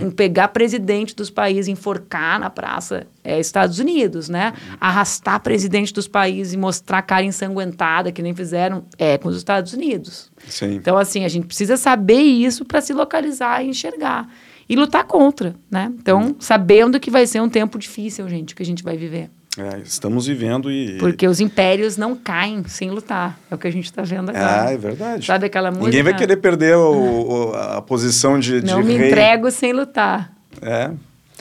Em 0.00 0.12
pegar 0.12 0.46
presidente 0.48 1.12
dos 1.12 1.28
países, 1.28 1.66
enforcar 1.66 2.38
na 2.38 2.50
praça, 2.50 3.04
é 3.24 3.40
Estados 3.40 3.80
Unidos, 3.80 4.28
né? 4.28 4.52
Arrastar 4.80 5.40
presidente 5.40 5.92
dos 5.92 6.06
países 6.06 6.52
e 6.52 6.56
mostrar 6.56 6.98
a 6.98 7.02
cara 7.02 7.24
ensanguentada, 7.24 8.12
que 8.12 8.22
nem 8.22 8.32
fizeram, 8.32 8.84
é 8.96 9.18
com 9.18 9.28
os 9.28 9.36
Estados 9.36 9.72
Unidos. 9.72 10.30
Sim. 10.46 10.76
Então, 10.76 10.96
assim, 10.96 11.24
a 11.24 11.28
gente 11.28 11.48
precisa 11.48 11.76
saber 11.76 12.20
isso 12.20 12.64
para 12.64 12.80
se 12.80 12.92
localizar 12.92 13.64
e 13.64 13.70
enxergar. 13.70 14.28
E 14.68 14.76
lutar 14.76 15.02
contra, 15.02 15.56
né? 15.68 15.92
Então, 15.98 16.36
sabendo 16.38 17.00
que 17.00 17.10
vai 17.10 17.26
ser 17.26 17.40
um 17.40 17.48
tempo 17.48 17.76
difícil, 17.76 18.28
gente, 18.28 18.54
que 18.54 18.62
a 18.62 18.66
gente 18.66 18.84
vai 18.84 18.96
viver. 18.96 19.28
É, 19.58 19.80
estamos 19.84 20.26
vivendo 20.26 20.70
e. 20.70 20.96
Porque 20.98 21.26
os 21.26 21.40
impérios 21.40 21.96
não 21.96 22.14
caem 22.14 22.62
sem 22.68 22.90
lutar. 22.90 23.38
É 23.50 23.54
o 23.54 23.58
que 23.58 23.66
a 23.66 23.72
gente 23.72 23.86
está 23.86 24.02
vendo 24.02 24.30
agora. 24.30 24.66
Ah, 24.66 24.72
é 24.72 24.76
verdade. 24.76 25.26
Sabe 25.26 25.46
aquela 25.46 25.70
música? 25.70 25.86
Ninguém 25.86 26.02
vai 26.04 26.16
querer 26.16 26.36
perder 26.36 26.76
o, 26.76 27.50
o, 27.50 27.54
a 27.54 27.82
posição 27.82 28.38
de, 28.38 28.60
de 28.60 28.66
Não 28.66 28.82
me 28.82 28.96
rei. 28.96 29.08
entrego 29.08 29.50
sem 29.50 29.72
lutar. 29.72 30.32
É. 30.62 30.92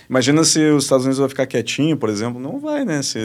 Imagina 0.10 0.44
se 0.44 0.60
os 0.72 0.86
Estados 0.86 1.06
Unidos 1.06 1.20
vai 1.20 1.30
ficar 1.30 1.46
quietinho, 1.46 1.96
por 1.96 2.10
exemplo. 2.10 2.42
Não 2.42 2.60
vai, 2.60 2.84
né? 2.84 3.04
Se, 3.04 3.20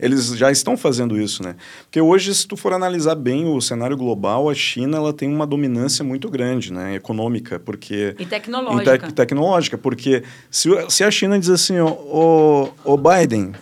eles 0.00 0.28
já 0.28 0.50
estão 0.50 0.74
fazendo 0.74 1.20
isso, 1.20 1.42
né? 1.42 1.56
Porque 1.82 2.00
hoje, 2.00 2.34
se 2.34 2.48
tu 2.48 2.56
for 2.56 2.72
analisar 2.72 3.14
bem 3.14 3.44
o 3.44 3.60
cenário 3.60 3.98
global, 3.98 4.48
a 4.48 4.54
China 4.54 4.96
ela 4.96 5.12
tem 5.12 5.28
uma 5.28 5.46
dominância 5.46 6.02
muito 6.02 6.30
grande, 6.30 6.72
né? 6.72 6.94
Econômica, 6.94 7.60
porque... 7.60 8.16
E 8.18 8.24
tecnológica. 8.24 8.98
Te 8.98 9.12
tecnológica, 9.12 9.76
porque 9.76 10.22
se, 10.50 10.70
se 10.88 11.04
a 11.04 11.10
China 11.10 11.38
diz 11.38 11.50
assim, 11.50 11.78
ô, 11.80 12.70
ô, 12.82 12.96
Biden, 12.96 13.52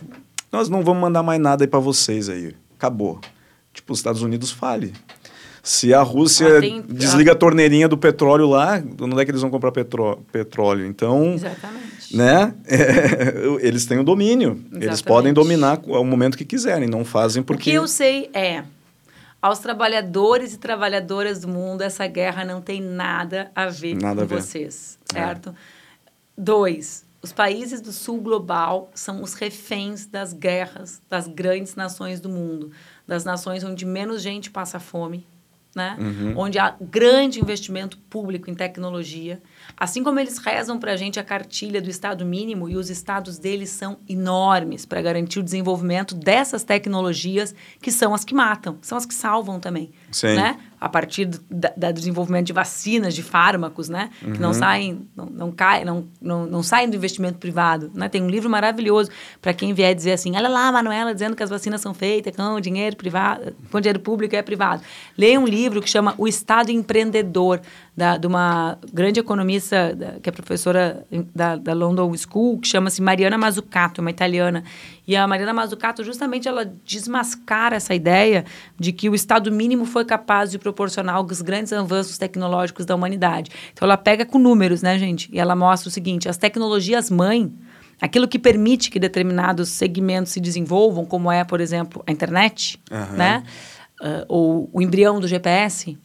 nós 0.55 0.69
não 0.69 0.81
vamos 0.81 1.01
mandar 1.01 1.21
mais 1.21 1.39
nada 1.39 1.63
aí 1.63 1.67
para 1.67 1.79
vocês 1.79 2.29
aí. 2.29 2.55
Acabou. 2.77 3.19
Tipo, 3.73 3.91
os 3.91 3.99
Estados 3.99 4.21
Unidos 4.21 4.51
fale. 4.51 4.93
Se 5.61 5.93
a 5.93 6.01
Rússia 6.01 6.61
tem... 6.61 6.81
desliga 6.81 7.33
a 7.33 7.35
torneirinha 7.35 7.87
do 7.89 7.97
petróleo 7.97 8.47
lá, 8.47 8.81
onde 9.01 9.19
é 9.19 9.25
que 9.25 9.31
eles 9.31 9.41
vão 9.41 9.49
comprar 9.49 9.71
petró 9.71 10.17
petróleo? 10.31 10.85
Então, 10.85 11.33
Exatamente. 11.33 12.15
né? 12.15 12.53
É, 12.67 13.67
eles 13.67 13.85
têm 13.85 13.99
o 13.99 14.03
domínio. 14.03 14.51
Exatamente. 14.51 14.85
Eles 14.85 15.01
podem 15.01 15.33
dominar 15.33 15.81
ao 15.89 16.05
momento 16.05 16.37
que 16.37 16.45
quiserem, 16.45 16.87
não 16.87 17.03
fazem 17.03 17.41
porque... 17.43 17.69
O 17.69 17.73
que 17.73 17.77
eu 17.77 17.87
sei 17.87 18.29
é, 18.33 18.63
aos 19.41 19.59
trabalhadores 19.59 20.53
e 20.53 20.57
trabalhadoras 20.57 21.41
do 21.41 21.47
mundo, 21.47 21.81
essa 21.81 22.07
guerra 22.07 22.45
não 22.45 22.61
tem 22.61 22.81
nada 22.81 23.51
a 23.55 23.67
ver 23.67 23.95
nada 23.95 24.15
com 24.15 24.21
a 24.21 24.25
ver. 24.25 24.41
vocês, 24.41 24.97
é. 25.13 25.19
certo? 25.19 25.49
É. 25.49 25.53
Dois, 26.37 27.04
os 27.25 27.33
países 27.33 27.81
do 27.81 27.91
sul 27.91 28.21
global 28.21 28.91
são 28.93 29.23
os 29.23 29.33
reféns 29.33 30.05
das 30.05 30.31
guerras 30.31 31.01
das 31.09 31.27
grandes 31.27 31.75
nações 31.75 32.19
do 32.19 32.29
mundo, 32.29 32.71
das 33.07 33.25
nações 33.25 33.63
onde 33.63 33.83
menos 33.83 34.21
gente 34.21 34.51
passa 34.51 34.79
fome, 34.79 35.25
né? 35.75 35.97
Uhum. 35.99 36.37
Onde 36.37 36.59
há 36.59 36.75
grande 36.79 37.41
investimento 37.41 37.97
público 37.97 38.47
em 38.47 38.53
tecnologia. 38.53 39.41
Assim 39.77 40.03
como 40.03 40.19
eles 40.19 40.37
rezam 40.37 40.79
para 40.79 40.93
a 40.93 40.95
gente 40.95 41.19
a 41.19 41.23
cartilha 41.23 41.81
do 41.81 41.89
Estado 41.89 42.25
mínimo, 42.25 42.69
e 42.69 42.75
os 42.77 42.89
estados 42.89 43.37
deles 43.37 43.69
são 43.69 43.97
enormes 44.07 44.85
para 44.85 45.01
garantir 45.01 45.39
o 45.39 45.43
desenvolvimento 45.43 46.15
dessas 46.15 46.63
tecnologias 46.63 47.53
que 47.81 47.91
são 47.91 48.13
as 48.13 48.23
que 48.23 48.33
matam, 48.33 48.77
são 48.81 48.97
as 48.97 49.05
que 49.05 49.13
salvam 49.13 49.59
também. 49.59 49.91
Sim. 50.11 50.35
Né? 50.35 50.57
a 50.85 50.89
partir 50.89 51.25
do, 51.25 51.39
da, 51.49 51.91
do, 51.91 51.93
desenvolvimento 51.93 52.45
de 52.45 52.53
vacinas, 52.53 53.15
de 53.15 53.23
fármacos, 53.23 53.89
né? 53.89 54.11
Uhum. 54.21 54.33
Que 54.33 54.39
não 54.39 54.49
uhum. 54.49 54.53
saem, 54.53 55.09
não, 55.15 55.25
não, 55.25 55.51
cai, 55.51 55.83
não, 55.83 56.05
não, 56.21 56.45
não 56.45 56.61
saem 56.61 56.87
do 56.87 56.95
investimento 56.95 57.39
privado. 57.39 57.89
Né? 57.95 58.07
Tem 58.07 58.21
um 58.21 58.29
livro 58.29 58.49
maravilhoso 58.51 59.09
para 59.41 59.51
quem 59.51 59.73
vier 59.73 59.95
dizer 59.95 60.11
assim, 60.11 60.35
olha 60.35 60.47
lá, 60.47 60.71
Manuela, 60.71 61.11
dizendo 61.11 61.35
que 61.35 61.41
as 61.41 61.49
vacinas 61.49 61.81
são 61.81 61.91
feitas 61.91 62.35
com 62.35 62.59
dinheiro 62.59 62.95
privado, 62.95 63.55
com 63.71 63.81
dinheiro 63.81 63.99
público 63.99 64.35
é 64.35 64.43
privado. 64.43 64.83
Leia 65.17 65.39
um 65.39 65.47
livro 65.47 65.81
que 65.81 65.89
chama 65.89 66.13
O 66.19 66.27
Estado 66.27 66.69
Empreendedor, 66.69 67.61
da, 67.95 68.17
de 68.17 68.27
uma 68.27 68.77
grande 68.91 69.19
economista, 69.19 69.95
da, 69.95 70.19
que 70.19 70.27
é 70.27 70.31
professora 70.31 71.05
da, 71.33 71.55
da 71.55 71.73
London 71.73 72.13
School, 72.17 72.59
que 72.59 72.67
chama-se 72.67 73.01
Mariana 73.01 73.37
Mazzucato, 73.37 74.01
uma 74.01 74.09
italiana. 74.09 74.63
E 75.07 75.15
a 75.15 75.25
Mariana 75.25 75.53
Mazzucato, 75.53 76.03
justamente, 76.03 76.47
ela 76.47 76.65
desmascara 76.83 77.75
essa 77.77 77.95
ideia 77.95 78.43
de 78.77 78.91
que 78.91 79.07
o 79.07 79.15
Estado 79.15 79.49
mínimo 79.51 79.85
foi 79.85 80.03
capaz 80.03 80.51
de 80.51 80.59
proporcionar 80.59 81.21
os 81.21 81.41
grandes 81.41 81.71
avanços 81.71 82.17
tecnológicos 82.17 82.85
da 82.85 82.93
humanidade. 82.93 83.49
Então, 83.71 83.85
ela 83.85 83.97
pega 83.97 84.25
com 84.25 84.37
números, 84.37 84.81
né, 84.81 84.99
gente? 84.99 85.29
E 85.31 85.39
ela 85.39 85.55
mostra 85.55 85.87
o 85.87 85.91
seguinte, 85.91 86.27
as 86.27 86.37
tecnologias 86.37 87.09
mãe, 87.09 87.53
aquilo 88.01 88.27
que 88.27 88.37
permite 88.37 88.91
que 88.91 88.99
determinados 88.99 89.69
segmentos 89.69 90.33
se 90.33 90.41
desenvolvam, 90.41 91.05
como 91.05 91.31
é, 91.31 91.45
por 91.45 91.61
exemplo, 91.61 92.03
a 92.05 92.11
internet, 92.11 92.77
uhum. 92.91 93.17
né? 93.17 93.43
Uh, 94.01 94.25
ou 94.27 94.69
o 94.73 94.81
embrião 94.81 95.21
do 95.21 95.27
GPS, 95.27 95.97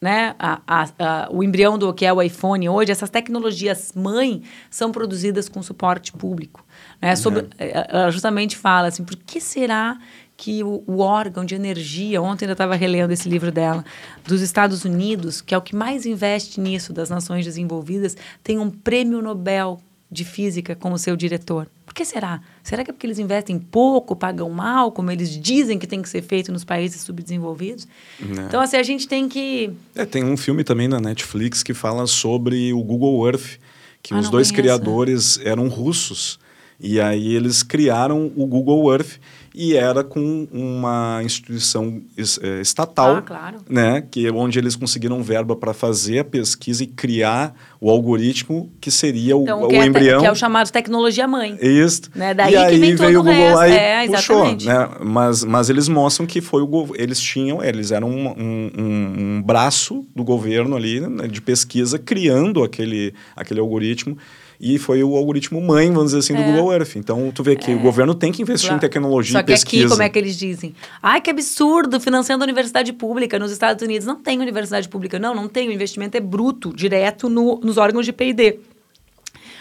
né? 0.00 0.34
A, 0.38 0.60
a, 0.66 0.88
a, 0.98 1.28
o 1.30 1.42
embrião 1.42 1.78
do 1.78 1.92
que 1.92 2.04
é 2.04 2.12
o 2.12 2.20
iPhone 2.20 2.68
hoje, 2.68 2.92
essas 2.92 3.10
tecnologias 3.10 3.92
mãe 3.94 4.42
são 4.70 4.92
produzidas 4.92 5.48
com 5.48 5.62
suporte 5.62 6.12
público. 6.12 6.64
Né? 7.00 7.16
Sobre, 7.16 7.42
uhum. 7.42 7.48
Ela 7.58 8.10
justamente 8.10 8.56
fala 8.56 8.88
assim, 8.88 9.04
por 9.04 9.16
que 9.16 9.40
será 9.40 9.98
que 10.36 10.62
o, 10.62 10.84
o 10.86 10.98
órgão 10.98 11.44
de 11.44 11.54
energia, 11.54 12.20
ontem 12.20 12.44
eu 12.44 12.52
estava 12.52 12.76
relendo 12.76 13.10
esse 13.10 13.28
livro 13.28 13.50
dela, 13.50 13.84
dos 14.26 14.42
Estados 14.42 14.84
Unidos, 14.84 15.40
que 15.40 15.54
é 15.54 15.58
o 15.58 15.62
que 15.62 15.74
mais 15.74 16.04
investe 16.04 16.60
nisso 16.60 16.92
das 16.92 17.08
nações 17.08 17.44
desenvolvidas, 17.44 18.16
tem 18.42 18.58
um 18.58 18.70
prêmio 18.70 19.22
Nobel 19.22 19.80
de 20.10 20.24
física 20.24 20.76
como 20.76 20.98
seu 20.98 21.16
diretor. 21.16 21.66
Que 21.96 22.04
será? 22.04 22.42
Será 22.62 22.84
que 22.84 22.90
é 22.90 22.92
porque 22.92 23.06
eles 23.06 23.18
investem 23.18 23.58
pouco, 23.58 24.14
pagam 24.14 24.50
mal, 24.50 24.92
como 24.92 25.10
eles 25.10 25.30
dizem 25.30 25.78
que 25.78 25.86
tem 25.86 26.02
que 26.02 26.10
ser 26.10 26.20
feito 26.20 26.52
nos 26.52 26.62
países 26.62 27.00
subdesenvolvidos? 27.00 27.88
Não. 28.20 28.44
Então, 28.44 28.60
assim, 28.60 28.76
a 28.76 28.82
gente 28.82 29.08
tem 29.08 29.26
que. 29.26 29.72
É, 29.94 30.04
tem 30.04 30.22
um 30.22 30.36
filme 30.36 30.62
também 30.62 30.88
na 30.88 31.00
Netflix 31.00 31.62
que 31.62 31.72
fala 31.72 32.06
sobre 32.06 32.70
o 32.70 32.82
Google 32.82 33.26
Earth, 33.26 33.58
que 34.02 34.12
ah, 34.12 34.18
os 34.18 34.28
dois 34.28 34.50
conheço. 34.50 34.52
criadores 34.52 35.40
eram 35.42 35.68
russos. 35.68 36.38
E 36.80 37.00
aí 37.00 37.34
eles 37.34 37.62
criaram 37.62 38.30
o 38.36 38.46
Google 38.46 38.92
Earth 38.92 39.18
e 39.58 39.74
era 39.74 40.04
com 40.04 40.46
uma 40.52 41.22
instituição 41.24 42.02
é, 42.42 42.60
estatal, 42.60 43.16
ah, 43.16 43.22
claro. 43.22 43.56
né, 43.66 44.02
que 44.10 44.26
é 44.26 44.30
onde 44.30 44.58
eles 44.58 44.76
conseguiram 44.76 45.22
verba 45.22 45.56
para 45.56 45.72
fazer 45.72 46.18
a 46.18 46.24
pesquisa 46.24 46.84
e 46.84 46.86
criar 46.86 47.54
o 47.80 47.90
algoritmo 47.90 48.70
que 48.78 48.90
seria 48.90 49.34
o, 49.34 49.44
então, 49.44 49.62
o 49.62 49.68
que 49.68 49.76
embrião. 49.76 50.18
É, 50.18 50.20
que 50.20 50.26
é 50.26 50.30
o 50.30 50.34
chamado 50.34 50.70
tecnologia 50.70 51.26
mãe. 51.26 51.56
Isso. 51.58 52.02
Né? 52.14 52.34
Daí 52.34 52.52
e 52.52 52.56
aí 52.56 52.94
veio 52.94 53.20
o 53.20 53.22
Google 53.22 53.32
resto. 53.32 53.56
lá 53.56 53.68
e 53.68 53.72
é, 53.72 54.08
puxou, 54.08 54.44
né? 54.44 54.88
Mas, 55.02 55.42
mas 55.42 55.70
eles 55.70 55.88
mostram 55.88 56.26
que 56.26 56.42
foi 56.42 56.60
o 56.60 56.88
eles 56.94 57.18
tinham, 57.18 57.64
eles 57.64 57.92
eram 57.92 58.10
um, 58.10 58.26
um, 58.28 58.72
um 58.76 59.42
braço 59.42 60.06
do 60.14 60.22
governo 60.22 60.76
ali 60.76 61.00
né, 61.00 61.26
de 61.28 61.40
pesquisa 61.40 61.98
criando 61.98 62.62
aquele, 62.62 63.14
aquele 63.34 63.60
algoritmo 63.60 64.18
e 64.60 64.78
foi 64.78 65.02
o 65.02 65.16
algoritmo 65.16 65.60
mãe, 65.60 65.90
vamos 65.90 66.12
dizer 66.12 66.18
assim, 66.18 66.34
do 66.34 66.40
é. 66.40 66.52
Google 66.52 66.72
Earth. 66.72 66.96
Então, 66.96 67.30
tu 67.34 67.42
vê 67.42 67.56
que 67.56 67.70
é. 67.70 67.74
o 67.74 67.78
governo 67.78 68.14
tem 68.14 68.32
que 68.32 68.42
investir 68.42 68.68
claro. 68.68 68.78
em 68.78 68.80
tecnologia 68.80 69.32
Só 69.32 69.42
pesquisa. 69.42 69.60
Só 69.60 69.68
que 69.68 69.76
aqui, 69.78 69.88
como 69.90 70.02
é 70.02 70.08
que 70.08 70.18
eles 70.18 70.36
dizem? 70.36 70.74
Ai, 71.02 71.20
que 71.20 71.30
absurdo, 71.30 72.00
financiando 72.00 72.42
a 72.42 72.46
universidade 72.46 72.92
pública 72.92 73.38
nos 73.38 73.50
Estados 73.50 73.82
Unidos. 73.82 74.06
Não 74.06 74.16
tem 74.16 74.38
universidade 74.38 74.88
pública. 74.88 75.18
Não, 75.18 75.34
não 75.34 75.48
tem. 75.48 75.68
O 75.68 75.72
investimento 75.72 76.16
é 76.16 76.20
bruto, 76.20 76.72
direto 76.74 77.28
no, 77.28 77.60
nos 77.62 77.76
órgãos 77.76 78.06
de 78.06 78.12
P&D. 78.12 78.60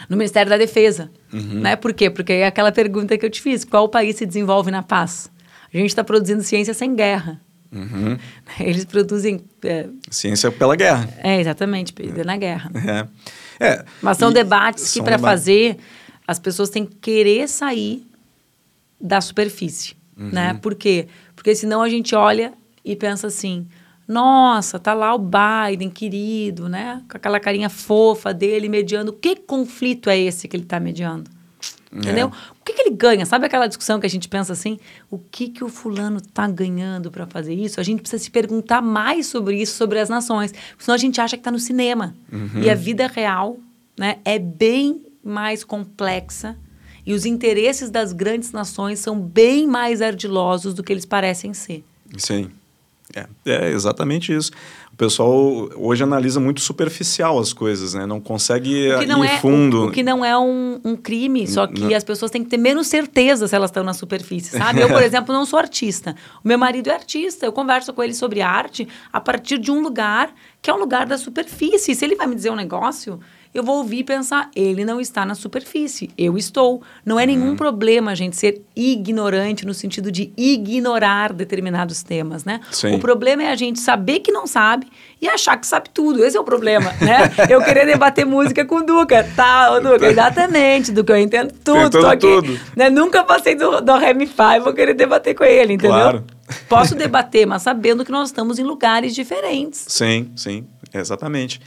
No 0.10 0.16
Ministério 0.18 0.50
da 0.50 0.58
Defesa. 0.58 1.12
Uhum. 1.34 1.62
Né? 1.62 1.76
Por 1.76 1.94
quê? 1.94 2.10
Porque 2.10 2.34
é 2.34 2.48
aquela 2.48 2.72
pergunta 2.72 3.18
que 3.18 3.26
eu 3.26 3.30
te 3.30 3.42
fiz. 3.42 3.66
Qual 3.66 3.90
país 3.90 4.16
se 4.16 4.26
desenvolve 4.26 4.72
na 4.72 4.84
paz? 4.84 5.32
A 5.74 5.78
gente 5.78 5.90
está 5.90 6.04
produzindo 6.04 6.42
ciência 6.42 6.74
sem 6.74 6.96
guerra. 6.96 7.42
Uhum. 7.72 8.18
Eles 8.60 8.86
produzem... 8.86 9.42
É... 9.64 9.88
Ciência 10.10 10.50
pela 10.52 10.76
guerra. 10.76 11.10
É, 11.22 11.40
exatamente. 11.42 11.92
P&D 11.92 12.24
na 12.24 12.38
guerra. 12.38 12.72
É. 12.76 13.08
É, 13.60 13.86
Mas 14.02 14.18
são 14.18 14.32
debates 14.32 14.92
que, 14.92 15.02
para 15.02 15.18
fazer, 15.18 15.78
as 16.28 16.40
pessoas 16.40 16.70
têm 16.70 16.86
que 16.86 16.96
querer 16.96 17.48
sair 17.48 18.06
da 19.00 19.22
superfície, 19.22 19.96
uhum. 20.18 20.30
né? 20.32 20.54
Por 20.56 20.76
quê? 20.76 21.08
Porque 21.36 21.54
senão 21.56 21.82
a 21.82 21.90
gente 21.90 22.16
olha 22.16 22.54
e 22.84 22.96
pensa 22.96 23.28
assim, 23.28 23.68
nossa, 24.08 24.80
tá 24.80 24.94
lá 24.94 25.14
o 25.16 25.20
Biden, 25.20 25.90
querido, 25.90 26.70
né? 26.70 27.02
Com 27.10 27.18
aquela 27.18 27.40
carinha 27.40 27.70
fofa 27.70 28.34
dele 28.34 28.70
mediando. 28.70 29.12
Que 29.14 29.36
conflito 29.36 30.10
é 30.10 30.18
esse 30.18 30.48
que 30.48 30.56
ele 30.56 30.64
está 30.64 30.80
mediando? 30.80 31.30
Entendeu? 31.96 32.28
É. 32.28 32.30
O 32.30 32.64
que, 32.66 32.74
que, 32.74 32.82
ele 32.82 32.96
ganha? 32.96 33.26
Sabe 33.26 33.46
aquela 33.46 33.68
discussão 33.68 34.00
que 34.00 34.06
a 34.06 34.10
gente 34.10 34.28
pensa 34.28 34.52
assim? 34.52 34.78
O 35.10 35.18
que, 35.18 35.48
que 35.48 35.64
o 35.64 35.70
fulano 35.70 36.18
está 36.18 36.46
ganhando 36.46 37.10
para 37.10 37.26
fazer 37.26 37.54
isso? 37.54 37.80
A 37.80 37.84
gente 37.84 38.02
precisa 38.02 38.22
se 38.22 38.30
perguntar 38.30 38.82
mais 38.82 39.28
sobre 39.28 39.62
isso, 39.62 39.78
sobre 39.78 40.00
as 40.00 40.10
nações. 40.10 40.54
Senão 40.78 40.94
a 40.96 40.98
gente 40.98 41.22
acha 41.22 41.38
que 41.38 41.42
está 41.42 41.52
no 41.52 41.60
cinema. 41.60 42.14
Uhum. 42.32 42.62
E 42.62 42.70
a 42.70 42.76
vida 42.76 43.08
real 43.08 43.58
né, 43.98 44.18
é 44.26 44.38
bem 44.38 45.04
mais 45.24 45.64
complexa 45.64 46.58
e 47.06 47.14
os 47.14 47.26
interesses 47.26 47.90
das 47.90 48.12
grandes 48.12 48.52
nações 48.52 49.00
são 49.00 49.20
bem 49.20 49.68
mais 49.68 50.02
ardilosos 50.02 50.74
do 50.74 50.84
que 50.84 50.92
eles 50.92 51.06
parecem 51.06 51.54
ser. 51.54 51.84
Sim. 52.18 52.50
É, 53.16 53.28
é 53.46 53.70
exatamente 53.72 54.36
isso 54.36 54.52
o 54.96 54.98
pessoal 54.98 55.70
hoje 55.76 56.04
analisa 56.04 56.40
muito 56.40 56.62
superficial 56.62 57.38
as 57.38 57.52
coisas, 57.52 57.94
né? 57.94 58.06
Não 58.06 58.22
consegue 58.22 58.70
ir 58.70 58.92
é, 58.92 59.38
fundo. 59.40 59.82
O, 59.82 59.88
o, 59.88 59.92
que 59.92 60.02
não 60.02 60.24
é 60.24 60.38
um, 60.38 60.80
um 60.86 60.96
crime, 60.96 61.46
só 61.46 61.68
que 61.68 61.82
não. 61.82 61.94
as 61.94 62.04
pessoas 62.06 62.32
têm 62.32 62.42
que 62.42 62.50
ter 62.50 62.56
menos 62.56 62.88
certeza 62.88 63.46
se 63.46 63.54
elas 63.54 63.72
estão 63.72 63.84
na 63.84 63.94
superfície, 63.94 64.58
sabe? 64.58 64.80
Eu, 64.80 64.88
por 64.88 65.04
exemplo, 65.04 65.36
não 65.36 65.46
sou 65.46 65.60
artista. 65.60 66.16
O 66.42 66.48
meu 66.48 66.58
marido 66.58 66.90
é 66.90 66.94
artista. 66.94 67.46
Eu 67.46 67.52
converso 67.52 67.92
com 67.92 68.02
ele 68.02 68.14
sobre 68.14 68.42
arte 68.42 68.88
a 69.12 69.20
partir 69.20 69.58
de 69.58 69.70
um 69.70 69.82
lugar 69.82 70.34
que 70.62 70.70
é 70.70 70.74
um 70.74 70.80
lugar 70.80 71.06
da 71.06 71.18
superfície. 71.18 71.94
Se 71.94 72.06
ele 72.06 72.16
vai 72.16 72.26
me 72.26 72.34
dizer 72.34 72.50
um 72.50 72.56
negócio, 72.56 73.20
eu 73.56 73.64
vou 73.64 73.78
ouvir 73.78 74.00
e 74.00 74.04
pensar, 74.04 74.52
ele 74.54 74.84
não 74.84 75.00
está 75.00 75.26
na 75.26 75.34
superfície, 75.34 76.10
eu 76.18 76.38
estou. 76.38 76.82
Não 77.06 77.18
é 77.18 77.26
nenhum 77.26 77.52
uhum. 77.52 77.56
problema 77.56 78.12
a 78.12 78.16
gente 78.16 78.36
ser 78.36 78.62
ignorante 78.76 79.66
no 79.66 79.74
sentido 79.74 80.12
de 80.12 80.34
ignorar 80.36 81.32
determinados 81.32 82.04
temas, 82.04 82.44
né? 82.44 82.60
Sim. 82.70 82.96
O 82.96 83.00
problema 83.00 83.44
é 83.44 83.52
a 83.52 83.56
gente 83.56 83.80
saber 83.80 84.20
que 84.20 84.30
não 84.30 84.46
sabe 84.46 84.88
e 85.22 85.30
achar 85.30 85.56
que 85.56 85.66
sabe 85.66 85.90
tudo. 85.94 86.26
Esse 86.26 86.36
é 86.36 86.40
o 86.40 86.44
problema, 86.44 86.92
né? 87.00 87.32
eu 87.50 87.64
querer 87.64 87.86
debater 87.86 88.26
música 88.26 88.66
com 88.66 88.80
o 88.80 88.84
Duca, 88.84 89.26
tá, 89.38 89.72
o 89.72 89.80
Duca, 89.80 90.06
exatamente, 90.06 90.92
Duca, 90.92 91.14
eu 91.14 91.24
entendo 91.24 91.54
tudo, 91.64 92.02
tô 92.02 92.08
aqui, 92.08 92.28
tudo. 92.28 92.60
Né? 92.76 92.90
Nunca 92.90 93.24
passei 93.24 93.56
do, 93.56 93.80
do 93.80 93.98
Remy 93.98 94.28
Five, 94.28 94.60
vou 94.66 94.74
querer 94.74 94.96
debater 94.96 95.34
com 95.34 95.46
ele, 95.46 95.76
entendeu? 95.76 95.98
Claro. 95.98 96.26
Posso 96.68 96.94
debater, 96.94 97.48
mas 97.48 97.62
sabendo 97.62 98.04
que 98.04 98.12
nós 98.12 98.28
estamos 98.28 98.60
em 98.60 98.64
lugares 98.64 99.16
diferentes. 99.16 99.86
Sim, 99.88 100.30
sim, 100.36 100.68
exatamente. 100.94 101.62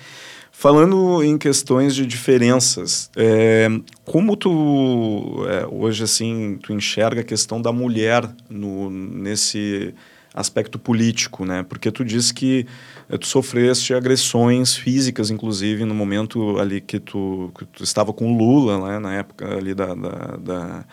Falando 0.60 1.22
em 1.22 1.38
questões 1.38 1.94
de 1.94 2.04
diferenças, 2.04 3.12
é, 3.16 3.68
como 4.04 4.36
tu 4.36 5.46
é, 5.48 5.64
hoje 5.70 6.02
assim 6.02 6.58
tu 6.60 6.72
enxerga 6.72 7.20
a 7.20 7.24
questão 7.24 7.62
da 7.62 7.70
mulher 7.70 8.28
no, 8.50 8.90
nesse 8.90 9.94
aspecto 10.34 10.76
político, 10.76 11.44
né? 11.44 11.62
Porque 11.62 11.92
tu 11.92 12.04
disse 12.04 12.34
que 12.34 12.66
é, 13.08 13.16
tu 13.16 13.28
sofreste 13.28 13.94
agressões 13.94 14.74
físicas, 14.74 15.30
inclusive 15.30 15.84
no 15.84 15.94
momento 15.94 16.58
ali 16.58 16.80
que 16.80 16.98
tu, 16.98 17.52
que 17.56 17.64
tu 17.64 17.84
estava 17.84 18.12
com 18.12 18.32
o 18.32 18.36
Lula, 18.36 18.84
né? 18.94 18.98
na 18.98 19.14
época 19.14 19.56
ali 19.56 19.74
da, 19.74 19.94
da, 19.94 20.36
da 20.38 20.84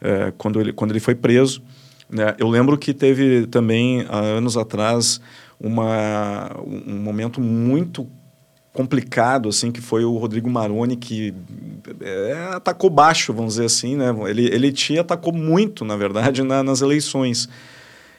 é, 0.00 0.32
quando 0.38 0.58
ele 0.58 0.72
quando 0.72 0.92
ele 0.92 1.00
foi 1.00 1.14
preso. 1.14 1.62
Né? 2.08 2.34
Eu 2.38 2.48
lembro 2.48 2.78
que 2.78 2.94
teve 2.94 3.46
também 3.48 4.06
há 4.08 4.18
anos 4.18 4.56
atrás 4.56 5.20
uma, 5.60 6.56
um 6.64 6.96
momento 6.96 7.38
muito 7.38 8.08
complicado, 8.74 9.48
assim, 9.48 9.70
que 9.70 9.80
foi 9.80 10.04
o 10.04 10.18
Rodrigo 10.18 10.50
Maroni, 10.50 10.96
que 10.96 11.32
é, 12.00 12.48
atacou 12.54 12.90
baixo, 12.90 13.32
vamos 13.32 13.54
dizer 13.54 13.66
assim, 13.66 13.96
né? 13.96 14.12
Ele, 14.28 14.46
ele 14.46 14.72
te 14.72 14.98
atacou 14.98 15.32
muito, 15.32 15.84
na 15.84 15.96
verdade, 15.96 16.42
na, 16.42 16.62
nas 16.62 16.82
eleições. 16.82 17.48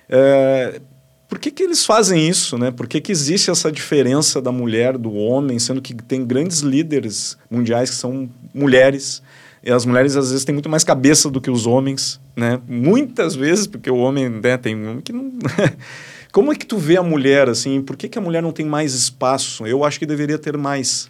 É, 0.10 0.80
por 1.28 1.40
que, 1.40 1.52
que 1.52 1.62
eles 1.62 1.86
fazem 1.86 2.30
isso, 2.30 2.58
né? 2.58 2.72
Por 2.72 2.88
que, 2.88 3.02
que 3.02 3.12
existe 3.12 3.52
essa 3.52 3.70
diferença 3.70 4.42
da 4.42 4.52
mulher, 4.52 4.98
do 4.98 5.14
homem, 5.14 5.60
sendo 5.60 5.82
que 5.82 5.94
tem 5.94 6.26
grandes 6.26 6.62
líderes 6.62 7.38
mundiais 7.52 7.90
que 7.90 7.98
são 7.98 8.30
mulheres, 8.54 9.22
e 9.62 9.70
as 9.70 9.86
mulheres 9.86 10.16
às 10.16 10.30
vezes 10.30 10.46
têm 10.46 10.54
muito 10.54 10.70
mais 10.70 10.86
cabeça 10.86 11.30
do 11.30 11.42
que 11.42 11.52
os 11.52 11.68
homens, 11.68 12.18
né? 12.34 12.62
Muitas 12.66 13.36
vezes, 13.36 13.68
porque 13.68 13.92
o 13.92 13.98
homem 13.98 14.30
né, 14.30 14.56
tem 14.58 14.74
um 14.74 15.02
que 15.02 15.12
não... 15.12 15.34
Como 16.36 16.52
é 16.52 16.56
que 16.58 16.66
tu 16.66 16.78
vê 16.78 16.98
a 16.98 17.02
mulher, 17.02 17.48
assim? 17.48 17.82
Por 17.82 17.96
que, 17.96 18.10
que 18.10 18.20
a 18.20 18.22
mulher 18.22 18.44
não 18.44 18.52
tem 18.52 18.66
mais 18.66 18.94
espaço? 18.94 19.66
Eu 19.66 19.86
acho 19.86 19.98
que 19.98 20.06
deveria 20.06 20.38
ter 20.38 20.58
mais. 20.58 21.10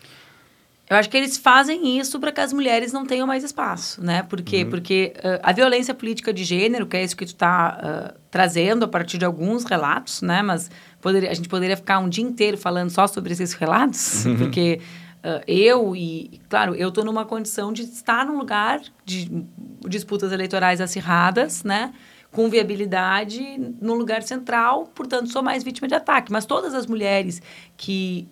Eu 0.87 0.97
acho 0.97 1.09
que 1.09 1.17
eles 1.17 1.35
fazem 1.35 1.97
isso 1.97 2.19
para 2.19 2.31
que 2.31 2.39
as 2.39 2.53
mulheres 2.53 2.93
não 2.93 3.07
tenham 3.07 3.25
mais 3.25 3.43
espaço, 3.43 4.03
né? 4.03 4.21
Por 4.21 4.39
quê? 4.43 4.63
Uhum. 4.63 4.69
Porque 4.69 5.13
uh, 5.17 5.39
a 5.41 5.51
violência 5.51 5.95
política 5.95 6.31
de 6.31 6.43
gênero, 6.43 6.85
que 6.85 6.95
é 6.95 7.03
isso 7.03 7.17
que 7.17 7.25
tu 7.25 7.29
está 7.29 8.13
uh, 8.13 8.19
trazendo 8.29 8.85
a 8.85 8.87
partir 8.87 9.17
de 9.17 9.25
alguns 9.25 9.63
relatos, 9.63 10.21
né? 10.21 10.43
Mas 10.43 10.69
poderia, 11.01 11.31
a 11.31 11.33
gente 11.33 11.49
poderia 11.49 11.75
ficar 11.75 11.97
um 11.97 12.07
dia 12.07 12.23
inteiro 12.23 12.55
falando 12.55 12.91
só 12.91 13.07
sobre 13.07 13.33
esses 13.33 13.53
relatos, 13.53 14.27
uhum. 14.27 14.37
porque 14.37 14.79
uh, 15.23 15.41
eu 15.47 15.95
e, 15.95 16.39
claro, 16.47 16.75
eu 16.75 16.89
estou 16.89 17.03
numa 17.03 17.25
condição 17.25 17.73
de 17.73 17.81
estar 17.81 18.27
num 18.27 18.37
lugar 18.37 18.79
de 19.03 19.43
disputas 19.89 20.31
eleitorais 20.31 20.79
acirradas, 20.79 21.63
né? 21.63 21.91
Com 22.35 22.49
viabilidade 22.49 23.41
no 23.81 23.93
lugar 23.93 24.21
central, 24.21 24.91
portanto, 24.93 25.31
sou 25.31 25.41
mais 25.41 25.63
vítima 25.63 25.87
de 25.87 25.95
ataque. 25.95 26.33
Mas 26.33 26.45
todas 26.45 26.73
as 26.73 26.85
mulheres 26.85 27.41
que 27.77 28.27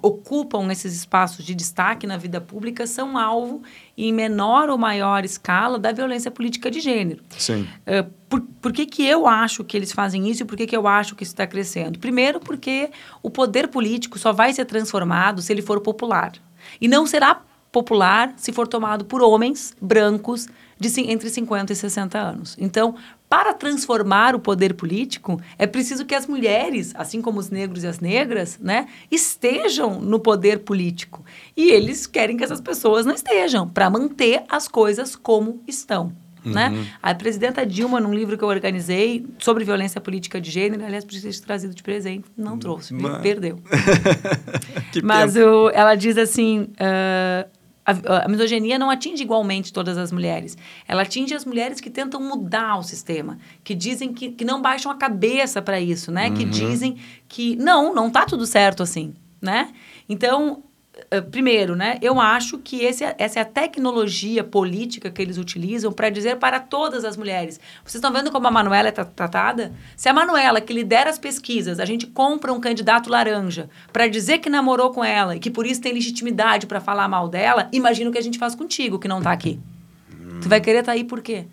ocupam 0.00 0.70
esses 0.70 0.94
espaços 0.94 1.44
de 1.44 1.56
destaque 1.56 2.06
na 2.06 2.16
vida 2.16 2.40
pública 2.40 2.86
são 2.86 3.18
alvo, 3.18 3.62
em 3.96 4.12
menor 4.12 4.68
ou 4.68 4.78
maior 4.78 5.24
escala, 5.24 5.76
da 5.76 5.90
violência 5.90 6.30
política 6.30 6.70
de 6.70 6.78
gênero. 6.78 7.20
Sim. 7.36 7.62
Uh, 7.62 8.08
por, 8.28 8.42
por 8.60 8.72
que, 8.72 8.86
que 8.86 9.04
eu 9.04 9.26
acho 9.26 9.64
que 9.64 9.76
eles 9.76 9.90
fazem 9.90 10.28
isso 10.28 10.44
e 10.44 10.46
por 10.46 10.56
que, 10.56 10.64
que 10.64 10.76
eu 10.76 10.86
acho 10.86 11.16
que 11.16 11.24
isso 11.24 11.32
está 11.32 11.46
crescendo? 11.46 11.98
Primeiro, 11.98 12.38
porque 12.38 12.90
o 13.24 13.30
poder 13.30 13.66
político 13.66 14.20
só 14.20 14.32
vai 14.32 14.52
ser 14.52 14.66
transformado 14.66 15.42
se 15.42 15.52
ele 15.52 15.62
for 15.62 15.80
popular. 15.80 16.32
E 16.80 16.86
não 16.86 17.06
será 17.08 17.42
popular 17.72 18.34
se 18.36 18.52
for 18.52 18.68
tomado 18.68 19.04
por 19.04 19.20
homens 19.20 19.74
brancos 19.80 20.46
de 20.78 21.00
entre 21.10 21.28
50 21.28 21.72
e 21.72 21.76
60 21.76 22.18
anos. 22.18 22.56
Então, 22.58 22.94
para 23.28 23.52
transformar 23.52 24.34
o 24.34 24.40
poder 24.40 24.74
político, 24.74 25.40
é 25.58 25.66
preciso 25.66 26.06
que 26.06 26.14
as 26.14 26.26
mulheres, 26.26 26.92
assim 26.96 27.20
como 27.20 27.38
os 27.38 27.50
negros 27.50 27.84
e 27.84 27.86
as 27.86 28.00
negras, 28.00 28.58
né, 28.58 28.88
estejam 29.10 30.00
no 30.00 30.18
poder 30.18 30.60
político. 30.60 31.24
E 31.56 31.70
eles 31.70 32.06
querem 32.06 32.36
que 32.36 32.44
essas 32.44 32.60
pessoas 32.60 33.04
não 33.04 33.14
estejam, 33.14 33.68
para 33.68 33.90
manter 33.90 34.42
as 34.48 34.66
coisas 34.66 35.14
como 35.14 35.62
estão. 35.66 36.12
Né? 36.44 36.68
Uhum. 36.68 36.76
Né? 36.76 36.86
A 37.02 37.14
presidenta 37.14 37.66
Dilma, 37.66 38.00
num 38.00 38.14
livro 38.14 38.38
que 38.38 38.44
eu 38.44 38.48
organizei 38.48 39.26
sobre 39.38 39.64
violência 39.64 40.00
política 40.00 40.40
de 40.40 40.50
gênero, 40.50 40.84
aliás, 40.84 41.04
podia 41.04 41.20
ter 41.20 41.40
trazido 41.40 41.74
de 41.74 41.82
presente, 41.82 42.24
não 42.36 42.58
trouxe, 42.58 42.94
Mas... 42.94 43.20
perdeu. 43.20 43.58
Mas 45.02 45.36
o, 45.36 45.68
ela 45.70 45.94
diz 45.94 46.16
assim: 46.16 46.60
uh, 46.60 47.57
a, 47.88 48.24
a, 48.24 48.28
misoginia 48.28 48.78
não 48.78 48.90
atinge 48.90 49.22
igualmente 49.22 49.72
todas 49.72 49.96
as 49.96 50.12
mulheres. 50.12 50.58
Ela 50.86 51.02
atinge 51.02 51.34
as 51.34 51.46
mulheres 51.46 51.80
que 51.80 51.88
tentam 51.88 52.20
mudar 52.20 52.78
o 52.78 52.82
sistema, 52.82 53.38
que 53.64 53.74
dizem 53.74 54.12
que, 54.12 54.30
que 54.30 54.44
não 54.44 54.60
baixam 54.60 54.92
a 54.92 54.94
cabeça 54.94 55.62
para 55.62 55.80
isso, 55.80 56.12
né? 56.12 56.28
Uhum. 56.28 56.34
Que 56.34 56.44
dizem 56.44 56.98
que 57.26 57.56
não, 57.56 57.94
não 57.94 58.10
tá 58.10 58.26
tudo 58.26 58.44
certo 58.46 58.82
assim, 58.82 59.14
né? 59.40 59.72
Então, 60.06 60.62
primeiro, 61.30 61.74
né, 61.76 61.98
eu 62.02 62.20
acho 62.20 62.58
que 62.58 62.84
esse, 62.84 63.04
é, 63.04 63.14
essa 63.18 63.38
é 63.38 63.42
a 63.42 63.44
tecnologia 63.44 64.42
política 64.44 65.10
que 65.10 65.22
eles 65.22 65.38
utilizam 65.38 65.92
para 65.92 66.10
dizer 66.10 66.36
para 66.36 66.60
todas 66.60 67.04
as 67.04 67.16
mulheres. 67.16 67.60
Vocês 67.84 67.96
estão 67.96 68.12
vendo 68.12 68.30
como 68.30 68.46
a 68.46 68.50
Manuela 68.50 68.88
é 68.88 68.92
tratada? 68.92 69.72
Se 69.96 70.08
a 70.08 70.12
Manuela, 70.12 70.60
que 70.60 70.72
lidera 70.72 71.08
as 71.08 71.18
pesquisas, 71.18 71.80
a 71.80 71.84
gente 71.84 72.06
compra 72.06 72.52
um 72.52 72.60
candidato 72.60 73.10
laranja 73.10 73.68
para 73.92 74.08
dizer 74.08 74.38
que 74.38 74.50
namorou 74.50 74.90
com 74.90 75.04
ela 75.04 75.36
e 75.36 75.40
que 75.40 75.50
por 75.50 75.66
isso 75.66 75.80
tem 75.80 75.92
legitimidade 75.92 76.66
para 76.66 76.80
falar 76.80 77.08
mal 77.08 77.28
dela, 77.28 77.68
imagina 77.72 78.10
o 78.10 78.12
que 78.12 78.18
a 78.18 78.22
gente 78.22 78.38
faz 78.38 78.54
contigo, 78.54 78.98
que 78.98 79.08
não 79.08 79.18
está 79.18 79.32
aqui. 79.32 79.58
Hum. 80.12 80.40
Tu 80.42 80.48
vai 80.48 80.60
querer 80.60 80.80
estar 80.80 80.92
tá 80.92 80.96
aí 80.96 81.04
por 81.04 81.20
quê? 81.20 81.46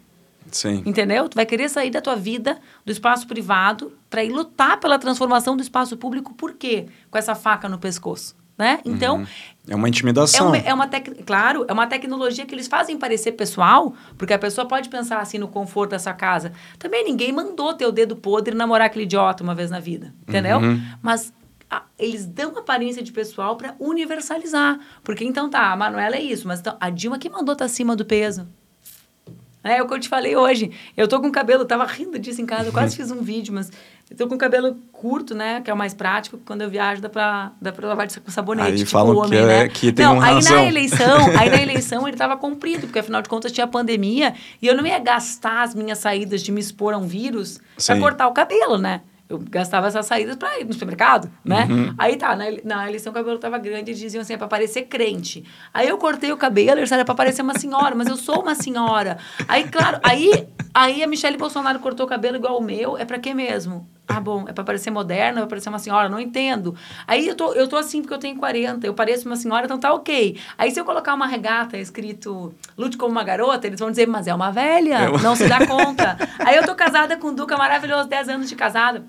Sim. 0.52 0.84
Entendeu? 0.86 1.28
Tu 1.28 1.36
vai 1.36 1.46
querer 1.46 1.70
sair 1.70 1.90
da 1.90 2.02
tua 2.02 2.16
vida, 2.16 2.60
do 2.86 2.92
espaço 2.92 3.28
privado, 3.28 3.94
para 4.10 4.24
ir 4.24 4.30
lutar 4.30 4.80
pela 4.80 5.00
transformação 5.00 5.58
do 5.58 5.64
espaço 5.64 5.98
público, 5.98 6.34
por 6.34 6.54
quê? 6.54 6.86
Com 7.10 7.18
essa 7.18 7.36
faca 7.36 7.68
no 7.68 7.78
pescoço 7.78 8.36
né? 8.58 8.80
Então 8.86 9.18
uhum. 9.18 9.28
é 9.70 9.76
uma 9.76 9.90
intimidação. 9.90 10.48
É 10.48 10.50
uma, 10.50 10.70
é 10.70 10.74
uma 10.74 10.88
tec... 10.88 11.24
claro, 11.26 11.66
é 11.68 11.74
uma 11.74 11.88
tecnologia 11.88 12.46
que 12.46 12.56
eles 12.56 12.68
fazem 12.68 12.98
parecer 12.98 13.34
pessoal, 13.34 13.94
porque 14.18 14.34
a 14.34 14.40
pessoa 14.40 14.68
pode 14.68 14.90
pensar 14.90 15.20
assim 15.20 15.38
no 15.38 15.48
conforto 15.48 15.92
dessa 15.92 16.14
casa. 16.14 16.54
Também 16.80 17.04
ninguém 17.04 17.32
mandou 17.32 17.74
ter 17.74 17.86
o 17.86 17.92
dedo 17.92 18.16
podre 18.16 18.54
e 18.54 18.58
namorar 18.58 18.88
aquele 18.88 19.06
idiota 19.06 19.44
uma 19.44 19.54
vez 19.54 19.70
na 19.70 19.80
vida, 19.80 20.14
entendeu? 20.28 20.60
Uhum. 20.60 20.82
Mas 21.02 21.34
a, 21.70 21.84
eles 22.00 22.26
dão 22.26 22.58
aparência 22.58 23.04
de 23.04 23.12
pessoal 23.12 23.56
para 23.58 23.76
universalizar, 23.80 24.80
porque 25.04 25.26
então 25.26 25.50
tá, 25.50 25.72
a 25.72 25.76
Manuela 25.76 26.16
é 26.16 26.22
isso, 26.22 26.48
mas 26.48 26.60
então, 26.60 26.78
a 26.80 26.90
Dilma 26.90 27.20
que 27.20 27.30
mandou 27.30 27.56
tá 27.56 27.66
acima 27.66 27.96
do 27.96 28.06
peso. 28.06 28.48
É, 29.66 29.78
é 29.78 29.84
o 29.84 29.88
que 29.88 29.94
eu 29.96 30.00
te 30.00 30.08
falei 30.08 30.36
hoje. 30.36 30.72
Eu 30.96 31.08
tô 31.08 31.20
com 31.20 31.28
o 31.28 31.32
cabelo, 31.32 31.66
tava 31.66 31.84
rindo 31.86 32.20
disso 32.20 32.40
em 32.40 32.46
casa, 32.46 32.70
eu 32.70 32.72
quase 32.72 32.96
fiz 32.96 33.10
um 33.10 33.22
vídeo, 33.22 33.52
mas 33.52 33.72
eu 34.10 34.16
tô 34.16 34.28
com 34.28 34.36
o 34.36 34.38
cabelo 34.38 34.78
curto, 34.92 35.34
né? 35.34 35.62
Que 35.62 35.72
é 35.72 35.74
o 35.74 35.78
mais 35.78 35.94
prático. 35.94 36.40
Quando 36.46 36.62
eu 36.62 36.70
viajo, 36.70 37.02
dá 37.02 37.10
pra, 37.10 37.52
dá 37.60 37.72
pra 37.72 37.88
lavar 37.88 38.08
com 38.08 38.32
sabonete. 38.32 38.70
Aí 38.70 38.78
tipo 38.78 38.92
falam 38.92 39.18
homem, 39.18 39.32
que, 39.32 39.38
é, 39.38 39.46
né? 39.46 39.68
que 39.68 39.92
tem 39.92 40.06
não, 40.06 40.22
aí 40.22 40.36
razão. 40.36 40.56
na 40.58 40.66
eleição, 40.66 41.38
aí 41.40 41.50
na 41.50 41.62
eleição 41.62 42.08
ele 42.08 42.16
tava 42.16 42.38
comprido, 42.38 42.82
porque 42.82 43.00
afinal 43.00 43.22
de 43.22 43.30
contas 43.30 43.52
tinha 43.52 43.66
pandemia. 43.66 44.36
E 44.62 44.68
eu 44.68 44.76
não 44.76 44.86
ia 44.86 45.00
gastar 45.00 45.64
as 45.64 45.74
minhas 45.74 45.98
saídas 45.98 46.44
de 46.44 46.52
me 46.52 46.62
expor 46.62 46.94
a 46.94 46.98
um 46.98 47.08
vírus 47.08 47.60
para 47.84 48.00
cortar 48.00 48.28
o 48.28 48.32
cabelo, 48.32 48.78
né? 48.78 49.02
eu 49.28 49.40
gastava 49.40 49.88
essas 49.88 50.06
saídas 50.06 50.36
para 50.36 50.60
ir 50.60 50.66
no 50.66 50.74
supermercado, 50.74 51.32
né? 51.44 51.68
Uhum. 51.70 51.96
Aí 51.98 52.16
tá, 52.16 52.36
na, 52.36 52.46
na 52.64 52.88
eleição 52.88 53.12
o 53.12 53.14
cabelo 53.14 53.40
tava 53.40 53.58
grande 53.58 53.92
e 53.92 53.96
diziam 53.96 54.22
assim, 54.22 54.34
é 54.34 54.38
pra 54.38 54.48
parecer 54.48 54.84
crente. 54.84 55.44
Aí 55.74 55.88
eu 55.88 55.98
cortei 55.98 56.32
o 56.32 56.38
cabelo, 56.38 56.80
eles 56.80 56.92
era 56.92 57.04
pra 57.04 57.16
parecer 57.16 57.42
uma 57.42 57.58
senhora, 57.58 57.96
mas 57.96 58.08
eu 58.08 58.18
sou 58.18 58.42
uma 58.42 58.54
senhora. 58.54 59.18
Aí, 59.48 59.64
claro, 59.64 60.00
aí, 60.04 60.48
aí 60.72 61.04
a 61.04 61.08
Michelle 61.08 61.38
Bolsonaro 61.38 61.80
cortou 61.80 62.06
o 62.06 62.10
cabelo 62.10 62.36
igual 62.38 62.60
o 62.60 62.64
meu, 62.64 62.98
é 62.98 63.04
pra 63.04 63.18
quê 63.18 63.34
mesmo? 63.34 63.90
Ah, 64.08 64.20
bom, 64.20 64.46
é 64.48 64.54
pra 64.54 64.64
parecer 64.64 64.92
moderna, 64.92 65.40
é 65.40 65.42
pra 65.42 65.50
parecer 65.50 65.70
uma 65.70 65.80
senhora, 65.80 66.08
não 66.08 66.20
entendo. 66.20 66.76
Aí 67.08 67.28
eu 67.28 67.36
tô, 67.36 67.54
eu 67.54 67.68
tô 67.68 67.76
assim 67.76 68.02
porque 68.02 68.14
eu 68.14 68.20
tenho 68.20 68.38
40, 68.38 68.86
eu 68.86 68.94
pareço 68.94 69.26
uma 69.28 69.36
senhora, 69.36 69.66
então 69.66 69.80
tá 69.80 69.92
ok. 69.94 70.38
Aí 70.58 70.70
se 70.72 70.80
eu 70.80 70.86
colocar 70.86 71.14
uma 71.14 71.26
regata 71.26 71.78
escrito 71.78 72.54
lute 72.78 72.98
como 72.98 73.12
uma 73.12 73.24
garota, 73.24 73.66
eles 73.66 73.80
vão 73.80 73.90
dizer, 73.90 74.08
mas 74.08 74.28
é 74.28 74.34
uma 74.34 74.52
velha, 74.52 74.96
é 74.96 75.10
uma... 75.10 75.22
não 75.22 75.36
se 75.36 75.48
dá 75.48 75.66
conta. 75.66 76.18
Aí 76.40 76.56
eu 76.56 76.66
tô 76.66 76.76
casada 76.76 77.18
com 77.18 77.30
o 77.30 77.32
Duca 77.32 77.58
maravilhoso, 77.58 78.08
10 78.08 78.30
anos 78.30 78.50
de 78.50 78.56
casada. 78.56 79.04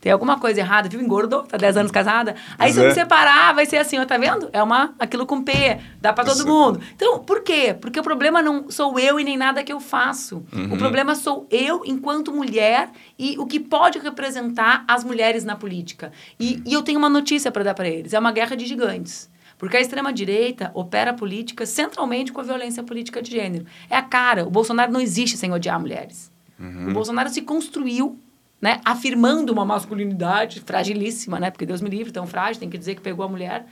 Tem 0.00 0.10
alguma 0.10 0.38
coisa 0.40 0.60
errada, 0.60 0.88
viu? 0.88 1.00
Engordou, 1.00 1.42
tá 1.42 1.58
10 1.58 1.76
anos 1.76 1.92
casada. 1.92 2.34
Aí 2.58 2.72
se 2.72 2.78
eu 2.78 2.84
me 2.84 2.90
é. 2.90 2.94
separar, 2.94 3.54
vai 3.54 3.66
ser 3.66 3.76
assim, 3.76 3.98
ó, 3.98 4.06
tá 4.06 4.16
vendo? 4.16 4.48
É 4.50 4.62
uma, 4.62 4.94
aquilo 4.98 5.26
com 5.26 5.42
P, 5.42 5.78
dá 6.00 6.10
para 6.10 6.24
todo 6.24 6.38
Isso. 6.38 6.46
mundo. 6.46 6.80
Então, 6.96 7.18
por 7.18 7.42
quê? 7.42 7.76
Porque 7.78 8.00
o 8.00 8.02
problema 8.02 8.40
não 8.40 8.70
sou 8.70 8.98
eu 8.98 9.20
e 9.20 9.24
nem 9.24 9.36
nada 9.36 9.62
que 9.62 9.70
eu 9.70 9.78
faço. 9.78 10.42
Uhum. 10.52 10.72
O 10.72 10.78
problema 10.78 11.14
sou 11.14 11.46
eu 11.50 11.82
enquanto 11.84 12.32
mulher 12.32 12.88
e 13.18 13.38
o 13.38 13.46
que 13.46 13.60
pode 13.60 13.98
representar 13.98 14.84
as 14.88 15.04
mulheres 15.04 15.44
na 15.44 15.54
política. 15.54 16.10
E, 16.38 16.62
e 16.64 16.72
eu 16.72 16.82
tenho 16.82 16.98
uma 16.98 17.10
notícia 17.10 17.52
para 17.52 17.62
dar 17.62 17.74
para 17.74 17.88
eles: 17.88 18.14
é 18.14 18.18
uma 18.18 18.32
guerra 18.32 18.56
de 18.56 18.64
gigantes. 18.64 19.28
Porque 19.58 19.76
a 19.76 19.80
extrema-direita 19.82 20.70
opera 20.72 21.10
a 21.10 21.14
política 21.14 21.66
centralmente 21.66 22.32
com 22.32 22.40
a 22.40 22.44
violência 22.44 22.82
política 22.82 23.20
de 23.20 23.30
gênero. 23.30 23.66
É 23.90 23.96
a 23.96 24.00
cara. 24.00 24.46
O 24.46 24.50
Bolsonaro 24.50 24.90
não 24.90 25.02
existe 25.02 25.36
sem 25.36 25.52
odiar 25.52 25.78
mulheres. 25.78 26.32
Uhum. 26.58 26.88
O 26.88 26.92
Bolsonaro 26.94 27.28
se 27.28 27.42
construiu 27.42 28.18
né, 28.60 28.80
afirmando 28.84 29.52
uma 29.52 29.64
masculinidade 29.64 30.60
fragilíssima, 30.60 31.40
né? 31.40 31.50
Porque 31.50 31.64
Deus 31.64 31.80
me 31.80 31.88
livre, 31.88 32.12
tão 32.12 32.26
frágil, 32.26 32.60
tem 32.60 32.68
que 32.68 32.76
dizer 32.76 32.94
que 32.94 33.00
pegou 33.00 33.24
a 33.24 33.28
mulher. 33.28 33.64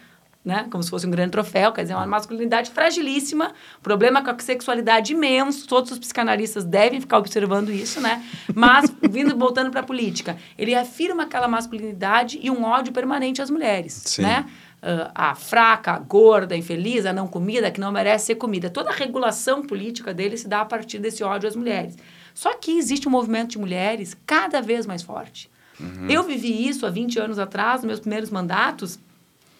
né? 0.45 0.66
Como 0.70 0.82
se 0.82 0.89
fosse 0.89 1.07
um 1.07 1.11
grande 1.11 1.32
troféu, 1.32 1.72
quer 1.72 1.82
dizer, 1.82 1.95
uma 1.95 2.07
masculinidade 2.07 2.70
fragilíssima, 2.70 3.53
problema 3.82 4.22
com 4.22 4.30
a 4.30 4.39
sexualidade 4.39 5.12
imenso, 5.12 5.68
todos 5.68 5.91
os 5.91 5.99
psicanalistas 5.99 6.64
devem 6.64 7.01
ficar 7.01 7.18
observando 7.18 7.70
isso, 7.70 8.01
né? 8.01 8.24
Mas, 8.55 8.91
vindo, 9.11 9.36
voltando 9.36 9.70
para 9.70 9.80
a 9.80 9.82
política, 9.82 10.39
ele 10.57 10.74
afirma 10.74 11.24
aquela 11.24 11.49
masculinidade 11.49 12.39
e 12.43 12.51
um 12.51 12.64
ódio 12.64 12.93
permanente 12.95 13.43
às 13.43 13.51
mulheres, 13.51 13.93
Sim. 14.07 14.22
né? 14.22 14.47
Uh, 14.80 15.11
a 15.12 15.34
fraca, 15.34 15.91
a 15.91 15.99
gorda, 15.99 16.55
a 16.55 16.59
infeliz, 16.59 17.05
a 17.05 17.12
não 17.12 17.26
comida, 17.26 17.68
que 17.68 17.80
não 17.80 17.91
merece 17.91 18.26
ser 18.26 18.36
comida. 18.36 18.70
Toda 18.70 18.91
a 18.91 18.95
regulação 18.95 19.61
política 19.61 20.14
dele 20.14 20.36
se 20.36 20.47
dá 20.47 20.61
a 20.61 20.64
partir 20.64 21.01
desse 21.01 21.22
ódio 21.24 21.49
às 21.49 21.57
mulheres. 21.57 21.97
Só 22.39 22.55
que 22.55 22.78
existe 22.78 23.09
um 23.09 23.11
movimento 23.11 23.51
de 23.51 23.59
mulheres 23.59 24.16
cada 24.24 24.62
vez 24.62 24.86
mais 24.86 25.03
forte. 25.03 25.51
Uhum. 25.80 26.09
Eu 26.09 26.22
vivi 26.22 26.68
isso 26.68 26.86
há 26.86 26.89
20 26.89 27.18
anos 27.18 27.36
atrás, 27.36 27.80
nos 27.80 27.86
meus 27.86 27.99
primeiros 27.99 28.30
mandatos, 28.30 28.97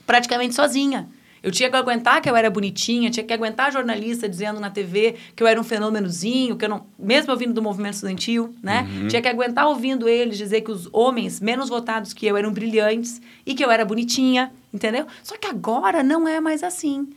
praticamente 0.07 0.55
sozinha. 0.55 1.09
Eu 1.43 1.51
tinha 1.51 1.69
que 1.69 1.75
aguentar 1.75 2.23
que 2.23 2.31
eu 2.31 2.37
era 2.37 2.49
bonitinha, 2.49 3.11
tinha 3.11 3.27
que 3.27 3.33
aguentar 3.33 3.73
jornalista 3.73 4.29
dizendo 4.29 4.61
na 4.61 4.71
TV 4.71 5.17
que 5.35 5.43
eu 5.43 5.49
era 5.49 5.61
um 5.61 5.65
fenômenozinho, 5.65 6.57
que 6.57 6.67
eu 6.67 6.69
não, 6.69 6.87
mesmo 6.97 7.33
eu 7.33 7.37
vindo 7.37 7.53
do 7.53 7.61
movimento 7.61 7.95
estudantil, 7.95 8.55
né? 8.63 8.87
Uhum. 8.89 9.09
Tinha 9.09 9.23
que 9.23 9.29
aguentar 9.29 9.67
ouvindo 9.67 10.09
eles 10.09 10.39
dizer 10.39 10.61
que 10.61 10.71
os 10.71 10.89
homens 10.93 11.41
menos 11.41 11.69
votados 11.69 12.13
que 12.13 12.27
eu 12.27 12.37
eram 12.37 12.53
brilhantes 12.53 13.21
e 13.45 13.57
que 13.57 13.65
eu 13.65 13.73
era 13.73 13.85
bonitinha, 13.85 14.53
entendeu? 14.73 15.05
Só 15.25 15.37
que 15.37 15.49
agora 15.49 16.05
não 16.05 16.29
é 16.29 16.41
mais 16.41 16.63
assim. 16.63 17.09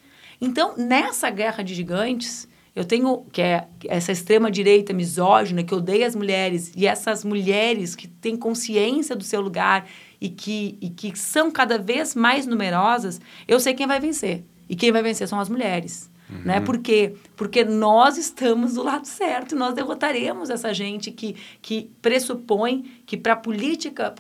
Então, 0.41 0.73
nessa 0.75 1.29
guerra 1.29 1.63
de 1.63 1.75
gigantes, 1.75 2.49
eu 2.75 2.85
tenho 2.85 3.25
que 3.31 3.41
é 3.41 3.67
essa 3.87 4.11
extrema 4.11 4.49
direita 4.49 4.93
misógina 4.93 5.63
que 5.63 5.75
odeia 5.75 6.07
as 6.07 6.15
mulheres 6.15 6.71
e 6.75 6.87
essas 6.87 7.25
mulheres 7.25 7.95
que 7.95 8.07
têm 8.07 8.37
consciência 8.37 9.15
do 9.15 9.23
seu 9.23 9.41
lugar 9.41 9.87
e 10.21 10.29
que, 10.29 10.77
e 10.79 10.89
que 10.89 11.17
são 11.17 11.51
cada 11.51 11.77
vez 11.77 12.15
mais 12.15 12.47
numerosas, 12.47 13.19
eu 13.47 13.59
sei 13.59 13.73
quem 13.73 13.87
vai 13.87 13.99
vencer. 13.99 14.43
E 14.69 14.75
quem 14.75 14.91
vai 14.91 15.03
vencer 15.03 15.27
são 15.27 15.39
as 15.39 15.49
mulheres. 15.49 16.09
Uhum. 16.29 16.41
Né? 16.45 16.61
Por 16.61 16.77
quê? 16.77 17.13
Porque 17.35 17.65
nós 17.65 18.17
estamos 18.17 18.75
do 18.75 18.83
lado 18.83 19.05
certo 19.05 19.53
e 19.53 19.57
nós 19.57 19.73
derrotaremos 19.73 20.49
essa 20.49 20.73
gente 20.73 21.11
que, 21.11 21.35
que 21.61 21.91
pressupõe 22.01 22.83
que 23.05 23.17
para 23.17 23.33
a 23.33 23.35
política 23.35 24.15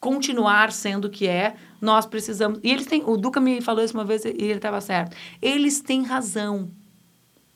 continuar 0.00 0.72
sendo 0.72 1.06
o 1.06 1.10
que 1.10 1.28
é, 1.28 1.54
nós 1.80 2.06
precisamos. 2.06 2.58
E 2.62 2.72
eles 2.72 2.86
têm. 2.86 3.04
O 3.06 3.16
Duca 3.16 3.40
me 3.40 3.60
falou 3.60 3.84
isso 3.84 3.94
uma 3.94 4.04
vez 4.04 4.24
e 4.24 4.30
ele 4.30 4.54
estava 4.54 4.80
certo. 4.80 5.16
Eles 5.40 5.80
têm 5.80 6.02
razão 6.02 6.70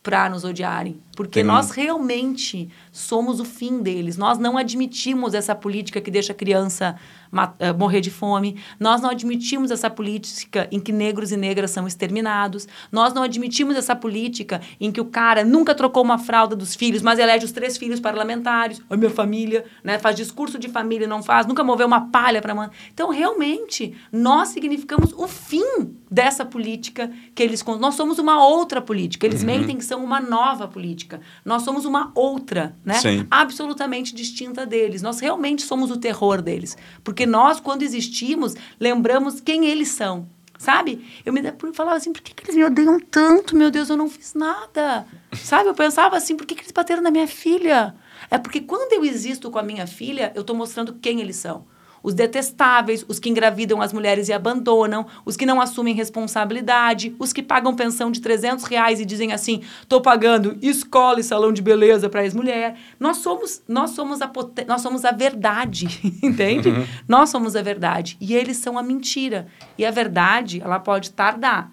para 0.03 0.29
nos 0.29 0.45
odiarem. 0.45 1.01
Porque 1.21 1.41
Tem 1.41 1.45
nós 1.45 1.71
realmente 1.71 2.71
somos 2.91 3.41
o 3.41 3.45
fim 3.45 3.83
deles. 3.83 4.17
Nós 4.17 4.39
não 4.39 4.57
admitimos 4.57 5.35
essa 5.35 5.55
política 5.55 6.01
que 6.01 6.11
deixa 6.11 6.33
a 6.33 6.35
criança 6.35 6.97
uh, 7.31 7.79
morrer 7.79 8.01
de 8.01 8.11
fome. 8.11 8.57
Nós 8.79 9.03
não 9.03 9.11
admitimos 9.11 9.71
essa 9.71 9.91
política 9.91 10.67
em 10.73 10.81
que 10.81 10.91
negros 10.93 11.31
e 11.31 11.37
negras 11.37 11.73
são 11.73 11.87
exterminados. 11.87 12.67
Nós 12.91 13.13
não 13.13 13.23
admitimos 13.23 13.77
essa 13.77 13.95
política 13.95 14.63
em 14.81 14.91
que 14.91 14.99
o 14.99 15.05
cara 15.05 15.45
nunca 15.45 15.75
trocou 15.75 16.03
uma 16.03 16.17
fralda 16.17 16.57
dos 16.57 16.75
filhos, 16.75 17.03
mas 17.03 17.19
elege 17.19 17.45
os 17.45 17.53
três 17.53 17.77
filhos 17.77 18.01
parlamentares. 18.01 18.81
A 18.89 18.97
minha 18.97 19.11
família, 19.11 19.67
né? 19.85 19.99
Faz 19.99 20.17
discurso 20.17 20.59
de 20.59 20.71
família, 20.71 21.07
não 21.07 21.23
faz. 21.23 21.47
Nunca 21.47 21.63
moveu 21.63 21.87
uma 21.87 22.09
palha 22.09 22.41
para 22.41 22.55
mãe. 22.55 22.71
Então, 22.95 23.11
realmente, 23.11 23.95
nós 24.11 24.49
significamos 24.49 25.13
o 25.13 25.29
fim 25.29 25.95
dessa 26.11 26.47
política 26.47 27.11
que 27.35 27.43
eles... 27.43 27.63
Nós 27.79 27.95
somos 27.95 28.19
uma 28.19 28.43
outra 28.43 28.81
política. 28.81 29.27
Eles 29.27 29.43
uhum. 29.43 29.47
mentem 29.47 29.77
que 29.77 29.85
são 29.85 30.03
uma 30.03 30.19
nova 30.19 30.67
política. 30.67 31.10
Nós 31.45 31.63
somos 31.63 31.85
uma 31.85 32.13
outra, 32.15 32.77
né? 32.85 32.95
Sim. 32.95 33.27
Absolutamente 33.31 34.15
distinta 34.15 34.67
deles. 34.67 35.03
Nós 35.03 35.19
realmente 35.19 35.63
somos 35.63 35.91
o 35.91 35.97
terror 35.97 36.43
deles. 36.43 36.77
Porque 37.03 37.25
nós, 37.25 37.59
quando 37.59 37.83
existimos, 37.83 38.55
lembramos 38.79 39.41
quem 39.41 39.67
eles 39.67 39.89
são. 39.89 40.29
Sabe? 40.59 41.03
Eu 41.25 41.33
me 41.33 41.43
falava 41.73 41.97
assim, 41.97 42.13
por 42.13 42.21
que, 42.21 42.35
que 42.35 42.45
eles 42.45 42.55
me 42.55 42.65
odeiam 42.65 43.01
tanto? 43.01 43.57
Meu 43.57 43.71
Deus, 43.71 43.89
eu 43.89 43.97
não 43.97 44.11
fiz 44.11 44.35
nada. 44.35 45.07
Sabe? 45.33 45.71
Eu 45.71 45.75
pensava 45.75 46.19
assim, 46.19 46.37
por 46.37 46.47
que, 46.47 46.55
que 46.55 46.61
eles 46.61 46.73
bateram 46.73 47.03
na 47.03 47.11
minha 47.11 47.27
filha? 47.27 47.95
É 48.31 48.37
porque 48.37 48.61
quando 48.61 48.93
eu 48.93 49.03
existo 49.03 49.51
com 49.51 49.59
a 49.59 49.63
minha 49.63 49.87
filha, 49.87 50.31
eu 50.35 50.43
estou 50.43 50.55
mostrando 50.55 50.93
quem 51.01 51.23
eles 51.23 51.37
são 51.37 51.65
os 52.03 52.15
detestáveis, 52.15 53.05
os 53.09 53.19
que 53.19 53.29
engravidam 53.29 53.81
as 53.81 53.93
mulheres 53.93 54.29
e 54.29 54.33
abandonam, 54.33 55.07
os 55.25 55.37
que 55.37 55.47
não 55.47 55.61
assumem 55.61 55.95
responsabilidade, 55.95 57.15
os 57.19 57.33
que 57.33 57.43
pagam 57.43 57.75
pensão 57.75 58.11
de 58.11 58.21
300 58.21 58.65
reais 58.65 59.01
e 59.01 59.05
dizem 59.05 59.33
assim, 59.33 59.63
estou 59.83 60.01
pagando 60.01 60.57
escola 60.63 61.21
e 61.21 61.25
salão 61.25 61.53
de 61.53 61.63
beleza 61.63 62.09
para 62.09 62.23
ex-mulher. 62.23 62.77
Nós 62.99 63.19
somos, 63.19 63.63
nós 63.69 63.91
somos 63.91 64.21
a 64.23 64.31
nós 64.67 64.81
somos 64.81 65.05
a 65.05 65.13
verdade, 65.13 65.87
entende? 66.23 66.69
Uhum. 66.69 66.87
Nós 67.09 67.29
somos 67.29 67.57
a 67.57 67.63
verdade 67.63 68.17
e 68.21 68.35
eles 68.35 68.57
são 68.57 68.79
a 68.79 68.83
mentira. 68.83 69.47
E 69.77 69.85
a 69.85 69.91
verdade, 69.91 70.61
ela 70.61 70.79
pode 70.79 71.11
tardar, 71.11 71.71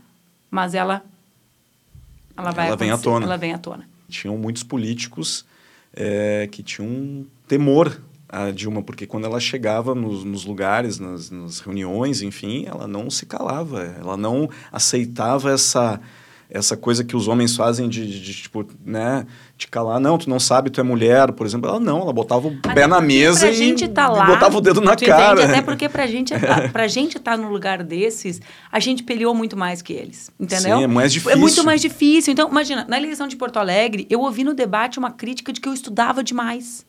mas 0.49 0.73
ela 0.73 1.03
ela 2.35 2.51
vai 2.51 2.67
ela 2.67 2.77
vem 2.77 2.91
à 2.91 2.97
tona. 2.97 3.25
Ela 3.25 3.37
vem 3.37 3.53
à 3.53 3.57
tona. 3.57 3.87
Tinham 4.07 4.37
muitos 4.37 4.63
políticos 4.63 5.45
é, 5.93 6.47
que 6.51 6.61
tinham 6.61 7.25
temor 7.47 7.99
a 8.29 8.51
Dilma, 8.51 8.81
porque 8.83 9.07
quando 9.07 9.25
ela 9.25 9.39
chegava 9.39 9.95
nos, 9.95 10.23
nos 10.23 10.45
lugares, 10.45 10.99
nas, 10.99 11.29
nas, 11.29 11.59
reuniões, 11.59 12.21
enfim, 12.21 12.65
ela 12.67 12.87
não 12.87 13.09
se 13.09 13.25
calava, 13.25 13.83
ela 13.83 14.17
não 14.17 14.49
aceitava 14.71 15.51
essa 15.51 15.99
essa 16.49 16.77
coisa 16.77 17.03
que 17.03 17.15
os 17.15 17.27
homens 17.27 17.55
fazem 17.55 17.89
de, 17.89 18.07
de, 18.07 18.21
de 18.21 18.33
tipo, 18.33 18.65
né, 18.85 19.25
de 19.57 19.67
calar, 19.67 19.99
não, 19.99 20.17
tu 20.17 20.29
não 20.29 20.39
sabe, 20.39 20.69
tu 20.69 20.79
é 20.79 20.83
mulher, 20.83 21.33
por 21.33 21.45
exemplo. 21.45 21.69
Ela 21.69 21.79
não, 21.79 21.99
ela 22.01 22.13
botava 22.13 22.47
o 22.47 22.51
Até 22.51 22.73
pé 22.73 22.87
na 22.87 23.01
mesa 23.01 23.49
e, 23.49 23.87
tá 23.89 24.07
lá, 24.07 24.23
e 24.23 24.27
botava 24.27 24.57
o 24.57 24.61
dedo 24.61 24.79
na 24.79 24.95
cara. 24.95 25.41
Entende? 25.41 25.51
Até 25.51 25.61
porque 25.61 25.89
pra 25.89 26.07
gente, 26.07 26.33
pra 26.71 26.87
gente 26.87 27.17
estar 27.17 27.31
tá 27.31 27.37
no 27.37 27.49
lugar 27.49 27.83
desses, 27.83 28.39
a 28.71 28.79
gente 28.79 29.03
peleou 29.03 29.35
muito 29.35 29.57
mais 29.57 29.81
que 29.81 29.91
eles, 29.91 30.31
entendeu? 30.39 30.77
Sim, 30.77 30.83
é 30.83 30.87
mais 30.87 31.11
difícil. 31.11 31.31
É 31.33 31.35
muito 31.35 31.63
mais 31.65 31.81
difícil. 31.81 32.31
Então, 32.31 32.49
imagina, 32.49 32.85
na 32.87 32.97
eleição 32.97 33.27
de 33.27 33.35
Porto 33.35 33.57
Alegre, 33.57 34.07
eu 34.09 34.21
ouvi 34.21 34.45
no 34.45 34.53
debate 34.53 34.97
uma 34.97 35.11
crítica 35.11 35.51
de 35.51 35.59
que 35.59 35.67
eu 35.67 35.73
estudava 35.73 36.23
demais. 36.23 36.86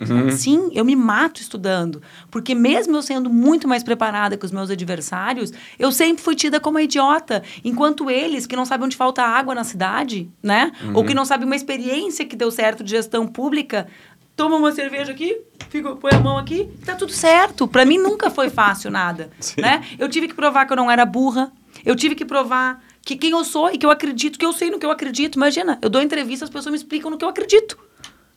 Uhum. 0.00 0.30
Sim, 0.30 0.70
eu 0.72 0.84
me 0.84 0.96
mato 0.96 1.40
estudando. 1.40 2.02
Porque 2.30 2.54
mesmo 2.54 2.96
eu 2.96 3.02
sendo 3.02 3.28
muito 3.28 3.68
mais 3.68 3.82
preparada 3.82 4.36
que 4.36 4.44
os 4.44 4.52
meus 4.52 4.70
adversários, 4.70 5.52
eu 5.78 5.92
sempre 5.92 6.22
fui 6.22 6.34
tida 6.34 6.58
como 6.58 6.78
idiota. 6.80 7.42
Enquanto 7.64 8.10
eles, 8.10 8.46
que 8.46 8.56
não 8.56 8.64
sabem 8.64 8.86
onde 8.86 8.96
falta 8.96 9.22
água 9.22 9.54
na 9.54 9.64
cidade, 9.64 10.30
né? 10.42 10.72
Uhum. 10.82 10.92
Ou 10.94 11.04
que 11.04 11.14
não 11.14 11.24
sabem 11.24 11.46
uma 11.46 11.56
experiência 11.56 12.24
que 12.24 12.34
deu 12.34 12.50
certo 12.50 12.82
de 12.82 12.90
gestão 12.90 13.26
pública, 13.26 13.86
toma 14.34 14.56
uma 14.56 14.72
cerveja 14.72 15.12
aqui, 15.12 15.38
fica, 15.68 15.94
põe 15.96 16.12
a 16.14 16.20
mão 16.20 16.38
aqui, 16.38 16.68
tá 16.84 16.94
tudo 16.94 17.12
certo. 17.12 17.68
Para 17.68 17.84
mim 17.84 17.98
nunca 17.98 18.30
foi 18.30 18.48
fácil 18.48 18.90
nada, 18.90 19.30
né? 19.58 19.84
Eu 19.98 20.08
tive 20.08 20.28
que 20.28 20.34
provar 20.34 20.64
que 20.66 20.72
eu 20.72 20.76
não 20.76 20.90
era 20.90 21.04
burra. 21.04 21.52
Eu 21.84 21.94
tive 21.94 22.14
que 22.14 22.24
provar 22.24 22.82
que 23.04 23.16
quem 23.16 23.30
eu 23.30 23.44
sou 23.44 23.70
e 23.70 23.78
que 23.78 23.86
eu 23.86 23.90
acredito, 23.90 24.38
que 24.38 24.44
eu 24.44 24.52
sei 24.52 24.70
no 24.70 24.78
que 24.78 24.84
eu 24.84 24.90
acredito. 24.90 25.36
Imagina, 25.36 25.78
eu 25.82 25.88
dou 25.88 26.02
entrevista, 26.02 26.44
as 26.44 26.50
pessoas 26.50 26.72
me 26.72 26.76
explicam 26.76 27.10
no 27.10 27.18
que 27.18 27.24
eu 27.24 27.28
acredito. 27.28 27.78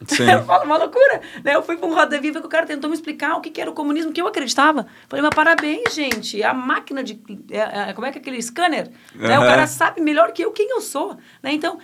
Sim. 0.08 0.24
Eu 0.32 0.44
falo 0.44 0.66
uma 0.66 0.78
loucura. 0.78 1.22
Né? 1.44 1.56
Eu 1.56 1.64
fui 1.64 1.78
para 1.78 1.88
um 1.88 1.94
Roda 1.94 2.20
Viva 2.20 2.39
que 2.39 2.46
o 2.46 2.50
cara 2.50 2.66
tentou 2.66 2.89
me 2.89 2.96
explicar 2.96 3.36
o 3.36 3.41
que, 3.41 3.50
que 3.50 3.62
era 3.62 3.70
o 3.70 3.74
comunismo, 3.74 4.12
que 4.12 4.22
eu 4.22 4.28
acreditava. 4.28 4.86
Falei, 5.08 5.22
mas 5.22 5.34
parabéns, 5.34 5.94
gente. 5.94 6.44
A 6.44 6.54
máquina 6.54 7.04
de. 7.04 7.20
É, 7.50 7.89
é, 7.89 7.94
como 7.94 8.06
é 8.08 8.12
que 8.12 8.18
é 8.18 8.22
aquele 8.22 8.41
scanner? 8.41 8.91
Uhum. 9.16 9.28
Né? 9.28 9.39
O 9.39 9.44
cara 9.44 9.68
sabe 9.68 10.02
melhor 10.02 10.32
que 10.32 10.44
eu 10.44 10.52
quem 10.52 10.70
eu 10.70 10.82
sou. 10.82 11.18
Né? 11.41 11.54
Então, 11.54 11.78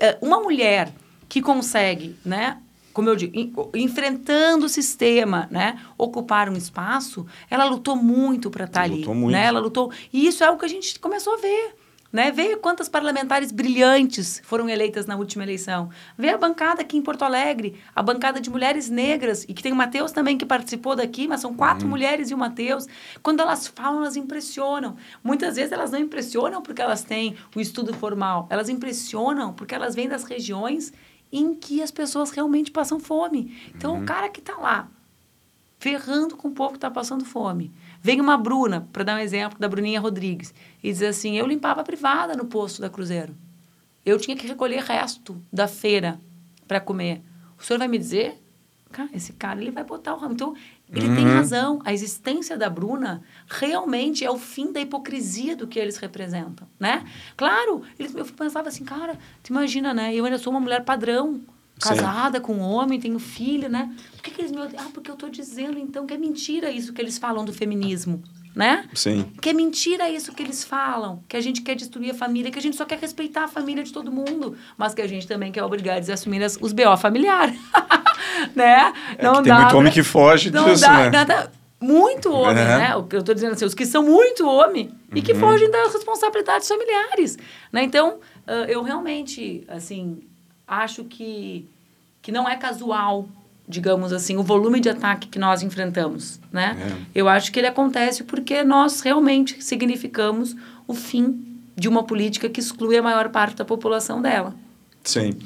é, 0.00 0.18
uma 0.20 0.40
mulher 0.40 0.92
que 1.28 1.40
consegue, 1.40 2.16
né? 2.24 2.58
Como 2.92 3.08
eu 3.08 3.16
digo, 3.16 3.72
enfrentando 3.74 4.66
o 4.66 4.68
sistema, 4.68 5.48
né? 5.50 5.80
Ocupar 5.98 6.48
um 6.48 6.56
espaço, 6.56 7.26
ela 7.50 7.64
lutou 7.64 7.96
muito 7.96 8.50
para 8.50 8.66
estar 8.66 8.80
tá 8.80 8.84
ali. 8.84 8.98
Lutou 8.98 9.14
muito. 9.16 9.32
Né? 9.32 9.46
Ela 9.46 9.58
lutou. 9.58 9.90
E 10.12 10.28
isso 10.28 10.44
é 10.44 10.50
o 10.50 10.56
que 10.56 10.64
a 10.64 10.68
gente 10.68 11.00
começou 11.00 11.34
a 11.34 11.38
ver. 11.38 11.74
Né? 12.14 12.30
Veja 12.30 12.56
quantas 12.56 12.88
parlamentares 12.88 13.50
brilhantes 13.50 14.40
foram 14.44 14.68
eleitas 14.68 15.04
na 15.04 15.16
última 15.16 15.42
eleição. 15.42 15.90
Vê 16.16 16.28
a 16.28 16.38
bancada 16.38 16.80
aqui 16.80 16.96
em 16.96 17.02
Porto 17.02 17.24
Alegre, 17.24 17.74
a 17.92 18.00
bancada 18.00 18.40
de 18.40 18.48
mulheres 18.48 18.88
negras, 18.88 19.42
e 19.48 19.52
que 19.52 19.60
tem 19.60 19.72
o 19.72 19.76
Matheus 19.76 20.12
também 20.12 20.38
que 20.38 20.46
participou 20.46 20.94
daqui, 20.94 21.26
mas 21.26 21.40
são 21.40 21.52
quatro 21.52 21.86
uhum. 21.86 21.90
mulheres 21.90 22.30
e 22.30 22.34
o 22.34 22.38
Matheus. 22.38 22.86
Quando 23.20 23.40
elas 23.40 23.66
falam, 23.66 24.02
elas 24.02 24.14
impressionam. 24.14 24.96
Muitas 25.24 25.56
vezes 25.56 25.72
elas 25.72 25.90
não 25.90 25.98
impressionam 25.98 26.62
porque 26.62 26.80
elas 26.80 27.02
têm 27.02 27.34
o 27.52 27.60
estudo 27.60 27.92
formal, 27.92 28.46
elas 28.48 28.68
impressionam 28.68 29.52
porque 29.52 29.74
elas 29.74 29.96
vêm 29.96 30.08
das 30.08 30.22
regiões 30.22 30.92
em 31.32 31.52
que 31.52 31.82
as 31.82 31.90
pessoas 31.90 32.30
realmente 32.30 32.70
passam 32.70 33.00
fome. 33.00 33.72
Então, 33.74 33.94
uhum. 33.94 34.02
o 34.04 34.06
cara 34.06 34.28
que 34.28 34.38
está 34.38 34.56
lá, 34.56 34.88
ferrando 35.80 36.36
com 36.36 36.46
o 36.46 36.52
povo 36.52 36.70
que 36.70 36.76
está 36.76 36.92
passando 36.92 37.24
fome, 37.24 37.72
Vem 38.04 38.20
uma 38.20 38.36
Bruna, 38.36 38.86
para 38.92 39.02
dar 39.02 39.16
um 39.16 39.18
exemplo, 39.18 39.58
da 39.58 39.66
Bruninha 39.66 39.98
Rodrigues, 39.98 40.52
e 40.82 40.92
diz 40.92 41.00
assim: 41.00 41.38
eu 41.38 41.46
limpava 41.46 41.80
a 41.80 41.84
privada 41.84 42.36
no 42.36 42.44
posto 42.44 42.82
da 42.82 42.90
Cruzeiro. 42.90 43.34
Eu 44.04 44.18
tinha 44.18 44.36
que 44.36 44.46
recolher 44.46 44.82
resto 44.82 45.40
da 45.50 45.66
feira 45.66 46.20
para 46.68 46.78
comer. 46.80 47.22
O 47.58 47.64
senhor 47.64 47.78
vai 47.78 47.88
me 47.88 47.96
dizer? 47.96 48.38
Cara, 48.92 49.08
esse 49.14 49.32
cara 49.32 49.58
ele 49.58 49.70
vai 49.70 49.84
botar 49.84 50.14
o 50.14 50.18
ramo. 50.18 50.34
Então, 50.34 50.54
ele 50.92 51.08
uhum. 51.08 51.14
tem 51.14 51.24
razão. 51.24 51.80
A 51.82 51.94
existência 51.94 52.58
da 52.58 52.68
Bruna 52.68 53.22
realmente 53.48 54.22
é 54.22 54.30
o 54.30 54.36
fim 54.36 54.70
da 54.70 54.80
hipocrisia 54.80 55.56
do 55.56 55.66
que 55.66 55.78
eles 55.78 55.96
representam, 55.96 56.68
né? 56.78 57.06
Claro, 57.38 57.84
eles, 57.98 58.14
eu 58.14 58.26
pensava 58.26 58.68
assim, 58.68 58.84
cara, 58.84 59.18
tu 59.42 59.48
imagina, 59.48 59.94
né? 59.94 60.14
Eu 60.14 60.26
ainda 60.26 60.36
sou 60.36 60.52
uma 60.52 60.60
mulher 60.60 60.84
padrão 60.84 61.40
casada 61.80 62.38
Sim. 62.38 62.44
com 62.44 62.54
um 62.54 62.60
homem, 62.60 63.00
tenho 63.00 63.18
filho, 63.18 63.68
né? 63.68 63.94
Por 64.12 64.22
que, 64.22 64.30
que 64.30 64.40
eles 64.40 64.52
me 64.52 64.60
odeiam? 64.60 64.82
Ah, 64.84 64.90
porque 64.92 65.10
eu 65.10 65.14
estou 65.14 65.28
dizendo, 65.28 65.78
então, 65.78 66.06
que 66.06 66.14
é 66.14 66.18
mentira 66.18 66.70
isso 66.70 66.92
que 66.92 67.00
eles 67.00 67.18
falam 67.18 67.44
do 67.44 67.52
feminismo. 67.52 68.22
né? 68.54 68.84
Sim. 68.94 69.26
Que 69.42 69.50
é 69.50 69.52
mentira 69.52 70.08
isso 70.08 70.32
que 70.32 70.42
eles 70.42 70.62
falam, 70.62 71.22
que 71.28 71.36
a 71.36 71.40
gente 71.40 71.60
quer 71.60 71.74
destruir 71.74 72.12
a 72.12 72.14
família, 72.14 72.52
que 72.52 72.58
a 72.58 72.62
gente 72.62 72.76
só 72.76 72.84
quer 72.84 72.98
respeitar 72.98 73.44
a 73.44 73.48
família 73.48 73.82
de 73.82 73.92
todo 73.92 74.12
mundo, 74.12 74.56
mas 74.78 74.94
que 74.94 75.02
a 75.02 75.08
gente 75.08 75.26
também 75.26 75.50
quer 75.50 75.64
obrigar 75.64 75.96
a 75.96 76.12
assumir 76.12 76.42
as, 76.42 76.56
os 76.60 76.72
BO 76.72 76.96
familiares, 76.96 77.58
né? 78.54 78.92
É 79.18 79.24
não 79.24 79.34
que 79.34 79.42
tem 79.42 79.52
dá 79.52 79.56
muito 79.56 79.68
pra, 79.70 79.78
homem 79.78 79.92
que 79.92 80.02
foge 80.04 80.50
não 80.52 80.66
disso, 80.66 80.82
dá, 80.82 80.96
né? 80.98 81.10
Nada, 81.10 81.50
muito 81.80 82.32
homem, 82.32 82.62
é. 82.62 82.78
né? 82.78 82.96
O 82.96 83.02
que 83.02 83.16
eu 83.16 83.20
estou 83.20 83.34
dizendo 83.34 83.54
assim, 83.54 83.64
os 83.64 83.74
que 83.74 83.84
são 83.84 84.04
muito 84.04 84.48
homem 84.48 84.90
e 85.12 85.20
que 85.20 85.32
uhum. 85.32 85.40
fogem 85.40 85.70
das 85.70 85.92
responsabilidades 85.92 86.68
familiares, 86.68 87.36
né? 87.72 87.82
Então, 87.82 88.20
uh, 88.46 88.64
eu 88.68 88.82
realmente, 88.82 89.64
assim, 89.68 90.20
acho 90.82 91.04
que, 91.04 91.68
que 92.22 92.32
não 92.32 92.48
é 92.48 92.56
casual 92.56 93.28
digamos 93.66 94.12
assim, 94.12 94.36
o 94.36 94.42
volume 94.42 94.78
de 94.78 94.90
ataque 94.90 95.26
que 95.26 95.38
nós 95.38 95.62
enfrentamos, 95.62 96.38
né? 96.52 96.76
É. 96.78 97.06
Eu 97.14 97.28
acho 97.28 97.50
que 97.50 97.58
ele 97.58 97.66
acontece 97.66 98.22
porque 98.22 98.62
nós 98.62 99.00
realmente 99.00 99.64
significamos 99.64 100.54
o 100.86 100.92
fim 100.92 101.42
de 101.74 101.88
uma 101.88 102.02
política 102.04 102.48
que 102.48 102.60
exclui 102.60 102.96
a 102.96 103.02
maior 103.02 103.30
parte 103.30 103.56
da 103.56 103.64
população 103.64 104.20
dela. 104.20 104.54
Sim. 105.02 105.38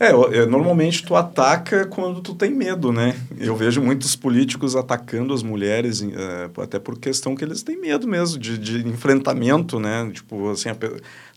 É, 0.00 0.08
é, 0.38 0.46
normalmente 0.46 1.04
tu 1.04 1.14
ataca 1.14 1.84
quando 1.84 2.22
tu 2.22 2.34
tem 2.34 2.50
medo, 2.50 2.90
né? 2.90 3.14
Eu 3.38 3.54
vejo 3.54 3.82
muitos 3.82 4.16
políticos 4.16 4.74
atacando 4.74 5.34
as 5.34 5.42
mulheres, 5.42 6.02
é, 6.02 6.48
até 6.62 6.78
por 6.78 6.98
questão 6.98 7.36
que 7.36 7.44
eles 7.44 7.62
têm 7.62 7.78
medo 7.78 8.08
mesmo 8.08 8.38
de, 8.38 8.56
de 8.56 8.88
enfrentamento, 8.88 9.78
né? 9.78 10.10
Tipo, 10.10 10.52
assim, 10.52 10.70
a, 10.70 10.76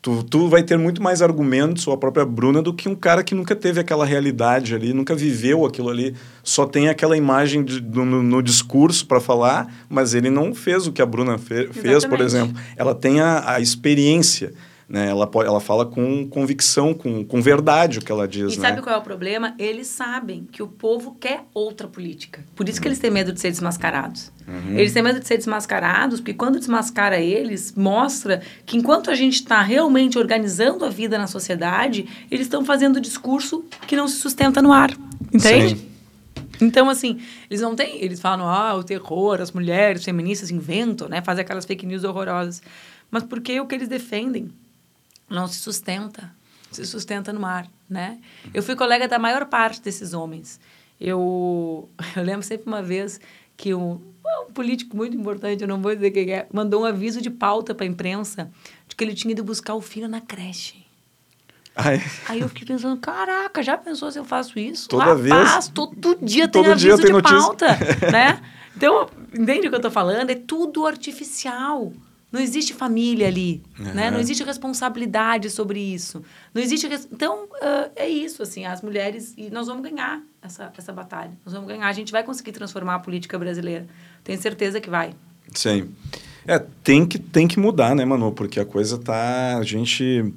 tu, 0.02 0.24
tu 0.24 0.48
vai 0.48 0.64
ter 0.64 0.78
muito 0.78 1.04
mais 1.04 1.22
argumentos, 1.22 1.86
ou 1.88 1.94
a 1.94 1.98
própria 1.98 2.26
Bruna, 2.26 2.62
do 2.62 2.74
que 2.74 2.88
um 2.88 2.96
cara 2.96 3.22
que 3.22 3.36
nunca 3.36 3.54
teve 3.54 3.82
aquela 3.82 4.06
realidade 4.06 4.74
ali, 4.74 4.94
nunca 4.94 5.14
viveu 5.14 5.66
aquilo 5.66 5.90
ali, 5.90 6.16
só 6.42 6.66
tem 6.66 6.88
aquela 6.88 7.18
imagem 7.18 7.66
de, 7.66 7.82
do, 7.82 8.06
no, 8.06 8.24
no, 8.24 8.42
discurso 8.42 9.06
para 9.06 9.20
falar, 9.20 9.74
mas 9.90 10.14
ele 10.14 10.30
não 10.30 10.56
fez 10.56 10.88
o 10.88 10.94
que 10.94 11.02
a 11.02 11.06
Bruna 11.06 11.38
fe, 11.38 11.68
fez, 11.74 12.06
por 12.06 12.22
exemplo. 12.22 12.56
Ela 12.78 12.96
tem 12.96 13.20
a, 13.20 13.56
a 13.56 13.60
experiência. 13.60 14.54
Né? 14.88 15.10
Ela, 15.10 15.30
ela 15.46 15.60
fala 15.60 15.86
com 15.86 16.28
convicção, 16.28 16.94
com, 16.94 17.24
com 17.24 17.42
verdade 17.42 18.00
o 18.00 18.02
que 18.02 18.12
ela 18.12 18.28
diz. 18.28 18.54
E 18.54 18.60
né? 18.60 18.70
sabe 18.70 18.82
qual 18.82 18.96
é 18.96 18.98
o 18.98 19.02
problema? 19.02 19.56
Eles 19.58 19.88
sabem 19.88 20.48
que 20.52 20.62
o 20.62 20.68
povo 20.68 21.16
quer 21.20 21.46
outra 21.54 21.88
política. 21.88 22.44
Por 22.56 22.68
isso 22.68 22.78
uhum. 22.78 22.82
que 22.84 22.88
eles 22.90 23.00
têm 23.00 23.12
medo 23.12 23.32
de 23.32 23.40
ser 23.40 23.50
desmascarados. 23.50 24.32
Uhum. 24.48 24.78
Eles 24.78 24.94
têm 24.94 25.02
medo 25.02 25.20
de 25.20 25.28
ser 25.28 25.38
desmascarados, 25.38 26.20
porque 26.20 26.34
quando 26.34 26.60
desmascara 26.60 27.20
eles, 27.20 27.74
mostra 27.76 28.42
que 28.66 28.78
enquanto 28.78 29.10
a 29.10 29.16
gente 29.16 29.36
está 29.36 29.62
realmente 29.62 30.18
organizando 30.18 30.86
a 30.86 30.90
vida 30.90 31.18
na 31.18 31.28
sociedade, 31.28 32.06
eles 32.30 32.46
estão 32.46 32.66
fazendo 32.66 33.00
discurso 33.00 33.64
que 33.88 33.96
não 33.96 34.08
se 34.08 34.18
sustenta 34.18 34.62
no 34.62 34.74
ar. 34.74 34.92
Entende? 35.34 35.78
Sim. 35.78 35.94
Então, 36.62 36.90
assim, 36.90 37.20
eles 37.50 37.62
não 37.62 37.76
têm. 37.76 38.02
Eles 38.04 38.20
falam, 38.20 38.48
ah, 38.48 38.76
o 38.76 38.84
terror, 38.84 39.42
as 39.42 39.52
mulheres 39.52 40.04
feministas 40.04 40.52
inventam, 40.52 41.10
né? 41.10 41.22
Fazem 41.22 41.44
aquelas 41.44 41.66
fake 41.66 41.86
news 41.86 42.04
horrorosas. 42.04 42.62
Mas 43.10 43.24
porque 43.24 43.60
o 43.60 43.66
que 43.66 43.76
eles 43.76 43.88
defendem 43.88 44.50
não 45.34 45.48
se 45.48 45.60
sustenta, 45.60 46.32
se 46.72 46.86
sustenta 46.86 47.34
no 47.34 47.40
mar, 47.40 47.68
né? 47.90 48.20
Eu 48.54 48.62
fui 48.62 48.76
colega 48.76 49.08
da 49.08 49.18
maior 49.18 49.46
parte 49.46 49.82
desses 49.82 50.14
homens. 50.14 50.60
Eu, 51.02 51.90
eu 52.16 52.24
lembro 52.24 52.44
sempre 52.44 52.68
uma 52.68 52.82
vez 52.82 53.20
que 53.58 53.74
um, 53.74 54.00
um 54.48 54.52
político 54.54 54.96
muito 54.96 55.18
importante, 55.18 55.62
eu 55.62 55.68
não 55.68 55.82
vou 55.82 55.94
dizer 55.94 56.12
quem 56.12 56.32
é, 56.32 56.48
mandou 56.52 56.84
um 56.84 56.86
aviso 56.86 57.22
de 57.22 57.30
pauta 57.30 57.74
para 57.74 57.86
a 57.86 57.90
imprensa 57.90 58.52
de 58.88 58.96
que 58.96 59.04
ele 59.04 59.14
tinha 59.14 59.32
ido 59.32 59.44
buscar 59.44 59.76
o 59.76 59.82
filho 59.82 60.08
na 60.08 60.22
creche. 60.22 60.84
Ai. 61.76 62.00
Aí 62.30 62.40
eu 62.42 62.48
fiquei 62.50 62.68
pensando, 62.68 63.00
caraca, 63.00 63.64
já 63.64 63.76
pensou 63.76 64.12
se 64.12 64.20
eu 64.20 64.24
faço 64.26 64.60
isso? 64.60 64.88
Toda 64.88 65.06
Rapaz, 65.06 65.22
vez. 65.24 65.68
todo 65.70 66.18
dia 66.22 66.48
todo 66.48 66.66
tem 66.66 66.76
dia 66.76 66.94
aviso 66.94 66.98
tem 66.98 67.06
de 67.08 67.12
notícia. 67.12 67.38
pauta, 67.40 67.68
né? 68.12 68.40
Então, 68.76 69.10
entende 69.34 69.68
o 69.68 69.70
que 69.70 69.76
eu 69.76 69.78
estou 69.78 69.92
falando? 69.92 70.30
É 70.30 70.36
tudo 70.36 70.86
artificial. 70.86 71.92
Não 72.34 72.42
existe 72.42 72.74
família 72.74 73.28
ali, 73.28 73.62
uhum. 73.80 73.94
né? 73.94 74.10
Não 74.10 74.20
existe 74.20 74.44
responsabilidade 74.44 75.52
sobre 75.52 75.80
isso. 75.80 76.24
Não 76.52 76.60
existe... 76.60 76.88
Então, 77.12 77.44
uh, 77.44 77.92
é 77.96 78.10
isso, 78.10 78.42
assim, 78.42 78.66
as 78.66 78.82
mulheres... 78.82 79.36
E 79.38 79.52
nós 79.52 79.68
vamos 79.68 79.84
ganhar 79.84 80.20
essa, 80.42 80.74
essa 80.76 80.92
batalha. 80.92 81.32
Nós 81.46 81.54
vamos 81.54 81.68
ganhar. 81.68 81.88
A 81.88 81.94
gente 81.94 82.12
vai 82.12 82.24
conseguir 82.24 82.52
transformar 82.52 82.96
a 82.96 83.00
política 83.00 83.38
brasileira. 83.38 83.86
Tenho 84.24 84.42
certeza 84.42 84.82
que 84.82 84.90
vai. 84.90 85.14
Sim. 85.54 85.92
É, 86.48 86.58
tem 86.84 87.06
que, 87.06 87.20
tem 87.20 87.48
que 87.48 87.60
mudar, 87.60 87.96
né, 87.96 88.04
Manu? 88.04 88.32
Porque 88.32 88.60
a 88.60 88.66
coisa 88.66 88.98
tá... 88.98 89.58
A 89.60 89.64
gente 89.64 90.34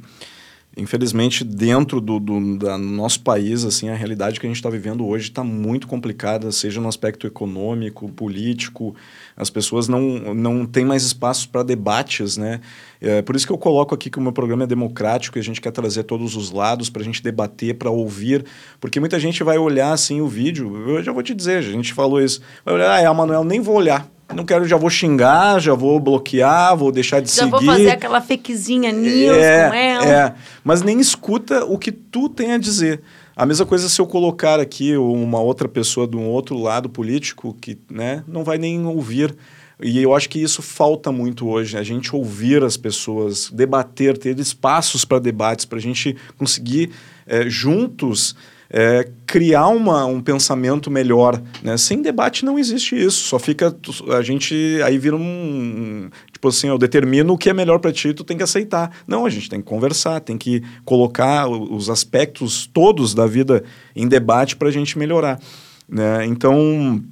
infelizmente 0.77 1.43
dentro 1.43 2.01
do, 2.01 2.21
do 2.21 2.59
da 2.59 2.77
nosso 2.77 3.21
país 3.21 3.65
assim 3.65 3.89
a 3.89 3.95
realidade 3.95 4.39
que 4.39 4.47
a 4.47 4.49
gente 4.49 4.57
está 4.57 4.69
vivendo 4.69 5.07
hoje 5.07 5.29
está 5.29 5.43
muito 5.43 5.87
complicada 5.87 6.53
seja 6.53 6.81
no 6.81 6.89
aspecto 6.89 7.27
econômico 7.27 8.09
político. 8.11 8.95
As 9.37 9.49
pessoas 9.49 9.89
não 9.89 10.35
não 10.35 10.67
têm 10.67 10.85
mais 10.85 11.03
espaço 11.03 11.49
para 11.49 11.63
debates 11.63 12.37
né? 12.37 12.61
É, 13.01 13.23
por 13.23 13.35
isso 13.37 13.47
que 13.47 13.53
eu 13.53 13.59
coloco 13.59 13.95
aqui 13.95 14.11
que 14.11 14.19
o 14.19 14.23
meu 14.23 14.33
programa 14.33 14.65
é 14.65 14.67
democrático 14.67 15.39
e 15.39 15.41
a 15.41 15.45
gente 15.45 15.61
quer 15.61 15.71
trazer 15.71 16.05
todos 16.05 16.37
os 16.37 16.51
lados 16.51 16.91
para 16.91 17.03
a 17.03 17.05
gente 17.05 17.23
debater 17.23 17.75
para 17.75 17.91
ouvir 17.91 18.45
porque 18.81 19.01
muita 19.01 19.19
gente 19.19 19.43
vai 19.43 19.59
olhar 19.59 19.93
assim 19.93 20.21
o 20.21 20.29
vídeo. 20.29 20.89
Eu 20.89 21.03
já 21.03 21.13
vou 21.13 21.23
te 21.23 21.35
dizer 21.35 21.59
a 21.59 21.63
gente 21.63 21.95
falou 21.95 22.21
isso. 22.21 22.41
Vai 22.65 22.75
olhar 22.75 22.91
ah 22.91 23.01
é 23.01 23.13
Manuel 23.13 23.45
nem 23.45 23.61
vou 23.61 23.77
olhar 23.77 24.16
não 24.35 24.45
quero, 24.45 24.67
já 24.67 24.77
vou 24.77 24.91
xingar, 24.91 25.61
já 25.61 25.75
vou 25.75 26.01
bloquear, 26.01 26.77
vou 26.77 26.91
deixar 26.91 27.21
de 27.21 27.29
já 27.29 27.35
seguir. 27.35 27.51
Já 27.51 27.57
vou 27.57 27.65
fazer 27.65 27.91
aquela 27.91 28.21
fakezinha 28.21 28.93
news 28.93 29.37
é, 29.37 29.69
com 29.69 29.75
ela. 29.75 30.07
É, 30.07 30.35
mas 30.65 30.83
nem 30.83 30.99
escuta 30.99 31.65
o 31.65 31.79
que 31.79 31.93
tu 31.93 32.29
tem 32.29 32.53
a 32.53 32.59
dizer. 32.59 33.03
A 33.37 33.47
mesma 33.47 33.67
coisa 33.67 33.89
se 33.89 34.01
eu 34.01 34.07
colocar 34.07 34.59
aqui 34.59 34.97
uma 34.97 35.41
outra 35.41 35.69
pessoa 35.69 36.09
de 36.09 36.17
um 36.17 36.27
outro 36.27 36.57
lado 36.59 36.89
político 36.89 37.57
que 37.61 37.79
né, 37.91 38.25
não 38.27 38.43
vai 38.43 38.59
nem 38.59 38.85
ouvir. 38.87 39.37
E 39.81 40.03
eu 40.03 40.15
acho 40.15 40.29
que 40.31 40.43
isso 40.43 40.63
falta 40.63 41.13
muito 41.13 41.47
hoje, 41.47 41.77
a 41.77 41.83
gente 41.83 42.17
ouvir 42.17 42.65
as 42.65 42.79
pessoas, 42.79 43.51
debater, 43.51 44.17
ter 44.17 44.39
espaços 44.39 45.05
para 45.05 45.19
debates, 45.19 45.67
para 45.67 45.77
a 45.77 45.83
gente 45.83 46.17
conseguir 46.39 46.93
é, 47.27 47.47
juntos 47.47 48.35
é, 48.71 49.09
criar 49.27 49.69
uma, 49.69 50.05
um 50.07 50.21
pensamento 50.21 50.91
melhor. 50.91 51.41
Né? 51.63 51.77
Sem 51.77 52.03
debate 52.03 52.45
não 52.45 52.59
existe 52.59 52.97
isso. 52.97 53.25
Só 53.25 53.39
fica. 53.39 53.75
A 54.17 54.23
gente. 54.23 54.55
Aí 54.85 54.99
vira 54.99 55.17
um. 55.17 56.11
Tipo 56.33 56.49
assim, 56.49 56.69
eu 56.69 56.79
determino 56.79 57.33
o 57.33 57.39
que 57.39 57.51
é 57.51 57.55
melhor 57.55 57.79
para 57.79 57.93
ti, 57.93 58.13
tu 58.13 58.25
tem 58.25 58.37
que 58.37 58.43
aceitar. 58.43 58.91
Não, 59.07 59.25
a 59.25 59.31
gente 59.31 59.49
tem 59.49 59.61
que 59.61 59.67
conversar, 59.67 60.21
tem 60.21 60.37
que 60.37 60.63
colocar 60.85 61.49
os 61.49 61.89
aspectos 61.89 62.67
todos 62.67 63.15
da 63.15 63.27
vida 63.27 63.65
em 63.95 64.07
debate 64.07 64.57
para 64.57 64.69
a 64.69 64.73
gente 64.73 64.99
melhorar. 64.99 65.41
Né? 65.89 66.27
Então, 66.27 67.03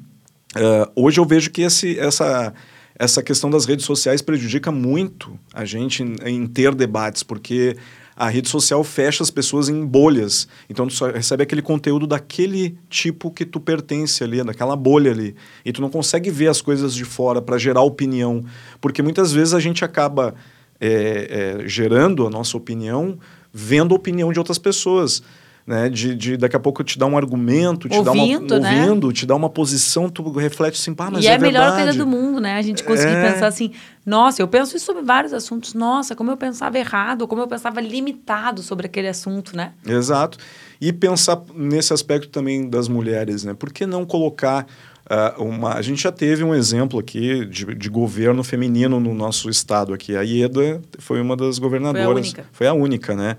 uh, 0.56 0.92
hoje 0.94 1.18
eu 1.18 1.24
vejo 1.24 1.50
que 1.50 1.62
esse, 1.62 1.98
essa 1.98 2.52
essa 2.96 3.22
questão 3.22 3.50
das 3.50 3.64
redes 3.64 3.84
sociais 3.84 4.22
prejudica 4.22 4.70
muito 4.70 5.38
a 5.52 5.64
gente 5.64 6.02
em 6.24 6.46
ter 6.46 6.74
debates, 6.74 7.22
porque 7.22 7.76
a 8.16 8.28
rede 8.28 8.48
social 8.48 8.82
fecha 8.84 9.22
as 9.22 9.30
pessoas 9.30 9.68
em 9.68 9.84
bolhas. 9.84 10.46
Então 10.68 10.86
tu 10.86 10.92
só 10.92 11.10
recebe 11.10 11.42
aquele 11.42 11.62
conteúdo 11.62 12.06
daquele 12.06 12.76
tipo 12.88 13.30
que 13.30 13.44
tu 13.44 13.58
pertence 13.58 14.22
ali, 14.22 14.42
daquela 14.42 14.76
bolha 14.76 15.10
ali. 15.10 15.34
E 15.64 15.72
tu 15.72 15.80
não 15.80 15.90
consegue 15.90 16.30
ver 16.30 16.48
as 16.48 16.60
coisas 16.60 16.94
de 16.94 17.04
fora 17.04 17.42
para 17.42 17.58
gerar 17.58 17.82
opinião. 17.82 18.44
Porque 18.80 19.02
muitas 19.02 19.32
vezes 19.32 19.54
a 19.54 19.60
gente 19.60 19.84
acaba 19.84 20.34
é, 20.80 21.58
é, 21.60 21.68
gerando 21.68 22.26
a 22.26 22.30
nossa 22.30 22.56
opinião 22.56 23.18
vendo 23.52 23.94
a 23.94 23.96
opinião 23.96 24.32
de 24.32 24.38
outras 24.38 24.58
pessoas 24.58 25.22
né? 25.66 25.88
De, 25.88 26.14
de 26.14 26.36
daqui 26.36 26.56
a 26.56 26.60
pouco 26.60 26.84
te 26.84 26.98
dar 26.98 27.06
um 27.06 27.16
argumento, 27.16 27.88
te 27.88 27.96
ouvindo, 27.96 28.46
dar 28.46 28.56
uma 28.56 28.70
né? 28.70 28.80
ouvindo, 28.82 29.12
te 29.12 29.26
dar 29.26 29.34
uma 29.34 29.48
posição, 29.48 30.10
tu 30.10 30.30
reflete 30.32 30.78
assim, 30.78 30.94
pá, 30.94 31.10
mas 31.10 31.24
e 31.24 31.28
é, 31.28 31.32
é 31.32 31.34
a 31.36 31.38
melhor 31.38 31.60
verdade. 31.62 31.82
coisa 31.84 31.98
do 31.98 32.06
mundo, 32.06 32.40
né? 32.40 32.56
A 32.56 32.62
gente 32.62 32.84
conseguir 32.84 33.14
é... 33.14 33.32
pensar 33.32 33.46
assim, 33.46 33.72
nossa, 34.04 34.42
eu 34.42 34.48
penso 34.48 34.76
isso 34.76 34.84
sobre 34.84 35.02
vários 35.02 35.32
assuntos, 35.32 35.72
nossa, 35.72 36.14
como 36.14 36.30
eu 36.30 36.36
pensava 36.36 36.78
errado, 36.78 37.26
como 37.26 37.40
eu 37.40 37.48
pensava 37.48 37.80
limitado 37.80 38.62
sobre 38.62 38.86
aquele 38.86 39.08
assunto, 39.08 39.56
né? 39.56 39.72
Exato. 39.86 40.38
E 40.80 40.92
pensar 40.92 41.40
nesse 41.54 41.92
aspecto 41.92 42.28
também 42.28 42.68
das 42.68 42.86
mulheres, 42.88 43.44
né? 43.44 43.54
Por 43.54 43.72
que 43.72 43.86
não 43.86 44.04
colocar 44.04 44.66
Uh, 45.04 45.44
uma, 45.44 45.74
a 45.74 45.82
gente 45.82 46.02
já 46.02 46.10
teve 46.10 46.42
um 46.42 46.54
exemplo 46.54 46.98
aqui 46.98 47.44
de, 47.44 47.74
de, 47.74 47.90
governo 47.90 48.42
feminino 48.42 48.98
no 48.98 49.12
nosso 49.12 49.50
estado 49.50 49.92
aqui. 49.92 50.16
A 50.16 50.22
Ieda 50.22 50.80
foi 50.98 51.20
uma 51.20 51.36
das 51.36 51.58
governadoras. 51.58 52.02
Foi 52.02 52.08
a 52.08 52.14
única. 52.14 52.46
Foi 52.52 52.66
a 52.68 52.72
única, 52.72 53.14
né? 53.14 53.36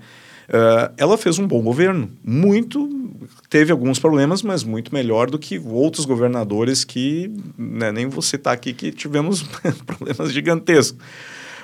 Uh, 0.48 0.92
ela 0.96 1.18
fez 1.18 1.38
um 1.38 1.46
bom 1.46 1.60
governo, 1.62 2.10
muito 2.24 2.88
teve 3.50 3.72
alguns 3.72 3.98
problemas, 3.98 4.42
mas 4.42 4.62
muito 4.62 4.94
melhor 4.94 5.30
do 5.30 5.38
que 5.38 5.58
outros 5.58 6.04
governadores 6.04 6.84
que 6.84 7.30
né, 7.58 7.90
nem 7.90 8.06
você 8.06 8.36
está 8.36 8.52
aqui 8.52 8.72
que 8.72 8.92
tivemos 8.92 9.42
problemas 9.86 10.32
gigantescos. 10.32 10.98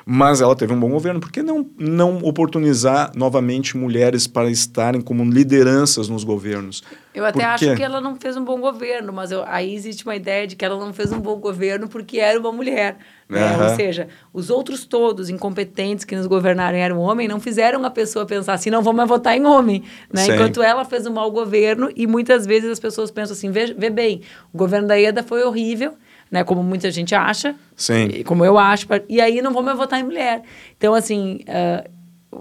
Mas 0.04 0.40
ela 0.40 0.54
teve 0.56 0.72
um 0.72 0.80
bom 0.80 0.90
governo. 0.90 1.20
Por 1.20 1.30
que 1.30 1.42
não, 1.42 1.68
não 1.78 2.18
oportunizar 2.18 3.12
novamente 3.14 3.76
mulheres 3.76 4.26
para 4.26 4.50
estarem 4.50 5.00
como 5.00 5.24
lideranças 5.24 6.08
nos 6.08 6.24
governos? 6.24 6.82
Eu 7.14 7.26
até 7.26 7.44
acho 7.44 7.76
que 7.76 7.82
ela 7.82 8.00
não 8.00 8.16
fez 8.16 8.36
um 8.36 8.44
bom 8.44 8.58
governo, 8.58 9.12
mas 9.12 9.30
eu, 9.30 9.44
aí 9.46 9.74
existe 9.74 10.04
uma 10.04 10.16
ideia 10.16 10.46
de 10.46 10.56
que 10.56 10.64
ela 10.64 10.78
não 10.78 10.94
fez 10.94 11.12
um 11.12 11.20
bom 11.20 11.36
governo 11.36 11.86
porque 11.86 12.18
era 12.18 12.40
uma 12.40 12.50
mulher. 12.50 12.96
Né? 13.28 13.54
Uhum. 13.54 13.64
Ou 13.64 13.76
seja, 13.76 14.08
os 14.32 14.50
outros 14.50 14.86
todos 14.86 15.28
incompetentes 15.28 16.04
que 16.04 16.16
nos 16.16 16.26
governaram 16.26 16.76
eram 16.76 16.98
homem, 16.98 17.28
não 17.28 17.38
fizeram 17.38 17.84
a 17.84 17.90
pessoa 17.90 18.24
pensar 18.24 18.54
assim, 18.54 18.70
não, 18.70 18.82
vamos 18.82 19.06
votar 19.06 19.36
em 19.36 19.44
homem. 19.44 19.82
Né? 20.12 20.26
Enquanto 20.26 20.62
ela 20.62 20.84
fez 20.84 21.06
um 21.06 21.12
mau 21.12 21.30
governo 21.30 21.90
e 21.94 22.06
muitas 22.06 22.46
vezes 22.46 22.70
as 22.70 22.80
pessoas 22.80 23.10
pensam 23.10 23.34
assim, 23.34 23.50
vê, 23.50 23.74
vê 23.74 23.90
bem, 23.90 24.22
o 24.52 24.56
governo 24.56 24.88
da 24.88 24.94
Ieda 24.94 25.22
foi 25.22 25.42
horrível, 25.44 25.94
né? 26.32 26.42
Como 26.42 26.62
muita 26.62 26.90
gente 26.90 27.14
acha. 27.14 27.54
Sim. 27.76 28.06
e 28.06 28.24
Como 28.24 28.44
eu 28.44 28.58
acho. 28.58 28.86
E 29.08 29.20
aí 29.20 29.40
não 29.42 29.52
vou 29.52 29.62
mais 29.62 29.76
votar 29.76 30.00
em 30.00 30.04
mulher. 30.04 30.42
Então, 30.76 30.94
assim, 30.94 31.40
ah, 31.46 31.84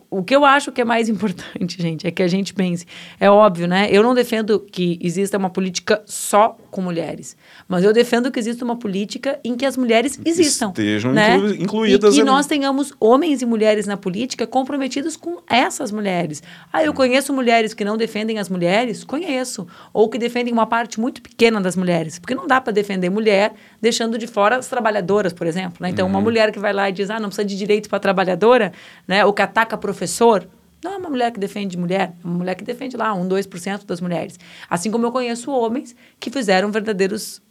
o 0.10 0.24
que 0.24 0.34
eu 0.34 0.46
acho 0.46 0.72
que 0.72 0.80
é 0.80 0.86
mais 0.86 1.10
importante, 1.10 1.82
gente, 1.82 2.08
é 2.08 2.12
que 2.12 2.24
a 2.24 2.28
gente 2.28 2.54
pense. 2.54 2.86
É 3.20 3.30
óbvio, 3.30 3.68
né? 3.68 3.90
Eu 3.92 4.02
não 4.02 4.14
defendo 4.16 4.58
que 4.62 4.98
exista 5.02 5.38
uma 5.38 5.50
política 5.50 6.02
só 6.06 6.58
com 6.72 6.82
mulheres. 6.82 7.36
Mas 7.68 7.84
eu 7.84 7.92
defendo 7.92 8.32
que 8.32 8.40
exista 8.40 8.64
uma 8.64 8.78
política 8.78 9.38
em 9.44 9.58
que 9.58 9.66
as 9.66 9.76
mulheres 9.76 10.18
existam. 10.24 10.70
Estejam 10.70 11.12
né? 11.12 11.36
inclu- 11.36 11.56
incluídas 11.56 12.14
E 12.14 12.16
que 12.16 12.22
ali. 12.22 12.30
nós 12.30 12.46
tenhamos 12.46 12.94
homens 12.98 13.42
e 13.42 13.46
mulheres 13.46 13.86
na 13.86 13.98
política 13.98 14.48
comprometidos 14.48 15.18
com 15.18 15.40
essas 15.50 15.92
mulheres. 15.92 16.42
Ah, 16.72 16.82
eu 16.82 16.94
conheço 16.94 17.34
mulheres 17.34 17.74
que 17.74 17.84
não 17.84 17.98
defendem 17.98 18.40
as 18.40 18.48
mulheres? 18.48 19.04
Conheço. 19.04 19.68
Ou 19.92 20.08
que 20.10 20.18
defendem 20.18 20.54
uma 20.54 20.66
parte 20.66 20.98
muito 21.02 21.22
pequena 21.22 21.60
das 21.60 21.76
mulheres. 21.76 22.18
Porque 22.18 22.34
não 22.34 22.48
dá 22.48 22.62
para 22.62 22.72
defender 22.72 23.10
mulher 23.10 23.52
deixando 23.82 24.18
de 24.18 24.28
fora 24.28 24.58
as 24.58 24.68
trabalhadoras, 24.68 25.34
por 25.34 25.48
exemplo. 25.48 25.78
Né? 25.80 25.90
Então, 25.90 26.08
uma 26.08 26.22
mulher 26.22 26.52
que 26.52 26.60
vai 26.60 26.72
lá 26.72 26.90
e 26.90 26.94
diz, 26.94 27.10
ah, 27.10 27.20
não 27.20 27.30
precisa 27.30 27.45
de 27.45 27.58
direito 27.58 27.90
para 27.90 27.99
trabalhadora, 27.99 28.72
né? 29.08 29.26
ou 29.26 29.34
que 29.34 29.41
ataca 29.41 29.76
professor. 29.76 30.48
Não 30.84 30.94
é 30.94 30.98
uma 30.98 31.10
mulher 31.10 31.32
que 31.32 31.40
defende 31.40 31.78
mulher, 31.78 32.14
é 32.24 32.28
uma 32.28 32.38
mulher 32.38 32.56
que 32.56 32.64
defende 32.64 32.95
lá 32.95 33.14
um, 33.14 33.28
2% 33.28 33.86
das 33.86 34.02
mulheres. 34.02 34.40
Assim 34.70 34.90
como 34.90 35.06
eu 35.06 35.12
conheço 35.12 35.52
homens 35.52 35.95
que 36.20 36.30
fizeram 36.30 36.72
verdadeiros 36.72 37.41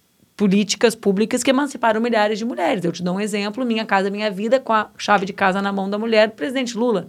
políticas 0.40 0.94
públicas 0.94 1.42
que 1.42 1.50
emanciparam 1.50 2.00
milhares 2.00 2.38
de 2.38 2.46
mulheres. 2.46 2.82
Eu 2.82 2.92
te 2.92 3.02
dou 3.02 3.16
um 3.16 3.20
exemplo, 3.20 3.62
Minha 3.62 3.84
Casa 3.84 4.08
Minha 4.08 4.30
Vida, 4.30 4.58
com 4.58 4.72
a 4.72 4.88
chave 4.96 5.26
de 5.26 5.34
casa 5.34 5.60
na 5.60 5.70
mão 5.70 5.90
da 5.90 5.98
mulher, 5.98 6.28
do 6.28 6.34
presidente 6.34 6.78
Lula. 6.78 7.08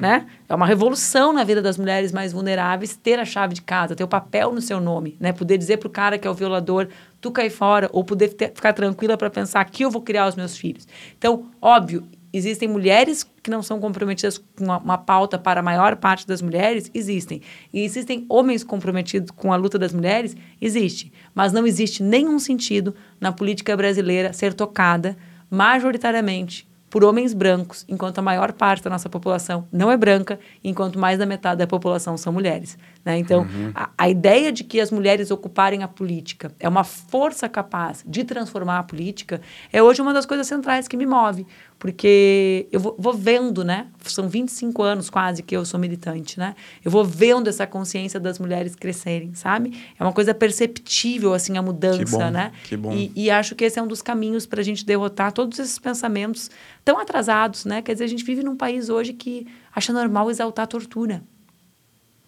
Né? 0.00 0.26
É 0.48 0.54
uma 0.56 0.66
revolução 0.66 1.32
na 1.32 1.44
vida 1.44 1.62
das 1.62 1.78
mulheres 1.78 2.10
mais 2.10 2.32
vulneráveis 2.32 2.96
ter 2.96 3.20
a 3.20 3.24
chave 3.24 3.54
de 3.54 3.62
casa, 3.62 3.94
ter 3.94 4.02
o 4.02 4.08
papel 4.08 4.52
no 4.52 4.60
seu 4.60 4.80
nome, 4.80 5.16
né? 5.20 5.32
Poder 5.32 5.56
dizer 5.56 5.76
pro 5.76 5.88
cara 5.88 6.18
que 6.18 6.26
é 6.26 6.30
o 6.30 6.34
violador, 6.34 6.88
tu 7.24 7.30
cai 7.30 7.48
fora, 7.48 7.88
ou 7.90 8.04
poder 8.04 8.34
ter- 8.34 8.52
ficar 8.54 8.74
tranquila 8.74 9.16
para 9.16 9.30
pensar 9.30 9.64
que 9.64 9.82
eu 9.82 9.90
vou 9.90 10.02
criar 10.02 10.28
os 10.28 10.36
meus 10.36 10.58
filhos. 10.58 10.86
Então, 11.16 11.46
óbvio, 11.58 12.06
existem 12.30 12.68
mulheres 12.68 13.26
que 13.42 13.50
não 13.50 13.62
são 13.62 13.80
comprometidas 13.80 14.36
com 14.36 14.64
uma, 14.64 14.76
uma 14.76 14.98
pauta 14.98 15.38
para 15.38 15.60
a 15.60 15.62
maior 15.62 15.96
parte 15.96 16.26
das 16.26 16.42
mulheres? 16.42 16.90
Existem. 16.92 17.40
E 17.72 17.80
existem 17.80 18.26
homens 18.28 18.62
comprometidos 18.62 19.30
com 19.30 19.54
a 19.54 19.56
luta 19.56 19.78
das 19.78 19.94
mulheres? 19.94 20.36
Existe. 20.60 21.10
Mas 21.34 21.50
não 21.50 21.66
existe 21.66 22.02
nenhum 22.02 22.38
sentido 22.38 22.94
na 23.18 23.32
política 23.32 23.74
brasileira 23.74 24.34
ser 24.34 24.52
tocada 24.52 25.16
majoritariamente 25.50 26.68
por 26.94 27.02
homens 27.02 27.34
brancos, 27.34 27.84
enquanto 27.88 28.20
a 28.20 28.22
maior 28.22 28.52
parte 28.52 28.84
da 28.84 28.88
nossa 28.88 29.08
população 29.08 29.66
não 29.72 29.90
é 29.90 29.96
branca, 29.96 30.38
enquanto 30.62 30.96
mais 30.96 31.18
da 31.18 31.26
metade 31.26 31.58
da 31.58 31.66
população 31.66 32.16
são 32.16 32.32
mulheres. 32.32 32.78
Né? 33.04 33.18
Então, 33.18 33.44
a, 33.74 33.90
a 33.98 34.08
ideia 34.08 34.52
de 34.52 34.62
que 34.62 34.80
as 34.80 34.92
mulheres 34.92 35.32
ocuparem 35.32 35.82
a 35.82 35.88
política 35.88 36.52
é 36.60 36.68
uma 36.68 36.84
força 36.84 37.48
capaz 37.48 38.04
de 38.06 38.22
transformar 38.22 38.78
a 38.78 38.82
política 38.84 39.40
é 39.72 39.82
hoje 39.82 40.00
uma 40.00 40.14
das 40.14 40.24
coisas 40.24 40.46
centrais 40.46 40.86
que 40.86 40.96
me 40.96 41.04
move. 41.04 41.44
Porque 41.84 42.66
eu 42.72 42.80
vou, 42.80 42.96
vou 42.98 43.12
vendo, 43.12 43.62
né? 43.62 43.88
São 44.04 44.26
25 44.26 44.82
anos 44.82 45.10
quase 45.10 45.42
que 45.42 45.54
eu 45.54 45.66
sou 45.66 45.78
militante, 45.78 46.38
né? 46.38 46.56
Eu 46.82 46.90
vou 46.90 47.04
vendo 47.04 47.46
essa 47.46 47.66
consciência 47.66 48.18
das 48.18 48.38
mulheres 48.38 48.74
crescerem, 48.74 49.34
sabe? 49.34 49.78
É 50.00 50.02
uma 50.02 50.14
coisa 50.14 50.32
perceptível, 50.32 51.34
assim, 51.34 51.58
a 51.58 51.62
mudança, 51.62 52.02
Que 52.02 52.10
bom, 52.10 52.30
né? 52.30 52.52
que 52.64 52.74
bom. 52.74 52.90
E, 52.90 53.12
e 53.14 53.30
acho 53.30 53.54
que 53.54 53.66
esse 53.66 53.78
é 53.78 53.82
um 53.82 53.86
dos 53.86 54.00
caminhos 54.00 54.46
para 54.46 54.62
a 54.62 54.64
gente 54.64 54.82
derrotar 54.82 55.30
todos 55.30 55.58
esses 55.58 55.78
pensamentos 55.78 56.50
tão 56.82 56.98
atrasados, 56.98 57.66
né? 57.66 57.82
Quer 57.82 57.92
dizer, 57.92 58.04
a 58.04 58.08
gente 58.08 58.24
vive 58.24 58.42
num 58.42 58.56
país 58.56 58.88
hoje 58.88 59.12
que 59.12 59.46
acha 59.70 59.92
normal 59.92 60.30
exaltar 60.30 60.62
a 60.62 60.66
tortura, 60.66 61.22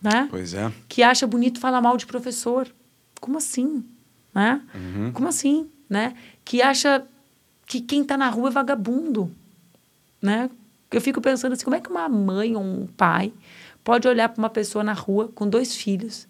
né? 0.02 0.28
Pois 0.30 0.52
é. 0.52 0.70
Que 0.86 1.02
acha 1.02 1.26
bonito 1.26 1.58
falar 1.60 1.80
mal 1.80 1.96
de 1.96 2.04
professor. 2.04 2.68
Como 3.22 3.38
assim? 3.38 3.82
Né? 4.34 4.60
Uhum. 4.74 5.12
Como 5.12 5.26
assim? 5.28 5.70
Né? 5.88 6.12
Que 6.44 6.60
acha 6.60 7.02
que 7.64 7.80
quem 7.80 8.02
está 8.02 8.18
na 8.18 8.28
rua 8.28 8.50
é 8.50 8.52
vagabundo, 8.52 9.32
né? 10.20 10.50
Eu 10.90 11.00
fico 11.00 11.20
pensando 11.20 11.52
assim, 11.52 11.64
como 11.64 11.76
é 11.76 11.80
que 11.80 11.90
uma 11.90 12.08
mãe 12.08 12.54
ou 12.56 12.62
um 12.62 12.86
pai 12.86 13.32
pode 13.82 14.06
olhar 14.06 14.28
para 14.28 14.38
uma 14.40 14.50
pessoa 14.50 14.82
na 14.84 14.92
rua 14.92 15.30
com 15.34 15.48
dois 15.48 15.74
filhos 15.76 16.26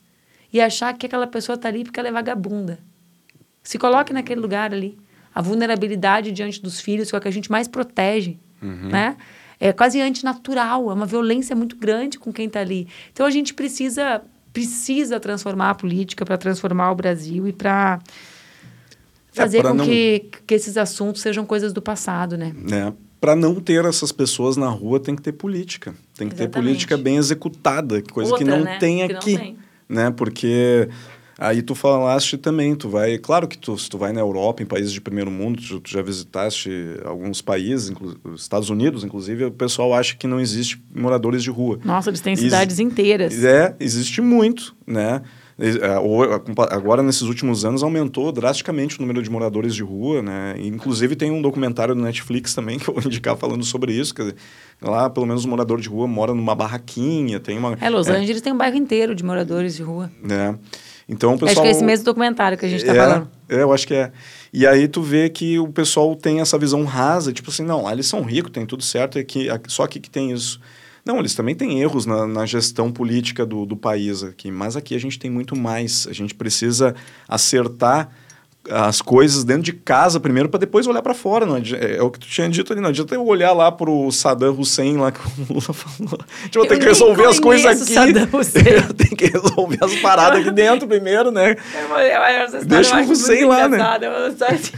e 0.52 0.60
achar 0.60 0.92
que 0.94 1.06
aquela 1.06 1.26
pessoa 1.26 1.56
está 1.56 1.68
ali 1.68 1.84
porque 1.84 1.98
ela 2.00 2.08
é 2.08 2.12
vagabunda? 2.12 2.78
Se 3.62 3.78
coloque 3.78 4.12
naquele 4.12 4.40
lugar 4.40 4.72
ali. 4.72 4.98
A 5.34 5.42
vulnerabilidade 5.42 6.32
diante 6.32 6.62
dos 6.62 6.80
filhos 6.80 7.10
que 7.10 7.14
é 7.16 7.18
o 7.18 7.20
que 7.20 7.28
a 7.28 7.30
gente 7.32 7.50
mais 7.50 7.68
protege, 7.68 8.38
né? 8.88 9.16
É 9.60 9.70
quase 9.72 10.00
antinatural, 10.00 10.90
é 10.90 10.94
uma 10.94 11.04
violência 11.06 11.54
muito 11.54 11.76
grande 11.76 12.18
com 12.18 12.32
quem 12.32 12.46
está 12.46 12.60
ali. 12.60 12.88
Então 13.12 13.26
a 13.26 13.30
gente 13.30 13.52
precisa 13.52 14.22
precisa 14.52 15.20
transformar 15.20 15.70
a 15.70 15.74
política 15.74 16.24
para 16.24 16.38
transformar 16.38 16.90
o 16.90 16.94
Brasil 16.94 17.46
e 17.46 17.52
para 17.52 18.00
fazer 19.32 19.60
pra 19.60 19.70
com 19.70 19.76
não- 19.76 19.84
que, 19.84 20.30
que 20.46 20.54
esses 20.54 20.78
assuntos 20.78 21.20
sejam 21.20 21.44
coisas 21.44 21.72
do 21.74 21.82
passado, 21.82 22.38
né? 22.38 22.54
né? 22.56 22.94
Para 23.26 23.34
não 23.34 23.56
ter 23.56 23.84
essas 23.84 24.12
pessoas 24.12 24.56
na 24.56 24.68
rua, 24.68 25.00
tem 25.00 25.16
que 25.16 25.22
ter 25.22 25.32
política. 25.32 25.92
Tem 26.16 26.28
que 26.28 26.34
ter 26.36 26.44
Exatamente. 26.44 26.68
política 26.68 26.96
bem 26.96 27.16
executada, 27.16 28.00
coisa 28.12 28.32
que 28.36 28.44
Outra, 28.44 28.56
não 28.56 28.64
né? 28.64 28.78
tem 28.78 28.98
Que 29.06 29.12
não 29.12 29.18
aqui. 29.20 29.36
tem. 29.36 29.56
Né? 29.88 30.10
Porque 30.12 30.88
aí 31.36 31.60
tu 31.60 31.74
falaste 31.74 32.38
também, 32.38 32.76
tu 32.76 32.88
vai. 32.88 33.18
Claro 33.18 33.48
que 33.48 33.58
tu, 33.58 33.76
se 33.76 33.90
tu 33.90 33.98
vai 33.98 34.12
na 34.12 34.20
Europa, 34.20 34.62
em 34.62 34.66
países 34.66 34.92
de 34.92 35.00
primeiro 35.00 35.28
mundo, 35.30 35.60
tu, 35.60 35.80
tu 35.80 35.90
já 35.90 36.02
visitaste 36.02 36.70
alguns 37.04 37.42
países, 37.42 37.90
inclu, 37.90 38.16
os 38.24 38.42
Estados 38.42 38.70
Unidos, 38.70 39.02
inclusive, 39.02 39.46
o 39.46 39.50
pessoal 39.50 39.92
acha 39.92 40.14
que 40.16 40.28
não 40.28 40.38
existe 40.40 40.80
moradores 40.94 41.42
de 41.42 41.50
rua. 41.50 41.80
Nossa, 41.84 42.10
eles 42.10 42.20
têm 42.20 42.32
Ex- 42.34 42.40
cidades 42.42 42.78
inteiras. 42.78 43.42
É, 43.42 43.74
existe 43.80 44.20
muito, 44.20 44.72
né? 44.86 45.20
É, 45.58 45.96
Agora, 46.70 47.02
nesses 47.02 47.22
últimos 47.22 47.64
anos, 47.64 47.82
aumentou 47.82 48.30
drasticamente 48.30 48.98
o 48.98 49.00
número 49.00 49.22
de 49.22 49.30
moradores 49.30 49.74
de 49.74 49.82
rua, 49.82 50.20
né? 50.20 50.54
Inclusive, 50.58 51.16
tem 51.16 51.30
um 51.30 51.40
documentário 51.40 51.94
no 51.94 52.02
Netflix 52.02 52.54
também 52.54 52.78
que 52.80 52.88
eu 52.88 52.94
vou 52.94 53.02
indicar 53.04 53.36
falando 53.36 53.64
sobre 53.64 53.92
isso. 53.92 54.14
Quer 54.14 54.22
dizer, 54.22 54.36
lá, 54.82 55.08
pelo 55.08 55.24
menos, 55.24 55.44
o 55.44 55.48
morador 55.48 55.80
de 55.80 55.88
rua 55.88 56.06
mora 56.06 56.34
numa 56.34 56.54
barraquinha, 56.54 57.40
tem 57.40 57.58
uma... 57.58 57.76
É, 57.80 57.88
Los 57.88 58.08
Angeles 58.08 58.42
tem 58.42 58.52
um 58.52 58.58
bairro 58.58 58.76
inteiro 58.76 59.14
de 59.14 59.24
moradores 59.24 59.76
de 59.76 59.82
rua. 59.82 60.10
né? 60.22 60.58
Então, 61.08 61.30
o 61.30 61.34
Acho 61.34 61.44
pessoal... 61.46 61.62
que 61.62 61.68
é 61.68 61.70
esse 61.70 61.84
mesmo 61.84 62.04
documentário 62.04 62.58
que 62.58 62.66
a 62.66 62.68
gente 62.68 62.80
está 62.80 62.92
é, 62.92 62.96
falando. 62.96 63.30
É, 63.48 63.62
eu 63.62 63.72
acho 63.72 63.86
que 63.86 63.94
é. 63.94 64.10
E 64.52 64.66
aí 64.66 64.88
tu 64.88 65.00
vê 65.00 65.28
que 65.30 65.58
o 65.58 65.68
pessoal 65.68 66.16
tem 66.16 66.40
essa 66.40 66.58
visão 66.58 66.84
rasa, 66.84 67.32
tipo 67.32 67.48
assim, 67.48 67.62
não, 67.62 67.84
lá 67.84 67.92
eles 67.92 68.06
são 68.06 68.22
ricos, 68.22 68.50
tem 68.50 68.66
tudo 68.66 68.82
certo, 68.82 69.16
é 69.16 69.22
que, 69.22 69.48
só 69.68 69.84
aqui 69.84 70.00
que 70.00 70.10
tem 70.10 70.32
isso. 70.32 70.60
Não, 71.06 71.20
eles 71.20 71.36
também 71.36 71.54
têm 71.54 71.80
erros 71.80 72.04
na, 72.04 72.26
na 72.26 72.44
gestão 72.44 72.90
política 72.90 73.46
do, 73.46 73.64
do 73.64 73.76
país 73.76 74.24
aqui, 74.24 74.50
mas 74.50 74.76
aqui 74.76 74.92
a 74.92 74.98
gente 74.98 75.20
tem 75.20 75.30
muito 75.30 75.54
mais. 75.54 76.04
A 76.10 76.12
gente 76.12 76.34
precisa 76.34 76.96
acertar 77.28 78.10
as 78.68 79.00
coisas 79.00 79.44
dentro 79.44 79.62
de 79.62 79.72
casa 79.72 80.18
primeiro 80.18 80.48
para 80.48 80.58
depois 80.58 80.86
olhar 80.88 81.02
para 81.02 81.14
fora. 81.14 81.46
Não 81.46 81.56
é, 81.56 81.96
é 81.96 82.02
o 82.02 82.10
que 82.10 82.18
tu 82.18 82.26
tinha 82.26 82.48
dito 82.48 82.72
ali, 82.72 82.82
não 82.82 82.88
adianta 82.88 83.14
eu 83.14 83.24
olhar 83.24 83.52
lá 83.52 83.70
pro 83.70 84.10
Saddam 84.10 84.58
Hussein 84.58 84.96
lá 84.96 85.12
que 85.12 85.20
o 85.20 85.54
Lula 85.54 85.62
falou. 85.72 86.18
Tipo, 86.44 86.58
eu 86.58 86.62
Eu 86.64 86.68
tenho 86.68 86.80
que 86.80 86.86
resolver 86.86 87.26
as 87.26 87.38
coisas 87.38 87.82
aqui. 87.82 87.94
Saddam 87.94 88.28
Hussein. 88.40 88.64
eu 88.66 88.94
tenho 88.94 89.16
que 89.16 89.26
resolver 89.26 89.78
as 89.80 89.94
paradas 89.96 90.40
aqui 90.40 90.50
dentro 90.50 90.88
primeiro, 90.88 91.30
né? 91.30 91.56
É 91.74 91.86
Deixa 92.64 93.00
o 93.00 93.10
Hussein 93.10 93.44
lá, 93.44 93.68
né? 93.68 93.78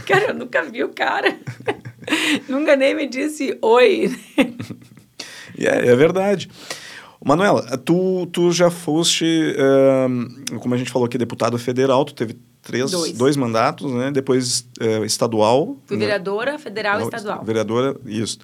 cara, 0.05 0.25
eu 0.27 0.33
nunca 0.35 0.61
vi 0.63 0.83
o 0.83 0.89
cara. 0.89 1.35
nunca 2.47 2.75
nem 2.75 2.95
me 2.95 3.07
disse 3.07 3.57
oi. 3.61 4.15
É, 5.57 5.89
é 5.89 5.95
verdade. 5.95 6.49
Manuela, 7.23 7.77
tu, 7.77 8.27
tu 8.27 8.51
já 8.51 8.71
foste, 8.71 9.25
ahn, 9.57 10.27
como 10.59 10.73
a 10.73 10.77
gente 10.77 10.89
falou 10.89 11.05
aqui, 11.05 11.17
deputada 11.17 11.57
federal, 11.57 12.05
tu 12.05 12.13
teve 12.13 12.37
três, 12.61 12.91
Dois. 12.91 13.13
dois 13.13 13.35
mandatos, 13.35 13.91
né? 13.91 14.09
Depois 14.09 14.65
eh, 14.79 15.05
estadual. 15.05 15.77
Fui 15.85 15.97
né? 15.97 16.05
vereadora 16.05 16.57
federal 16.57 17.01
e 17.01 17.03
estadual. 17.03 17.43
Vereadora, 17.43 17.95
isso. 18.05 18.39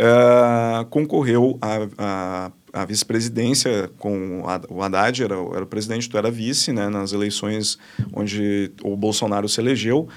Ah, 0.00 0.86
concorreu 0.90 1.58
à, 1.60 2.84
vice-presidência 2.86 3.90
com 3.98 4.42
o 4.70 4.80
Haddad, 4.80 5.24
era, 5.24 5.34
era 5.34 5.64
o 5.64 5.66
presidente, 5.66 6.08
tu 6.08 6.16
era 6.16 6.30
vice, 6.30 6.72
né, 6.72 6.88
nas 6.88 7.12
eleições 7.12 7.76
onde 8.12 8.70
o 8.84 8.96
Bolsonaro 8.96 9.48
se 9.48 9.60
elegeu. 9.60 10.08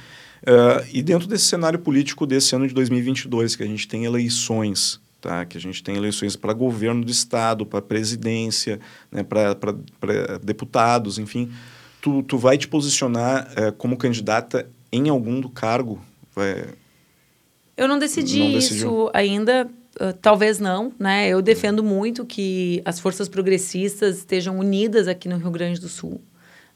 E 0.94 1.02
dentro 1.02 1.28
desse 1.28 1.46
cenário 1.46 1.80
político 1.80 2.28
desse 2.28 2.56
ano 2.56 2.68
de 2.68 2.74
2022, 2.76 3.56
que 3.56 3.64
a 3.64 3.66
gente 3.66 3.88
tem 3.88 4.06
eleições, 4.06 5.01
tá? 5.22 5.46
que 5.46 5.58
a 5.58 5.62
gente 5.62 5.84
tem 5.84 5.96
eleições 5.96 6.36
para 6.36 6.52
governo 6.52 7.06
do 7.06 7.12
Estado, 7.12 7.66
para 7.66 7.82
presidência, 7.82 8.80
né, 9.12 9.24
para 9.24 9.54
deputados, 10.42 11.20
enfim, 11.20 11.52
tu, 12.02 12.24
tu 12.24 12.38
vai 12.38 12.58
te 12.58 12.68
posicionar 12.68 13.50
eh, 13.56 13.72
como 13.72 13.96
candidata 13.96 14.68
em 14.92 15.08
algum 15.08 15.40
do 15.40 15.50
cargo? 15.50 16.02
Vai, 16.36 16.66
Eu 17.78 17.88
não 17.88 18.00
decidi 18.00 18.40
Não 18.40 18.58
isso 18.58 19.12
ainda, 19.14 19.70
uh, 20.00 20.14
talvez 20.22 20.60
não, 20.60 20.92
né? 21.00 21.30
Eu 21.30 21.42
defendo 21.42 21.84
muito 21.84 22.26
que 22.26 22.82
as 22.84 23.00
forças 23.00 23.30
progressistas 23.30 24.18
estejam 24.18 24.58
unidas 24.58 25.08
aqui 25.08 25.30
no 25.30 25.38
Rio 25.38 25.52
Grande 25.52 25.80
do 25.80 25.88
Sul, 25.88 26.20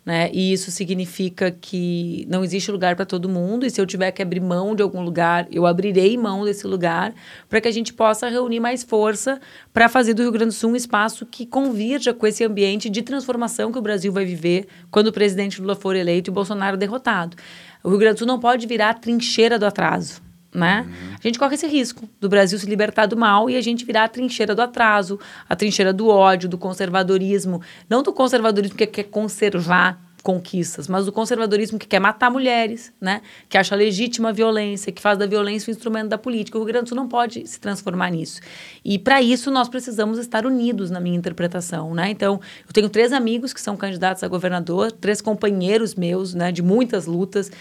Né? 0.06 0.30
E 0.32 0.54
isso 0.54 0.70
significa 0.70 1.50
que 1.50 2.28
não 2.30 2.44
existe 2.44 2.72
lugar 2.72 2.96
para 2.96 3.06
todo 3.06 3.28
mundo, 3.28 3.66
e 3.66 3.72
se 3.72 3.82
eu 3.82 3.88
tiver 3.88 4.12
que 4.12 4.22
abrir 4.22 4.40
mão 4.40 4.76
de 4.76 4.84
algum 4.84 5.02
lugar, 5.02 5.48
eu 5.52 5.66
abrirei 5.66 6.16
mão 6.16 6.46
desse 6.46 6.68
lugar 6.68 7.12
para 7.50 7.60
que 7.60 7.68
a 7.68 7.72
gente 7.72 7.92
possa 7.92 8.30
reunir 8.30 8.60
mais 8.60 8.84
força 8.84 9.40
para 9.74 9.90
fazer 9.90 10.14
do 10.14 10.22
Rio 10.22 10.32
Grande 10.32 10.50
do 10.50 10.54
Sul 10.54 10.72
um 10.72 10.76
espaço 10.76 11.26
que 11.26 11.44
convirja 11.44 12.14
com 12.14 12.28
esse 12.28 12.44
ambiente 12.44 12.88
de 12.88 13.02
transformação 13.02 13.72
que 13.72 13.80
o 13.80 13.82
Brasil 13.82 14.12
vai 14.12 14.26
viver 14.26 14.68
quando 14.92 15.08
o 15.08 15.14
presidente 15.14 15.60
Lula 15.60 15.76
for 15.76 15.96
eleito 15.96 16.30
e 16.30 16.32
o 16.32 16.34
Bolsonaro 16.34 16.78
derrotado. 16.78 17.36
O 17.84 17.90
Rio 17.90 17.98
Grande 17.98 18.16
do 18.16 18.20
Sul 18.20 18.28
não 18.28 18.40
pode 18.40 18.68
virar 18.68 18.92
a 18.92 18.94
trincheira 18.94 19.58
do 19.58 19.66
atraso 19.66 20.25
né? 20.56 20.86
Uhum. 20.88 21.16
A 21.24 21.28
gente 21.28 21.38
corre 21.38 21.56
esse 21.56 21.68
risco 21.68 22.08
do 22.20 22.30
Brasil 22.30 22.58
se 22.58 22.66
libertar 22.66 23.06
do 23.06 23.18
mal 23.18 23.50
e 23.50 23.56
a 23.56 23.62
gente 23.62 23.86
virar 23.86 24.06
a 24.06 24.08
trincheira 24.08 24.56
do 24.56 24.62
atraso, 24.62 25.20
a 25.48 25.56
trincheira 25.56 25.92
do 25.92 26.08
ódio, 26.08 26.48
do 26.48 26.58
conservadorismo, 26.58 27.62
não 27.90 28.02
do 28.02 28.14
conservadorismo 28.14 28.78
que 28.78 28.88
quer 28.88 29.04
conservar 29.04 30.00
conquistas, 30.26 30.88
mas 30.88 31.06
do 31.06 31.12
conservadorismo 31.12 31.78
que 31.78 31.86
quer 31.86 32.00
matar 32.00 32.32
mulheres, 32.32 32.92
né? 33.00 33.22
que 33.48 33.60
acha 33.60 33.76
legítima 33.76 34.30
a 34.30 34.32
violência, 34.32 34.92
que 34.92 35.00
faz 35.00 35.20
da 35.20 35.28
violência 35.28 35.70
um 35.70 35.76
instrumento 35.76 36.08
da 36.10 36.18
política. 36.18 36.58
O 36.58 36.62
Rio 36.62 36.68
Grande 36.68 36.86
do 36.86 36.90
Sul 36.90 36.96
não 36.96 37.08
pode 37.08 37.46
se 37.46 37.60
transformar 37.60 38.10
nisso. 38.10 38.42
E 38.84 38.98
para 38.98 39.22
isso 39.22 39.52
nós 39.52 39.70
precisamos 39.70 40.18
estar 40.18 40.44
unidos 40.48 40.90
na 40.90 41.00
minha 41.00 41.16
interpretação. 41.16 41.94
Né? 41.94 42.10
Então, 42.10 42.42
eu 42.68 42.74
tenho 42.74 42.90
três 42.90 43.14
amigos 43.14 43.54
que 43.54 43.62
são 43.62 43.78
candidatos 43.78 44.24
a 44.24 44.28
governador, 44.28 44.92
três 44.92 45.22
companheiros 45.22 45.94
meus 45.94 46.34
né, 46.34 46.52
de 46.52 46.64
muitas 46.64 47.06
lutas, 47.06 47.52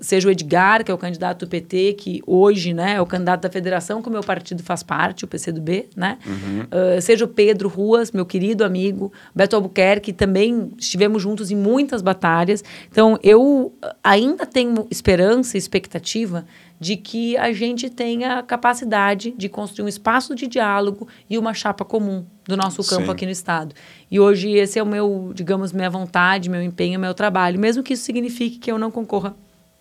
seja 0.00 0.28
o 0.28 0.30
Edgar, 0.30 0.84
que 0.84 0.90
é 0.90 0.94
o 0.94 0.98
candidato 0.98 1.44
do 1.44 1.48
PT, 1.48 1.94
que 1.94 2.22
hoje 2.26 2.72
né, 2.72 2.94
é 2.94 3.00
o 3.00 3.06
candidato 3.06 3.42
da 3.42 3.50
federação 3.50 4.00
que 4.00 4.08
o 4.08 4.12
meu 4.12 4.22
partido 4.22 4.62
faz 4.62 4.82
parte, 4.82 5.24
o 5.24 5.28
PCdoB, 5.28 5.88
né? 5.96 6.18
Uhum. 6.24 6.60
Uh, 6.62 7.00
seja 7.00 7.24
o 7.24 7.28
Pedro 7.28 7.68
Ruas, 7.68 8.12
meu 8.12 8.24
querido 8.24 8.64
amigo, 8.64 9.12
Beto 9.34 9.56
Albuquerque, 9.56 10.12
também 10.12 10.70
estivemos 10.78 11.22
juntos 11.22 11.50
em 11.50 11.56
muitas 11.56 12.00
batalhas. 12.00 12.62
Então, 12.90 13.18
eu 13.22 13.74
ainda 14.02 14.46
tenho 14.46 14.86
esperança 14.90 15.56
e 15.56 15.58
expectativa 15.58 16.44
de 16.84 16.98
que 16.98 17.34
a 17.38 17.50
gente 17.50 17.88
tenha 17.88 18.42
capacidade 18.42 19.30
de 19.30 19.48
construir 19.48 19.86
um 19.86 19.88
espaço 19.88 20.34
de 20.34 20.46
diálogo 20.46 21.08
e 21.30 21.38
uma 21.38 21.54
chapa 21.54 21.82
comum 21.82 22.26
do 22.46 22.58
nosso 22.58 22.84
campo 22.86 23.06
Sim. 23.06 23.10
aqui 23.10 23.24
no 23.24 23.32
estado. 23.32 23.74
E 24.10 24.20
hoje 24.20 24.50
esse 24.50 24.78
é 24.78 24.82
o 24.82 24.86
meu, 24.86 25.32
digamos, 25.34 25.72
minha 25.72 25.88
vontade, 25.88 26.50
meu 26.50 26.62
empenho, 26.62 27.00
meu 27.00 27.14
trabalho, 27.14 27.58
mesmo 27.58 27.82
que 27.82 27.94
isso 27.94 28.04
signifique 28.04 28.58
que 28.58 28.70
eu 28.70 28.78
não 28.78 28.90
concorra 28.90 29.34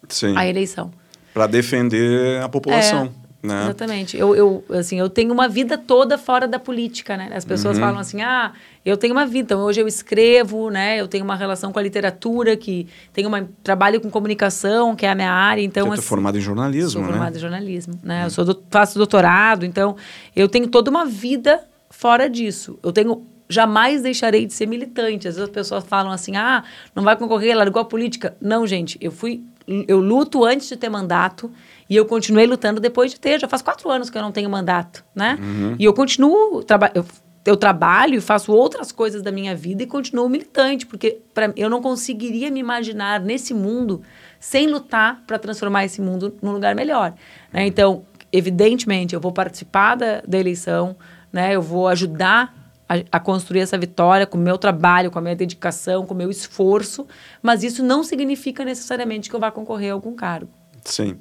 Sim. 0.07 0.33
à 0.37 0.47
eleição. 0.47 0.91
Para 1.33 1.45
defender 1.45 2.41
a 2.41 2.47
população. 2.47 3.11
É. 3.19 3.22
Né? 3.43 3.63
Exatamente. 3.63 4.17
Eu, 4.17 4.33
eu, 4.33 4.63
assim, 4.69 4.97
eu 4.97 5.09
tenho 5.09 5.33
uma 5.33 5.49
vida 5.49 5.77
toda 5.77 6.17
fora 6.17 6.47
da 6.47 6.57
política, 6.57 7.17
né? 7.17 7.29
As 7.35 7.43
pessoas 7.43 7.75
uhum. 7.75 7.83
falam 7.83 7.99
assim, 7.99 8.21
ah, 8.21 8.53
eu 8.85 8.95
tenho 8.95 9.13
uma 9.13 9.25
vida. 9.25 9.53
Então, 9.53 9.61
hoje 9.63 9.81
eu 9.81 9.87
escrevo, 9.87 10.69
né? 10.69 11.01
Eu 11.01 11.09
tenho 11.09 11.25
uma 11.25 11.35
relação 11.35 11.73
com 11.73 11.77
a 11.77 11.81
literatura, 11.81 12.55
que 12.55 12.87
tenho 13.11 13.27
uma 13.27 13.45
trabalho 13.61 13.99
com 13.99 14.09
comunicação, 14.09 14.95
que 14.95 15.05
é 15.05 15.09
a 15.09 15.15
minha 15.15 15.29
área. 15.29 15.61
Então, 15.61 15.87
Você 15.87 15.91
é 15.91 15.93
assim, 15.95 16.03
formado 16.03 16.37
em 16.37 16.41
jornalismo, 16.41 16.91
sou 16.91 17.01
né? 17.01 17.07
formado 17.09 17.35
em 17.35 17.39
jornalismo, 17.39 17.99
né? 18.01 18.19
Uhum. 18.19 18.23
Eu 18.23 18.29
sou 18.29 18.45
do, 18.45 18.63
faço 18.69 18.97
doutorado, 18.97 19.65
então 19.65 19.97
eu 20.33 20.47
tenho 20.47 20.69
toda 20.69 20.89
uma 20.89 21.05
vida 21.05 21.59
fora 21.89 22.29
disso. 22.29 22.79
Eu 22.81 22.93
tenho 22.93 23.23
jamais 23.49 24.03
deixarei 24.03 24.45
de 24.45 24.53
ser 24.53 24.67
militante. 24.67 25.27
Às 25.27 25.35
vezes 25.35 25.49
as 25.49 25.53
pessoas 25.53 25.83
falam 25.83 26.13
assim: 26.13 26.37
"Ah, 26.37 26.63
não 26.95 27.03
vai 27.03 27.17
concorrer, 27.17 27.57
largou 27.57 27.81
a 27.81 27.85
política". 27.85 28.37
Não, 28.39 28.65
gente, 28.65 28.97
eu 29.01 29.11
fui 29.11 29.43
eu 29.87 29.99
luto 29.99 30.43
antes 30.43 30.67
de 30.67 30.75
ter 30.75 30.89
mandato 30.89 31.51
e 31.89 31.95
eu 31.95 32.05
continuei 32.05 32.45
lutando 32.45 32.79
depois 32.79 33.11
de 33.11 33.19
ter. 33.19 33.39
Já 33.39 33.47
faz 33.47 33.61
quatro 33.61 33.89
anos 33.89 34.09
que 34.09 34.17
eu 34.17 34.21
não 34.21 34.31
tenho 34.31 34.49
mandato, 34.49 35.03
né? 35.13 35.37
Uhum. 35.41 35.75
E 35.77 35.85
eu 35.85 35.93
continuo. 35.93 36.63
Traba 36.63 36.91
eu, 36.93 37.05
eu 37.45 37.57
trabalho 37.57 38.15
e 38.15 38.21
faço 38.21 38.53
outras 38.53 38.91
coisas 38.91 39.21
da 39.21 39.31
minha 39.31 39.53
vida 39.53 39.83
e 39.83 39.85
continuo 39.85 40.29
militante, 40.29 40.85
porque 40.85 41.19
pra, 41.33 41.51
eu 41.57 41.69
não 41.69 41.81
conseguiria 41.81 42.49
me 42.49 42.59
imaginar 42.59 43.19
nesse 43.19 43.53
mundo 43.53 44.01
sem 44.39 44.67
lutar 44.67 45.21
para 45.27 45.37
transformar 45.37 45.83
esse 45.85 46.01
mundo 46.01 46.37
num 46.41 46.53
lugar 46.53 46.73
melhor. 46.73 47.13
Né? 47.51 47.67
Então, 47.67 48.05
evidentemente, 48.31 49.13
eu 49.13 49.19
vou 49.19 49.31
participar 49.31 49.95
da, 49.95 50.21
da 50.25 50.37
eleição, 50.37 50.95
né? 51.33 51.53
eu 51.53 51.61
vou 51.61 51.89
ajudar 51.89 52.55
a, 52.87 52.95
a, 53.11 53.19
construir 53.19 53.59
essa 53.59 53.77
vitória 53.77 54.25
com 54.25 54.37
o 54.37 54.41
meu 54.41 54.57
trabalho, 54.57 55.11
com 55.11 55.19
a 55.19 55.21
minha 55.21 55.35
dedicação, 55.35 56.05
com 56.05 56.13
o 56.13 56.17
meu 56.17 56.29
esforço, 56.29 57.05
mas 57.41 57.63
isso 57.63 57.83
não 57.83 58.03
significa 58.03 58.63
necessariamente 58.63 59.29
que 59.29 59.35
eu 59.35 59.39
vá 59.39 59.51
concorrer 59.51 59.91
a 59.91 59.93
algum 59.93 60.13
cargo. 60.13 60.49
Sim. 60.83 61.17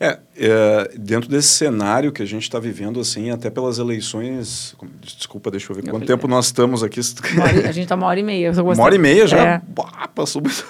É, 0.00 0.16
é, 0.36 0.90
dentro 0.96 1.28
desse 1.28 1.48
cenário 1.48 2.12
que 2.12 2.22
a 2.22 2.26
gente 2.26 2.44
está 2.44 2.60
vivendo, 2.60 3.00
assim, 3.00 3.30
até 3.30 3.50
pelas 3.50 3.78
eleições. 3.78 4.76
Desculpa, 5.16 5.50
deixa 5.50 5.72
eu 5.72 5.76
ver. 5.76 5.84
Eu 5.84 5.90
quanto 5.90 6.06
tempo 6.06 6.28
nós 6.28 6.46
estamos 6.46 6.84
aqui? 6.84 7.00
Hora, 7.00 7.68
a 7.68 7.72
gente 7.72 7.80
está 7.80 7.96
uma 7.96 8.06
hora 8.06 8.20
e 8.20 8.22
meia. 8.22 8.52
Uma 8.52 8.84
hora 8.84 8.94
e 8.94 8.98
meia 8.98 9.26
já? 9.26 9.38
É. 9.38 9.62
Bah, 9.66 10.08
passou 10.14 10.40
muito 10.40 10.64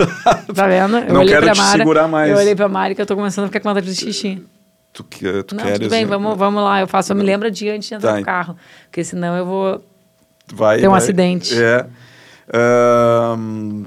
Tá 0.55 0.66
vendo? 0.66 0.96
Eu 0.96 1.12
Não 1.12 1.26
quero 1.26 1.52
te 1.52 1.59
Mara, 1.59 1.78
segurar 1.78 2.09
mais. 2.09 2.30
Eu 2.30 2.38
olhei 2.38 2.55
para 2.55 2.64
a 2.64 2.68
Mari 2.70 2.94
que 2.94 3.02
eu 3.02 3.05
estou 3.05 3.16
começando 3.16 3.44
a 3.44 3.48
ficar 3.48 3.60
com 3.60 3.68
vontade 3.68 3.86
de 3.86 3.94
xixi. 3.94 4.42
Tu, 4.94 5.05
que, 5.05 5.42
tu 5.42 5.55
Não, 5.55 5.62
queres... 5.62 5.78
tudo 5.78 5.90
bem, 5.90 6.06
vamos, 6.06 6.36
vamos 6.36 6.64
lá. 6.64 6.80
Eu 6.80 6.88
faço, 6.88 7.12
eu 7.12 7.16
me 7.16 7.22
lembro 7.22 7.50
de 7.50 7.68
antes 7.68 7.86
de 7.86 7.94
entrar 7.94 8.12
tá. 8.12 8.18
no 8.18 8.24
carro. 8.24 8.56
Porque 8.86 9.05
senão 9.05 9.36
eu 9.36 9.44
vou 9.44 9.84
vai, 10.55 10.80
ter 10.80 10.88
um 10.88 10.92
vai. 10.92 10.98
acidente. 10.98 11.55
É. 11.55 11.84
Um, 13.36 13.84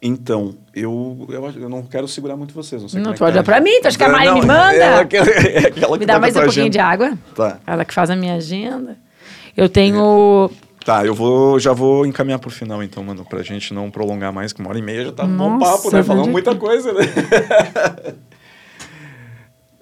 então, 0.00 0.54
eu, 0.74 1.26
eu, 1.30 1.52
eu, 1.62 1.68
não 1.68 1.82
quero 1.82 2.06
segurar 2.06 2.36
muito 2.36 2.52
vocês. 2.52 2.82
Não, 2.82 2.88
sei 2.88 3.00
não 3.00 3.12
é 3.12 3.14
tu 3.14 3.24
olha 3.24 3.36
tá. 3.36 3.42
pra 3.42 3.60
mim, 3.60 3.80
tu 3.80 3.88
acha 3.88 3.96
que 3.96 4.04
a 4.04 4.08
Mari 4.08 4.26
não, 4.26 4.34
me 4.34 4.46
manda? 4.46 4.74
Ela, 4.74 5.00
é 5.02 5.82
ela 5.82 5.98
me 5.98 6.06
dá 6.06 6.18
mais 6.18 6.36
um 6.36 6.42
pouquinho 6.42 6.68
de 6.70 6.78
água. 6.78 7.16
Tá. 7.34 7.58
Ela 7.66 7.84
que 7.84 7.94
faz 7.94 8.10
a 8.10 8.16
minha 8.16 8.34
agenda. 8.34 8.98
Eu 9.56 9.68
tenho. 9.68 10.50
Tá, 10.84 11.04
eu 11.04 11.14
vou, 11.14 11.58
já 11.58 11.72
vou 11.72 12.06
encaminhar 12.06 12.38
pro 12.38 12.50
final, 12.50 12.82
então, 12.82 13.02
mano, 13.02 13.24
pra 13.24 13.42
gente 13.42 13.74
não 13.74 13.90
prolongar 13.90 14.32
mais, 14.32 14.52
que 14.52 14.60
uma 14.60 14.68
hora 14.68 14.78
e 14.78 14.82
meia 14.82 15.06
já 15.06 15.12
tá 15.12 15.24
um 15.24 15.36
bom 15.36 15.58
papo, 15.58 15.90
né? 15.90 16.02
Falando 16.02 16.30
muita 16.30 16.54
coisa, 16.54 16.92
né? 16.92 17.02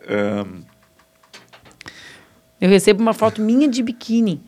um... 0.46 0.62
Eu 2.60 2.70
recebo 2.70 3.02
uma 3.02 3.12
foto 3.12 3.42
minha 3.42 3.68
de 3.68 3.82
biquíni. 3.82 4.40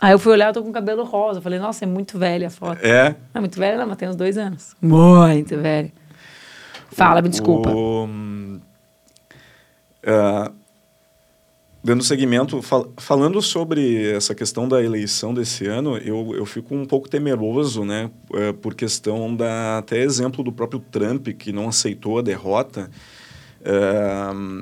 Aí 0.00 0.12
eu 0.12 0.18
fui 0.18 0.32
olhar, 0.32 0.48
eu 0.48 0.52
tô 0.52 0.62
com 0.62 0.70
cabelo 0.72 1.04
rosa. 1.04 1.38
Eu 1.38 1.42
falei, 1.42 1.58
nossa, 1.58 1.84
é 1.84 1.88
muito 1.88 2.18
velha 2.18 2.48
a 2.48 2.50
foto. 2.50 2.84
É? 2.84 3.10
Não 3.10 3.16
é 3.36 3.40
muito 3.40 3.58
velha, 3.58 3.78
não, 3.78 3.86
mas 3.86 3.96
tem 3.96 4.08
uns 4.08 4.16
dois 4.16 4.36
anos. 4.36 4.74
Muito 4.80 5.56
velha. 5.56 5.90
Fala, 6.92 7.22
me 7.22 7.28
desculpa. 7.28 7.70
O, 7.70 8.04
uh, 10.04 10.52
dando 11.82 12.02
seguimento, 12.02 12.60
fal 12.62 12.92
falando 12.98 13.40
sobre 13.40 14.12
essa 14.12 14.34
questão 14.34 14.68
da 14.68 14.82
eleição 14.82 15.32
desse 15.32 15.66
ano, 15.66 15.96
eu, 15.98 16.34
eu 16.34 16.44
fico 16.44 16.74
um 16.74 16.84
pouco 16.84 17.08
temeroso, 17.08 17.84
né? 17.84 18.10
Uh, 18.30 18.52
por 18.54 18.74
questão 18.74 19.34
da. 19.34 19.78
Até 19.78 19.98
exemplo 19.98 20.44
do 20.44 20.52
próprio 20.52 20.80
Trump, 20.80 21.28
que 21.28 21.52
não 21.52 21.68
aceitou 21.68 22.18
a 22.18 22.22
derrota 22.22 22.90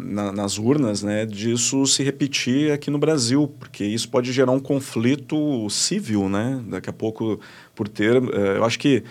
na, 0.04 0.32
nas 0.32 0.58
urnas, 0.58 1.02
né, 1.02 1.26
disso 1.26 1.86
se 1.86 2.02
repetir 2.02 2.72
aqui 2.72 2.90
no 2.90 2.98
Brasil, 2.98 3.52
porque 3.58 3.84
isso 3.84 4.08
pode 4.08 4.32
gerar 4.32 4.52
um 4.52 4.60
conflito 4.60 5.68
civil, 5.68 6.28
né? 6.28 6.62
Daqui 6.68 6.88
a 6.88 6.92
pouco, 6.92 7.38
por 7.74 7.86
ter, 7.86 8.16
uh, 8.16 8.30
eu 8.30 8.64
acho 8.64 8.78
que 8.78 9.04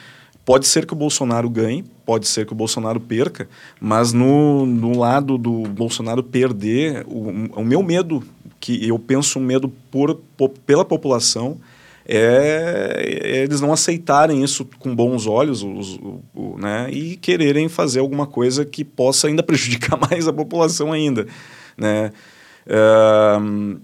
pode 0.44 0.68
ser 0.68 0.86
que 0.86 0.94
o 0.94 0.96
Bolsonaro 0.96 1.50
ganhe, 1.50 1.86
pode 2.06 2.28
ser 2.28 2.46
que 2.46 2.54
o 2.54 2.56
Bolsonaro 2.56 3.00
perca, 3.00 3.48
mas 3.80 4.14
no, 4.14 4.66
no 4.66 4.98
lado 4.98 5.38
do 5.38 5.64
Bolsonaro 5.64 6.24
perder, 6.24 7.06
o, 7.08 7.62
o 7.62 7.64
meu 7.64 7.84
medo, 7.84 8.24
que 8.60 8.88
eu 8.88 8.98
penso 8.98 9.40
um 9.40 9.44
medo 9.44 9.72
por, 9.92 10.20
por 10.36 10.50
pela 10.50 10.84
população, 10.84 11.58
é, 12.08 13.44
eles 13.44 13.62
não 13.62 13.72
aceitarem 13.72 14.44
isso 14.44 14.68
com 14.80 14.94
bons 14.94 15.26
olhos 15.26 15.64
os, 15.64 15.96
o, 15.96 16.22
o, 16.34 16.58
né, 16.58 16.90
e 16.92 17.16
quererem 17.16 17.70
fazer 17.70 18.00
alguma 18.00 18.28
coisa 18.28 18.66
que 18.66 18.84
possa 18.84 19.28
ainda 19.28 19.42
prejudicar 19.44 20.00
mais 20.00 20.28
a 20.28 20.34
população 20.34 20.92
ainda. 20.92 21.26
Né? 21.78 22.12
Uh, 22.68 23.80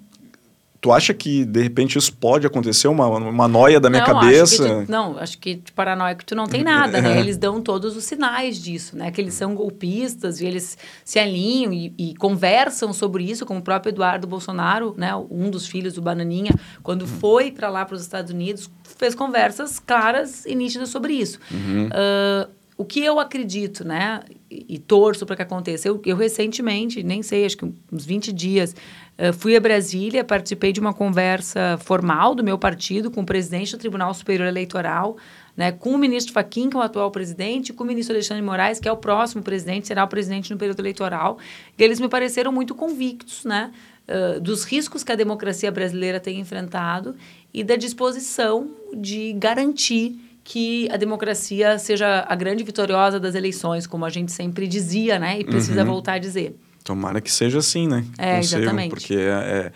Tu 0.82 0.94
acha 0.94 1.14
que, 1.14 1.44
de 1.44 1.62
repente, 1.62 1.98
isso 1.98 2.14
pode 2.14 2.48
acontecer? 2.48 2.88
Uma, 2.88 3.06
uma 3.08 3.48
noia 3.50 3.82
da 3.82 3.90
minha 3.90 4.06
não, 4.06 4.14
cabeça? 4.14 4.64
Acho 4.64 4.86
tu, 4.86 4.92
não, 4.92 5.18
acho 5.18 5.38
que 5.38 5.56
de 5.56 5.74
paranoico 5.74 6.24
tu 6.24 6.36
não 6.36 6.48
tem 6.48 6.64
nada, 6.64 7.02
né? 7.02 7.20
Eles 7.20 7.38
dão 7.38 7.62
todos 7.62 7.98
os 7.98 8.06
sinais 8.06 8.58
disso, 8.58 8.96
né? 8.96 9.12
Que 9.12 9.20
eles 9.20 9.34
são 9.34 9.54
golpistas 9.54 10.40
e 10.40 10.46
eles 10.46 10.78
se 11.04 11.20
alinham 11.20 11.74
e, 11.74 11.94
e 11.98 12.16
conversam 12.16 12.94
sobre 12.94 13.30
isso, 13.30 13.46
como 13.46 13.60
o 13.60 13.64
próprio 13.64 13.92
Eduardo 13.92 14.26
Bolsonaro, 14.26 14.96
né? 14.98 15.14
Um 15.30 15.50
dos 15.50 15.68
filhos 15.68 15.96
do 15.96 16.02
Bananinha, 16.02 16.54
quando 16.82 17.06
foi 17.06 17.52
para 17.52 17.68
lá, 17.70 17.84
para 17.84 17.96
os 17.96 18.02
Estados 18.02 18.32
Unidos, 18.32 18.72
fez 18.98 19.14
conversas 19.14 19.80
claras 19.80 20.46
e 20.46 20.56
nítidas 20.56 20.88
sobre 20.88 21.14
isso. 21.14 21.40
Uhum. 21.52 21.88
Uh, 21.88 22.50
o 22.78 22.86
que 22.86 23.04
eu 23.04 23.20
acredito, 23.20 23.84
né? 23.84 24.22
E, 24.50 24.66
e 24.70 24.80
torço 24.80 25.26
para 25.26 25.36
que 25.36 25.42
aconteça. 25.42 25.90
Eu, 25.90 26.02
eu 26.06 26.16
recentemente, 26.16 27.04
nem 27.04 27.22
sei, 27.22 27.46
acho 27.46 27.58
que 27.58 27.66
uns 27.92 28.06
20 28.06 28.32
dias 28.32 28.74
Uh, 29.20 29.34
fui 29.34 29.54
a 29.54 29.60
Brasília, 29.60 30.24
participei 30.24 30.72
de 30.72 30.80
uma 30.80 30.94
conversa 30.94 31.78
formal 31.82 32.34
do 32.34 32.42
meu 32.42 32.58
partido 32.58 33.12
com 33.12 33.20
o 33.20 33.26
presidente 33.26 33.74
do 33.74 33.78
Tribunal 33.78 34.14
Superior 34.14 34.48
Eleitoral, 34.48 35.18
né, 35.58 35.74
com 35.74 35.90
o 35.90 35.98
ministro 35.98 36.32
Fachin, 36.32 36.70
que 36.70 36.78
é 36.78 36.80
o 36.80 36.82
atual 36.82 37.12
presidente, 37.12 37.70
e 37.70 37.74
com 37.74 37.84
o 37.84 37.88
ministro 37.88 38.16
Alexandre 38.16 38.42
Moraes, 38.42 38.80
que 38.80 38.88
é 38.88 38.92
o 38.92 38.96
próximo 38.96 39.44
presidente, 39.44 39.88
será 39.88 40.06
o 40.06 40.08
presidente 40.08 40.52
no 40.52 40.58
período 40.58 40.80
eleitoral. 40.80 41.38
E 41.78 41.84
eles 41.84 42.00
me 42.00 42.08
pareceram 42.08 42.50
muito 42.54 42.74
convictos 42.74 43.44
né, 43.44 43.72
uh, 44.08 44.40
dos 44.40 44.64
riscos 44.64 45.04
que 45.04 45.12
a 45.12 45.16
democracia 45.16 45.70
brasileira 45.70 46.18
tem 46.22 46.40
enfrentado 46.40 47.14
e 47.54 47.62
da 47.62 47.76
disposição 47.76 48.70
de 48.96 49.34
garantir 49.34 50.18
que 50.46 50.88
a 50.92 50.96
democracia 50.96 51.78
seja 51.78 52.26
a 52.26 52.36
grande 52.36 52.64
vitoriosa 52.64 53.20
das 53.20 53.36
eleições, 53.36 53.86
como 53.86 54.06
a 54.06 54.10
gente 54.10 54.32
sempre 54.32 54.66
dizia, 54.66 55.20
né? 55.20 55.40
E 55.42 55.44
precisa 55.44 55.82
Uhum. 55.82 55.88
voltar 55.88 56.14
a 56.14 56.18
dizer. 56.20 56.56
Tomara 56.84 57.22
que 57.22 57.32
seja 57.32 57.60
assim, 57.60 57.88
né? 57.88 58.06
É, 58.18 58.40
exatamente. 58.40 58.90
Porque 58.90 59.16
é, 59.16 59.18
é, 59.18 59.72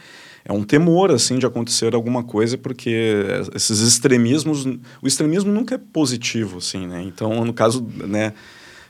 é 0.45 0.53
um 0.53 0.63
temor, 0.63 1.11
assim, 1.11 1.37
de 1.37 1.45
acontecer 1.45 1.93
alguma 1.93 2.23
coisa, 2.23 2.57
porque 2.57 3.23
esses 3.55 3.79
extremismos... 3.81 4.65
O 5.01 5.07
extremismo 5.07 5.51
nunca 5.51 5.75
é 5.75 5.77
positivo, 5.77 6.57
assim, 6.57 6.87
né? 6.87 7.01
Então, 7.03 7.45
no 7.45 7.53
caso, 7.53 7.85
né... 8.07 8.33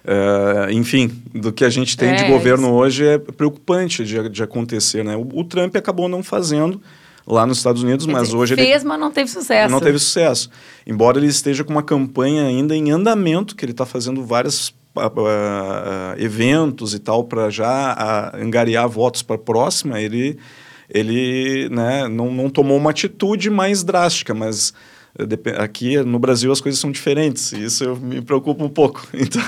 eh, 0.06 0.68
enfim, 0.72 1.12
do 1.34 1.52
que 1.54 1.64
a 1.66 1.70
gente 1.70 1.96
tem 1.96 2.16
de 2.16 2.24
É, 2.24 2.28
governo 2.30 2.68
isso. 2.68 2.74
hoje 2.74 3.06
é 3.06 3.18
preocupante 3.18 4.04
de, 4.04 4.30
de 4.30 4.44
acontecer, 4.44 5.04
né? 5.04 5.16
O, 5.16 5.28
o 5.34 5.44
Trump 5.44 5.76
acabou 5.76 6.08
não 6.10 6.22
fazendo 6.22 6.82
lá 7.26 7.46
nos 7.46 7.58
Estados 7.58 7.82
Unidos, 7.84 8.06
Quer 8.06 8.12
mas 8.12 8.24
dizer, 8.28 8.38
hoje 8.38 8.54
ele 8.54 8.64
fez, 8.66 8.84
mas 8.84 9.00
não 9.00 9.10
teve 9.12 9.30
sucesso. 9.30 9.72
não 9.72 9.80
teve 9.80 9.98
sucesso. 9.98 10.50
Embora 10.86 11.18
ele 11.18 11.28
esteja 11.28 11.64
com 11.64 11.72
uma 11.72 11.84
campanha 11.84 12.44
ainda 12.46 12.76
em 12.76 12.92
andamento, 12.92 13.56
que 13.56 13.64
ele 13.64 13.72
está 13.72 13.86
fazendo 13.86 14.26
vários 14.26 14.74
ah, 14.96 16.16
eventos 16.18 16.94
e 16.94 17.00
tal 17.00 17.24
para 17.24 17.50
já 17.50 18.32
angariar 18.36 18.88
votos 18.88 19.22
para 19.22 19.36
a 19.36 19.40
próxima, 19.40 20.00
ele, 20.00 20.38
ele 20.90 21.70
né, 21.70 22.08
não, 22.08 22.32
não 22.32 22.50
tomou 22.50 22.78
uma 22.78 22.90
atitude 22.92 23.50
mais 23.50 23.84
drástica, 23.84 24.34
mas 24.34 24.74
eh, 25.18 25.62
aqui 25.62 25.98
no 26.04 26.20
Brasil 26.20 26.52
as 26.52 26.62
coisas 26.62 26.80
são 26.80 26.92
diferentes 26.92 27.52
e 27.52 27.64
isso 27.64 27.84
eu 27.84 27.96
me 27.96 28.22
preocupa 28.22 28.64
um 28.64 28.70
pouco. 28.70 29.08
Então, 29.14 29.42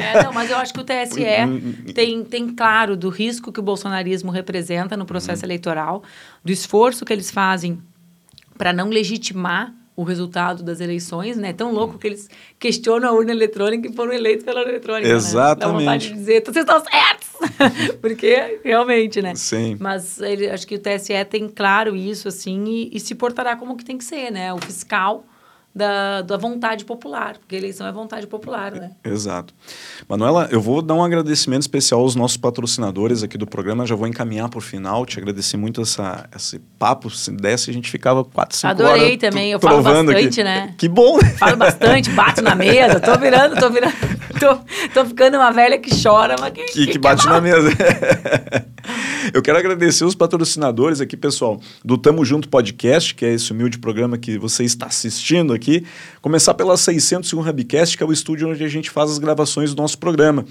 É, 0.00 0.22
não, 0.22 0.32
mas 0.32 0.50
eu 0.50 0.56
acho 0.56 0.72
que 0.72 0.80
o 0.80 0.84
TSE 0.84 1.20
Hum, 1.46 1.92
tem, 1.94 2.24
tem 2.24 2.48
claro 2.54 2.96
do 2.96 3.08
risco 3.08 3.50
que 3.52 3.60
o 3.60 3.62
bolsonarismo 3.62 4.30
representa 4.30 4.96
no 4.96 5.04
processo 5.04 5.42
Uhum. 5.42 5.46
eleitoral, 5.48 6.02
do 6.44 6.52
esforço 6.52 7.04
que 7.04 7.12
eles 7.12 7.30
fazem 7.30 7.78
para 8.56 8.72
não 8.72 8.88
legitimar 8.88 9.72
o 9.96 10.02
resultado 10.02 10.62
das 10.62 10.80
eleições, 10.80 11.36
né? 11.36 11.52
Tão 11.52 11.72
louco 11.72 11.98
que 11.98 12.06
eles 12.06 12.28
questionam 12.58 13.08
a 13.08 13.12
urna 13.12 13.30
eletrônica 13.30 13.88
e 13.88 13.92
foram 13.92 14.12
eleitos 14.12 14.44
pela 14.44 14.60
urna 14.60 14.72
eletrônica. 14.72 15.06
Né? 15.06 15.14
Dá 15.14 15.18
Exatamente. 15.18 15.78
vontade 15.78 16.08
de 16.08 16.14
dizer, 16.14 16.36
"Então 16.38 16.52
vocês 16.52 16.66
estão 16.66 16.82
certos! 16.84 17.28
Porque, 18.00 18.60
realmente, 18.64 19.22
né? 19.22 19.34
sim. 19.34 19.76
Mas 19.78 20.20
ele, 20.20 20.48
acho 20.50 20.66
que 20.66 20.74
o 20.74 20.78
TSE 20.78 21.24
tem 21.28 21.48
claro 21.48 21.94
isso, 21.94 22.28
assim, 22.28 22.64
e, 22.64 22.96
e 22.96 23.00
se 23.00 23.14
portará 23.14 23.56
como 23.56 23.76
que 23.76 23.84
tem 23.84 23.96
que 23.98 24.04
ser, 24.04 24.30
né? 24.30 24.52
O 24.52 24.58
fiscal 24.58 25.24
da, 25.74 26.22
da 26.22 26.36
vontade 26.36 26.84
popular, 26.84 27.36
porque 27.38 27.56
eleição 27.56 27.86
é 27.86 27.90
vontade 27.90 28.26
popular, 28.28 28.72
né? 28.72 28.92
Exato. 29.02 29.52
Manuela, 30.08 30.48
eu 30.52 30.60
vou 30.60 30.80
dar 30.80 30.94
um 30.94 31.02
agradecimento 31.02 31.62
especial 31.62 32.00
aos 32.00 32.14
nossos 32.14 32.36
patrocinadores 32.36 33.24
aqui 33.24 33.36
do 33.36 33.46
programa. 33.46 33.84
Já 33.84 33.96
vou 33.96 34.06
encaminhar 34.06 34.48
por 34.48 34.62
final. 34.62 35.04
Te 35.04 35.18
agradecer 35.18 35.56
muito 35.56 35.80
essa, 35.80 36.28
esse 36.34 36.60
papo. 36.78 37.10
Se 37.10 37.32
desse, 37.32 37.70
a 37.70 37.72
gente 37.74 37.90
ficava 37.90 38.24
quatro, 38.24 38.56
cinco 38.56 38.72
horas. 38.72 38.86
Adorei 38.86 39.16
também, 39.16 39.50
eu 39.50 39.58
falo 39.58 39.82
bastante, 39.82 40.40
aqui. 40.40 40.44
né? 40.44 40.74
Que 40.78 40.88
bom, 40.88 41.18
né? 41.18 41.30
Falo 41.30 41.56
bastante, 41.56 42.10
bato 42.10 42.40
na 42.40 42.54
mesa, 42.54 43.00
tô 43.00 43.18
virando, 43.18 43.58
tô 43.58 43.68
virando, 43.68 43.94
tô, 44.38 44.58
tô 44.92 45.06
ficando 45.06 45.36
uma 45.36 45.50
velha 45.50 45.78
que 45.78 45.90
chora, 46.02 46.36
mas 46.38 46.52
que, 46.52 46.64
Que, 46.64 46.86
que 46.86 46.98
bate 46.98 47.26
na 47.26 47.40
mesa. 47.40 47.70
Eu 49.32 49.40
quero 49.40 49.56
agradecer 49.56 50.04
os 50.04 50.14
patrocinadores 50.14 51.00
aqui, 51.00 51.16
pessoal, 51.16 51.60
do 51.82 51.96
Tamo 51.96 52.24
Junto 52.24 52.48
Podcast, 52.48 53.14
que 53.14 53.24
é 53.24 53.32
esse 53.32 53.52
humilde 53.52 53.78
programa 53.78 54.18
que 54.18 54.38
você 54.38 54.64
está 54.64 54.86
assistindo 54.86 55.54
aqui. 55.54 55.86
Começar 56.20 56.52
pela 56.54 56.76
601 56.76 57.48
Hubcast, 57.48 57.96
que 57.96 58.02
é 58.02 58.06
o 58.06 58.12
estúdio 58.12 58.50
onde 58.50 58.62
a 58.62 58.68
gente 58.68 58.90
faz 58.90 59.10
as 59.10 59.18
gravações 59.18 59.74
do 59.74 59.80
nosso 59.80 59.98
programa. 59.98 60.44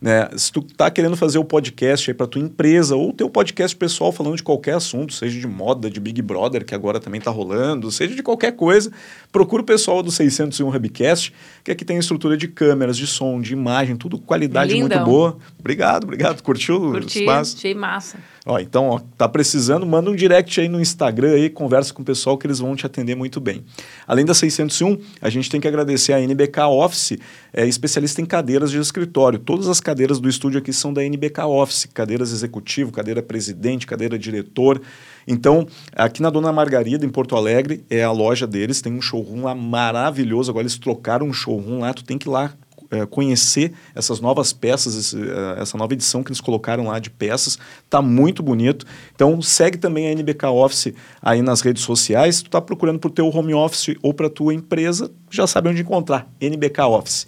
Né? 0.00 0.30
Se 0.34 0.50
tu 0.50 0.62
tá 0.62 0.90
querendo 0.90 1.14
fazer 1.14 1.38
o 1.38 1.44
podcast 1.44 2.10
aí 2.10 2.14
para 2.14 2.26
tua 2.26 2.40
empresa 2.40 2.96
ou 2.96 3.12
teu 3.12 3.28
podcast 3.28 3.76
pessoal 3.76 4.10
falando 4.10 4.34
de 4.34 4.42
qualquer 4.42 4.74
assunto, 4.74 5.12
seja 5.12 5.38
de 5.38 5.46
moda, 5.46 5.90
de 5.90 6.00
Big 6.00 6.22
Brother, 6.22 6.64
que 6.64 6.74
agora 6.74 6.98
também 6.98 7.20
tá 7.20 7.30
rolando, 7.30 7.90
seja 7.90 8.14
de 8.14 8.22
qualquer 8.22 8.52
coisa, 8.52 8.90
procura 9.30 9.62
o 9.62 9.64
pessoal 9.64 10.02
do 10.02 10.10
601 10.10 10.74
Hubcast, 10.74 11.34
que 11.62 11.70
aqui 11.70 11.84
tem 11.84 11.98
estrutura 11.98 12.34
de 12.34 12.48
câmeras, 12.48 12.96
de 12.96 13.06
som, 13.06 13.40
de 13.40 13.52
imagem, 13.52 13.94
tudo 13.94 14.18
qualidade 14.18 14.72
Lindão. 14.72 14.88
muito 14.88 15.04
boa. 15.04 15.36
Obrigado, 15.58 16.04
obrigado. 16.04 16.42
Curtiu 16.42 16.76
o 16.76 16.92
curti, 16.92 17.20
espaço? 17.20 17.56
achei 17.58 17.74
massa. 17.74 18.18
Ó, 18.50 18.58
então, 18.58 18.88
ó, 18.88 19.00
tá 19.16 19.28
precisando, 19.28 19.86
manda 19.86 20.10
um 20.10 20.16
direct 20.16 20.60
aí 20.60 20.68
no 20.68 20.80
Instagram 20.80 21.34
aí, 21.34 21.48
conversa 21.48 21.94
com 21.94 22.02
o 22.02 22.04
pessoal 22.04 22.36
que 22.36 22.48
eles 22.48 22.58
vão 22.58 22.74
te 22.74 22.84
atender 22.84 23.14
muito 23.14 23.40
bem. 23.40 23.62
Além 24.08 24.24
da 24.24 24.34
601, 24.34 24.98
a 25.22 25.30
gente 25.30 25.48
tem 25.48 25.60
que 25.60 25.68
agradecer 25.68 26.12
a 26.14 26.20
NBK 26.20 26.62
Office, 26.62 27.16
é 27.52 27.64
especialista 27.64 28.20
em 28.20 28.26
cadeiras 28.26 28.72
de 28.72 28.78
escritório. 28.80 29.38
Todas 29.38 29.68
as 29.68 29.78
cadeiras 29.78 30.18
do 30.18 30.28
estúdio 30.28 30.58
aqui 30.58 30.72
são 30.72 30.92
da 30.92 31.00
NBK 31.04 31.42
Office, 31.42 31.86
cadeiras 31.94 32.32
executivo, 32.32 32.90
cadeira 32.90 33.22
presidente, 33.22 33.86
cadeira 33.86 34.18
diretor. 34.18 34.82
Então, 35.28 35.64
aqui 35.94 36.20
na 36.20 36.28
Dona 36.28 36.52
Margarida, 36.52 37.06
em 37.06 37.08
Porto 37.08 37.36
Alegre, 37.36 37.84
é 37.88 38.02
a 38.02 38.10
loja 38.10 38.48
deles, 38.48 38.82
tem 38.82 38.92
um 38.92 39.00
showroom 39.00 39.44
lá 39.44 39.54
maravilhoso. 39.54 40.50
Agora 40.50 40.64
eles 40.64 40.76
trocaram 40.76 41.24
um 41.24 41.32
showroom 41.32 41.78
lá, 41.78 41.94
tu 41.94 42.02
tem 42.02 42.18
que 42.18 42.26
ir 42.26 42.32
lá 42.32 42.52
é, 42.90 43.06
conhecer 43.06 43.72
essas 43.94 44.20
novas 44.20 44.52
peças, 44.52 44.94
esse, 44.94 45.16
é, 45.16 45.60
essa 45.60 45.78
nova 45.78 45.92
edição 45.92 46.22
que 46.22 46.30
eles 46.30 46.40
colocaram 46.40 46.88
lá 46.88 46.98
de 46.98 47.10
peças. 47.10 47.58
Tá 47.88 48.02
muito 48.02 48.42
bonito. 48.42 48.84
Então 49.14 49.40
segue 49.40 49.78
também 49.78 50.08
a 50.08 50.12
NBK 50.12 50.46
Office 50.46 50.92
aí 51.22 51.42
nas 51.42 51.60
redes 51.60 51.82
sociais. 51.82 52.36
Se 52.36 52.44
tu 52.44 52.50
tá 52.50 52.60
procurando 52.60 52.98
para 52.98 53.08
o 53.08 53.12
teu 53.12 53.28
home 53.28 53.54
office 53.54 53.96
ou 54.02 54.12
para 54.12 54.28
tua 54.28 54.52
empresa, 54.52 55.10
já 55.30 55.46
sabe 55.46 55.68
onde 55.68 55.82
encontrar. 55.82 56.28
NBK 56.40 56.80
Office. 56.82 57.26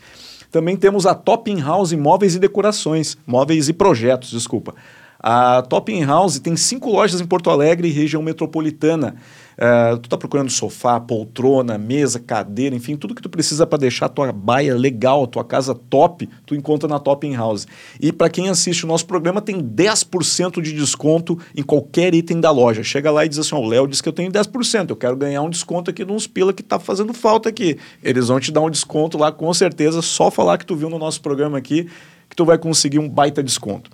Também 0.50 0.76
temos 0.76 1.06
a 1.06 1.14
Top 1.14 1.50
In 1.50 1.60
House 1.60 1.92
Móveis 1.92 2.34
e 2.34 2.38
Decorações, 2.38 3.16
móveis 3.26 3.70
e 3.70 3.72
projetos, 3.72 4.30
desculpa. 4.30 4.74
A 5.18 5.62
Top 5.62 5.90
In 5.90 6.04
House 6.04 6.38
tem 6.40 6.56
cinco 6.56 6.90
lojas 6.90 7.20
em 7.20 7.26
Porto 7.26 7.48
Alegre 7.48 7.88
e 7.88 7.92
região 7.92 8.20
metropolitana. 8.20 9.14
Uh, 9.52 9.98
tu 9.98 10.08
tá 10.08 10.16
procurando 10.16 10.50
sofá, 10.50 10.98
poltrona, 10.98 11.76
mesa, 11.76 12.18
cadeira, 12.18 12.74
enfim, 12.74 12.96
tudo 12.96 13.14
que 13.14 13.22
tu 13.22 13.28
precisa 13.28 13.66
para 13.66 13.78
deixar 13.78 14.06
a 14.06 14.08
tua 14.08 14.32
baia 14.32 14.74
legal, 14.74 15.24
a 15.24 15.26
tua 15.26 15.44
casa 15.44 15.74
top, 15.74 16.28
tu 16.46 16.54
encontra 16.54 16.88
na 16.88 16.98
Top 16.98 17.26
In 17.26 17.34
House. 17.34 17.66
E 18.00 18.12
para 18.12 18.28
quem 18.28 18.48
assiste 18.48 18.84
o 18.84 18.88
nosso 18.88 19.06
programa, 19.06 19.40
tem 19.40 19.62
10% 19.62 20.60
de 20.60 20.72
desconto 20.72 21.38
em 21.56 21.62
qualquer 21.62 22.14
item 22.14 22.40
da 22.40 22.50
loja. 22.50 22.82
Chega 22.82 23.10
lá 23.10 23.24
e 23.24 23.28
diz 23.28 23.38
assim: 23.38 23.54
ó, 23.54 23.58
o 23.58 23.66
Léo 23.66 23.86
disse 23.86 24.02
que 24.02 24.08
eu 24.08 24.12
tenho 24.12 24.30
10%, 24.30 24.90
eu 24.90 24.96
quero 24.96 25.16
ganhar 25.16 25.42
um 25.42 25.50
desconto 25.50 25.90
aqui 25.90 26.04
de 26.04 26.12
uns 26.12 26.26
pila 26.26 26.52
que 26.52 26.62
tá 26.62 26.78
fazendo 26.78 27.12
falta 27.12 27.48
aqui. 27.48 27.78
Eles 28.02 28.28
vão 28.28 28.40
te 28.40 28.50
dar 28.50 28.60
um 28.60 28.70
desconto 28.70 29.18
lá, 29.18 29.30
com 29.30 29.52
certeza, 29.52 30.02
só 30.02 30.30
falar 30.30 30.58
que 30.58 30.66
tu 30.66 30.74
viu 30.74 30.88
no 30.88 30.98
nosso 30.98 31.20
programa 31.20 31.58
aqui, 31.58 31.88
que 32.28 32.36
tu 32.36 32.44
vai 32.44 32.58
conseguir 32.58 32.98
um 32.98 33.08
baita 33.08 33.42
desconto. 33.42 33.90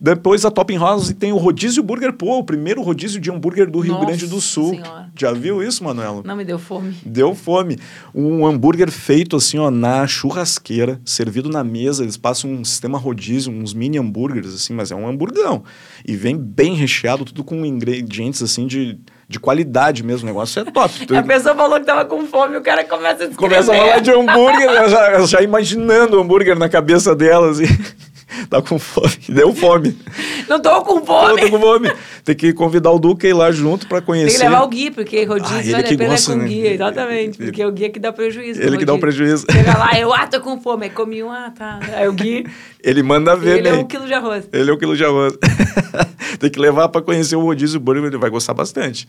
Depois 0.00 0.44
a 0.44 0.50
Top 0.50 0.72
House 0.76 1.12
tem 1.12 1.32
o 1.32 1.36
Rodízio 1.36 1.82
Burger 1.82 2.12
Pô, 2.12 2.38
o 2.38 2.44
primeiro 2.44 2.80
rodízio 2.82 3.20
de 3.20 3.32
hambúrguer 3.32 3.68
do 3.68 3.80
Rio 3.80 3.94
Nossa 3.94 4.06
Grande 4.06 4.26
do 4.28 4.40
Sul. 4.40 4.70
Senhora. 4.70 5.08
Já 5.16 5.32
viu 5.32 5.60
isso, 5.60 5.82
Manuela? 5.82 6.22
Não 6.24 6.36
me 6.36 6.44
deu 6.44 6.58
fome. 6.58 6.96
Deu 7.04 7.34
fome. 7.34 7.78
Um 8.14 8.46
hambúrguer 8.46 8.92
feito 8.92 9.34
assim, 9.34 9.58
ó, 9.58 9.72
na 9.72 10.06
churrasqueira, 10.06 11.00
servido 11.04 11.48
na 11.48 11.64
mesa. 11.64 12.04
Eles 12.04 12.16
passam 12.16 12.48
um 12.48 12.64
sistema 12.64 12.96
rodízio, 12.96 13.52
uns 13.52 13.74
mini 13.74 13.98
hambúrgueres, 13.98 14.54
assim, 14.54 14.72
mas 14.72 14.92
é 14.92 14.94
um 14.94 15.08
hamburgão. 15.08 15.64
E 16.06 16.14
vem 16.14 16.36
bem 16.36 16.74
recheado, 16.74 17.24
tudo 17.24 17.42
com 17.42 17.66
ingredientes, 17.66 18.40
assim, 18.40 18.68
de, 18.68 19.00
de 19.28 19.40
qualidade 19.40 20.04
mesmo. 20.04 20.28
O 20.28 20.30
negócio 20.32 20.60
é 20.60 20.64
top. 20.64 20.94
A 21.12 21.22
pessoa 21.24 21.56
falou 21.56 21.80
que 21.80 21.86
tava 21.86 22.04
com 22.04 22.24
fome, 22.24 22.56
o 22.56 22.62
cara 22.62 22.84
começa 22.84 23.24
a 23.24 23.26
descrever. 23.26 23.36
Começa 23.36 23.72
a 23.72 23.76
falar 23.76 23.98
de 23.98 24.12
hambúrguer, 24.12 24.70
eu 24.70 24.88
já, 24.88 25.26
já 25.26 25.42
imaginando 25.42 26.16
o 26.16 26.20
hambúrguer 26.20 26.56
na 26.56 26.68
cabeça 26.68 27.16
dela, 27.16 27.50
assim. 27.50 27.64
tá 28.50 28.62
com 28.62 28.78
fome. 28.78 29.12
Deu 29.28 29.54
fome. 29.54 29.96
Não 30.48 30.60
tô 30.60 30.82
com 30.82 31.04
fome. 31.04 31.40
tô 31.40 31.50
com 31.50 31.60
fome. 31.60 31.92
Tem 32.24 32.34
que 32.36 32.52
convidar 32.52 32.90
o 32.90 32.98
Duque 32.98 33.26
ir 33.28 33.32
lá 33.32 33.50
junto 33.50 33.86
pra 33.86 33.98
Tem 34.00 34.06
conhecer. 34.06 34.38
que 34.38 34.44
levar 34.44 34.62
o 34.62 34.68
Gui, 34.68 34.90
porque 34.90 35.24
rodízio 35.24 35.56
Ah, 35.56 35.60
ele 35.60 35.70
vale 35.72 35.82
que 35.84 35.94
a 35.94 35.98
pena 35.98 36.10
gosta, 36.10 36.32
com 36.32 36.38
né? 36.38 36.44
guia, 36.48 36.74
exatamente. 36.74 37.38
Porque 37.38 37.62
é 37.62 37.66
o 37.66 37.72
guia 37.72 37.90
que 37.90 37.98
dá 37.98 38.12
prejuízo. 38.12 38.60
Ele 38.62 38.76
que 38.76 38.84
dá 38.84 38.92
o 38.92 38.96
rodízio. 38.96 39.18
prejuízo. 39.24 39.46
Chega 39.50 39.76
lá, 39.78 39.98
eu, 39.98 40.12
ah, 40.12 40.26
tô 40.26 40.40
com 40.40 40.60
fome. 40.60 40.84
Aí 40.84 40.90
comi 40.90 41.22
um, 41.22 41.30
ah, 41.30 41.52
tá. 41.56 41.80
Aí 41.94 42.06
o 42.08 42.12
Gui, 42.12 42.46
Ele 42.82 43.02
manda 43.02 43.34
ver, 43.34 43.58
ele 43.58 43.68
é 43.68 43.72
né? 43.72 43.78
um 43.78 43.84
quilo 43.84 44.06
de 44.06 44.14
arroz. 44.14 44.48
Ele 44.52 44.70
é 44.70 44.72
um 44.72 44.78
quilo 44.78 44.96
de 44.96 45.04
arroz. 45.04 45.36
tem 46.38 46.48
que 46.48 46.60
levar 46.60 46.88
para 46.88 47.02
conhecer 47.02 47.34
o 47.34 47.40
rodízio 47.40 47.80
burger, 47.80 48.04
ele 48.04 48.16
vai 48.16 48.30
gostar 48.30 48.54
bastante. 48.54 49.08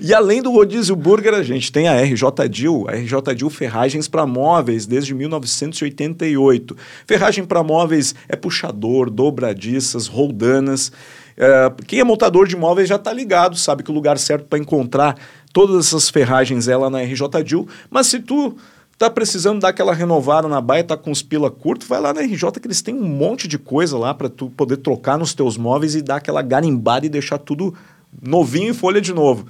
E 0.00 0.12
além 0.12 0.42
do 0.42 0.50
rodízio 0.50 0.96
burger, 0.96 1.34
a 1.34 1.42
gente 1.42 1.70
tem 1.70 1.86
a 1.86 2.00
RJ 2.00 2.48
Dil, 2.50 2.86
a 2.88 2.92
RJ 2.92 3.34
Dil 3.36 3.48
Ferragens 3.50 4.08
para 4.08 4.26
Móveis, 4.26 4.84
desde 4.84 5.14
1988. 5.14 6.76
Ferragem 7.06 7.44
para 7.44 7.62
móveis 7.62 8.16
é 8.28 8.34
puxador, 8.34 9.08
dobradiças, 9.08 10.08
roldanas. 10.08 10.90
É, 11.36 11.72
quem 11.86 12.00
é 12.00 12.04
montador 12.04 12.48
de 12.48 12.56
móveis 12.56 12.88
já 12.88 12.96
está 12.96 13.12
ligado, 13.12 13.56
sabe 13.56 13.84
que 13.84 13.90
o 13.90 13.94
lugar 13.94 14.18
certo 14.18 14.46
para 14.46 14.58
encontrar 14.58 15.16
todas 15.52 15.86
essas 15.86 16.10
ferragens 16.10 16.66
é 16.66 16.76
lá 16.76 16.90
na 16.90 17.00
RJ 17.02 17.28
Dil. 17.44 17.68
Mas 17.88 18.08
se 18.08 18.18
tu 18.18 18.56
tá 18.98 19.10
precisando 19.10 19.60
dar 19.60 19.68
aquela 19.68 19.92
renovada 19.92 20.48
na 20.48 20.60
baia, 20.60 20.84
tá 20.84 20.96
com 20.96 21.10
os 21.10 21.22
pila 21.22 21.50
curto, 21.50 21.86
vai 21.86 22.00
lá 22.00 22.12
na 22.12 22.20
RJ 22.20 22.52
que 22.60 22.66
eles 22.66 22.82
têm 22.82 22.94
um 22.94 23.06
monte 23.06 23.48
de 23.48 23.58
coisa 23.58 23.98
lá 23.98 24.14
para 24.14 24.28
tu 24.28 24.50
poder 24.50 24.78
trocar 24.78 25.18
nos 25.18 25.34
teus 25.34 25.56
móveis 25.56 25.94
e 25.94 26.02
dar 26.02 26.16
aquela 26.16 26.42
garimbada 26.42 27.06
e 27.06 27.08
deixar 27.08 27.38
tudo 27.38 27.74
novinho 28.22 28.70
em 28.70 28.74
folha 28.74 29.00
de 29.00 29.12
novo. 29.12 29.46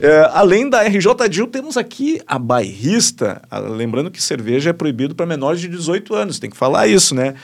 É, 0.00 0.30
além 0.32 0.70
da 0.70 0.82
RJ 0.82 1.28
Dil, 1.28 1.46
temos 1.46 1.76
aqui 1.76 2.20
a 2.26 2.38
bairrista. 2.38 3.42
Ah, 3.50 3.58
lembrando 3.58 4.10
que 4.10 4.22
cerveja 4.22 4.70
é 4.70 4.72
proibido 4.72 5.14
para 5.14 5.26
menores 5.26 5.60
de 5.60 5.68
18 5.68 6.14
anos, 6.14 6.38
tem 6.38 6.48
que 6.48 6.56
falar 6.56 6.86
isso, 6.86 7.14
né? 7.14 7.34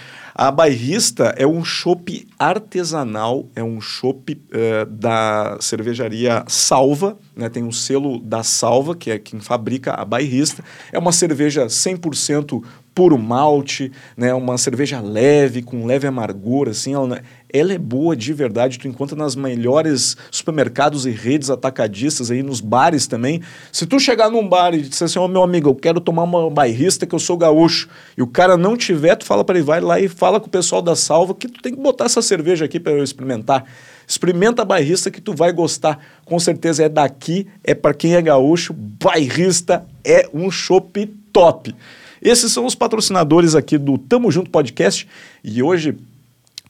A 0.40 0.52
bairrista 0.52 1.34
é 1.36 1.44
um 1.44 1.64
chopp 1.64 2.24
artesanal, 2.38 3.48
é 3.56 3.64
um 3.64 3.80
chopp 3.80 4.34
uh, 4.34 4.86
da 4.86 5.58
cervejaria 5.60 6.44
Salva, 6.46 7.18
né? 7.34 7.48
tem 7.48 7.64
um 7.64 7.72
selo 7.72 8.20
da 8.20 8.44
Salva, 8.44 8.94
que 8.94 9.10
é 9.10 9.18
quem 9.18 9.40
fabrica 9.40 9.94
a 9.94 10.04
bairrista. 10.04 10.62
É 10.92 10.98
uma 10.98 11.10
cerveja 11.10 11.66
100% 11.66 12.62
puro 12.94 13.18
malte, 13.18 13.90
né? 14.16 14.34
Uma 14.34 14.58
cerveja 14.58 15.00
leve, 15.00 15.62
com 15.62 15.86
leve 15.86 16.06
amargor, 16.06 16.68
assim. 16.68 16.94
Ela, 16.94 17.22
ela 17.52 17.72
é 17.72 17.78
boa 17.78 18.14
de 18.14 18.32
verdade. 18.32 18.78
Tu 18.78 18.88
encontra 18.88 19.16
nas 19.16 19.34
melhores 19.34 20.16
supermercados 20.30 21.06
e 21.06 21.10
redes 21.10 21.50
atacadistas 21.50 22.30
aí, 22.30 22.42
nos 22.42 22.60
bares 22.60 23.06
também. 23.06 23.40
Se 23.72 23.86
tu 23.86 23.98
chegar 23.98 24.30
num 24.30 24.46
bar 24.46 24.74
e 24.74 24.82
disser 24.82 25.06
assim, 25.06 25.18
ô 25.18 25.24
oh, 25.24 25.28
meu 25.28 25.42
amigo, 25.42 25.68
eu 25.68 25.74
quero 25.74 26.00
tomar 26.00 26.24
uma 26.24 26.50
bairrista 26.50 27.06
que 27.06 27.14
eu 27.14 27.18
sou 27.18 27.36
gaúcho, 27.36 27.88
e 28.16 28.22
o 28.22 28.26
cara 28.26 28.56
não 28.56 28.76
tiver, 28.76 29.16
tu 29.16 29.24
fala 29.24 29.44
para 29.44 29.56
ele, 29.56 29.64
vai 29.64 29.80
lá 29.80 29.98
e 29.98 30.08
fala 30.08 30.38
com 30.38 30.46
o 30.46 30.50
pessoal 30.50 30.82
da 30.82 30.94
Salva 30.94 31.34
que 31.34 31.48
tu 31.48 31.62
tem 31.62 31.74
que 31.74 31.80
botar 31.80 32.04
essa 32.04 32.20
cerveja 32.20 32.64
aqui 32.64 32.78
para 32.78 32.92
eu 32.92 33.02
experimentar. 33.02 33.64
Experimenta 34.06 34.62
a 34.62 34.64
bairrista 34.64 35.10
que 35.10 35.20
tu 35.20 35.34
vai 35.34 35.52
gostar. 35.52 35.98
Com 36.24 36.38
certeza 36.38 36.82
é 36.82 36.88
daqui, 36.88 37.46
é 37.62 37.74
para 37.74 37.92
quem 37.92 38.14
é 38.14 38.22
gaúcho. 38.22 38.72
Bairrista 38.72 39.84
é 40.02 40.28
um 40.32 40.50
chopp 40.50 41.06
top. 41.30 41.74
Esses 42.22 42.50
são 42.50 42.64
os 42.64 42.74
patrocinadores 42.74 43.54
aqui 43.54 43.76
do 43.76 43.98
Tamo 43.98 44.30
Junto 44.30 44.50
Podcast. 44.50 45.06
E 45.44 45.62
hoje 45.62 45.94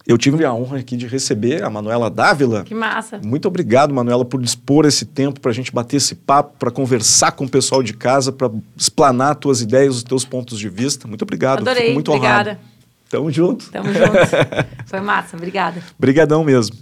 eu 0.09 0.17
tive 0.17 0.43
a 0.43 0.55
honra 0.55 0.79
aqui 0.79 0.97
de 0.97 1.07
receber 1.07 1.63
a 1.63 1.69
Manuela 1.69 2.09
Dávila. 2.09 2.65
Que 2.65 2.75
massa. 2.75 3.21
Muito 3.23 3.47
obrigado, 3.47 3.93
Manuela, 3.93 4.25
por 4.25 4.41
dispor 4.41 4.87
esse 4.87 5.05
tempo 5.05 5.39
para 5.39 5.51
a 5.51 5.55
gente 5.55 5.71
bater 5.71 5.99
esse 5.99 6.15
papo, 6.15 6.55
para 6.59 6.71
conversar 6.71 7.33
com 7.33 7.45
o 7.45 7.49
pessoal 7.49 7.83
de 7.83 7.93
casa, 7.93 8.33
para 8.33 8.51
explanar 8.75 9.35
tuas 9.35 9.61
ideias, 9.61 9.97
os 9.97 10.03
teus 10.03 10.25
pontos 10.25 10.59
de 10.59 10.71
vista. 10.71 11.07
Muito 11.07 11.21
obrigado. 11.21 11.59
Adorei. 11.59 11.83
Fico 11.83 11.95
muito 11.95 12.11
obrigada. 12.11 12.53
honrado. 12.53 12.61
Tamo 13.11 13.31
junto. 13.31 13.71
Tamo 13.71 13.93
junto. 13.93 14.13
Foi 14.89 15.01
massa. 15.01 15.37
Obrigada. 15.37 15.83
Obrigadão 15.99 16.43
mesmo. 16.43 16.75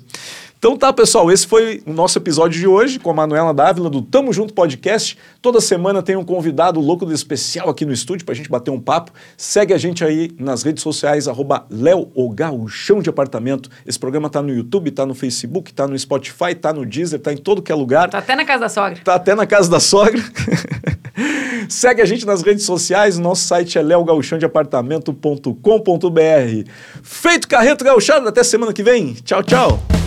Então 0.58 0.76
tá, 0.76 0.90
pessoal, 0.90 1.30
esse 1.30 1.46
foi 1.46 1.82
o 1.86 1.92
nosso 1.92 2.18
episódio 2.18 2.58
de 2.58 2.66
hoje 2.66 2.98
com 2.98 3.10
a 3.10 3.14
Manuela 3.14 3.52
Dávila 3.52 3.90
do 3.90 4.00
Tamo 4.00 4.32
Junto 4.32 4.54
Podcast. 4.54 5.18
Toda 5.42 5.60
semana 5.60 6.02
tem 6.02 6.16
um 6.16 6.24
convidado 6.24 6.80
louco 6.80 7.04
do 7.04 7.12
especial 7.12 7.68
aqui 7.68 7.84
no 7.84 7.92
estúdio 7.92 8.24
pra 8.24 8.34
gente 8.34 8.48
bater 8.48 8.70
um 8.70 8.80
papo. 8.80 9.12
Segue 9.36 9.74
a 9.74 9.78
gente 9.78 10.02
aí 10.02 10.30
nas 10.38 10.62
redes 10.62 10.82
sociais, 10.82 11.28
arroba 11.28 11.66
Léo 11.70 12.10
de 13.02 13.10
Apartamento. 13.10 13.68
Esse 13.86 13.98
programa 13.98 14.30
tá 14.30 14.40
no 14.40 14.52
YouTube, 14.52 14.90
tá 14.90 15.04
no 15.04 15.14
Facebook, 15.14 15.74
tá 15.74 15.86
no 15.86 15.98
Spotify, 15.98 16.54
tá 16.54 16.72
no 16.72 16.86
Deezer, 16.86 17.20
tá 17.20 17.30
em 17.32 17.36
todo 17.36 17.60
que 17.60 17.70
é 17.70 17.74
lugar. 17.74 18.08
Tá 18.08 18.18
até 18.18 18.34
na 18.34 18.44
casa 18.44 18.60
da 18.60 18.70
sogra. 18.70 18.98
Tá 19.04 19.14
até 19.14 19.34
na 19.34 19.46
casa 19.46 19.70
da 19.70 19.78
sogra. 19.78 20.22
Segue 21.68 22.00
a 22.00 22.06
gente 22.06 22.24
nas 22.24 22.42
redes 22.42 22.64
sociais, 22.64 23.18
nosso 23.18 23.44
site 23.44 23.78
é 23.78 23.82
leogauchãodeapartamento.com.br. 23.82 26.70
Feito 27.02 27.46
Carreto 27.46 27.84
Gauchado, 27.84 28.26
até 28.28 28.42
semana 28.42 28.72
que 28.72 28.82
vem. 28.82 29.12
Tchau, 29.14 29.42
tchau. 29.42 30.05